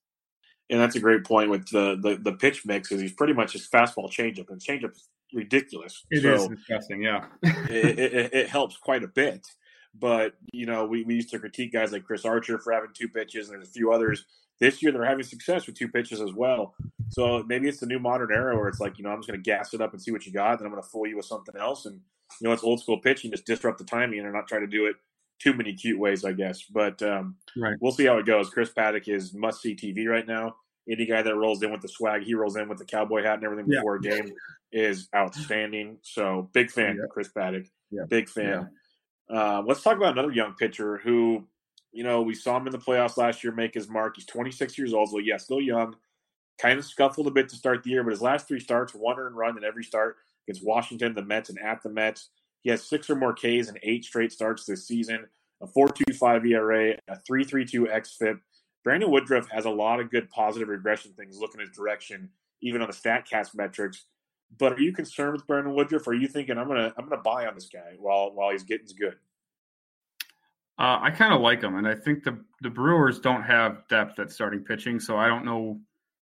And 0.69 0.79
that's 0.79 0.95
a 0.95 0.99
great 0.99 1.25
point 1.25 1.49
with 1.49 1.67
the, 1.69 1.99
the, 2.01 2.15
the 2.15 2.31
pitch 2.37 2.65
mix 2.65 2.91
is 2.91 3.01
he's 3.01 3.11
pretty 3.11 3.33
much 3.33 3.53
his 3.53 3.67
fastball 3.67 4.09
changeup 4.09 4.49
and 4.49 4.61
changeup 4.61 4.93
is 4.93 5.09
ridiculous. 5.33 6.05
It 6.09 6.21
so 6.21 6.33
is 6.33 6.47
disgusting, 6.47 7.03
yeah. 7.03 7.25
it, 7.43 7.99
it, 7.99 8.33
it, 8.33 8.49
helps 8.49 8.77
quite 8.77 9.03
a 9.03 9.07
bit. 9.07 9.45
But 9.93 10.33
you 10.51 10.65
know, 10.65 10.85
we, 10.85 11.03
we 11.03 11.15
used 11.15 11.29
to 11.31 11.39
critique 11.39 11.73
guys 11.73 11.91
like 11.91 12.05
Chris 12.05 12.25
Archer 12.25 12.57
for 12.59 12.73
having 12.73 12.89
two 12.93 13.09
pitches, 13.09 13.49
and 13.49 13.57
there's 13.57 13.69
a 13.69 13.71
few 13.71 13.91
others. 13.91 14.25
This 14.59 14.81
year 14.81 14.91
they're 14.91 15.05
having 15.05 15.23
success 15.23 15.67
with 15.67 15.75
two 15.75 15.89
pitches 15.89 16.21
as 16.21 16.33
well. 16.33 16.73
So 17.09 17.43
maybe 17.45 17.67
it's 17.67 17.79
the 17.79 17.85
new 17.85 17.99
modern 17.99 18.31
era 18.31 18.55
where 18.55 18.67
it's 18.67 18.79
like, 18.79 18.97
you 18.97 19.03
know, 19.03 19.11
I'm 19.11 19.19
just 19.19 19.27
going 19.27 19.39
to 19.39 19.43
gas 19.43 19.73
it 19.73 19.81
up 19.81 19.93
and 19.93 20.01
see 20.01 20.11
what 20.11 20.25
you 20.25 20.31
got, 20.31 20.57
then 20.57 20.65
I'm 20.65 20.71
going 20.71 20.81
to 20.81 20.89
fool 20.89 21.05
you 21.05 21.17
with 21.17 21.25
something 21.25 21.55
else. 21.59 21.85
And 21.85 21.99
you 22.39 22.47
know, 22.47 22.53
it's 22.53 22.63
old 22.63 22.81
school 22.81 22.99
pitching, 22.99 23.31
just 23.31 23.45
disrupt 23.45 23.77
the 23.77 23.83
timing 23.83 24.19
and 24.19 24.33
not 24.33 24.47
try 24.47 24.59
to 24.59 24.67
do 24.67 24.85
it 24.87 24.95
too 25.39 25.53
many 25.53 25.73
cute 25.73 25.99
ways, 25.99 26.23
I 26.23 26.31
guess. 26.31 26.63
But 26.63 27.01
um, 27.01 27.35
right. 27.57 27.75
we'll 27.81 27.91
see 27.91 28.05
how 28.05 28.17
it 28.17 28.25
goes. 28.25 28.49
Chris 28.49 28.71
Paddack 28.71 29.07
is 29.07 29.33
must 29.33 29.61
see 29.61 29.75
TV 29.75 30.07
right 30.07 30.27
now. 30.27 30.55
Any 30.89 31.05
guy 31.05 31.21
that 31.21 31.35
rolls 31.35 31.63
in 31.63 31.71
with 31.71 31.81
the 31.81 31.87
swag, 31.87 32.23
he 32.23 32.33
rolls 32.33 32.55
in 32.57 32.67
with 32.67 32.77
the 32.77 32.85
cowboy 32.85 33.23
hat 33.23 33.35
and 33.35 33.45
everything 33.45 33.71
yeah. 33.71 33.79
before 33.79 33.95
a 33.95 34.01
game 34.01 34.33
is 34.71 35.07
outstanding. 35.15 35.97
So 36.01 36.49
big 36.53 36.71
fan, 36.71 36.97
yeah. 36.97 37.07
Chris 37.09 37.29
Paddack. 37.29 37.67
Yeah. 37.89 38.03
Big 38.09 38.27
fan. 38.27 38.69
Uh, 39.29 39.61
let's 39.65 39.81
talk 39.81 39.95
about 39.95 40.13
another 40.13 40.31
young 40.31 40.53
pitcher 40.55 40.97
who, 40.97 41.45
you 41.91 42.03
know, 42.03 42.21
we 42.21 42.35
saw 42.35 42.57
him 42.57 42.67
in 42.67 42.71
the 42.71 42.79
playoffs 42.79 43.17
last 43.17 43.43
year 43.43 43.53
make 43.53 43.73
his 43.73 43.87
mark. 43.87 44.15
He's 44.15 44.25
26 44.25 44.77
years 44.77 44.93
old, 44.93 45.09
so 45.09 45.19
yeah, 45.19 45.37
still 45.37 45.61
young. 45.61 45.95
Kind 46.57 46.79
of 46.79 46.85
scuffled 46.85 47.27
a 47.27 47.31
bit 47.31 47.49
to 47.49 47.55
start 47.55 47.83
the 47.83 47.91
year, 47.91 48.03
but 48.03 48.11
his 48.11 48.21
last 48.21 48.47
three 48.47 48.59
starts, 48.59 48.93
one 48.93 49.17
earned 49.17 49.37
run 49.37 49.57
in 49.57 49.63
every 49.63 49.83
start 49.83 50.17
against 50.47 50.65
Washington, 50.65 51.13
the 51.13 51.23
Mets, 51.23 51.49
and 51.49 51.59
at 51.59 51.81
the 51.83 51.89
Mets. 51.89 52.29
He 52.61 52.69
has 52.69 52.83
six 52.83 53.09
or 53.09 53.15
more 53.15 53.33
Ks 53.33 53.69
in 53.69 53.77
eight 53.83 54.05
straight 54.05 54.31
starts 54.31 54.65
this 54.65 54.87
season, 54.87 55.27
a 55.61 55.67
4.25 55.67 56.49
ERA, 56.49 56.97
a 57.07 57.15
3.32 57.29 57.91
xFIP. 57.91 58.39
Brandon 58.83 59.11
Woodruff 59.11 59.49
has 59.49 59.65
a 59.65 59.69
lot 59.69 59.99
of 59.99 60.11
good 60.11 60.29
positive 60.29 60.67
regression 60.67 61.13
things 61.13 61.39
looking 61.39 61.61
his 61.61 61.69
direction, 61.69 62.29
even 62.61 62.81
on 62.81 62.87
the 62.87 62.93
Statcast 62.93 63.55
metrics. 63.55 64.05
But 64.57 64.73
are 64.73 64.81
you 64.81 64.93
concerned 64.93 65.33
with 65.33 65.47
Brandon 65.47 65.73
Woodruff? 65.73 66.07
Are 66.07 66.13
you 66.13 66.27
thinking 66.27 66.57
I'm 66.57 66.67
gonna 66.67 66.93
I'm 66.97 67.07
gonna 67.07 67.21
buy 67.21 67.47
on 67.47 67.55
this 67.55 67.69
guy 67.69 67.95
while 67.97 68.31
while 68.33 68.51
he's 68.51 68.63
getting 68.63 68.87
good? 68.99 69.15
Uh, 70.77 70.99
I 71.01 71.11
kind 71.11 71.33
of 71.33 71.41
like 71.41 71.61
him, 71.61 71.75
and 71.75 71.87
I 71.87 71.95
think 71.95 72.23
the 72.23 72.37
the 72.61 72.69
Brewers 72.69 73.19
don't 73.19 73.43
have 73.43 73.87
depth 73.87 74.19
at 74.19 74.31
starting 74.31 74.63
pitching, 74.63 74.99
so 74.99 75.17
I 75.17 75.27
don't 75.27 75.45
know 75.45 75.79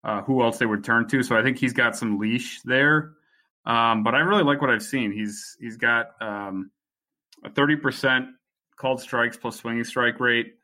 uh, 0.04 0.22
who 0.22 0.44
else 0.44 0.58
they 0.58 0.66
would 0.66 0.84
turn 0.84 1.08
to. 1.10 1.24
So 1.24 1.38
I 1.38 1.44
think 1.44 1.58
he's 1.58 1.74
got 1.74 1.96
some 1.96 2.20
leash 2.20 2.62
there. 2.64 3.14
Um, 3.66 4.04
but 4.04 4.16
I 4.16 4.20
really 4.20 4.44
like 4.44 4.62
what 4.62 4.70
I've 4.70 4.84
seen. 4.84 5.12
He's 5.12 5.58
he's 5.60 5.78
got 5.78 6.22
um, 6.22 6.72
a 7.44 7.50
thirty 7.50 7.76
percent 7.76 8.28
called 8.76 9.02
strikes 9.02 9.38
plus 9.38 9.58
swinging 9.58 9.84
strike 9.84 10.20
rate. 10.20 10.56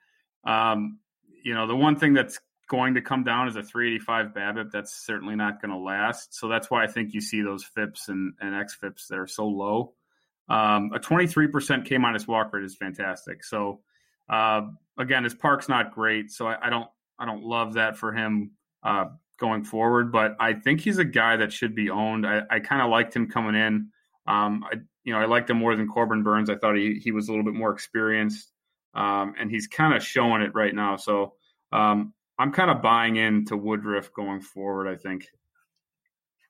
Um, 0.45 0.99
you 1.43 1.53
know, 1.53 1.67
the 1.67 1.75
one 1.75 1.95
thing 1.97 2.13
that's 2.13 2.39
going 2.69 2.95
to 2.95 3.01
come 3.01 3.23
down 3.23 3.47
is 3.47 3.55
a 3.55 3.63
385 3.63 4.33
BABIP. 4.33 4.71
That's 4.71 4.91
certainly 5.05 5.35
not 5.35 5.61
going 5.61 5.71
to 5.71 5.77
last. 5.77 6.33
So 6.33 6.47
that's 6.49 6.69
why 6.69 6.83
I 6.83 6.87
think 6.87 7.13
you 7.13 7.21
see 7.21 7.41
those 7.41 7.63
FIPS 7.63 8.09
and, 8.09 8.33
and 8.41 8.53
XFIPS 8.53 9.07
that 9.07 9.19
are 9.19 9.27
so 9.27 9.47
low. 9.47 9.93
Um, 10.49 10.91
a 10.93 10.99
23% 10.99 11.85
K 11.85 11.97
minus 11.97 12.27
walk 12.27 12.51
rate 12.53 12.65
is 12.65 12.75
fantastic. 12.75 13.43
So 13.43 13.81
Uh, 14.29 14.61
again, 14.97 15.23
his 15.23 15.33
park's 15.33 15.69
not 15.69 15.93
great, 15.93 16.31
so 16.31 16.47
I, 16.47 16.67
I 16.67 16.69
don't 16.69 16.89
I 17.19 17.25
don't 17.25 17.43
love 17.43 17.75
that 17.75 17.97
for 17.97 18.11
him 18.11 18.51
uh, 18.83 19.05
going 19.39 19.63
forward. 19.63 20.11
But 20.11 20.35
I 20.39 20.53
think 20.53 20.81
he's 20.81 20.97
a 20.97 21.05
guy 21.05 21.38
that 21.38 21.53
should 21.53 21.75
be 21.75 21.89
owned. 21.89 22.25
I, 22.25 22.41
I 22.49 22.59
kind 22.59 22.81
of 22.81 22.89
liked 22.89 23.15
him 23.15 23.29
coming 23.29 23.55
in. 23.55 23.89
Um, 24.27 24.63
I 24.71 24.75
you 25.03 25.13
know 25.13 25.19
I 25.19 25.25
liked 25.25 25.49
him 25.49 25.57
more 25.57 25.75
than 25.75 25.88
Corbin 25.88 26.23
Burnes. 26.23 26.49
I 26.49 26.55
thought 26.55 26.75
he 26.75 26.99
he 27.01 27.11
was 27.11 27.27
a 27.27 27.31
little 27.31 27.45
bit 27.45 27.53
more 27.53 27.71
experienced, 27.71 28.51
um, 28.93 29.33
and 29.39 29.49
he's 29.49 29.67
kind 29.67 29.93
of 29.93 30.03
showing 30.03 30.41
it 30.41 30.53
right 30.53 30.75
now. 30.75 30.97
So 30.97 31.33
um, 31.71 32.13
I'm 32.38 32.51
kind 32.51 32.69
of 32.69 32.81
buying 32.81 33.15
into 33.15 33.55
Woodruff 33.55 34.13
going 34.13 34.41
forward. 34.41 34.88
I 34.88 34.95
think. 34.95 35.27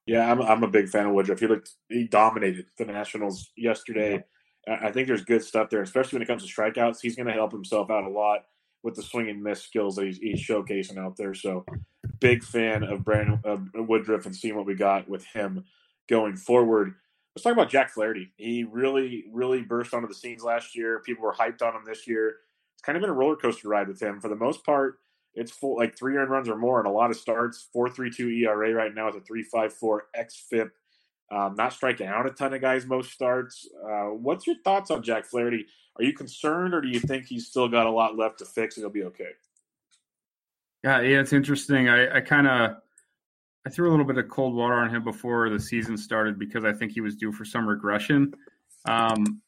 Yeah, 0.06 0.32
I'm 0.32 0.42
I'm 0.42 0.64
a 0.64 0.70
big 0.70 0.90
fan 0.90 1.06
of 1.06 1.14
Woodruff. 1.14 1.40
He 1.40 1.48
looked 1.48 1.72
he 1.90 2.08
dominated 2.08 2.66
the 2.78 2.86
Nationals 2.86 3.52
yesterday. 3.56 4.24
I 4.68 4.92
think 4.92 5.08
there's 5.08 5.24
good 5.24 5.44
stuff 5.44 5.70
there, 5.70 5.82
especially 5.82 6.18
when 6.18 6.24
it 6.24 6.28
comes 6.28 6.46
to 6.46 6.54
strikeouts. 6.54 6.98
He's 7.02 7.16
going 7.16 7.28
to 7.28 7.34
help 7.34 7.52
himself 7.52 7.90
out 7.90 8.04
a 8.04 8.10
lot 8.10 8.42
with 8.84 8.96
the 8.96 9.04
swing 9.04 9.30
and 9.30 9.42
miss 9.42 9.62
skills 9.62 9.96
that 9.96 10.06
he's, 10.06 10.18
he's 10.18 10.46
showcasing 10.46 10.98
out 10.98 11.16
there. 11.16 11.34
So, 11.34 11.66
big 12.20 12.44
fan 12.44 12.84
of 12.84 13.04
Brandon 13.04 13.40
uh, 13.46 13.58
Woodruff 13.76 14.26
and 14.26 14.36
seeing 14.36 14.56
what 14.56 14.66
we 14.66 14.76
got 14.76 15.08
with 15.10 15.26
him 15.26 15.66
going 16.10 16.38
forward. 16.38 16.96
Let's 17.36 17.44
talk 17.44 17.54
about 17.54 17.70
Jack 17.70 17.92
Flaherty. 17.92 18.32
He 18.38 18.64
really, 18.64 19.26
really 19.32 19.62
burst 19.62 19.94
onto 19.94 20.08
the 20.08 20.16
scenes 20.16 20.44
last 20.44 20.76
year. 20.76 21.02
People 21.06 21.24
were 21.24 21.34
hyped 21.34 21.62
on 21.62 21.76
him 21.76 21.84
this 21.86 22.08
year. 22.08 22.38
It's 22.74 22.82
kind 22.82 22.96
of 22.96 23.02
been 23.02 23.10
a 23.10 23.14
roller 23.14 23.36
coaster 23.36 23.68
ride 23.70 23.88
with 23.88 24.02
him. 24.02 24.20
For 24.20 24.28
the 24.28 24.36
most 24.36 24.66
part, 24.66 25.00
it's 25.36 25.52
full 25.52 25.78
like 25.78 25.98
three 25.98 26.18
earned 26.18 26.32
runs 26.32 26.50
or 26.50 26.58
more 26.58 26.80
and 26.80 26.88
a 26.88 26.92
lot 26.92 27.12
of 27.12 27.18
starts. 27.18 27.68
Four 27.72 27.90
three 27.90 28.10
two 28.10 28.30
ERA 28.30 28.74
right 28.74 28.94
now 28.94 29.10
is 29.10 29.16
a 29.16 29.22
three 29.22 29.44
five 29.44 29.74
four 29.74 30.06
xFIP 30.18 30.72
um, 31.30 31.56
not 31.56 31.74
striking 31.74 32.08
out 32.08 32.26
a 32.26 32.32
ton 32.32 32.54
of 32.54 32.62
guys 32.62 32.86
most 32.86 33.12
starts. 33.12 33.68
Uh, 33.86 34.06
what's 34.06 34.48
your 34.48 34.56
thoughts 34.64 34.92
on 34.92 35.04
Jack 35.04 35.26
Flaherty? 35.26 35.66
Are 35.98 36.04
you 36.04 36.14
concerned, 36.14 36.74
or 36.74 36.82
do 36.82 36.88
you 36.88 37.00
think 37.00 37.26
he's 37.26 37.48
still 37.48 37.68
got 37.68 37.86
a 37.86 37.92
lot 37.92 38.18
left 38.18 38.40
to 38.40 38.46
fix 38.46 38.78
and 38.78 38.84
he'll 38.84 38.92
be 38.92 39.04
okay? 39.04 39.32
Yeah, 40.88 41.02
yeah, 41.02 41.20
it's 41.20 41.34
interesting. 41.34 41.90
I, 41.90 42.16
I 42.16 42.22
kind 42.22 42.48
of 42.48 42.78
I 43.66 43.70
threw 43.70 43.90
a 43.90 43.92
little 43.92 44.06
bit 44.06 44.18
of 44.18 44.30
cold 44.30 44.56
water 44.56 44.76
on 44.76 44.90
him 44.90 45.04
before 45.04 45.50
the 45.50 45.60
season 45.60 45.98
started 45.98 46.40
because 46.40 46.64
I 46.64 46.72
think 46.72 46.94
he 46.94 47.02
was 47.02 47.18
due 47.18 47.34
for 47.34 47.44
some 47.44 47.68
regression. 47.68 48.34
Um, 48.86 49.42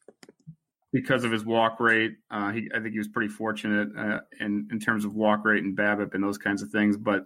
because 0.92 1.24
of 1.24 1.32
his 1.32 1.46
walk 1.46 1.80
rate, 1.80 2.16
uh, 2.30 2.50
he, 2.50 2.68
I 2.74 2.80
think 2.80 2.92
he 2.92 2.98
was 2.98 3.08
pretty 3.08 3.30
fortunate 3.30 3.88
uh, 3.96 4.20
in 4.38 4.68
in 4.70 4.78
terms 4.78 5.06
of 5.06 5.14
walk 5.14 5.46
rate 5.46 5.64
and 5.64 5.74
BABIP 5.74 6.12
and 6.12 6.22
those 6.22 6.36
kinds 6.36 6.60
of 6.60 6.68
things. 6.68 6.98
But 6.98 7.24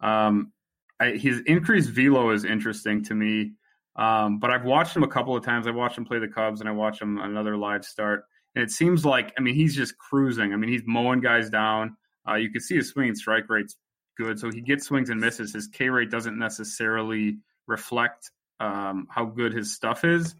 um, 0.00 0.52
I, 1.00 1.16
his 1.16 1.40
increased 1.40 1.90
velo 1.90 2.30
is 2.30 2.44
interesting 2.44 3.02
to 3.06 3.14
me. 3.16 3.54
Um, 3.96 4.38
but 4.38 4.50
I've 4.52 4.64
watched 4.64 4.94
him 4.94 5.02
a 5.02 5.08
couple 5.08 5.36
of 5.36 5.44
times. 5.44 5.66
I 5.66 5.72
watched 5.72 5.98
him 5.98 6.04
play 6.04 6.20
the 6.20 6.28
Cubs, 6.28 6.60
and 6.60 6.68
I 6.68 6.72
watched 6.72 7.02
him 7.02 7.18
another 7.18 7.56
live 7.56 7.84
start. 7.84 8.26
And 8.54 8.62
it 8.62 8.70
seems 8.70 9.04
like, 9.04 9.32
I 9.36 9.40
mean, 9.40 9.56
he's 9.56 9.74
just 9.74 9.98
cruising. 9.98 10.52
I 10.52 10.56
mean, 10.56 10.70
he's 10.70 10.84
mowing 10.86 11.20
guys 11.20 11.50
down. 11.50 11.96
Uh, 12.28 12.34
you 12.34 12.50
can 12.50 12.60
see 12.60 12.76
his 12.76 12.88
swing 12.88 13.08
and 13.08 13.18
strike 13.18 13.48
rate's 13.48 13.76
good, 14.16 14.38
so 14.38 14.50
he 14.50 14.60
gets 14.60 14.86
swings 14.86 15.10
and 15.10 15.20
misses. 15.20 15.52
His 15.52 15.68
K 15.68 15.88
rate 15.88 16.10
doesn't 16.10 16.38
necessarily 16.38 17.38
reflect 17.66 18.30
um, 18.60 19.06
how 19.10 19.24
good 19.24 19.52
his 19.52 19.74
stuff 19.74 20.04
is, 20.04 20.34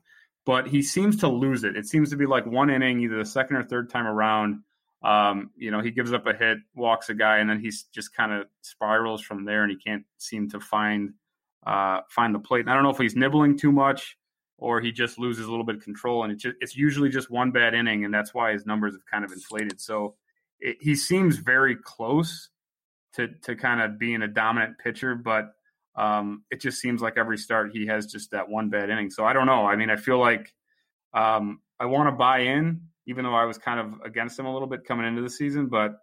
but 0.45 0.67
he 0.67 0.83
seems 0.83 1.17
to 1.19 1.29
lose 1.29 1.65
it. 1.65 1.77
It 1.77 1.87
seems 1.87 2.11
to 2.11 2.17
be 2.17 2.27
like 2.27 2.47
one 2.47 2.71
inning, 2.71 3.01
either 3.01 3.19
the 3.19 3.25
second 3.25 3.57
or 3.57 3.65
third 3.65 3.91
time 3.91 4.07
around. 4.07 4.63
Um, 5.03 5.51
you 5.57 5.71
know, 5.71 5.81
he 5.81 5.91
gives 5.91 6.13
up 6.13 6.27
a 6.27 6.33
hit, 6.33 6.59
walks 6.75 7.11
a 7.11 7.15
guy, 7.15 7.39
and 7.39 7.49
then 7.49 7.61
he's 7.61 7.85
just 7.95 8.15
kind 8.15 8.33
of 8.33 8.47
spirals 8.63 9.23
from 9.23 9.45
there, 9.45 9.63
and 9.63 9.71
he 9.71 9.79
can't 9.79 10.05
seem 10.19 10.51
to 10.51 10.61
find 10.61 11.13
uh, 11.67 12.01
find 12.09 12.35
the 12.35 12.39
plate. 12.39 12.61
And 12.61 12.71
I 12.71 12.75
don't 12.75 12.85
know 12.85 12.91
if 12.91 12.99
he's 12.99 13.17
nibbling 13.17 13.59
too 13.59 13.73
much 13.73 14.17
or 14.59 14.81
he 14.81 14.93
just 14.93 15.19
loses 15.19 15.47
a 15.47 15.51
little 15.51 15.65
bit 15.65 15.77
of 15.77 15.83
control. 15.83 16.25
And 16.25 16.33
it's, 16.33 16.43
just, 16.43 16.57
it's 16.61 16.77
usually 16.77 17.09
just 17.09 17.31
one 17.31 17.51
bad 17.51 17.75
inning, 17.75 18.05
and 18.05 18.15
that's 18.15 18.33
why 18.33 18.53
his 18.53 18.67
numbers 18.67 18.95
have 18.95 19.05
kind 19.07 19.25
of 19.25 19.33
inflated. 19.33 19.81
So 19.81 20.15
it, 20.61 20.77
he 20.81 20.95
seems 20.95 21.37
very 21.37 21.77
close 21.77 22.51
to 23.15 23.29
to 23.43 23.57
kind 23.57 23.81
of 23.81 23.99
being 23.99 24.23
a 24.23 24.29
dominant 24.29 24.79
pitcher, 24.79 25.15
but 25.15 25.53
um, 25.97 26.45
it 26.51 26.61
just 26.61 26.81
seems 26.81 27.01
like 27.01 27.17
every 27.17 27.39
start 27.39 27.71
he 27.73 27.87
has 27.87 28.07
just 28.07 28.31
that 28.33 28.49
one 28.49 28.69
bad 28.69 28.91
inning. 28.91 29.11
So 29.11 29.25
I 29.25 29.33
don't 29.33 29.47
know. 29.47 29.65
I 29.67 29.77
mean, 29.77 29.89
I 29.89 29.97
feel 29.97 30.19
like 30.19 30.53
um, 31.15 31.61
I 31.81 31.87
want 31.87 32.09
to 32.09 32.13
buy 32.13 32.41
in, 32.41 32.83
even 33.07 33.25
though 33.25 33.35
I 33.35 33.45
was 33.45 33.57
kind 33.57 33.81
of 33.81 34.01
against 34.05 34.39
him 34.39 34.47
a 34.47 34.53
little 34.53 34.69
bit 34.69 34.85
coming 34.85 35.07
into 35.07 35.23
the 35.23 35.31
season. 35.31 35.69
But 35.69 35.97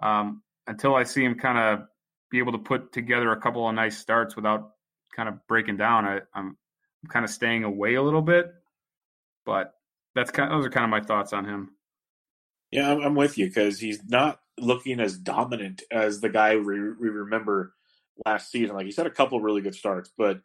um, 0.00 0.42
until 0.66 0.94
I 0.94 1.04
see 1.04 1.22
him 1.22 1.34
kind 1.34 1.58
of 1.58 1.86
be 2.30 2.38
able 2.38 2.52
to 2.52 2.58
put 2.58 2.92
together 2.92 3.32
a 3.32 3.40
couple 3.40 3.68
of 3.68 3.74
nice 3.74 3.98
starts 3.98 4.34
without 4.34 4.70
kind 5.14 5.28
of 5.28 5.46
breaking 5.46 5.76
down, 5.76 6.06
I, 6.06 6.20
I'm 6.34 6.56
I'm 7.02 7.10
kind 7.10 7.24
of 7.24 7.30
staying 7.30 7.64
away 7.64 7.96
a 7.96 8.02
little 8.02 8.22
bit. 8.22 8.50
But 9.44 9.74
that's 10.14 10.30
kind 10.30 10.50
of, 10.50 10.58
those 10.58 10.66
are 10.66 10.70
kind 10.70 10.84
of 10.84 10.90
my 10.90 11.02
thoughts 11.02 11.34
on 11.34 11.44
him. 11.44 11.73
Yeah, 12.74 12.90
I'm, 12.90 13.00
I'm 13.00 13.14
with 13.14 13.38
you 13.38 13.46
because 13.46 13.78
he's 13.78 14.02
not 14.04 14.40
looking 14.58 14.98
as 14.98 15.16
dominant 15.16 15.82
as 15.92 16.20
the 16.20 16.28
guy 16.28 16.56
we, 16.56 16.92
we 16.92 17.08
remember 17.08 17.72
last 18.26 18.50
season. 18.50 18.74
Like 18.74 18.86
he's 18.86 18.96
had 18.96 19.06
a 19.06 19.10
couple 19.10 19.40
really 19.40 19.60
good 19.60 19.76
starts, 19.76 20.10
but 20.18 20.40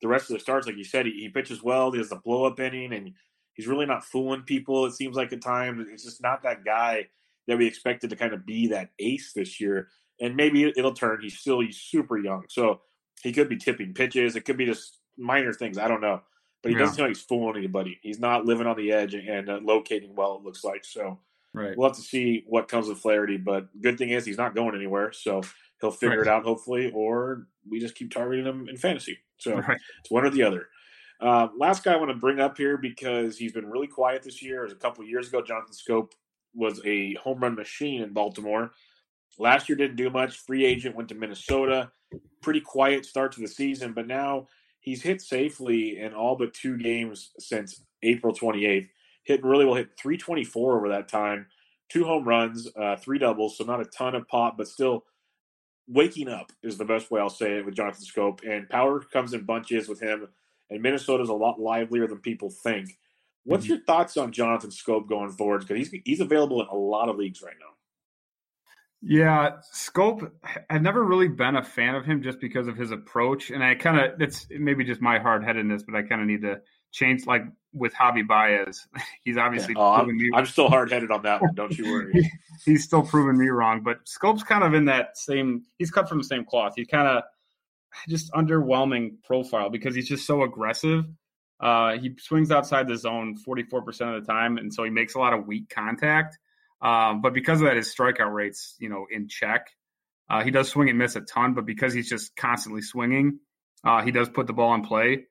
the 0.00 0.08
rest 0.08 0.30
of 0.30 0.34
the 0.34 0.40
starts, 0.40 0.66
like 0.66 0.78
you 0.78 0.84
said, 0.84 1.04
he, 1.04 1.12
he 1.12 1.28
pitches 1.28 1.62
well. 1.62 1.92
He 1.92 1.98
has 1.98 2.10
a 2.10 2.16
blow 2.16 2.46
up 2.46 2.58
inning, 2.58 2.94
and 2.94 3.12
he's 3.52 3.66
really 3.66 3.84
not 3.84 4.02
fooling 4.02 4.42
people. 4.42 4.86
It 4.86 4.94
seems 4.94 5.14
like 5.14 5.30
at 5.34 5.42
times 5.42 5.86
it's 5.90 6.04
just 6.04 6.22
not 6.22 6.42
that 6.44 6.64
guy 6.64 7.08
that 7.48 7.58
we 7.58 7.66
expected 7.66 8.08
to 8.10 8.16
kind 8.16 8.32
of 8.32 8.46
be 8.46 8.68
that 8.68 8.88
ace 8.98 9.32
this 9.34 9.60
year. 9.60 9.88
And 10.20 10.36
maybe 10.36 10.64
it'll 10.64 10.94
turn. 10.94 11.20
He's 11.20 11.38
still 11.38 11.60
he's 11.60 11.76
super 11.76 12.16
young, 12.16 12.44
so 12.48 12.80
he 13.22 13.30
could 13.30 13.50
be 13.50 13.58
tipping 13.58 13.92
pitches. 13.92 14.36
It 14.36 14.46
could 14.46 14.56
be 14.56 14.64
just 14.64 15.00
minor 15.18 15.52
things. 15.52 15.76
I 15.76 15.88
don't 15.88 16.00
know. 16.00 16.22
But 16.62 16.70
he 16.70 16.76
yeah. 16.76 16.80
doesn't 16.80 16.96
seem 16.96 17.02
like 17.04 17.16
he's 17.16 17.22
fooling 17.22 17.58
anybody. 17.58 17.98
He's 18.00 18.18
not 18.18 18.46
living 18.46 18.66
on 18.66 18.78
the 18.78 18.90
edge 18.90 19.12
and, 19.12 19.28
and 19.28 19.50
uh, 19.50 19.58
locating 19.62 20.14
well, 20.14 20.36
it 20.36 20.44
looks 20.44 20.64
like. 20.64 20.82
So 20.82 21.18
right. 21.54 21.76
we'll 21.76 21.88
have 21.88 21.96
to 21.96 22.02
see 22.02 22.44
what 22.46 22.68
comes 22.68 22.88
with 22.88 22.98
Flaherty. 22.98 23.38
But 23.38 23.68
good 23.80 23.96
thing 23.96 24.10
is 24.10 24.24
he's 24.24 24.38
not 24.38 24.54
going 24.54 24.74
anywhere. 24.74 25.12
So 25.12 25.42
he'll 25.80 25.90
figure 25.90 26.18
right. 26.18 26.26
it 26.26 26.30
out, 26.30 26.44
hopefully, 26.44 26.90
or 26.94 27.46
we 27.68 27.80
just 27.80 27.94
keep 27.94 28.12
targeting 28.12 28.46
him 28.46 28.68
in 28.68 28.76
fantasy. 28.76 29.18
So 29.38 29.56
right. 29.68 29.78
it's 30.00 30.10
one 30.10 30.24
or 30.24 30.30
the 30.30 30.42
other. 30.42 30.68
Uh, 31.20 31.48
last 31.56 31.84
guy 31.84 31.94
I 31.94 31.96
want 31.96 32.10
to 32.10 32.16
bring 32.16 32.40
up 32.40 32.58
here 32.58 32.76
because 32.76 33.38
he's 33.38 33.52
been 33.52 33.70
really 33.70 33.86
quiet 33.86 34.22
this 34.22 34.42
year. 34.42 34.66
A 34.66 34.74
couple 34.74 35.04
years 35.04 35.28
ago. 35.28 35.40
Jonathan 35.40 35.72
Schoop 35.74 36.12
was 36.54 36.80
a 36.84 37.14
home 37.14 37.40
run 37.40 37.54
machine 37.54 38.02
in 38.02 38.12
Baltimore. 38.12 38.72
Last 39.38 39.68
year 39.68 39.76
didn't 39.76 39.96
do 39.96 40.10
much. 40.10 40.38
Free 40.38 40.64
agent 40.64 40.94
went 40.94 41.08
to 41.08 41.14
Minnesota. 41.14 41.90
Pretty 42.42 42.60
quiet 42.60 43.04
start 43.04 43.32
to 43.32 43.40
the 43.40 43.48
season, 43.48 43.92
but 43.92 44.06
now 44.06 44.46
he's 44.80 45.02
hit 45.02 45.20
safely 45.20 45.98
in 45.98 46.14
all 46.14 46.36
but 46.36 46.54
two 46.54 46.76
games 46.76 47.30
since 47.38 47.82
April 48.02 48.32
28th. 48.32 48.88
Hit 49.24 49.42
really 49.42 49.64
well, 49.64 49.74
hit 49.74 49.90
324 49.98 50.76
over 50.76 50.88
that 50.90 51.08
time. 51.08 51.46
Two 51.90 52.04
home 52.04 52.24
runs, 52.24 52.68
uh, 52.76 52.96
three 52.96 53.18
doubles, 53.18 53.58
so 53.58 53.64
not 53.64 53.80
a 53.80 53.84
ton 53.84 54.14
of 54.14 54.26
pop, 54.28 54.56
but 54.56 54.68
still 54.68 55.04
waking 55.86 56.28
up 56.28 56.50
is 56.62 56.78
the 56.78 56.84
best 56.84 57.10
way 57.10 57.20
I'll 57.20 57.28
say 57.28 57.58
it 57.58 57.66
with 57.66 57.74
Jonathan 57.74 58.04
Schoop. 58.04 58.40
And 58.48 58.68
power 58.68 59.00
comes 59.00 59.32
in 59.34 59.44
bunches 59.44 59.88
with 59.88 60.00
him, 60.00 60.28
and 60.70 60.82
Minnesota's 60.82 61.28
a 61.28 61.34
lot 61.34 61.60
livelier 61.60 62.06
than 62.06 62.18
people 62.18 62.50
think. 62.50 62.90
What's 63.44 63.64
mm-hmm. 63.64 63.74
your 63.74 63.82
thoughts 63.84 64.16
on 64.16 64.32
Jonathan 64.32 64.70
Schoop 64.70 65.08
going 65.08 65.30
forward? 65.30 65.66
Because 65.66 65.88
he's 65.88 66.02
he's 66.04 66.20
available 66.20 66.62
in 66.62 66.68
a 66.68 66.76
lot 66.76 67.08
of 67.08 67.16
leagues 67.16 67.42
right 67.42 67.56
now. 67.60 67.74
Yeah, 69.06 69.56
Schoop. 69.74 70.30
I've 70.70 70.80
never 70.80 71.04
really 71.04 71.28
been 71.28 71.56
a 71.56 71.62
fan 71.62 71.94
of 71.94 72.06
him 72.06 72.22
just 72.22 72.40
because 72.40 72.68
of 72.68 72.76
his 72.76 72.90
approach, 72.90 73.50
and 73.50 73.62
I 73.62 73.74
kind 73.74 74.00
of 74.00 74.20
it's 74.20 74.46
maybe 74.50 74.84
just 74.84 75.02
my 75.02 75.18
hard 75.18 75.44
headedness, 75.44 75.82
but 75.82 75.94
I 75.94 76.02
kind 76.02 76.22
of 76.22 76.26
need 76.26 76.40
to 76.42 76.60
change. 76.90 77.26
Like 77.26 77.42
with 77.74 77.92
Javi 77.94 78.26
Baez, 78.26 78.86
he's 79.24 79.36
obviously. 79.36 79.74
Yeah, 79.76 79.82
oh, 79.82 79.92
I'm, 79.92 80.16
me, 80.16 80.30
I'm, 80.34 80.46
still 80.46 80.68
hard 80.68 80.90
headed 80.90 81.10
on 81.10 81.22
that 81.22 81.42
one. 81.42 81.54
Don't 81.54 81.76
you 81.76 81.90
worry. 81.90 82.30
he's 82.64 82.84
still 82.84 83.02
proving 83.02 83.38
me 83.38 83.48
wrong, 83.48 83.82
but 83.82 84.06
Schoop's 84.06 84.42
kind 84.42 84.64
of 84.64 84.74
in 84.74 84.86
that 84.86 85.16
same. 85.18 85.64
He's 85.78 85.90
cut 85.90 86.08
from 86.08 86.18
the 86.18 86.24
same 86.24 86.44
cloth. 86.44 86.74
He's 86.76 86.86
kind 86.86 87.08
of 87.08 87.24
just 88.08 88.32
underwhelming 88.32 89.22
profile 89.24 89.70
because 89.70 89.94
he's 89.94 90.08
just 90.08 90.26
so 90.26 90.42
aggressive. 90.42 91.04
Uh, 91.60 91.98
he 91.98 92.14
swings 92.18 92.50
outside 92.50 92.88
the 92.88 92.96
zone 92.96 93.36
44% 93.46 94.16
of 94.16 94.24
the 94.24 94.32
time, 94.32 94.58
and 94.58 94.72
so 94.72 94.84
he 94.84 94.90
makes 94.90 95.14
a 95.14 95.18
lot 95.18 95.32
of 95.32 95.46
weak 95.46 95.68
contact 95.68 96.38
um, 96.84 97.22
but 97.22 97.32
because 97.32 97.62
of 97.62 97.66
that, 97.66 97.76
his 97.76 97.92
strikeout 97.92 98.32
rates, 98.32 98.76
you 98.78 98.90
know, 98.90 99.06
in 99.10 99.26
check. 99.26 99.70
Uh, 100.28 100.44
he 100.44 100.50
does 100.50 100.68
swing 100.68 100.90
and 100.90 100.98
miss 100.98 101.16
a 101.16 101.22
ton, 101.22 101.54
but 101.54 101.64
because 101.64 101.94
he's 101.94 102.08
just 102.08 102.36
constantly 102.36 102.82
swinging, 102.82 103.40
uh, 103.82 104.02
he 104.02 104.10
does 104.10 104.28
put 104.28 104.46
the 104.46 104.52
ball 104.52 104.74
in 104.74 104.82
play. 104.82 105.24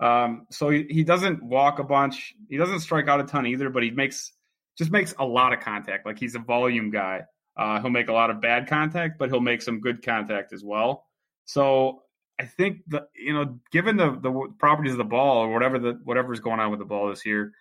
Um, 0.00 0.46
so 0.50 0.70
he, 0.70 0.86
he 0.88 1.04
doesn't 1.04 1.42
walk 1.42 1.78
a 1.78 1.84
bunch. 1.84 2.34
He 2.48 2.56
doesn't 2.56 2.80
strike 2.80 3.08
out 3.08 3.20
a 3.20 3.24
ton 3.24 3.46
either, 3.46 3.70
but 3.70 3.82
he 3.82 3.90
makes 3.90 4.32
just 4.76 4.90
makes 4.90 5.14
a 5.18 5.24
lot 5.24 5.52
of 5.52 5.60
contact. 5.60 6.04
Like 6.04 6.18
he's 6.18 6.34
a 6.34 6.38
volume 6.38 6.90
guy. 6.90 7.22
Uh, 7.56 7.80
he'll 7.80 7.90
make 7.90 8.08
a 8.08 8.12
lot 8.12 8.30
of 8.30 8.40
bad 8.40 8.68
contact, 8.68 9.18
but 9.18 9.30
he'll 9.30 9.40
make 9.40 9.62
some 9.62 9.80
good 9.80 10.04
contact 10.04 10.52
as 10.52 10.62
well. 10.62 11.06
So 11.46 12.02
I 12.38 12.44
think 12.44 12.80
the 12.86 13.06
you 13.14 13.32
know, 13.32 13.58
given 13.72 13.96
the 13.96 14.18
the 14.20 14.52
properties 14.58 14.92
of 14.92 14.98
the 14.98 15.04
ball 15.04 15.38
or 15.38 15.52
whatever 15.52 15.78
the 15.78 15.98
whatever's 16.04 16.40
going 16.40 16.60
on 16.60 16.70
with 16.70 16.80
the 16.80 16.84
ball 16.84 17.08
this 17.08 17.24
year, 17.24 17.52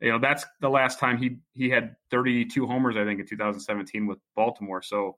you 0.00 0.10
know 0.10 0.18
that's 0.18 0.44
the 0.60 0.68
last 0.68 0.98
time 0.98 1.18
he 1.18 1.38
he 1.52 1.70
had 1.70 1.94
32 2.10 2.66
homers 2.66 2.96
I 2.96 3.04
think 3.04 3.20
in 3.20 3.26
2017 3.26 4.06
with 4.06 4.18
Baltimore. 4.34 4.82
So, 4.82 5.16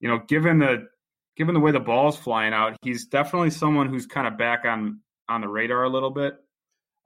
you 0.00 0.08
know, 0.08 0.20
given 0.26 0.58
the 0.58 0.88
given 1.36 1.54
the 1.54 1.60
way 1.60 1.70
the 1.70 1.78
ball's 1.78 2.16
flying 2.16 2.52
out, 2.52 2.76
he's 2.82 3.06
definitely 3.06 3.50
someone 3.50 3.88
who's 3.88 4.06
kind 4.06 4.26
of 4.26 4.36
back 4.36 4.64
on 4.64 5.00
on 5.28 5.40
the 5.40 5.48
radar 5.48 5.84
a 5.84 5.88
little 5.88 6.10
bit. 6.10 6.34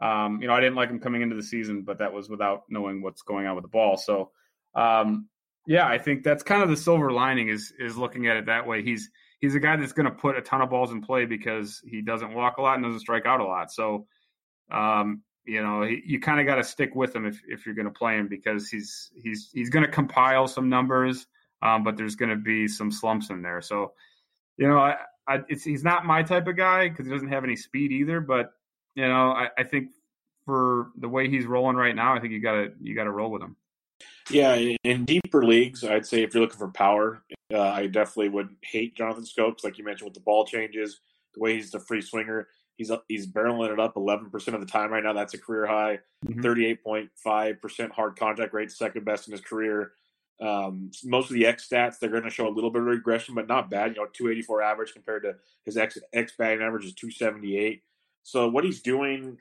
Um, 0.00 0.40
you 0.40 0.48
know, 0.48 0.54
I 0.54 0.60
didn't 0.60 0.74
like 0.76 0.90
him 0.90 0.98
coming 0.98 1.22
into 1.22 1.36
the 1.36 1.42
season, 1.42 1.82
but 1.82 1.98
that 1.98 2.12
was 2.12 2.28
without 2.28 2.62
knowing 2.68 3.02
what's 3.02 3.22
going 3.22 3.46
on 3.46 3.54
with 3.54 3.62
the 3.62 3.68
ball. 3.68 3.96
So, 3.96 4.30
um, 4.74 5.28
Yeah, 5.66 5.86
I 5.86 5.98
think 5.98 6.24
that's 6.24 6.42
kind 6.42 6.62
of 6.62 6.68
the 6.68 6.76
silver 6.76 7.12
lining 7.12 7.48
is 7.48 7.72
is 7.78 7.96
looking 7.96 8.26
at 8.26 8.36
it 8.36 8.46
that 8.46 8.66
way. 8.66 8.82
He's 8.82 9.10
he's 9.40 9.54
a 9.54 9.60
guy 9.60 9.76
that's 9.76 9.92
going 9.92 10.06
to 10.06 10.12
put 10.12 10.36
a 10.36 10.42
ton 10.42 10.60
of 10.60 10.70
balls 10.70 10.90
in 10.90 11.02
play 11.02 11.24
because 11.24 11.80
he 11.84 12.02
doesn't 12.02 12.34
walk 12.34 12.58
a 12.58 12.62
lot 12.62 12.74
and 12.74 12.84
doesn't 12.84 13.00
strike 13.00 13.26
out 13.26 13.40
a 13.40 13.44
lot. 13.44 13.70
So, 13.72 14.06
um, 14.72 15.22
you 15.44 15.62
know, 15.62 15.82
he, 15.82 16.02
you 16.04 16.20
kind 16.20 16.40
of 16.40 16.46
got 16.46 16.56
to 16.56 16.64
stick 16.64 16.94
with 16.94 17.14
him 17.14 17.26
if 17.26 17.40
if 17.46 17.64
you're 17.64 17.74
going 17.74 17.86
to 17.86 17.92
play 17.92 18.16
him 18.16 18.28
because 18.28 18.68
he's 18.68 19.10
he's 19.14 19.50
he's 19.52 19.70
going 19.70 19.84
to 19.84 19.90
compile 19.90 20.48
some 20.48 20.68
numbers, 20.68 21.26
um, 21.62 21.84
but 21.84 21.96
there's 21.96 22.16
going 22.16 22.30
to 22.30 22.36
be 22.36 22.66
some 22.66 22.90
slumps 22.90 23.30
in 23.30 23.42
there. 23.42 23.60
So, 23.60 23.92
you 24.56 24.66
know, 24.66 24.78
I, 24.78 24.96
I 25.28 25.40
it's 25.48 25.64
he's 25.64 25.84
not 25.84 26.04
my 26.04 26.22
type 26.22 26.46
of 26.46 26.56
guy 26.56 26.88
because 26.88 27.06
he 27.06 27.12
doesn't 27.12 27.28
have 27.28 27.44
any 27.44 27.56
speed 27.56 27.92
either. 27.92 28.20
But 28.20 28.52
you 28.94 29.06
know, 29.06 29.30
I, 29.30 29.48
I 29.56 29.64
think 29.64 29.90
for 30.44 30.90
the 30.96 31.08
way 31.08 31.28
he's 31.28 31.46
rolling 31.46 31.76
right 31.76 31.94
now, 31.94 32.14
I 32.14 32.20
think 32.20 32.32
you 32.32 32.40
got 32.40 32.52
to 32.52 32.72
you 32.80 32.94
got 32.94 33.04
to 33.04 33.10
roll 33.10 33.30
with 33.30 33.42
him. 33.42 33.56
Yeah, 34.30 34.54
in 34.84 35.04
deeper 35.04 35.44
leagues, 35.44 35.84
I'd 35.84 36.06
say 36.06 36.22
if 36.22 36.34
you're 36.34 36.42
looking 36.42 36.58
for 36.58 36.68
power, 36.68 37.22
uh, 37.52 37.60
I 37.60 37.86
definitely 37.86 38.30
would 38.30 38.48
hate 38.62 38.96
Jonathan 38.96 39.24
Schoop, 39.24 39.62
like 39.64 39.78
you 39.78 39.84
mentioned 39.84 40.06
with 40.06 40.14
the 40.14 40.20
ball 40.20 40.44
changes, 40.44 41.00
the 41.34 41.40
way 41.40 41.54
he's 41.54 41.70
the 41.70 41.80
free 41.80 42.00
swinger. 42.00 42.48
He's 42.76 42.90
he's 43.08 43.26
barreling 43.26 43.72
it 43.72 43.78
up 43.78 43.94
11% 43.94 44.54
of 44.54 44.60
the 44.60 44.66
time 44.66 44.90
right 44.90 45.04
now. 45.04 45.12
That's 45.12 45.34
a 45.34 45.38
career 45.38 45.66
high. 45.66 46.00
Mm-hmm. 46.26 46.40
38.5% 46.40 47.90
hard 47.90 48.16
contact 48.16 48.54
rate, 48.54 48.70
second 48.70 49.04
best 49.04 49.28
in 49.28 49.32
his 49.32 49.40
career. 49.40 49.92
Um, 50.42 50.90
most 51.04 51.30
of 51.30 51.34
the 51.34 51.46
X 51.46 51.68
stats, 51.68 51.98
they're 51.98 52.10
going 52.10 52.24
to 52.24 52.30
show 52.30 52.48
a 52.48 52.50
little 52.50 52.70
bit 52.70 52.82
of 52.82 52.88
regression, 52.88 53.34
but 53.34 53.46
not 53.46 53.70
bad. 53.70 53.94
You 53.94 54.02
know, 54.02 54.08
284 54.12 54.62
average 54.62 54.92
compared 54.92 55.22
to 55.22 55.36
his 55.64 55.76
X, 55.76 55.98
X 56.12 56.32
batting 56.36 56.62
average 56.62 56.84
is 56.84 56.94
278. 56.94 57.82
So 58.24 58.48
what 58.48 58.64
he's 58.64 58.82
doing, 58.82 59.38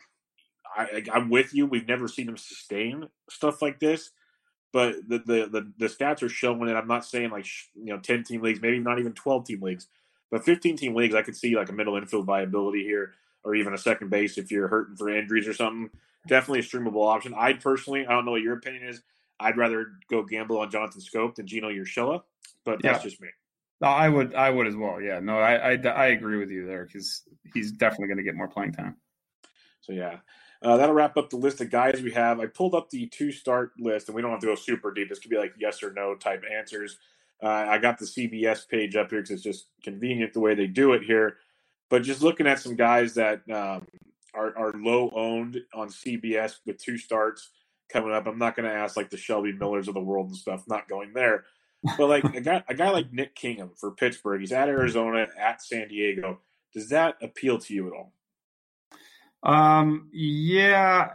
I, 0.75 1.03
I'm 1.11 1.29
with 1.29 1.53
you. 1.53 1.65
We've 1.65 1.87
never 1.87 2.07
seen 2.07 2.29
him 2.29 2.37
sustain 2.37 3.07
stuff 3.29 3.61
like 3.61 3.79
this 3.79 4.11
but 4.73 4.95
the, 5.07 5.19
the 5.19 5.49
the 5.51 5.71
the, 5.77 5.87
stats 5.87 6.23
are 6.23 6.29
showing 6.29 6.69
it. 6.69 6.75
I'm 6.75 6.87
not 6.87 7.05
saying 7.05 7.31
like 7.31 7.45
you 7.75 7.93
know 7.93 7.99
10 7.99 8.23
team 8.23 8.41
leagues, 8.41 8.61
maybe 8.61 8.79
not 8.79 8.99
even 8.99 9.13
12 9.13 9.45
team 9.45 9.61
leagues, 9.61 9.87
but 10.29 10.45
15 10.45 10.77
team 10.77 10.95
leagues. 10.95 11.15
I 11.15 11.21
could 11.21 11.35
see 11.35 11.55
like 11.55 11.69
a 11.69 11.73
middle 11.73 11.97
infield 11.97 12.25
viability 12.25 12.83
here, 12.83 13.13
or 13.43 13.55
even 13.55 13.73
a 13.73 13.77
second 13.77 14.09
base 14.09 14.37
if 14.37 14.51
you're 14.51 14.67
hurting 14.67 14.95
for 14.95 15.09
injuries 15.09 15.47
or 15.47 15.53
something. 15.53 15.89
Definitely 16.27 16.59
a 16.59 16.63
streamable 16.63 17.07
option. 17.07 17.33
I 17.35 17.53
personally, 17.53 18.05
I 18.05 18.11
don't 18.11 18.25
know 18.25 18.31
what 18.31 18.41
your 18.41 18.53
opinion 18.53 18.87
is. 18.87 19.01
I'd 19.41 19.57
rather 19.57 19.87
go 20.09 20.23
gamble 20.23 20.59
on 20.59 20.71
Jonathan 20.71 21.01
Schoop 21.01 21.35
than 21.35 21.45
Gio 21.45 21.63
Urshela, 21.63 22.21
but 22.65 22.81
that's 22.81 23.03
just 23.03 23.21
me. 23.21 23.29
No, 23.81 23.87
I 23.87 24.09
would, 24.09 24.35
I 24.35 24.49
would 24.49 24.67
as 24.67 24.75
well. 24.75 25.01
Yeah, 25.01 25.19
no, 25.19 25.39
I, 25.39 25.71
I, 25.73 25.87
I 25.87 26.05
agree 26.07 26.37
with 26.37 26.51
you 26.51 26.67
there 26.67 26.85
because 26.85 27.23
he's 27.53 27.71
definitely 27.71 28.07
going 28.07 28.17
to 28.17 28.23
get 28.23 28.35
more 28.35 28.47
playing 28.47 28.73
time. 28.73 28.95
So 29.81 29.93
yeah, 29.93 30.17
uh, 30.61 30.77
that'll 30.77 30.93
wrap 30.93 31.17
up 31.17 31.31
the 31.31 31.37
list 31.37 31.61
of 31.61 31.71
guys 31.71 32.01
we 32.01 32.11
have. 32.11 32.39
I 32.39 32.45
pulled 32.45 32.75
up 32.75 32.91
the 32.91 33.07
two 33.07 33.31
start 33.31 33.71
list, 33.79 34.07
and 34.07 34.15
we 34.15 34.21
don't 34.21 34.29
have 34.29 34.39
to 34.41 34.45
go 34.45 34.55
super 34.55 34.91
deep. 34.93 35.09
This 35.09 35.19
could 35.19 35.31
be 35.31 35.37
like 35.37 35.53
yes 35.57 35.81
or 35.81 35.91
no 35.91 36.13
type 36.13 36.43
answers. 36.55 36.97
Uh, 37.41 37.47
I 37.47 37.79
got 37.79 37.97
the 37.97 38.05
CBS 38.05 38.67
page 38.69 38.95
up 38.95 39.09
here 39.09 39.21
because 39.21 39.31
it's 39.31 39.43
just 39.43 39.65
convenient 39.83 40.33
the 40.33 40.39
way 40.39 40.53
they 40.53 40.67
do 40.67 40.93
it 40.93 41.01
here. 41.01 41.37
But 41.89 42.03
just 42.03 42.21
looking 42.21 42.45
at 42.45 42.59
some 42.59 42.75
guys 42.75 43.15
that 43.15 43.41
um, 43.49 43.87
are, 44.35 44.55
are 44.55 44.73
low 44.73 45.11
owned 45.15 45.59
on 45.73 45.89
CBS 45.89 46.57
with 46.67 46.77
two 46.77 46.99
starts 46.99 47.49
coming 47.91 48.13
up, 48.13 48.27
I'm 48.27 48.37
not 48.37 48.55
going 48.55 48.69
to 48.69 48.75
ask 48.75 48.95
like 48.95 49.09
the 49.09 49.17
Shelby 49.17 49.51
Millers 49.51 49.87
of 49.87 49.93
the 49.93 50.01
world 50.01 50.27
and 50.27 50.35
stuff. 50.35 50.63
Not 50.67 50.87
going 50.87 51.13
there. 51.13 51.45
But 51.97 52.07
like 52.07 52.23
a 52.23 52.41
guy, 52.41 52.63
a 52.67 52.75
guy 52.75 52.89
like 52.91 53.11
Nick 53.11 53.35
Kingham 53.35 53.71
for 53.75 53.91
Pittsburgh, 53.91 54.39
he's 54.39 54.51
at 54.51 54.69
Arizona, 54.69 55.27
at 55.39 55.63
San 55.63 55.87
Diego. 55.87 56.39
Does 56.73 56.89
that 56.89 57.15
appeal 57.21 57.57
to 57.57 57.73
you 57.73 57.87
at 57.87 57.93
all? 57.93 58.13
Um, 59.43 60.09
yeah. 60.13 61.09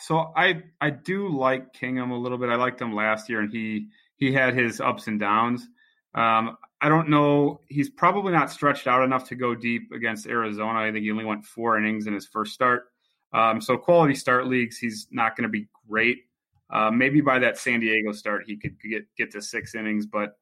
So 0.00 0.32
I 0.36 0.62
I 0.80 0.90
do 0.90 1.28
like 1.28 1.72
Kingham 1.72 2.12
a 2.12 2.18
little 2.18 2.38
bit. 2.38 2.50
I 2.50 2.56
liked 2.56 2.80
him 2.80 2.94
last 2.94 3.28
year, 3.28 3.40
and 3.40 3.52
he 3.52 3.88
he 4.16 4.32
had 4.32 4.54
his 4.54 4.80
ups 4.80 5.08
and 5.08 5.18
downs. 5.18 5.66
Um, 6.14 6.56
I 6.80 6.88
don't 6.88 7.08
know. 7.08 7.60
He's 7.68 7.90
probably 7.90 8.32
not 8.32 8.50
stretched 8.50 8.86
out 8.86 9.02
enough 9.02 9.28
to 9.28 9.34
go 9.34 9.54
deep 9.54 9.90
against 9.92 10.26
Arizona. 10.26 10.80
I 10.80 10.92
think 10.92 11.04
he 11.04 11.10
only 11.10 11.24
went 11.24 11.44
four 11.44 11.78
innings 11.78 12.06
in 12.06 12.14
his 12.14 12.26
first 12.26 12.52
start. 12.52 12.91
Um, 13.32 13.60
so 13.60 13.76
quality 13.76 14.14
start 14.14 14.46
leagues, 14.46 14.78
he's 14.78 15.06
not 15.10 15.36
going 15.36 15.44
to 15.44 15.48
be 15.48 15.68
great. 15.88 16.24
Uh, 16.70 16.90
maybe 16.90 17.20
by 17.20 17.38
that 17.38 17.58
San 17.58 17.80
Diego 17.80 18.12
start, 18.12 18.44
he 18.46 18.56
could 18.56 18.76
get 18.80 19.04
get 19.16 19.30
to 19.32 19.42
six 19.42 19.74
innings. 19.74 20.06
But 20.06 20.36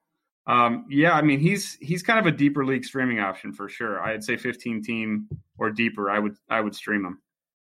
um, 0.47 0.87
yeah, 0.89 1.13
I 1.13 1.23
mean, 1.23 1.41
he's 1.41 1.75
he's 1.81 2.03
kind 2.03 2.19
of 2.19 2.27
a 2.27 2.37
deeper 2.37 2.65
league 2.65 2.85
streaming 2.85 3.21
option 3.21 3.53
for 3.53 3.69
sure. 3.69 4.01
I'd 4.01 4.25
say 4.25 4.37
15 4.37 4.83
team 4.83 5.29
or 5.59 5.71
deeper. 5.71 6.11
I 6.11 6.19
would 6.19 6.37
I 6.49 6.61
would 6.61 6.75
stream 6.75 7.05
him. 7.05 7.21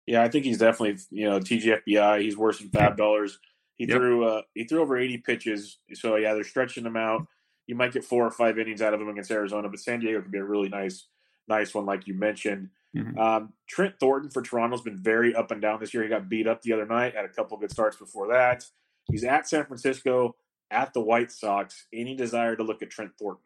Yeah, 0.05 0.21
I 0.21 0.29
think 0.29 0.45
he's 0.45 0.57
definitely 0.57 0.97
you 1.09 1.29
know 1.29 1.39
TGFBI. 1.39 2.21
He's 2.21 2.37
worse 2.37 2.59
than 2.59 2.69
FAAB 2.69 2.97
Dollars. 2.97 3.39
He 3.75 3.85
yep. 3.85 3.97
threw 3.97 4.25
uh, 4.25 4.41
he 4.53 4.65
threw 4.65 4.81
over 4.81 4.97
eighty 4.97 5.17
pitches. 5.17 5.79
So 5.93 6.15
yeah, 6.15 6.33
they're 6.33 6.43
stretching 6.43 6.85
him 6.85 6.97
out. 6.97 7.25
You 7.67 7.75
might 7.75 7.93
get 7.93 8.03
four 8.03 8.25
or 8.25 8.31
five 8.31 8.59
innings 8.59 8.81
out 8.81 8.93
of 8.93 9.01
him 9.01 9.07
against 9.07 9.31
Arizona, 9.31 9.69
but 9.69 9.79
San 9.79 9.99
Diego 9.99 10.21
could 10.21 10.31
be 10.31 10.37
a 10.37 10.43
really 10.43 10.69
nice 10.69 11.07
nice 11.47 11.73
one, 11.73 11.85
like 11.85 12.07
you 12.07 12.13
mentioned. 12.13 12.69
Mm-hmm. 12.95 13.17
Um, 13.17 13.53
Trent 13.67 13.95
Thornton 13.99 14.29
for 14.29 14.41
Toronto's 14.41 14.81
been 14.81 15.01
very 15.01 15.35
up 15.35 15.51
and 15.51 15.61
down 15.61 15.79
this 15.79 15.93
year. 15.93 16.03
He 16.03 16.09
got 16.09 16.29
beat 16.29 16.47
up 16.47 16.61
the 16.61 16.73
other 16.73 16.85
night. 16.85 17.15
Had 17.15 17.25
a 17.25 17.29
couple 17.29 17.57
good 17.57 17.71
starts 17.71 17.97
before 17.97 18.29
that. 18.29 18.65
He's 19.11 19.23
at 19.23 19.47
San 19.47 19.65
Francisco 19.65 20.35
at 20.69 20.93
the 20.93 21.01
White 21.01 21.31
Sox. 21.31 21.87
Any 21.93 22.15
desire 22.15 22.55
to 22.55 22.63
look 22.63 22.81
at 22.81 22.89
Trent 22.89 23.11
Thornton? 23.17 23.43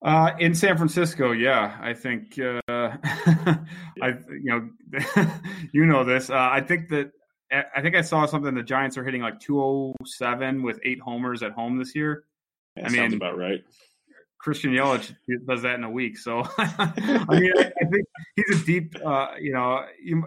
Uh, 0.00 0.30
in 0.38 0.54
San 0.54 0.76
Francisco, 0.76 1.32
yeah, 1.32 1.76
I 1.80 1.92
think 1.92 2.38
uh, 2.38 2.60
I 2.68 4.14
you 4.30 4.44
know 4.44 4.70
you 5.72 5.86
know 5.86 6.04
this. 6.04 6.30
Uh, 6.30 6.48
I 6.52 6.60
think 6.60 6.88
that 6.90 7.10
I 7.50 7.82
think 7.82 7.96
I 7.96 8.02
saw 8.02 8.26
something. 8.26 8.54
The 8.54 8.62
Giants 8.62 8.96
are 8.96 9.04
hitting 9.04 9.22
like 9.22 9.40
207 9.40 10.62
with 10.62 10.78
eight 10.84 11.00
homers 11.00 11.42
at 11.42 11.52
home 11.52 11.78
this 11.78 11.96
year. 11.96 12.24
That 12.76 12.84
I 12.84 12.88
mean, 12.90 12.96
sounds 12.96 13.14
about 13.14 13.38
right. 13.38 13.64
Christian 14.38 14.70
Yelich 14.72 15.14
does 15.46 15.62
that 15.62 15.74
in 15.74 15.84
a 15.84 15.90
week. 15.90 16.16
So 16.16 16.42
I 16.58 17.24
mean, 17.28 17.52
I, 17.56 17.72
I, 17.80 17.84
think 17.86 18.06
he's 18.36 18.62
a 18.62 18.64
deep, 18.64 18.94
uh, 19.04 19.28
you 19.40 19.52
know, 19.52 19.84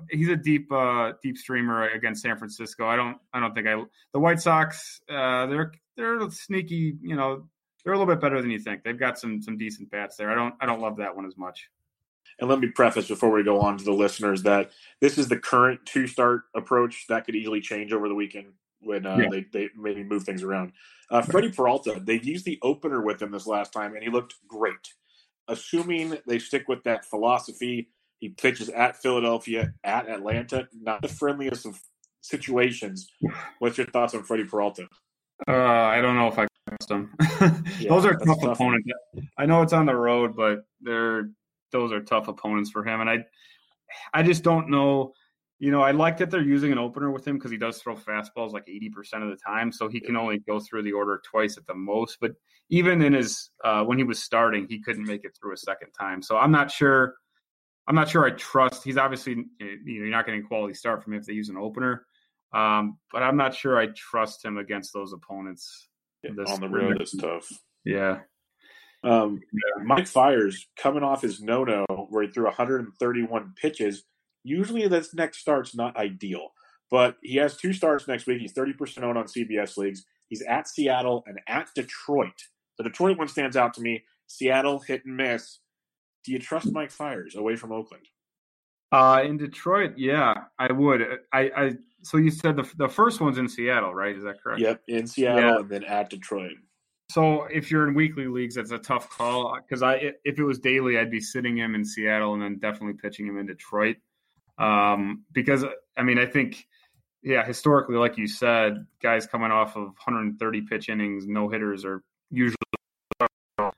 he's 0.10 0.30
a 0.30 0.36
deep, 0.36 0.72
uh, 0.72 1.14
deep 1.24 1.38
streamer 1.38 1.90
against 1.90 2.22
San 2.22 2.38
Francisco. 2.38 2.88
I 2.88 2.96
don't, 2.96 3.18
I 3.34 3.40
don't 3.40 3.56
think 3.56 3.68
I. 3.68 3.82
The 4.14 4.20
White 4.20 4.42
Sox, 4.42 5.02
uh, 5.10 5.46
they're 5.48 5.72
they're 5.96 6.30
sneaky. 6.30 6.98
You 7.02 7.16
know, 7.16 7.48
they're 7.84 7.94
a 7.94 7.98
little 7.98 8.14
bit 8.14 8.22
better 8.22 8.42
than 8.42 8.52
you 8.52 8.60
think. 8.60 8.84
They've 8.84 9.00
got 9.00 9.18
some 9.18 9.42
some 9.42 9.58
decent 9.58 9.90
bats 9.90 10.18
there. 10.18 10.30
I 10.30 10.36
don't 10.36 10.56
I 10.60 10.66
don't 10.66 10.82
love 10.82 10.98
that 10.98 11.16
one 11.16 11.26
as 11.26 11.38
much. 11.38 11.70
And 12.40 12.50
let 12.50 12.60
me 12.60 12.68
preface 12.68 13.08
before 13.08 13.32
we 13.32 13.44
go 13.44 13.60
on 13.60 13.78
to 13.78 13.84
the 13.84 13.94
listeners 13.94 14.44
that 14.44 14.72
this 15.00 15.18
is 15.18 15.28
the 15.28 15.38
current 15.38 15.80
two 15.86 16.08
start 16.08 16.44
approach 16.56 17.06
that 17.08 17.26
could 17.26 17.36
easily 17.36 17.62
change 17.62 17.94
over 17.94 18.08
the 18.08 18.16
weekend 18.16 18.48
when 18.82 19.06
uh, 19.06 19.18
yeah. 19.18 19.30
they, 19.30 19.46
they 19.52 19.70
maybe 19.76 20.04
move 20.04 20.24
things 20.24 20.44
around. 20.44 20.74
Uh, 21.10 21.22
Freddie 21.22 21.52
Peralta, 21.52 22.02
they 22.04 22.20
used 22.20 22.46
the 22.46 22.60
opener 22.62 23.02
with 23.02 23.22
him 23.22 23.32
this 23.32 23.48
last 23.48 23.74
time, 23.74 23.94
and 23.94 24.04
he 24.04 24.10
looked 24.10 24.36
great. 24.48 24.94
Assuming 25.48 26.18
they 26.28 26.40
stick 26.40 26.68
with 26.68 26.84
that 26.84 27.06
philosophy, 27.06 27.90
he 28.20 28.30
pitches 28.30 28.70
at 28.70 29.02
Philadelphia, 29.02 29.74
at 29.84 30.08
Atlanta, 30.08 30.68
not 30.74 31.02
the 31.02 31.08
friendliest 31.08 31.66
of 31.66 31.80
situations. 32.22 33.10
What's 33.60 33.78
your 33.78 33.88
thoughts 33.88 34.14
on 34.14 34.24
Freddie 34.24 34.46
Peralta? 34.46 34.88
Uh, 35.48 35.54
I 35.54 36.02
don't 36.02 36.16
know 36.16 36.28
if 36.28 36.38
I 36.38 36.48
trust 36.70 36.90
them. 36.90 37.14
yeah, 37.80 37.90
those 37.90 38.06
are 38.06 38.14
tough, 38.14 38.40
tough 38.42 38.54
opponents. 38.54 38.88
I 39.38 39.46
know 39.46 39.62
it's 39.64 39.74
on 39.74 39.88
the 39.88 39.96
road, 39.96 40.36
but 40.36 40.66
they're 40.82 41.30
those 41.72 41.92
are 41.92 42.02
tough 42.02 42.28
opponents 42.28 42.70
for 42.70 42.86
him. 42.86 43.02
And 43.02 43.10
I, 43.10 43.26
I 44.14 44.24
just 44.24 44.44
don't 44.44 44.70
know. 44.70 45.14
You 45.62 45.70
know, 45.70 45.84
I 45.84 45.92
like 45.92 46.18
that 46.18 46.32
they're 46.32 46.42
using 46.42 46.72
an 46.72 46.80
opener 46.80 47.12
with 47.12 47.28
him 47.28 47.38
because 47.38 47.52
he 47.52 47.58
does 47.58 47.78
throw 47.78 47.96
fastballs 47.96 48.52
like 48.52 48.68
eighty 48.68 48.90
percent 48.90 49.22
of 49.22 49.30
the 49.30 49.36
time, 49.36 49.72
so 49.72 49.88
he 49.88 50.00
can 50.00 50.18
only 50.18 50.40
go 50.40 50.60
through 50.60 50.82
the 50.82 50.92
order 50.92 51.22
twice 51.24 51.56
at 51.56 51.68
the 51.68 51.76
most. 51.76 52.18
But 52.20 52.32
even 52.72 53.04
in 53.04 53.14
his 53.14 53.52
uh, 53.64 53.84
when 53.84 54.00
he 54.00 54.04
was 54.04 54.18
starting, 54.18 54.66
he 54.68 54.82
couldn't 54.82 55.06
make 55.06 55.24
it 55.24 55.38
through 55.40 55.54
a 55.54 55.58
second 55.58 55.92
time. 55.92 56.24
So 56.24 56.36
I'm 56.36 56.52
not 56.52 56.72
sure. 56.72 57.14
I'm 57.88 57.94
not 57.94 58.10
sure 58.10 58.26
I 58.26 58.32
trust. 58.32 58.84
He's 58.84 58.98
obviously 58.98 59.34
you 59.60 59.66
know 59.66 59.78
you're 59.86 60.08
not 60.08 60.26
getting 60.26 60.42
a 60.42 60.48
quality 60.48 60.74
start 60.74 61.04
from 61.04 61.14
him 61.14 61.20
if 61.20 61.28
they 61.28 61.34
use 61.34 61.50
an 61.50 61.58
opener. 61.58 62.08
Um, 62.52 62.98
but 63.12 63.22
I'm 63.22 63.38
not 63.38 63.54
sure 63.54 63.78
I 63.78 63.90
trust 63.96 64.44
him 64.44 64.58
against 64.58 64.94
those 64.94 65.14
opponents. 65.14 65.90
Yeah, 66.24 66.32
on 66.48 66.60
the 66.60 66.70
road 66.70 67.00
is 67.00 67.16
tough. 67.22 67.48
Yeah. 67.86 68.22
Um, 69.04 69.42
yeah. 69.54 69.84
Mike 69.84 70.08
Fiers 70.08 70.68
coming 70.76 71.04
off 71.04 71.22
his 71.22 71.40
no 71.40 71.64
no 71.64 71.86
where 72.10 72.24
he 72.24 72.32
threw 72.32 72.46
131 72.46 73.54
pitches. 73.62 74.06
Usually, 74.44 74.88
this 74.88 75.14
next 75.14 75.40
start's 75.40 75.76
not 75.76 75.98
ideal, 75.98 76.50
but 76.90 77.18
he 77.22 77.38
has 77.38 77.58
two 77.58 77.74
starts 77.74 78.08
next 78.08 78.28
week. 78.28 78.42
He's 78.42 78.54
30% 78.54 79.04
owned 79.04 79.18
on 79.18 79.26
CBS 79.26 79.78
leagues. 79.78 80.06
He's 80.28 80.42
at 80.44 80.68
Seattle 80.68 81.24
and 81.28 81.40
at 81.48 81.70
Detroit. 81.76 82.48
The 82.78 82.86
Detroit 82.86 83.18
one 83.18 83.28
stands 83.28 83.58
out 83.58 83.74
to 83.76 83.82
me. 83.82 84.04
Seattle 84.28 84.80
hit 84.80 85.06
and 85.06 85.18
miss. 85.18 85.60
Do 86.24 86.32
you 86.32 86.40
trust 86.40 86.72
Mike 86.72 86.92
Fiers 86.92 87.36
away 87.36 87.56
from 87.56 87.72
Oakland? 87.72 88.06
Uh, 88.92 89.22
in 89.26 89.38
Detroit, 89.38 89.94
yeah, 89.98 90.34
I 90.60 90.72
would. 90.72 91.02
I, 91.34 91.52
I 91.56 91.72
so 92.02 92.18
you 92.18 92.30
said 92.30 92.56
the 92.56 92.70
the 92.78 92.90
first 92.90 93.22
one's 93.22 93.38
in 93.38 93.48
Seattle, 93.48 93.94
right? 93.94 94.16
Is 94.16 94.24
that 94.24 94.42
correct? 94.42 94.60
Yep, 94.60 94.82
in 94.88 95.08
Seattle 95.08 95.42
yeah. 95.42 95.60
and 95.60 95.70
then 95.70 95.84
at 95.86 96.10
Detroit. 96.10 96.56
So 97.10 97.44
if 97.44 97.72
you're 97.72 97.88
in 97.88 97.94
weekly 97.94 98.28
leagues, 98.28 98.56
that's 98.56 98.72
a 98.72 98.78
tough 98.78 99.10
call 99.10 99.58
because 99.62 99.82
I 99.82 100.14
if 100.26 100.40
it 100.40 100.44
was 100.44 100.60
daily, 100.60 100.98
I'd 100.98 101.12
be 101.12 101.22
sitting 101.22 101.58
him 101.58 101.76
in 101.76 101.86
Seattle 101.86 102.34
and 102.34 102.42
then 102.42 102.58
definitely 102.60 102.94
pitching 103.02 103.28
him 103.28 103.38
in 103.38 103.46
Detroit. 103.46 103.98
Um, 104.62 105.26
because 105.32 105.66
I 105.98 106.04
mean, 106.04 106.20
I 106.20 106.26
think 106.26 106.66
yeah, 107.24 107.46
historically, 107.46 107.96
like 107.96 108.18
you 108.18 108.28
said, 108.28 108.86
guys 109.02 109.28
coming 109.28 109.52
off 109.52 109.76
of 109.76 109.84
130 109.84 110.62
pitch 110.62 110.90
innings, 110.90 111.28
no 111.28 111.50
hitters 111.50 111.86
are 111.86 112.04
usually. 112.30 112.58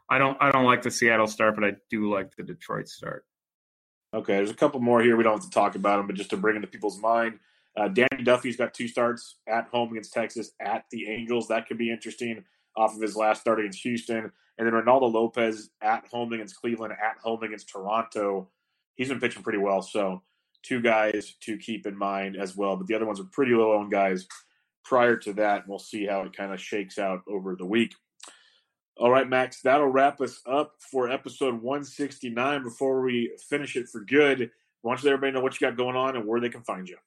I 0.10 0.18
don't. 0.18 0.38
I 0.40 0.52
don't 0.52 0.66
like 0.66 0.82
the 0.82 0.92
Seattle 0.92 1.28
start, 1.28 1.56
but 1.56 1.64
I 1.64 1.74
do 1.90 2.14
like 2.14 2.36
the 2.36 2.44
Detroit 2.44 2.88
start. 2.88 3.26
Okay, 4.14 4.36
there's 4.36 4.52
a 4.52 4.56
couple 4.56 4.80
more 4.80 5.02
here. 5.02 5.18
We 5.18 5.24
don't 5.24 5.34
have 5.34 5.44
to 5.44 5.50
talk 5.50 5.76
about 5.76 5.98
them, 5.98 6.08
but 6.08 6.16
just 6.16 6.30
to 6.30 6.38
bring 6.38 6.56
into 6.56 6.68
people's 6.68 7.00
mind, 7.00 7.40
uh, 7.76 7.88
Danny 7.88 8.24
Duffy's 8.24 8.56
got 8.56 8.74
two 8.74 8.88
starts 8.88 9.38
at 9.48 9.68
home 9.70 9.92
against 9.92 10.14
Texas, 10.14 10.52
at 10.62 10.86
the 10.92 11.10
Angels. 11.10 11.48
That 11.48 11.68
could 11.68 11.80
be 11.80 11.92
interesting 11.92 12.44
off 12.78 12.96
of 12.96 13.02
his 13.02 13.16
last 13.16 13.42
start 13.42 13.60
against 13.60 13.82
Houston. 13.82 14.32
And 14.58 14.68
then 14.68 14.74
Reynaldo 14.74 15.12
Lopez 15.12 15.72
at 15.82 16.06
home 16.12 16.32
against 16.34 16.60
Cleveland, 16.62 16.94
at 16.94 17.18
home 17.24 17.42
against 17.42 17.70
Toronto. 17.70 18.50
He's 18.96 19.10
been 19.10 19.20
pitching 19.20 19.42
pretty 19.42 19.58
well. 19.58 19.82
So, 19.82 20.22
two 20.64 20.82
guys 20.82 21.36
to 21.42 21.58
keep 21.58 21.86
in 21.86 21.98
mind 21.98 22.36
as 22.36 22.56
well. 22.56 22.76
But 22.76 22.88
the 22.88 22.96
other 22.96 23.06
ones 23.06 23.20
are 23.20 23.26
pretty 23.26 23.54
low 23.54 23.74
owned 23.74 23.92
guys 23.92 24.28
prior 24.84 25.18
to 25.18 25.34
that. 25.34 25.68
We'll 25.68 25.80
see 25.80 26.06
how 26.06 26.22
it 26.22 26.36
kind 26.36 26.54
of 26.54 26.60
shakes 26.60 26.98
out 26.98 27.22
over 27.28 27.56
the 27.56 27.66
week. 27.66 27.94
All 28.98 29.10
right, 29.12 29.28
Max, 29.28 29.62
that'll 29.62 29.88
wrap 29.88 30.22
us 30.22 30.40
up 30.46 30.76
for 30.92 31.10
episode 31.10 31.62
169. 31.62 32.64
Before 32.64 33.02
we 33.02 33.36
finish 33.50 33.76
it 33.76 33.90
for 33.90 34.02
good, 34.02 34.52
why 34.82 34.92
don't 34.92 35.04
you 35.04 35.10
let 35.10 35.14
everybody 35.14 35.34
know 35.34 35.42
what 35.42 35.60
you 35.60 35.68
got 35.68 35.78
going 35.78 35.96
on 35.96 36.16
and 36.16 36.28
where 36.28 36.40
they 36.40 36.50
can 36.50 36.62
find 36.62 36.88
you? 36.88 36.98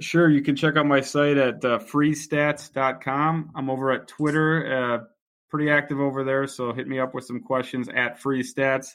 Sure, 0.00 0.28
you 0.28 0.42
can 0.42 0.56
check 0.56 0.76
out 0.76 0.86
my 0.86 1.00
site 1.00 1.36
at 1.36 1.64
uh, 1.64 1.78
freezestats.com. 1.78 3.50
I'm 3.54 3.70
over 3.70 3.92
at 3.92 4.08
Twitter, 4.08 4.94
uh, 5.00 5.04
pretty 5.50 5.70
active 5.70 6.00
over 6.00 6.24
there, 6.24 6.46
so 6.46 6.72
hit 6.72 6.86
me 6.86 6.98
up 6.98 7.14
with 7.14 7.24
some 7.24 7.40
questions 7.40 7.88
at 7.88 8.20
freestats. 8.20 8.94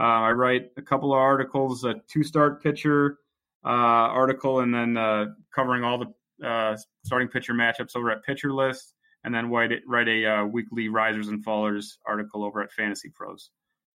Uh, 0.00 0.22
I 0.22 0.30
write 0.30 0.70
a 0.78 0.82
couple 0.82 1.12
of 1.12 1.18
articles, 1.18 1.84
a 1.84 1.94
two 2.08 2.22
start 2.22 2.62
pitcher 2.62 3.18
uh, 3.64 3.68
article, 3.68 4.60
and 4.60 4.74
then 4.74 4.96
uh, 4.96 5.26
covering 5.54 5.84
all 5.84 5.98
the 5.98 6.46
uh, 6.46 6.76
starting 7.04 7.28
pitcher 7.28 7.52
matchups 7.52 7.94
over 7.94 8.10
at 8.10 8.24
Pitcher 8.24 8.52
List 8.52 8.94
and 9.24 9.34
then 9.34 9.50
write, 9.50 9.72
write 9.86 10.08
a 10.08 10.26
uh, 10.26 10.44
weekly 10.44 10.88
risers 10.88 11.28
and 11.28 11.44
fallers 11.44 11.98
article 12.06 12.44
over 12.44 12.62
at 12.62 12.72
Fantasy 12.72 13.10
Pros. 13.10 13.50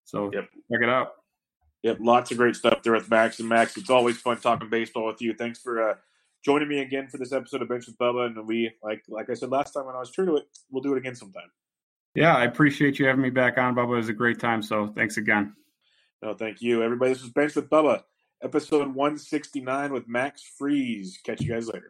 So 0.05 0.31
yep. 0.33 0.49
check 0.71 0.81
it 0.81 0.89
out. 0.89 1.13
Yep, 1.83 1.97
lots 1.99 2.31
of 2.31 2.37
great 2.37 2.55
stuff 2.55 2.83
there 2.83 2.93
with 2.93 3.09
Max 3.09 3.39
and 3.39 3.49
Max. 3.49 3.77
It's 3.77 3.89
always 3.89 4.17
fun 4.17 4.39
talking 4.39 4.69
baseball 4.69 5.07
with 5.07 5.21
you. 5.21 5.33
Thanks 5.33 5.59
for 5.59 5.91
uh, 5.91 5.95
joining 6.45 6.67
me 6.67 6.79
again 6.79 7.07
for 7.07 7.17
this 7.17 7.31
episode 7.31 7.61
of 7.61 7.69
Benched 7.69 7.87
with 7.87 7.97
Bubba. 7.97 8.27
And 8.27 8.47
we, 8.47 8.71
like 8.83 9.03
like 9.07 9.29
I 9.31 9.33
said 9.33 9.49
last 9.49 9.71
time 9.71 9.85
when 9.85 9.95
I 9.95 9.99
was 9.99 10.11
true 10.11 10.25
to 10.25 10.35
it, 10.37 10.43
we'll 10.69 10.83
do 10.83 10.93
it 10.93 10.97
again 10.97 11.15
sometime. 11.15 11.49
Yeah, 12.13 12.35
I 12.35 12.45
appreciate 12.45 12.99
you 12.99 13.07
having 13.07 13.21
me 13.21 13.31
back 13.31 13.57
on, 13.57 13.73
Bubba. 13.73 13.93
It 13.93 13.97
was 13.97 14.09
a 14.09 14.13
great 14.13 14.39
time. 14.39 14.61
So 14.61 14.87
thanks 14.95 15.17
again. 15.17 15.55
No, 16.23 16.35
thank 16.35 16.61
you, 16.61 16.83
everybody. 16.83 17.13
This 17.13 17.23
was 17.23 17.31
Benched 17.31 17.55
with 17.55 17.67
Bubba, 17.67 18.03
episode 18.43 18.93
169 18.93 19.91
with 19.91 20.07
Max 20.07 20.43
Freeze. 20.43 21.17
Catch 21.23 21.41
you 21.41 21.51
guys 21.51 21.67
later. 21.67 21.89